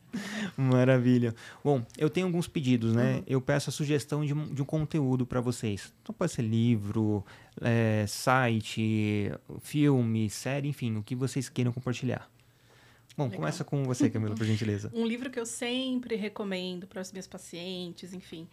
Maravilha. 0.55 1.35
Bom, 1.63 1.83
eu 1.97 2.09
tenho 2.09 2.25
alguns 2.25 2.47
pedidos, 2.47 2.93
né? 2.93 3.17
Uhum. 3.17 3.23
Eu 3.27 3.41
peço 3.41 3.69
a 3.69 3.73
sugestão 3.73 4.25
de 4.25 4.33
um, 4.33 4.53
de 4.53 4.61
um 4.61 4.65
conteúdo 4.65 5.25
para 5.25 5.39
vocês. 5.39 5.93
Então 6.01 6.13
pode 6.13 6.31
ser 6.31 6.41
livro, 6.41 7.23
é, 7.61 8.05
site, 8.07 9.31
filme, 9.61 10.29
série, 10.29 10.69
enfim, 10.69 10.95
o 10.97 11.03
que 11.03 11.15
vocês 11.15 11.49
queiram 11.49 11.71
compartilhar. 11.71 12.27
Bom, 13.17 13.23
Legal. 13.23 13.39
começa 13.39 13.63
com 13.63 13.83
você, 13.83 14.11
Camila, 14.11 14.35
por 14.35 14.45
gentileza. 14.45 14.91
um 14.93 15.03
livro 15.03 15.31
que 15.31 15.39
eu 15.39 15.45
sempre 15.45 16.15
recomendo 16.15 16.85
para 16.85 17.01
os 17.01 17.11
meus 17.11 17.25
pacientes, 17.25 18.13
enfim, 18.13 18.47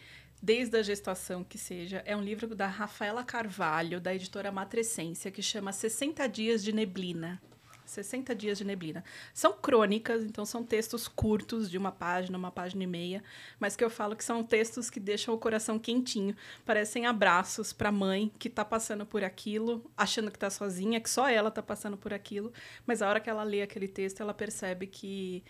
desde 0.45 0.77
a 0.77 0.83
gestação 0.83 1.43
que 1.43 1.57
seja. 1.57 2.03
É 2.05 2.15
um 2.15 2.21
livro 2.21 2.55
da 2.55 2.67
Rafaela 2.67 3.25
Carvalho, 3.25 3.99
da 3.99 4.15
editora 4.15 4.53
Matrescência, 4.53 5.31
que 5.31 5.43
chama 5.43 5.73
60 5.73 6.29
Dias 6.29 6.63
de 6.63 6.71
Neblina. 6.71 7.41
60 7.87 8.35
dias 8.35 8.57
de 8.57 8.65
neblina. 8.65 9.05
São 9.35 9.53
crônicas, 9.53 10.25
então 10.25 10.47
são 10.47 10.65
textos 10.65 11.07
curtos, 11.07 11.71
de 11.71 11.77
uma 11.77 11.93
página, 11.93 12.37
uma 12.37 12.51
página 12.51 12.83
e 12.83 12.87
meia, 12.87 13.23
mas 13.61 13.77
que 13.77 13.85
eu 13.85 13.91
falo 13.91 14.17
que 14.17 14.25
são 14.25 14.43
textos 14.43 14.89
que 14.89 14.99
deixam 14.99 15.35
o 15.35 15.39
coração 15.39 15.79
quentinho. 15.79 16.35
Parecem 16.65 17.05
abraços 17.05 17.75
para 17.75 17.91
a 17.91 17.93
mãe 17.93 18.33
que 18.39 18.49
está 18.49 18.65
passando 18.65 19.05
por 19.05 19.23
aquilo, 19.23 19.85
achando 19.95 20.31
que 20.31 20.37
está 20.39 20.49
sozinha, 20.49 20.99
que 20.99 21.11
só 21.11 21.29
ela 21.29 21.51
está 21.51 21.63
passando 21.63 21.97
por 21.97 22.13
aquilo, 22.13 22.53
mas 22.87 23.03
a 23.03 23.09
hora 23.09 23.21
que 23.21 23.29
ela 23.29 23.43
lê 23.43 23.61
aquele 23.61 23.87
texto, 23.87 24.23
ela 24.23 24.33
percebe 24.33 24.87
que 24.87 25.45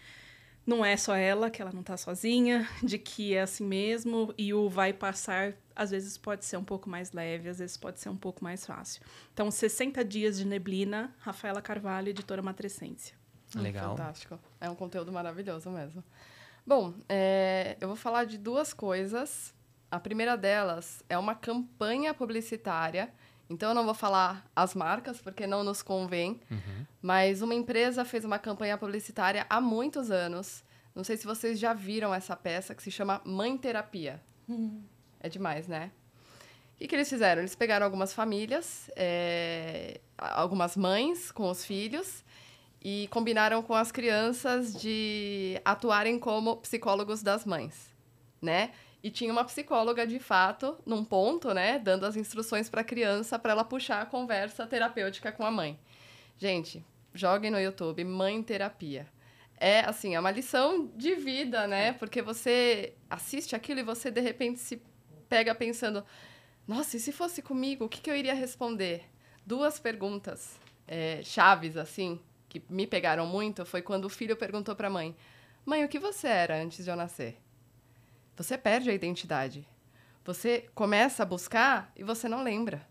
não 0.67 0.85
é 0.85 0.97
só 0.97 1.15
ela, 1.15 1.51
que 1.51 1.61
ela 1.61 1.73
não 1.73 1.81
está 1.81 1.97
sozinha, 1.97 2.69
de 2.83 2.99
que 2.99 3.35
é 3.35 3.43
assim 3.43 3.65
mesmo, 3.65 4.33
e 4.39 4.55
o 4.55 4.69
vai 4.69 4.93
passar, 4.93 5.55
às 5.75 5.91
vezes 5.91 6.17
pode 6.17 6.45
ser 6.45 6.57
um 6.57 6.65
pouco 6.65 6.89
mais 6.89 7.13
leve, 7.13 7.49
às 7.49 7.59
vezes 7.59 7.77
pode 7.77 8.01
ser 8.01 8.09
um 8.09 8.17
pouco 8.17 8.43
mais 8.43 8.65
fácil. 8.65 9.03
Então, 9.33 9.51
60 9.51 10.05
Dias 10.05 10.39
de 10.39 10.47
Neblina, 10.47 11.15
Rafaela 11.19 11.61
Carvalho, 11.61 12.09
editora 12.09 12.43
Matrescência. 12.43 13.17
Legal. 13.55 13.97
Fantástico. 13.97 14.39
É 14.61 14.69
um 14.69 14.75
conteúdo 14.75 15.13
maravilhoso 15.13 15.71
mesmo. 15.71 16.03
Bom, 16.67 16.95
é, 17.09 17.77
eu 17.81 17.89
vou 17.89 17.97
falar 17.97 18.25
de 18.25 18.39
duas 18.39 18.73
coisas. 18.73 19.55
A 19.91 20.01
primeira 20.01 20.37
delas 20.37 21.05
é 21.09 21.19
uma 21.19 21.35
campanha 21.35 22.15
publicitária. 22.15 23.13
Então, 23.49 23.71
eu 23.71 23.75
não 23.75 23.85
vou 23.85 23.95
falar 23.95 24.51
as 24.55 24.75
marcas, 24.75 25.21
porque 25.21 25.47
não 25.47 25.63
nos 25.63 25.83
convém. 25.83 26.41
Uhum. 26.51 26.87
Mas 27.03 27.43
uma 27.43 27.55
empresa 27.55 28.05
fez 28.05 28.25
uma 28.25 28.39
campanha 28.39 28.79
publicitária 28.79 29.47
há 29.49 29.61
muitos 29.61 30.11
anos. 30.11 30.65
Não 30.95 31.05
sei 31.05 31.17
se 31.17 31.27
vocês 31.27 31.59
já 31.59 31.75
viram 31.75 32.15
essa 32.15 32.35
peça 32.35 32.75
que 32.75 32.83
se 32.83 32.91
chama 32.91 33.21
Mãe 33.25 33.57
Terapia. 33.59 34.23
Uhum. 34.49 34.83
É 35.21 35.29
demais, 35.29 35.69
né? 35.69 35.91
O 36.75 36.77
que, 36.77 36.89
que, 36.89 36.95
eles 36.95 37.09
fizeram? 37.09 37.41
Eles 37.41 37.55
pegaram 37.55 37.85
algumas 37.85 38.13
famílias, 38.13 38.91
é, 38.97 40.01
algumas 40.19 40.77
mães 40.77 41.31
com 41.31 41.49
os 41.49 41.65
filhos, 41.65 42.25
e 42.83 43.09
combinaram 43.11 43.63
com 43.63 43.75
as 43.75 43.93
crianças 43.93 44.75
de 44.75 45.61
atuarem 45.65 46.19
como 46.19 46.57
psicólogos 46.59 47.23
das 47.23 47.45
mães, 47.45 47.91
né? 48.43 48.73
E 49.05 49.11
tinha 49.11 49.31
uma 49.31 49.45
psicóloga 49.45 50.07
de 50.07 50.19
fato 50.19 50.79
num 50.87 51.05
ponto, 51.05 51.53
né, 51.53 51.79
dando 51.79 52.07
as 52.07 52.17
instruções 52.17 52.71
para 52.71 52.81
a 52.81 52.85
criança 52.85 53.39
para 53.39 53.53
ela 53.53 53.63
puxar 53.63 54.01
a 54.01 54.07
conversa 54.07 54.67
terapêutica 54.67 55.31
com 55.31 55.45
a 55.45 55.51
mãe. 55.51 55.79
Gente, 56.39 56.83
joguem 57.13 57.51
no 57.51 57.61
YouTube 57.61 58.03
Mãe 58.03 58.43
Terapia. 58.43 59.07
É 59.59 59.81
assim, 59.81 60.15
é 60.15 60.21
uma 60.21 60.31
lição 60.31 60.91
de 60.97 61.17
vida, 61.17 61.67
né? 61.67 61.93
Porque 61.93 62.23
você 62.23 62.95
assiste 63.11 63.55
aquilo 63.55 63.81
e 63.81 63.83
você 63.83 64.11
de 64.11 64.23
repente 64.23 64.59
se 64.59 64.81
pega 65.29 65.55
pensando: 65.55 66.03
nossa, 66.67 66.97
e 66.97 67.01
se 67.01 67.13
fosse 67.13 67.43
comigo, 67.43 67.85
o 67.85 67.89
que, 67.91 68.01
que 68.01 68.11
eu 68.11 68.17
iria 68.17 68.33
responder? 68.33 69.05
Duas 69.45 69.79
perguntas 69.79 70.59
é, 70.89 71.21
chaves, 71.23 71.77
assim, 71.77 72.19
que 72.49 72.63
me 72.71 72.87
pegaram 72.87 73.27
muito 73.27 73.67
foi 73.67 73.83
quando 73.83 74.07
o 74.07 74.11
filho 74.11 74.35
perguntou 74.35 74.75
para 74.75 74.89
a 74.89 74.91
mãe: 74.91 75.15
Mãe, 75.63 75.85
o 75.85 75.89
que 75.91 75.99
você 75.99 76.27
era 76.27 76.57
antes 76.57 76.83
de 76.83 76.91
eu 76.91 76.97
nascer? 76.97 77.44
Você 78.37 78.59
perde 78.59 78.91
a 78.91 78.95
identidade. 78.95 79.67
Você 80.25 80.69
começa 80.75 81.23
a 81.23 81.27
buscar 81.27 81.93
e 81.95 82.03
você 82.03 82.29
não 82.29 82.43
lembra. 82.43 82.87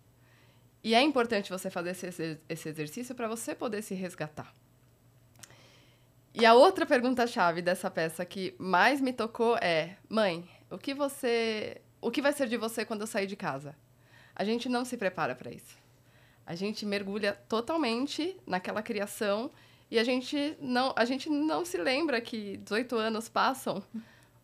E 0.84 0.94
é 0.94 1.02
importante 1.02 1.50
você 1.50 1.70
fazer 1.70 1.92
esse, 1.92 2.40
esse 2.48 2.70
exercício 2.70 3.16
para 3.16 3.28
você 3.28 3.56
poder 3.56 3.82
se 3.82 3.94
resgatar. 3.94 4.54
E 6.34 6.46
a 6.46 6.54
outra 6.54 6.86
pergunta-chave 6.86 7.62
dessa 7.62 7.92
peça 7.92 8.26
que 8.26 8.56
mais 8.58 9.00
me 9.00 9.14
tocou 9.14 9.58
é: 9.58 9.98
mãe, 10.10 10.50
o 10.70 10.78
que 10.78 10.94
você, 10.94 11.82
o 12.02 12.10
que 12.10 12.22
vai 12.22 12.34
ser 12.34 12.48
de 12.48 12.58
você 12.58 12.84
quando 12.84 13.02
eu 13.02 13.08
sair 13.08 13.28
de 13.28 13.36
casa? 13.36 13.76
A 14.36 14.44
gente 14.44 14.68
não 14.68 14.84
se 14.84 14.98
prepara 14.98 15.36
para 15.36 15.52
isso. 15.52 15.78
A 16.46 16.56
gente 16.56 16.86
mergulha 16.86 17.34
totalmente 17.48 18.36
naquela 18.46 18.82
criação 18.82 19.52
e 19.90 20.00
a 20.00 20.04
gente 20.04 20.58
não, 20.60 20.94
a 20.96 21.06
gente 21.06 21.30
não 21.30 21.64
se 21.64 21.78
lembra 21.78 22.20
que 22.20 22.58
18 22.58 22.98
anos 22.98 23.30
passam 23.30 23.82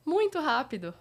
muito 0.09 0.39
rápido. 0.39 0.93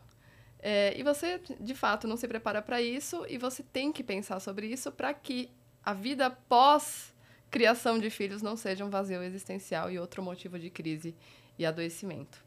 É, 0.60 0.92
e 0.98 1.02
você, 1.02 1.40
de 1.58 1.74
fato, 1.74 2.06
não 2.06 2.16
se 2.16 2.28
prepara 2.28 2.60
para 2.60 2.82
isso 2.82 3.24
e 3.28 3.38
você 3.38 3.62
tem 3.62 3.92
que 3.92 4.04
pensar 4.04 4.40
sobre 4.40 4.66
isso 4.66 4.92
para 4.92 5.14
que 5.14 5.50
a 5.82 5.94
vida 5.94 6.30
pós 6.30 7.14
criação 7.50 7.98
de 7.98 8.10
filhos 8.10 8.42
não 8.42 8.56
seja 8.56 8.84
um 8.84 8.90
vazio 8.90 9.22
existencial 9.22 9.90
e 9.90 9.98
outro 9.98 10.22
motivo 10.22 10.58
de 10.58 10.68
crise 10.68 11.16
e 11.58 11.64
adoecimento. 11.64 12.44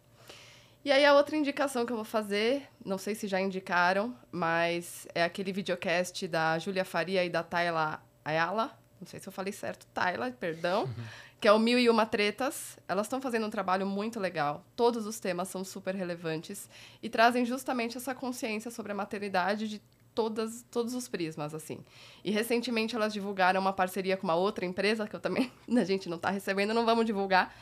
E 0.84 0.92
aí 0.92 1.06
a 1.06 1.14
outra 1.14 1.36
indicação 1.36 1.86
que 1.86 1.92
eu 1.92 1.96
vou 1.96 2.06
fazer, 2.06 2.68
não 2.84 2.98
sei 2.98 3.16
se 3.16 3.28
já 3.28 3.40
indicaram, 3.40 4.16
mas 4.32 5.08
é 5.14 5.24
aquele 5.24 5.52
videocast 5.52 6.28
da 6.28 6.58
Júlia 6.60 6.86
Faria 6.86 7.24
e 7.24 7.30
da 7.30 7.44
Tayla 7.44 8.04
Ayala, 8.26 8.78
não 9.00 9.08
sei 9.08 9.20
se 9.20 9.28
eu 9.28 9.34
falei 9.34 9.54
certo, 9.54 9.88
Tayla, 9.88 10.32
perdão. 10.32 10.88
que 11.42 11.48
é 11.48 11.52
o 11.52 11.58
Mil 11.58 11.80
e 11.80 11.90
Uma 11.90 12.06
Tretas. 12.06 12.78
Elas 12.88 13.08
estão 13.08 13.20
fazendo 13.20 13.48
um 13.48 13.50
trabalho 13.50 13.86
muito 13.88 14.20
legal. 14.20 14.64
Todos 14.76 15.08
os 15.08 15.20
temas 15.20 15.48
são 15.48 15.66
super 15.66 15.96
relevantes 15.96 16.70
e 17.02 17.10
trazem 17.10 17.44
justamente 17.44 17.98
essa 17.98 18.14
consciência 18.14 18.70
sobre 18.70 18.92
a 18.92 18.96
maternidade 18.96 19.68
de 19.68 19.82
todas, 20.14 20.64
todos 20.70 20.94
os 20.94 21.08
prismas, 21.08 21.56
assim. 21.56 21.84
E 22.24 22.30
recentemente 22.30 22.96
elas 22.96 23.12
divulgaram 23.12 23.60
uma 23.60 23.74
parceria 23.74 24.16
com 24.16 24.24
uma 24.28 24.36
outra 24.36 24.66
empresa, 24.68 25.08
que 25.08 25.16
eu 25.16 25.20
também, 25.20 25.52
a 25.76 25.84
gente 25.84 26.08
não 26.08 26.18
está 26.18 26.30
recebendo, 26.30 26.76
não 26.76 26.86
vamos 26.86 27.06
divulgar, 27.06 27.56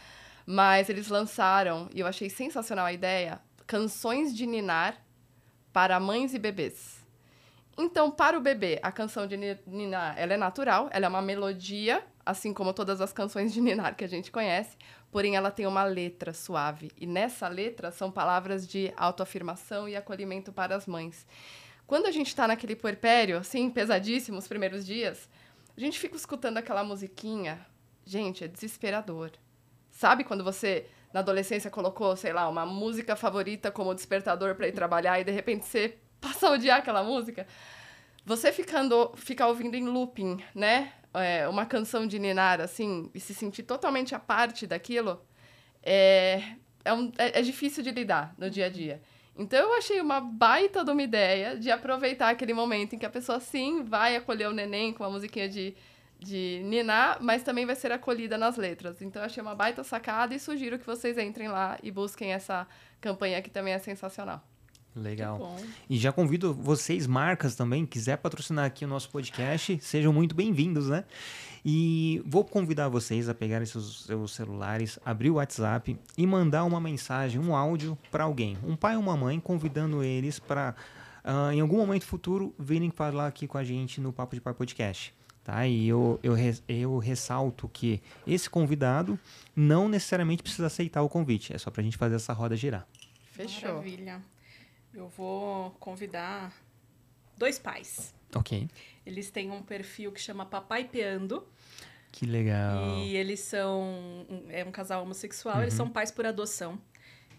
mas 0.45 0.89
eles 0.89 1.07
lançaram, 1.07 1.89
e 1.93 2.01
eu 2.01 2.07
achei 2.07 2.29
sensacional 2.29 2.85
a 2.85 2.91
ideia, 2.91 3.39
canções 3.65 4.35
de 4.35 4.45
ninar 4.45 5.01
para 5.71 5.99
mães 6.01 6.33
e 6.33 6.39
bebês. 6.39 6.98
Então, 7.81 8.11
para 8.11 8.37
o 8.37 8.41
bebê, 8.41 8.77
a 8.83 8.91
canção 8.91 9.25
de 9.25 9.37
ninar, 9.65 10.13
ela 10.17 10.33
é 10.33 10.37
natural, 10.37 10.89
ela 10.91 11.05
é 11.05 11.09
uma 11.09 11.21
melodia, 11.21 12.03
assim 12.25 12.53
como 12.53 12.73
todas 12.73 12.99
as 12.99 13.13
canções 13.13 13.53
de 13.53 13.61
ninar 13.61 13.95
que 13.95 14.03
a 14.03 14.07
gente 14.07 14.29
conhece, 14.29 14.75
porém 15.09 15.37
ela 15.37 15.49
tem 15.49 15.65
uma 15.65 15.85
letra 15.85 16.33
suave. 16.33 16.91
E 16.97 17.07
nessa 17.07 17.47
letra 17.47 17.89
são 17.89 18.11
palavras 18.11 18.67
de 18.67 18.93
autoafirmação 18.97 19.87
e 19.87 19.95
acolhimento 19.95 20.51
para 20.51 20.75
as 20.75 20.85
mães. 20.85 21.25
Quando 21.87 22.05
a 22.05 22.11
gente 22.11 22.27
está 22.27 22.45
naquele 22.49 22.75
puerpério, 22.75 23.37
assim, 23.37 23.69
pesadíssimo, 23.69 24.37
os 24.37 24.47
primeiros 24.47 24.85
dias, 24.85 25.29
a 25.75 25.79
gente 25.79 25.97
fica 25.97 26.17
escutando 26.17 26.57
aquela 26.57 26.83
musiquinha. 26.83 27.65
Gente, 28.05 28.43
é 28.43 28.47
desesperador. 28.49 29.31
Sabe 29.89 30.25
quando 30.25 30.43
você, 30.43 30.85
na 31.13 31.21
adolescência, 31.21 31.71
colocou, 31.71 32.13
sei 32.17 32.33
lá, 32.33 32.49
uma 32.49 32.65
música 32.65 33.15
favorita 33.15 33.71
como 33.71 33.95
despertador 33.95 34.53
para 34.55 34.67
ir 34.67 34.73
trabalhar 34.73 35.17
e 35.21 35.23
de 35.23 35.31
repente 35.31 35.65
você 35.65 35.97
passa 36.19 36.47
a 36.47 36.51
odiar 36.51 36.79
aquela 36.79 37.03
música? 37.03 37.47
Você 38.25 38.51
ficando, 38.51 39.11
ficar 39.15 39.47
ouvindo 39.47 39.75
em 39.75 39.85
looping, 39.85 40.43
né? 40.53 40.93
É, 41.13 41.47
uma 41.47 41.65
canção 41.65 42.05
de 42.05 42.19
Ninar, 42.19 42.61
assim, 42.61 43.09
e 43.15 43.19
se 43.19 43.33
sentir 43.33 43.63
totalmente 43.63 44.13
a 44.13 44.19
parte 44.19 44.67
daquilo, 44.67 45.19
é, 45.81 46.43
é, 46.85 46.93
um, 46.93 47.11
é, 47.17 47.39
é 47.39 47.41
difícil 47.41 47.83
de 47.83 47.91
lidar 47.91 48.35
no 48.37 48.49
dia 48.49 48.67
a 48.67 48.69
dia. 48.69 49.01
Então 49.35 49.59
eu 49.59 49.73
achei 49.77 49.99
uma 50.01 50.19
baita 50.19 50.83
de 50.83 50.91
uma 50.91 51.01
ideia 51.01 51.57
de 51.57 51.71
aproveitar 51.71 52.29
aquele 52.29 52.53
momento 52.53 52.93
em 52.93 52.99
que 52.99 53.05
a 53.05 53.09
pessoa 53.09 53.39
sim 53.39 53.83
vai 53.83 54.15
acolher 54.15 54.49
o 54.49 54.53
neném 54.53 54.93
com 54.93 55.03
uma 55.03 55.09
musiquinha 55.09 55.47
de 55.47 55.75
de 56.19 56.61
ninar, 56.65 57.17
mas 57.21 57.43
também 57.43 57.65
vai 57.65 57.75
ser 57.75 57.91
acolhida 57.93 58.37
nas 58.37 58.57
letras. 58.57 59.01
Então, 59.01 59.21
eu 59.21 59.25
achei 59.25 59.41
uma 59.41 59.55
baita 59.55 59.83
sacada 59.83 60.35
e 60.35 60.39
sugiro 60.39 60.77
que 60.77 60.85
vocês 60.85 61.17
entrem 61.17 61.47
lá 61.47 61.79
e 61.81 61.89
busquem 61.89 62.33
essa 62.33 62.67
campanha 62.99 63.41
que 63.41 63.49
também 63.49 63.73
é 63.73 63.79
sensacional. 63.79 64.43
Legal. 64.95 65.57
E 65.89 65.97
já 65.97 66.11
convido 66.11 66.53
vocês, 66.53 67.05
marcas 67.05 67.55
também, 67.55 67.85
quiser 67.85 68.17
patrocinar 68.17 68.65
aqui 68.65 68.85
o 68.85 68.87
nosso 68.87 69.09
podcast, 69.09 69.79
sejam 69.81 70.11
muito 70.11 70.35
bem-vindos, 70.35 70.89
né? 70.89 71.05
E 71.63 72.21
vou 72.25 72.43
convidar 72.43 72.89
vocês 72.89 73.29
a 73.29 73.33
pegarem 73.33 73.65
seus, 73.65 74.05
seus 74.05 74.31
celulares, 74.31 74.97
abrir 75.05 75.29
o 75.29 75.35
WhatsApp 75.35 75.97
e 76.17 76.27
mandar 76.27 76.63
uma 76.63 76.79
mensagem, 76.79 77.39
um 77.39 77.55
áudio 77.55 77.97
para 78.09 78.23
alguém, 78.23 78.57
um 78.63 78.75
pai 78.75 78.95
ou 78.95 79.01
uma 79.01 79.15
mãe, 79.15 79.39
convidando 79.39 80.03
eles 80.03 80.39
para, 80.39 80.75
uh, 81.23 81.51
em 81.51 81.59
algum 81.59 81.77
momento 81.77 82.05
futuro, 82.05 82.53
virem 82.57 82.89
falar 82.89 83.27
aqui 83.27 83.47
com 83.47 83.57
a 83.57 83.63
gente 83.63 84.01
no 84.01 84.11
Papo 84.11 84.35
de 84.35 84.41
Pai 84.41 84.53
Podcast. 84.53 85.13
Tá? 85.43 85.67
E 85.67 85.87
eu, 85.87 86.19
eu, 86.23 86.35
eu 86.67 86.97
ressalto 86.97 87.69
que 87.69 88.01
esse 88.25 88.49
convidado 88.49 89.19
não 89.55 89.89
necessariamente 89.89 90.43
precisa 90.43 90.67
aceitar 90.67 91.01
o 91.01 91.09
convite, 91.09 91.53
é 91.53 91.57
só 91.57 91.69
para 91.69 91.81
a 91.81 91.83
gente 91.83 91.97
fazer 91.97 92.15
essa 92.15 92.33
roda 92.33 92.55
girar. 92.55 92.87
Fechou. 93.31 93.69
Maravilha. 93.69 94.21
Eu 94.93 95.07
vou 95.09 95.71
convidar 95.79 96.53
dois 97.37 97.59
pais. 97.59 98.13
Ok. 98.35 98.67
Eles 99.05 99.29
têm 99.29 99.49
um 99.51 99.61
perfil 99.61 100.11
que 100.11 100.19
chama 100.19 100.45
Papai 100.45 100.83
Peando. 100.83 101.47
Que 102.11 102.25
legal. 102.25 102.97
E 102.97 103.15
eles 103.15 103.39
são. 103.39 104.25
É 104.49 104.63
um 104.63 104.71
casal 104.71 105.03
homossexual, 105.03 105.57
uhum. 105.57 105.61
eles 105.61 105.73
são 105.73 105.89
pais 105.89 106.11
por 106.11 106.25
adoção. 106.25 106.79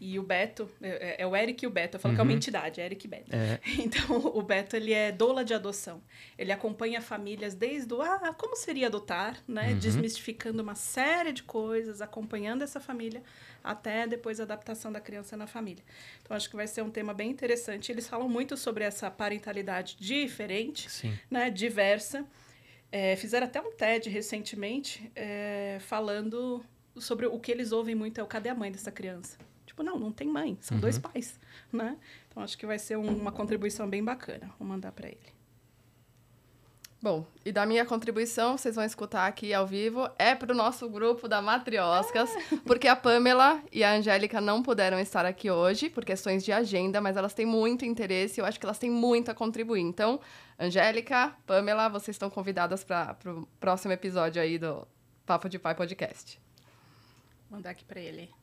E 0.01 0.19
o 0.19 0.23
Beto, 0.23 0.71
é, 0.81 0.89
é, 0.89 1.23
é, 1.23 1.27
o 1.27 1.37
Eric 1.37 1.63
e 1.63 1.69
o 1.69 1.71
Beto, 1.71 1.97
eu 1.97 2.01
falo 2.01 2.13
uhum. 2.13 2.17
que 2.17 2.21
é 2.21 2.25
uma 2.25 2.31
uhum. 2.31 2.37
entidade, 2.37 2.81
é 2.81 2.87
Eric 2.87 3.07
e 3.07 3.09
Beto. 3.09 3.37
É. 3.37 3.61
Então, 3.81 4.17
o 4.17 4.43
Beto, 4.43 4.75
ele 4.75 4.95
é 4.95 5.13
doula 5.13 5.45
de 5.45 5.53
adoção. 5.53 6.03
Ele 6.39 6.51
acompanha 6.51 7.03
famílias 7.03 7.55
desde 7.55 7.93
o, 7.93 8.01
ah, 8.01 8.35
como 8.39 8.57
seria 8.57 8.87
adotar, 8.87 9.37
né? 9.47 9.73
Uhum. 9.73 9.79
Desmistificando 9.79 10.63
uma 10.63 10.75
série 10.75 11.33
de 11.33 11.43
coisas, 11.43 12.01
acompanhando 12.01 12.63
essa 12.63 12.81
família, 12.81 13.23
até 13.63 14.07
depois 14.07 14.41
a 14.41 14.45
adaptação 14.45 14.91
da 14.91 15.01
criança 15.01 15.37
na 15.37 15.47
família. 15.47 15.85
Então, 16.23 16.35
acho 16.35 16.49
que 16.49 16.57
vai 16.57 16.67
ser 16.67 16.81
um 16.81 16.91
tema 16.91 17.13
bem 17.13 17.31
interessante. 17.31 17.93
Eles 17.93 18.09
falam 18.09 18.29
muito 18.29 18.57
sobre 18.57 18.85
essa 18.85 19.11
parentalidade 19.11 19.97
diferente, 20.01 20.91
Sim. 20.91 21.13
né? 21.31 21.51
Diversa. 21.51 22.25
É, 22.91 23.17
fizeram 23.17 23.47
até 23.47 23.61
um 23.61 23.71
TED 23.71 24.09
recentemente, 24.09 25.13
é, 25.15 25.79
falando 25.81 26.65
sobre 26.97 27.27
o 27.27 27.39
que 27.39 27.53
eles 27.53 27.71
ouvem 27.71 27.95
muito 27.95 28.19
é 28.19 28.23
o 28.23 28.27
cadê 28.27 28.49
a 28.49 28.55
mãe 28.55 28.73
dessa 28.73 28.91
criança? 28.91 29.39
Tipo, 29.81 29.83
não, 29.83 29.99
não 29.99 30.13
tem 30.13 30.29
mãe, 30.29 30.59
são 30.61 30.77
uhum. 30.77 30.81
dois 30.81 30.99
pais, 30.99 31.39
né? 31.73 31.97
Então 32.29 32.43
acho 32.43 32.57
que 32.59 32.67
vai 32.67 32.79
ser 32.79 32.97
um, 32.97 33.09
uma 33.09 33.33
contribuição 33.33 33.89
bem 33.89 34.05
bacana. 34.05 34.51
Vou 34.59 34.69
mandar 34.69 34.93
para 34.93 35.09
ele. 35.09 35.41
Bom, 37.03 37.27
e 37.47 37.51
da 37.51 37.65
minha 37.65 37.87
contribuição, 37.87 38.59
vocês 38.59 38.75
vão 38.75 38.85
escutar 38.85 39.27
aqui 39.27 39.55
ao 39.55 39.67
vivo, 39.67 40.07
é 40.19 40.35
para 40.35 40.53
o 40.53 40.55
nosso 40.55 40.87
grupo 40.87 41.27
da 41.27 41.41
Matrioscas, 41.41 42.29
ah. 42.31 42.59
porque 42.67 42.87
a 42.87 42.95
Pamela 42.95 43.63
e 43.73 43.83
a 43.83 43.95
Angélica 43.95 44.39
não 44.39 44.63
puderam 44.63 45.01
estar 45.01 45.25
aqui 45.25 45.51
hoje 45.51 45.89
por 45.89 46.05
questões 46.05 46.45
de 46.45 46.53
agenda, 46.53 47.01
mas 47.01 47.17
elas 47.17 47.33
têm 47.33 47.47
muito 47.47 47.87
interesse, 47.87 48.39
eu 48.39 48.45
acho 48.45 48.61
que 48.61 48.67
elas 48.67 48.79
têm 48.79 48.91
muito 48.91 49.31
a 49.31 49.35
contribuir. 49.35 49.81
Então, 49.81 50.21
Angélica, 50.59 51.35
Pamela, 51.47 51.89
vocês 51.89 52.17
estão 52.17 52.29
convidadas 52.29 52.85
para 52.85 53.17
o 53.25 53.49
próximo 53.59 53.95
episódio 53.95 54.43
aí 54.43 54.59
do 54.59 54.87
Papo 55.25 55.49
de 55.49 55.59
Pai 55.59 55.75
Podcast. 55.75 56.39
Vou 57.49 57.57
mandar 57.57 57.71
aqui 57.71 57.85
para 57.87 57.99
ele. 57.99 58.40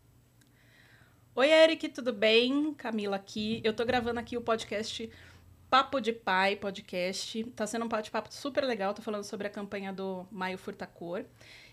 Oi, 1.40 1.52
Eric, 1.52 1.90
tudo 1.90 2.12
bem? 2.12 2.74
Camila 2.74 3.16
aqui. 3.16 3.62
Eu 3.64 3.72
tô 3.72 3.86
gravando 3.86 4.20
aqui 4.20 4.36
o 4.36 4.42
podcast 4.42 5.08
Papo 5.70 6.02
de 6.02 6.12
Pai 6.12 6.56
podcast. 6.56 7.44
Tá 7.56 7.68
sendo 7.68 7.86
um 7.86 7.88
bate-papo 7.88 8.34
super 8.34 8.64
legal. 8.64 8.92
Tô 8.92 9.04
falando 9.04 9.24
sobre 9.24 9.46
a 9.46 9.50
campanha 9.52 9.94
do 9.94 10.26
Maio 10.32 10.58
Furtacor. 10.58 11.26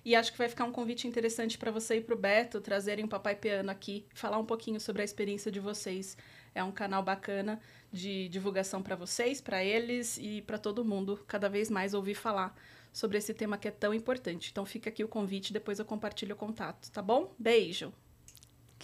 E 0.05 0.15
acho 0.15 0.31
que 0.32 0.36
vai 0.36 0.51
ficar 0.51 0.65
um 0.65 0.70
convite 0.70 1.09
interessante 1.09 1.57
para 1.57 1.70
você 1.70 1.97
e 1.97 2.03
pro 2.03 2.15
Beto 2.15 2.61
trazerem 2.61 3.07
o 3.07 3.09
Papai 3.09 3.36
Piano 3.36 3.70
aqui, 3.70 4.05
falar 4.12 4.36
um 4.36 4.45
pouquinho 4.45 4.78
sobre 4.78 5.01
a 5.01 5.05
experiência 5.07 5.51
de 5.51 5.61
vocês. 5.61 6.15
É 6.55 6.62
um 6.62 6.70
canal 6.70 7.03
bacana 7.03 7.59
de 7.91 8.28
divulgação 8.28 8.82
para 8.82 8.97
vocês, 8.97 9.41
para 9.41 9.65
eles 9.65 10.19
e 10.19 10.43
para 10.43 10.59
todo 10.59 10.85
mundo 10.85 11.24
cada 11.27 11.49
vez 11.49 11.70
mais 11.70 11.95
ouvir 11.95 12.16
falar 12.16 12.55
sobre 12.93 13.16
esse 13.16 13.32
tema 13.32 13.57
que 13.57 13.69
é 13.69 13.70
tão 13.70 13.95
importante. 13.95 14.51
Então 14.51 14.66
fica 14.66 14.91
aqui 14.91 15.03
o 15.03 15.09
convite, 15.09 15.55
depois 15.55 15.78
eu 15.78 15.86
compartilho 15.86 16.35
o 16.35 16.39
contato, 16.39 16.91
tá 16.91 17.01
bom? 17.01 17.35
Beijo. 17.39 17.95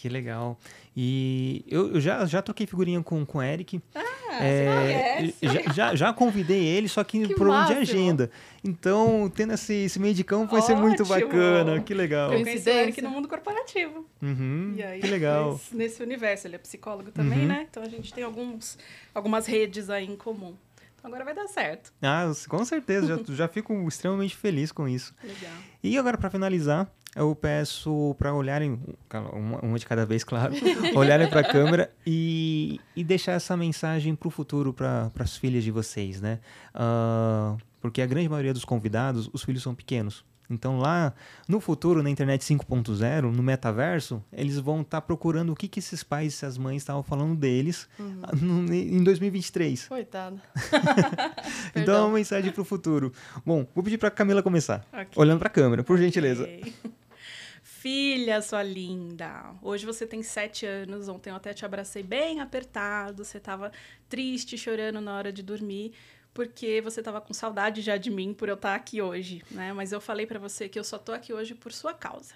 Que 0.01 0.09
legal. 0.09 0.59
E 0.97 1.62
eu, 1.68 1.97
eu, 1.97 2.01
já, 2.01 2.24
já 2.24 2.40
troquei 2.40 2.66
figurinha 2.66 3.02
com, 3.02 3.27
com 3.27 3.36
o 3.36 3.43
Eric. 3.43 3.82
Ah, 3.94 4.43
é, 4.43 5.31
já, 5.43 5.72
já, 5.74 5.94
já, 5.94 6.12
convidei 6.14 6.64
ele, 6.64 6.89
só 6.89 7.05
que, 7.05 7.20
que 7.20 7.35
por 7.35 7.40
problema 7.40 7.66
de 7.66 7.74
agenda. 7.74 8.31
Então, 8.64 9.31
tendo 9.35 9.52
esse, 9.52 9.74
esse 9.74 9.98
meio 9.98 10.14
de 10.14 10.24
campo 10.24 10.52
vai 10.52 10.62
Ótimo. 10.62 10.77
ser 10.78 10.82
muito 10.82 11.05
bacana. 11.05 11.82
Que 11.82 11.93
legal. 11.93 12.32
Eu 12.32 12.43
conheci 12.43 12.70
o 12.70 12.72
Eric 12.72 13.02
no 13.02 13.10
mundo 13.10 13.28
corporativo. 13.28 14.06
Uhum, 14.22 14.74
aí, 14.82 15.01
que 15.01 15.06
legal. 15.06 15.60
Nesse 15.70 16.02
universo, 16.02 16.47
ele 16.47 16.55
é 16.55 16.59
psicólogo 16.59 17.10
também, 17.10 17.40
uhum. 17.40 17.48
né? 17.48 17.66
Então 17.70 17.82
a 17.82 17.89
gente 17.89 18.10
tem 18.14 18.24
alguns, 18.24 18.78
algumas 19.14 19.44
redes 19.44 19.90
aí 19.90 20.06
em 20.06 20.16
comum. 20.16 20.55
Então 20.97 21.10
agora 21.10 21.27
vai 21.27 21.35
dar 21.35 21.47
certo. 21.47 21.93
Ah, 22.01 22.31
com 22.48 22.64
certeza. 22.64 23.22
já, 23.27 23.35
já 23.35 23.48
fico 23.48 23.74
extremamente 23.86 24.35
feliz 24.35 24.72
com 24.72 24.89
isso. 24.89 25.14
Legal. 25.22 25.52
E 25.82 25.98
agora, 25.98 26.16
para 26.16 26.31
finalizar, 26.31 26.90
eu 27.15 27.35
peço 27.35 28.15
para 28.19 28.32
olharem, 28.32 28.81
uma 29.32 29.78
de 29.78 29.87
cada 29.87 30.07
vez, 30.07 30.23
claro, 30.23 30.55
olharem 30.95 31.28
para 31.28 31.41
a 31.41 31.45
câmera 31.45 31.93
e, 32.07 32.81
e 32.95 33.03
deixar 33.03 33.32
essa 33.32 33.57
mensagem 33.57 34.15
para 34.15 34.28
o 34.28 34.31
futuro, 34.31 34.73
para 34.73 35.11
as 35.19 35.37
filhas 35.37 35.65
de 35.65 35.70
vocês, 35.70 36.20
né? 36.20 36.39
Uh, 36.74 37.59
porque 37.81 38.01
a 38.01 38.07
grande 38.07 38.28
maioria 38.28 38.53
dos 38.53 38.65
convidados, 38.65 39.28
os 39.32 39.43
filhos 39.43 39.62
são 39.62 39.74
pequenos. 39.74 40.24
Então 40.51 40.78
lá 40.78 41.14
no 41.48 41.60
futuro, 41.60 42.02
na 42.02 42.10
internet 42.10 42.43
5.0, 42.43 43.31
no 43.31 43.43
metaverso, 43.43 44.22
eles 44.32 44.59
vão 44.59 44.81
estar 44.81 45.01
tá 45.01 45.06
procurando 45.06 45.52
o 45.52 45.56
que, 45.56 45.68
que 45.68 45.78
esses 45.78 46.02
pais 46.02 46.32
e 46.32 46.36
essas 46.36 46.59
mães 46.59 46.82
estavam 46.82 47.02
falando 47.02 47.36
deles 47.36 47.89
uhum. 47.98 48.22
no, 48.40 48.74
em 48.74 49.02
2023. 49.05 49.86
Coitado. 49.89 50.40
então 51.74 51.94
é 51.94 52.01
uma 52.01 52.14
mensagem 52.14 52.51
para 52.51 52.62
o 52.62 52.64
futuro. 52.64 53.12
Bom, 53.47 53.66
vou 53.74 53.85
pedir 53.85 53.98
para 53.98 54.10
Camila 54.10 54.43
começar, 54.43 54.85
okay. 54.93 55.06
olhando 55.14 55.39
para 55.39 55.48
a 55.48 55.52
câmera, 55.52 55.85
por 55.85 55.97
gentileza. 55.97 56.43
Okay. 56.43 56.74
filha, 57.81 58.43
sua 58.43 58.62
linda. 58.62 59.55
Hoje 59.62 59.86
você 59.86 60.06
tem 60.06 60.22
sete 60.22 60.66
anos. 60.66 61.09
Ontem 61.09 61.31
eu 61.31 61.36
até 61.36 61.55
te 61.55 61.64
abracei 61.64 62.02
bem 62.02 62.40
apertado. 62.40 63.24
Você 63.24 63.39
estava 63.39 63.72
triste, 64.06 64.59
chorando 64.59 65.01
na 65.01 65.16
hora 65.16 65.32
de 65.32 65.43
dormir, 65.43 65.94
porque 66.32 66.81
você 66.81 67.01
estava 67.01 67.20
com 67.20 67.32
saudade 67.32 67.81
já 67.81 67.97
de 67.97 68.11
mim 68.11 68.32
por 68.32 68.48
eu 68.48 68.55
estar 68.55 68.74
aqui 68.74 69.02
hoje, 69.02 69.43
né? 69.51 69.73
Mas 69.73 69.93
eu 69.93 70.01
falei 70.01 70.27
para 70.27 70.39
você 70.39 70.69
que 70.69 70.78
eu 70.78 70.85
só 70.85 70.98
tô 70.98 71.12
aqui 71.12 71.32
hoje 71.32 71.55
por 71.55 71.73
sua 71.73 71.93
causa. 71.93 72.35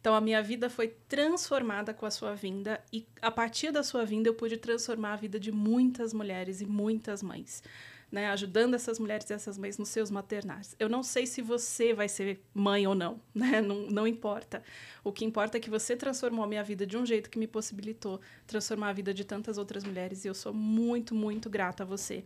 Então 0.00 0.14
a 0.14 0.20
minha 0.20 0.42
vida 0.42 0.70
foi 0.70 0.88
transformada 1.08 1.92
com 1.92 2.06
a 2.06 2.10
sua 2.10 2.34
vinda 2.34 2.82
e 2.92 3.06
a 3.20 3.30
partir 3.30 3.70
da 3.70 3.82
sua 3.82 4.04
vinda 4.04 4.28
eu 4.28 4.34
pude 4.34 4.56
transformar 4.56 5.12
a 5.12 5.16
vida 5.16 5.38
de 5.38 5.52
muitas 5.52 6.14
mulheres 6.14 6.60
e 6.60 6.66
muitas 6.66 7.22
mães 7.22 7.62
né, 8.10 8.28
ajudando 8.30 8.74
essas 8.74 8.98
mulheres 8.98 9.28
e 9.30 9.32
essas 9.32 9.56
mães 9.56 9.78
nos 9.78 9.88
seus 9.88 10.10
maternais. 10.10 10.74
Eu 10.78 10.88
não 10.88 11.02
sei 11.02 11.26
se 11.26 11.40
você 11.40 11.94
vai 11.94 12.08
ser 12.08 12.40
mãe 12.52 12.86
ou 12.86 12.94
não, 12.94 13.20
né? 13.34 13.60
não, 13.60 13.86
não 13.86 14.06
importa. 14.06 14.62
O 15.04 15.12
que 15.12 15.24
importa 15.24 15.58
é 15.58 15.60
que 15.60 15.70
você 15.70 15.96
transformou 15.96 16.44
a 16.44 16.48
minha 16.48 16.64
vida 16.64 16.86
de 16.86 16.96
um 16.96 17.06
jeito 17.06 17.30
que 17.30 17.38
me 17.38 17.46
possibilitou 17.46 18.20
transformar 18.46 18.88
a 18.88 18.92
vida 18.92 19.14
de 19.14 19.24
tantas 19.24 19.58
outras 19.58 19.84
mulheres 19.84 20.24
e 20.24 20.28
eu 20.28 20.34
sou 20.34 20.52
muito, 20.52 21.14
muito 21.14 21.48
grata 21.48 21.84
a 21.84 21.86
você. 21.86 22.24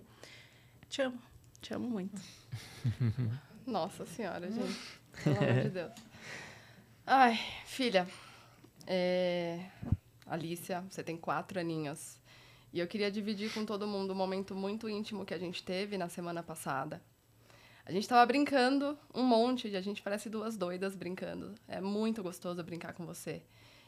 Te 0.95 1.03
amo, 1.03 1.21
te 1.61 1.75
amo 1.75 1.91
muito. 1.91 2.23
Nossa 3.67 4.07
Senhora, 4.07 4.49
gente. 4.49 5.01
Pelo 5.25 5.39
amor 5.39 5.63
de 5.65 5.71
Deus. 5.71 5.93
Ai, 7.05 7.37
filha, 7.67 8.07
é... 8.87 9.73
Alicia, 10.25 10.83
você 10.89 11.03
tem 11.03 11.17
quatro 11.17 11.59
aninhos. 11.59 12.21
E 12.73 12.79
eu 12.79 12.87
queria 12.87 13.11
dividir 13.11 13.53
com 13.53 13.65
todo 13.65 13.89
mundo 13.89 14.13
um 14.13 14.17
momento 14.17 14.55
muito 14.55 14.89
íntimo 14.89 15.25
que 15.25 15.35
a 15.35 15.39
gente 15.39 15.65
teve 15.65 15.99
na 15.99 16.09
semana 16.09 16.45
passada. 16.45 17.03
A 17.85 17.91
gente 17.91 18.05
estava 18.05 18.25
brincando 18.25 18.97
um 19.13 19.25
monte, 19.25 19.75
a 19.75 19.81
gente 19.81 20.01
parece 20.01 20.31
duas 20.31 20.57
doidas 20.57 20.95
brincando. 20.95 21.57
É 21.67 21.81
muito 21.81 22.23
gostoso 22.23 22.63
brincar 22.63 22.93
com 22.93 23.05
você. 23.05 23.43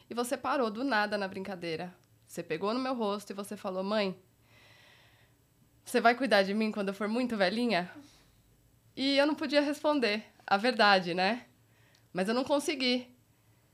E 0.09 0.13
você 0.13 0.35
parou 0.35 0.69
do 0.69 0.83
nada 0.83 1.17
na 1.17 1.29
brincadeira. 1.29 1.95
Você 2.27 2.43
pegou 2.43 2.73
no 2.73 2.81
meu 2.81 2.93
rosto 2.93 3.29
e 3.29 3.33
você 3.33 3.55
falou: 3.55 3.81
Mãe, 3.81 4.13
você 5.87 6.01
vai 6.01 6.13
cuidar 6.15 6.43
de 6.43 6.53
mim 6.53 6.69
quando 6.69 6.89
eu 6.89 6.93
for 6.93 7.07
muito 7.07 7.37
velhinha? 7.37 7.89
E 8.93 9.17
eu 9.17 9.25
não 9.25 9.33
podia 9.33 9.61
responder 9.61 10.21
a 10.45 10.57
verdade, 10.57 11.13
né? 11.13 11.45
Mas 12.11 12.27
eu 12.27 12.33
não 12.33 12.43
consegui. 12.43 13.07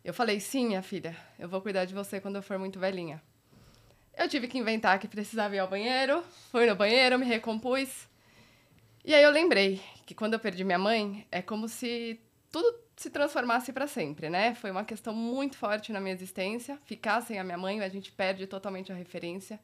Eu 0.06 0.14
falei: 0.14 0.40
Sim, 0.40 0.68
minha 0.68 0.84
filha, 0.84 1.18
eu 1.40 1.50
vou 1.50 1.60
cuidar 1.60 1.86
de 1.86 1.94
você 1.94 2.22
quando 2.22 2.36
eu 2.36 2.44
for 2.44 2.60
muito 2.60 2.80
velhinha. 2.80 3.20
Eu 4.16 4.30
tive 4.30 4.48
que 4.48 4.60
inventar 4.60 5.00
que 5.00 5.08
precisava 5.08 5.56
ir 5.56 5.60
ao 5.60 5.68
banheiro, 5.68 6.24
fui 6.52 6.68
no 6.68 6.76
banheiro, 6.76 7.18
me 7.18 7.26
recompus. 7.26 8.08
E 9.04 9.12
aí 9.12 9.24
eu 9.24 9.32
lembrei 9.32 9.82
que 10.06 10.14
quando 10.14 10.34
eu 10.34 10.40
perdi 10.40 10.64
minha 10.64 10.78
mãe, 10.78 11.26
é 11.32 11.42
como 11.42 11.68
se 11.68 12.22
tudo 12.52 12.80
se 12.96 13.10
transformasse 13.10 13.74
para 13.74 13.88
sempre, 13.88 14.30
né? 14.30 14.54
Foi 14.54 14.70
uma 14.70 14.86
questão 14.86 15.16
muito 15.16 15.58
forte 15.58 15.92
na 15.92 16.00
minha 16.00 16.14
existência. 16.14 16.78
Ficar 16.86 17.22
sem 17.22 17.40
a 17.40 17.44
minha 17.44 17.58
mãe, 17.58 17.82
a 17.82 17.90
gente 17.90 18.12
perde 18.12 18.46
totalmente 18.46 18.92
a 18.92 18.96
referência. 18.96 19.60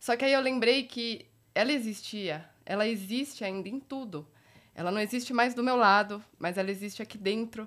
Só 0.00 0.16
que 0.16 0.24
aí 0.24 0.32
eu 0.32 0.40
lembrei 0.40 0.82
que 0.82 1.24
ela 1.58 1.72
existia, 1.72 2.48
ela 2.64 2.86
existe 2.86 3.42
ainda 3.42 3.68
em 3.68 3.80
tudo. 3.80 4.24
Ela 4.76 4.92
não 4.92 5.00
existe 5.00 5.32
mais 5.32 5.54
do 5.54 5.62
meu 5.64 5.74
lado, 5.74 6.22
mas 6.38 6.56
ela 6.56 6.70
existe 6.70 7.02
aqui 7.02 7.18
dentro. 7.18 7.66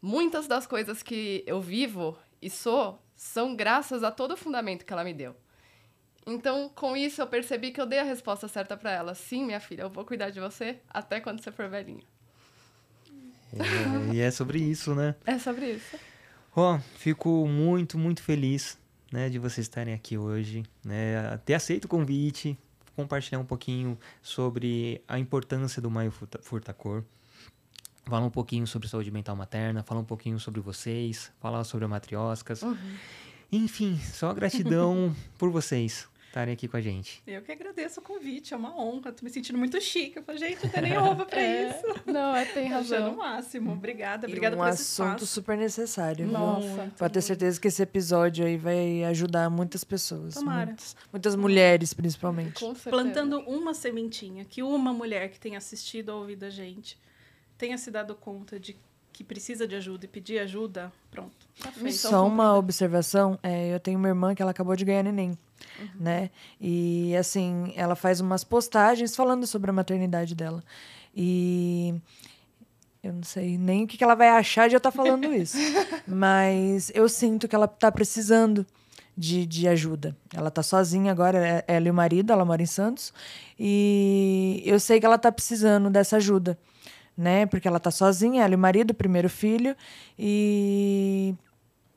Muitas 0.00 0.46
das 0.46 0.66
coisas 0.66 1.02
que 1.02 1.44
eu 1.46 1.60
vivo 1.60 2.16
e 2.40 2.48
sou 2.48 2.98
são 3.14 3.54
graças 3.54 4.02
a 4.02 4.10
todo 4.10 4.32
o 4.32 4.36
fundamento 4.38 4.86
que 4.86 4.92
ela 4.92 5.04
me 5.04 5.12
deu. 5.12 5.36
Então, 6.26 6.70
com 6.74 6.96
isso, 6.96 7.20
eu 7.20 7.26
percebi 7.26 7.72
que 7.72 7.80
eu 7.80 7.84
dei 7.84 7.98
a 7.98 8.04
resposta 8.04 8.48
certa 8.48 8.74
para 8.74 8.90
ela. 8.90 9.14
Sim, 9.14 9.44
minha 9.44 9.60
filha, 9.60 9.82
eu 9.82 9.90
vou 9.90 10.06
cuidar 10.06 10.30
de 10.30 10.40
você 10.40 10.78
até 10.88 11.20
quando 11.20 11.42
você 11.42 11.52
for 11.52 11.68
velhinha. 11.68 12.04
É, 13.52 14.14
e 14.14 14.20
é 14.20 14.30
sobre 14.30 14.58
isso, 14.58 14.94
né? 14.94 15.14
É 15.26 15.38
sobre 15.38 15.72
isso. 15.72 15.98
Ó, 16.56 16.76
oh, 16.76 16.80
fico 16.96 17.46
muito, 17.46 17.98
muito 17.98 18.22
feliz 18.22 18.78
né, 19.12 19.28
de 19.28 19.38
vocês 19.38 19.66
estarem 19.66 19.92
aqui 19.92 20.16
hoje, 20.16 20.64
né, 20.82 21.36
ter 21.44 21.52
aceito 21.52 21.84
o 21.84 21.88
convite, 21.88 22.58
compartilhar 22.96 23.38
um 23.38 23.44
pouquinho 23.44 23.98
sobre 24.22 25.02
a 25.06 25.18
importância 25.18 25.80
do 25.80 25.90
Maio 25.90 26.10
Furtacor, 26.10 27.04
falar 28.06 28.24
um 28.24 28.30
pouquinho 28.30 28.66
sobre 28.66 28.88
saúde 28.88 29.10
mental 29.10 29.36
materna, 29.36 29.82
falar 29.82 30.00
um 30.00 30.04
pouquinho 30.04 30.40
sobre 30.40 30.60
vocês, 30.60 31.30
falar 31.38 31.62
sobre 31.64 31.84
a 31.84 31.88
matrioscas. 31.88 32.62
Uhum. 32.62 32.76
Enfim, 33.52 33.98
só 33.98 34.32
gratidão 34.32 35.14
por 35.38 35.50
vocês 35.50 36.08
estarem 36.36 36.52
aqui 36.52 36.68
com 36.68 36.76
a 36.76 36.80
gente. 36.80 37.22
Eu 37.26 37.40
que 37.40 37.50
agradeço 37.50 38.00
o 38.00 38.02
convite, 38.02 38.52
é 38.52 38.56
uma 38.56 38.78
honra. 38.78 39.10
Tô 39.10 39.24
me 39.24 39.30
sentindo 39.30 39.58
muito 39.58 39.80
chique. 39.80 40.18
Eu 40.18 40.22
falei, 40.22 40.38
gente, 40.38 40.64
não 40.64 40.70
tem 40.70 40.82
nem 40.82 40.92
roupa 40.92 41.24
pra 41.24 41.40
é, 41.40 41.70
isso. 41.70 42.02
Não, 42.04 42.36
é, 42.36 42.44
tem 42.44 42.68
razão. 42.68 43.12
no 43.12 43.16
máximo. 43.16 43.72
Obrigada, 43.72 44.26
obrigada 44.26 44.54
e 44.54 44.58
um 44.58 44.62
por 44.62 44.68
esse 44.68 44.82
assunto 44.82 45.06
espaço. 45.06 45.26
super 45.26 45.56
necessário. 45.56 46.26
Nossa. 46.26 46.92
Pode 46.98 47.14
ter 47.14 47.22
certeza 47.22 47.58
que 47.58 47.68
esse 47.68 47.82
episódio 47.82 48.44
aí 48.44 48.58
vai 48.58 49.04
ajudar 49.04 49.48
muitas 49.48 49.82
pessoas. 49.82 50.34
Tomara. 50.34 50.66
Muitas, 50.66 50.96
muitas 51.10 51.36
mulheres, 51.36 51.94
principalmente. 51.94 52.60
Com 52.60 52.74
Plantando 52.74 53.40
uma 53.40 53.72
sementinha, 53.72 54.44
que 54.44 54.62
uma 54.62 54.92
mulher 54.92 55.30
que 55.30 55.40
tenha 55.40 55.56
assistido 55.56 56.10
ou 56.10 56.20
ouvido 56.20 56.44
a 56.44 56.50
gente 56.50 56.98
tenha 57.56 57.78
se 57.78 57.90
dado 57.90 58.14
conta 58.14 58.60
de 58.60 58.76
que 59.16 59.24
precisa 59.24 59.66
de 59.66 59.74
ajuda 59.74 60.04
e 60.04 60.08
pedir 60.08 60.38
ajuda, 60.40 60.92
pronto. 61.10 61.48
Tá 61.58 61.72
feito, 61.72 61.96
Só 61.96 62.26
uma 62.26 62.54
observação, 62.54 63.38
é, 63.42 63.72
eu 63.72 63.80
tenho 63.80 63.98
uma 63.98 64.08
irmã 64.08 64.34
que 64.34 64.42
ela 64.42 64.50
acabou 64.50 64.76
de 64.76 64.84
ganhar 64.84 65.02
neném, 65.02 65.30
uhum. 65.80 65.88
né? 65.98 66.30
E 66.60 67.16
assim, 67.16 67.72
ela 67.76 67.96
faz 67.96 68.20
umas 68.20 68.44
postagens 68.44 69.16
falando 69.16 69.46
sobre 69.46 69.70
a 69.70 69.72
maternidade 69.72 70.34
dela. 70.34 70.62
E 71.14 71.94
eu 73.02 73.14
não 73.14 73.22
sei 73.22 73.56
nem 73.56 73.84
o 73.84 73.86
que 73.86 74.04
ela 74.04 74.14
vai 74.14 74.28
achar 74.28 74.68
de 74.68 74.74
eu 74.74 74.78
estar 74.78 74.90
tá 74.92 74.96
falando 74.96 75.32
isso. 75.32 75.56
mas 76.06 76.92
eu 76.94 77.08
sinto 77.08 77.48
que 77.48 77.54
ela 77.54 77.64
está 77.64 77.90
precisando 77.90 78.66
de, 79.16 79.46
de 79.46 79.66
ajuda. 79.66 80.14
Ela 80.34 80.48
está 80.48 80.62
sozinha 80.62 81.10
agora, 81.10 81.38
é, 81.38 81.64
ela 81.66 81.88
e 81.88 81.90
o 81.90 81.94
marido, 81.94 82.34
ela 82.34 82.44
mora 82.44 82.62
em 82.62 82.66
Santos. 82.66 83.14
E 83.58 84.62
eu 84.66 84.78
sei 84.78 85.00
que 85.00 85.06
ela 85.06 85.16
está 85.16 85.32
precisando 85.32 85.88
dessa 85.88 86.18
ajuda 86.18 86.58
né? 87.16 87.46
Porque 87.46 87.66
ela 87.66 87.80
tá 87.80 87.90
sozinha, 87.90 88.44
ela 88.44 88.52
e 88.52 88.56
o 88.56 88.58
marido, 88.58 88.90
o 88.90 88.94
primeiro 88.94 89.28
filho, 89.28 89.76
e 90.18 91.34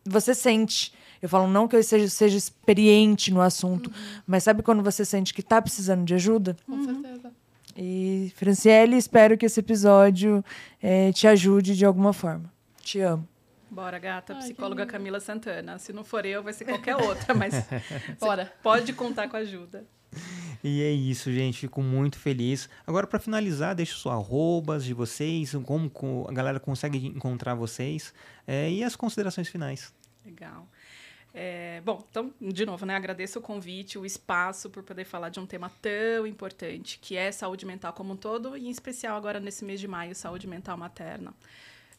você 0.06 0.34
sente. 0.34 0.94
Eu 1.22 1.28
falo 1.28 1.48
não 1.48 1.68
que 1.68 1.76
eu 1.76 1.84
seja, 1.84 2.08
seja 2.08 2.38
experiente 2.38 3.32
no 3.32 3.42
assunto, 3.42 3.88
uhum. 3.88 4.22
mas 4.26 4.44
sabe 4.44 4.64
quando 4.64 4.82
você 4.82 5.04
sente 5.04 5.34
que 5.34 5.44
tá 5.44 5.62
precisando 5.62 6.06
de 6.06 6.14
ajuda? 6.14 6.56
Com 6.66 6.74
uhum. 6.74 6.86
certeza. 6.86 7.32
E, 7.76 8.32
Franciele, 8.36 8.98
espero 8.98 9.38
que 9.38 9.46
esse 9.46 9.60
episódio 9.60 10.44
é, 10.82 11.12
te 11.12 11.28
ajude 11.28 11.76
de 11.76 11.86
alguma 11.86 12.14
forma. 12.14 12.52
Te 12.82 13.00
amo. 13.02 13.28
Bora, 13.70 14.00
gata, 14.00 14.34
Ai, 14.34 14.40
psicóloga 14.40 14.86
Camila 14.86 15.20
Santana. 15.20 15.78
Se 15.78 15.94
não 15.94 16.04
for 16.04 16.26
eu, 16.26 16.42
vai 16.42 16.54
ser 16.54 16.66
qualquer 16.66 16.96
outra, 16.96 17.36
mas 17.36 17.54
Bora. 18.20 18.52
pode 18.64 18.94
contar 18.94 19.30
com 19.30 19.38
a 19.38 19.42
ajuda. 19.42 19.86
E 20.62 20.84
é 20.84 20.92
isso, 20.92 21.32
gente. 21.32 21.60
Fico 21.60 21.82
muito 21.82 22.20
feliz. 22.20 22.68
Agora, 22.86 23.08
para 23.08 23.18
finalizar, 23.18 23.74
deixo 23.74 23.98
só 23.98 24.12
arrobas 24.12 24.84
de 24.84 24.94
vocês, 24.94 25.54
como 25.64 26.26
a 26.28 26.34
galera 26.34 26.60
consegue 26.60 27.08
encontrar 27.08 27.56
vocês 27.56 28.14
é, 28.46 28.70
e 28.70 28.84
as 28.84 28.94
considerações 28.94 29.48
finais. 29.48 29.94
Legal. 30.26 30.68
É, 31.34 31.82
bom, 31.86 32.06
então, 32.10 32.34
de 32.42 32.66
novo, 32.66 32.86
né, 32.86 32.96
agradeço 32.96 33.40
o 33.40 33.42
convite, 33.42 33.98
o 33.98 34.06
espaço 34.06 34.70
por 34.70 34.84
poder 34.84 35.06
falar 35.06 35.30
de 35.30 35.40
um 35.40 35.46
tema 35.46 35.72
tão 35.82 36.28
importante, 36.28 37.00
que 37.00 37.16
é 37.16 37.32
saúde 37.32 37.66
mental 37.66 37.94
como 37.94 38.14
um 38.14 38.18
todo, 38.18 38.58
e 38.58 38.68
em 38.68 38.70
especial 38.70 39.16
agora 39.16 39.40
nesse 39.40 39.64
mês 39.64 39.80
de 39.80 39.88
maio, 39.88 40.14
saúde 40.14 40.48
mental 40.48 40.76
materna 40.76 41.34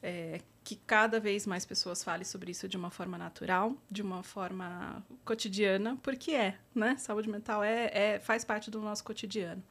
é, 0.02 0.40
que 0.62 0.76
cada 0.76 1.18
vez 1.18 1.46
mais 1.46 1.64
pessoas 1.64 2.02
falem 2.02 2.24
sobre 2.24 2.50
isso 2.50 2.68
de 2.68 2.76
uma 2.76 2.90
forma 2.90 3.18
natural, 3.18 3.74
de 3.90 4.02
uma 4.02 4.22
forma 4.22 5.04
cotidiana, 5.24 5.98
porque 6.02 6.32
é, 6.32 6.56
né? 6.74 6.96
Saúde 6.98 7.28
mental 7.28 7.62
é, 7.62 7.90
é 7.92 8.18
faz 8.20 8.44
parte 8.44 8.70
do 8.70 8.80
nosso 8.80 9.04
cotidiano. 9.04 9.62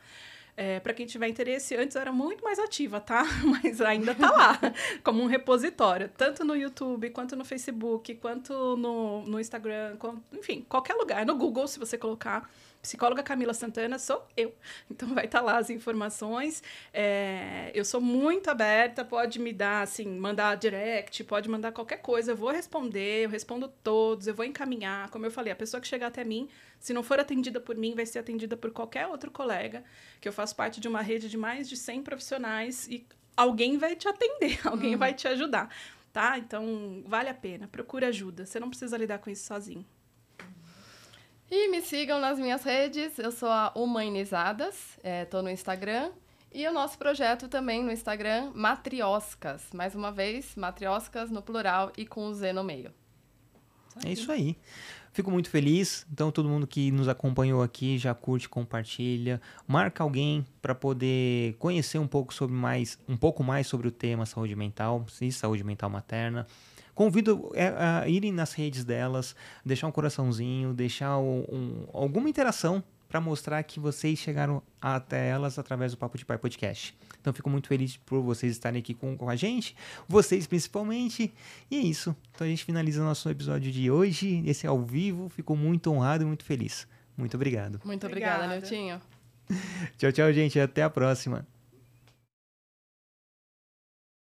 É, 0.58 0.78
para 0.78 0.94
quem 0.94 1.06
tiver 1.06 1.30
interesse, 1.30 1.74
antes 1.78 1.96
era 1.96 2.12
muito 2.12 2.44
mais 2.44 2.60
ativa, 2.60 3.00
tá? 3.00 3.24
Mas 3.64 3.80
ainda 3.80 4.14
tá 4.14 4.30
lá, 4.30 4.60
como 5.06 5.24
um 5.24 5.26
repositório, 5.26 6.10
tanto 6.10 6.44
no 6.44 6.54
YouTube, 6.54 7.12
quanto 7.12 7.34
no 7.36 7.46
Facebook, 7.46 8.16
quanto 8.16 8.76
no, 8.76 9.22
no 9.22 9.40
Instagram, 9.40 9.96
com, 9.96 10.20
enfim, 10.34 10.66
qualquer 10.68 10.96
lugar. 10.96 11.26
No 11.26 11.38
Google, 11.38 11.66
se 11.66 11.80
você 11.80 11.98
colocar 11.98 12.50
psicóloga 12.82 13.22
Camila 13.22 13.54
Santana 13.54 14.00
sou 14.00 14.26
eu. 14.36 14.54
Então 14.90 15.14
vai 15.14 15.26
estar 15.26 15.40
tá 15.40 15.46
lá 15.46 15.58
as 15.58 15.70
informações. 15.70 16.64
É, 16.94 17.72
eu 17.74 17.84
sou 17.84 18.02
muito 18.02 18.50
aberta, 18.50 19.04
pode 19.04 19.40
me 19.40 19.54
dar, 19.54 19.84
assim, 19.84 20.08
mandar 20.08 20.56
direct, 20.56 21.24
pode 21.24 21.50
mandar 21.50 21.72
qualquer 21.72 21.98
coisa, 21.98 22.32
eu 22.32 22.36
vou 22.36 22.52
responder, 22.52 23.26
eu 23.26 23.30
respondo 23.30 23.68
todos, 23.84 24.28
eu 24.28 24.34
vou 24.34 24.46
encaminhar. 24.46 25.10
Como 25.10 25.26
eu 25.26 25.32
falei, 25.32 25.52
a 25.52 25.56
pessoa 25.56 25.82
que 25.82 25.88
chegar 25.88 26.08
até 26.08 26.24
mim, 26.24 26.50
se 26.80 26.94
não 26.94 27.04
for 27.04 27.20
atendida 27.20 27.60
por 27.60 27.76
mim, 27.76 27.94
vai 27.96 28.06
ser 28.06 28.20
atendida 28.20 28.56
por 28.56 28.72
qualquer 28.72 29.08
outro 29.08 29.30
colega, 29.32 29.84
que 30.20 30.28
eu 30.28 30.34
faço 30.34 30.56
parte 30.56 30.80
de 30.80 30.88
uma 30.88 31.02
rede 31.02 31.30
de 31.30 31.38
mais 31.38 31.68
de 31.68 31.76
100 31.76 32.04
profissionais 32.04 32.88
e 32.88 33.06
alguém 33.36 33.78
vai 33.78 33.96
te 33.96 34.08
atender, 34.08 34.60
alguém 34.68 34.94
uhum. 34.94 35.00
vai 35.00 35.14
te 35.14 35.28
ajudar. 35.28 35.70
Tá? 36.12 36.40
Então, 36.40 37.04
vale 37.06 37.30
a 37.30 37.34
pena, 37.34 37.68
procura 37.68 38.08
ajuda. 38.08 38.46
Você 38.46 38.60
não 38.60 38.70
precisa 38.70 38.98
lidar 38.98 39.20
com 39.20 39.30
isso 39.30 39.46
sozinho. 39.46 39.86
E 41.52 41.68
me 41.70 41.82
sigam 41.82 42.20
nas 42.20 42.38
minhas 42.38 42.64
redes. 42.64 43.18
Eu 43.18 43.32
sou 43.32 43.50
a 43.50 43.72
Humanizadas. 43.76 45.00
Estou 45.04 45.40
é, 45.40 45.44
no 45.44 45.50
Instagram 45.50 46.12
E 46.52 46.68
o 46.68 46.72
nosso 46.72 46.96
projeto 46.96 47.48
também 47.48 47.84
no 47.84 47.92
Instagram, 47.92 48.52
Matrioscas. 48.54 49.64
Mais 49.74 49.96
uma 49.96 50.12
vez, 50.12 50.56
Matrioscas 50.56 51.32
no 51.32 51.42
plural 51.42 51.92
e 51.98 52.06
com 52.06 52.28
o 52.28 52.34
Z 52.36 52.54
no 52.54 52.64
meio. 52.64 52.94
É 54.06 54.12
isso 54.12 54.32
aí. 54.32 54.56
Fico 55.12 55.32
muito 55.32 55.50
feliz. 55.50 56.06
Então, 56.12 56.32
todo 56.32 56.48
mundo 56.48 56.68
que 56.68 56.92
nos 56.92 57.08
acompanhou 57.08 57.64
aqui 57.64 57.98
já 57.98 58.14
curte, 58.14 58.48
compartilha, 58.48 59.42
marca 59.68 60.04
alguém 60.04 60.46
para 60.62 60.76
poder 60.76 61.56
conhecer 61.56 61.98
um 61.98 62.08
pouco 62.08 62.32
sobre 62.32 62.56
mais, 62.56 63.00
um 63.08 63.18
pouco 63.18 63.44
mais 63.44 63.66
sobre 63.66 63.88
o 63.88 63.92
tema 63.92 64.24
saúde 64.28 64.56
mental 64.56 65.04
e 65.20 65.32
saúde 65.32 65.64
mental 65.64 65.90
materna. 65.90 66.46
Convido 67.00 67.50
é, 67.54 67.70
a 67.70 68.10
irem 68.10 68.30
nas 68.30 68.52
redes 68.52 68.84
delas, 68.84 69.34
deixar 69.66 69.88
um 69.88 69.92
coraçãozinho, 69.92 70.74
deixar 70.74 71.18
um, 71.18 71.46
um, 71.50 71.88
alguma 71.94 72.30
interação 72.30 72.84
para 73.08 73.22
mostrar 73.22 73.64
que 73.64 73.80
vocês 73.80 74.20
chegaram 74.20 74.62
até 74.82 75.30
elas 75.30 75.58
através 75.58 75.94
do 75.94 75.98
Papo 75.98 76.18
de 76.18 76.26
Pai 76.26 76.38
Podcast. 76.38 76.94
Então 77.22 77.32
fico 77.32 77.50
muito 77.50 77.70
feliz 77.70 77.96
por 77.96 78.22
vocês 78.22 78.52
estarem 78.52 78.80
aqui 78.80 78.94
com, 78.94 79.16
com 79.16 79.30
a 79.30 79.38
gente, 79.38 79.78
vocês 80.10 80.46
principalmente. 80.46 81.34
E 81.72 81.78
é 81.78 81.80
isso. 81.80 82.14
Então 82.36 82.46
a 82.46 82.50
gente 82.50 82.66
finaliza 82.66 83.02
nosso 83.02 83.30
episódio 83.30 83.72
de 83.72 83.90
hoje, 83.90 84.44
esse 84.46 84.68
ao 84.68 84.84
vivo. 84.84 85.30
Fico 85.30 85.56
muito 85.56 85.90
honrado 85.94 86.26
e 86.26 86.28
muito 86.28 86.44
feliz. 86.44 86.86
Muito 87.16 87.36
obrigado. 87.36 87.80
Muito 87.86 88.06
obrigada, 88.06 88.44
obrigada. 88.44 88.60
Niltinho. 88.60 89.02
tchau, 89.98 90.12
tchau, 90.12 90.34
gente. 90.34 90.60
Até 90.60 90.84
a 90.84 90.90
próxima. 90.90 91.48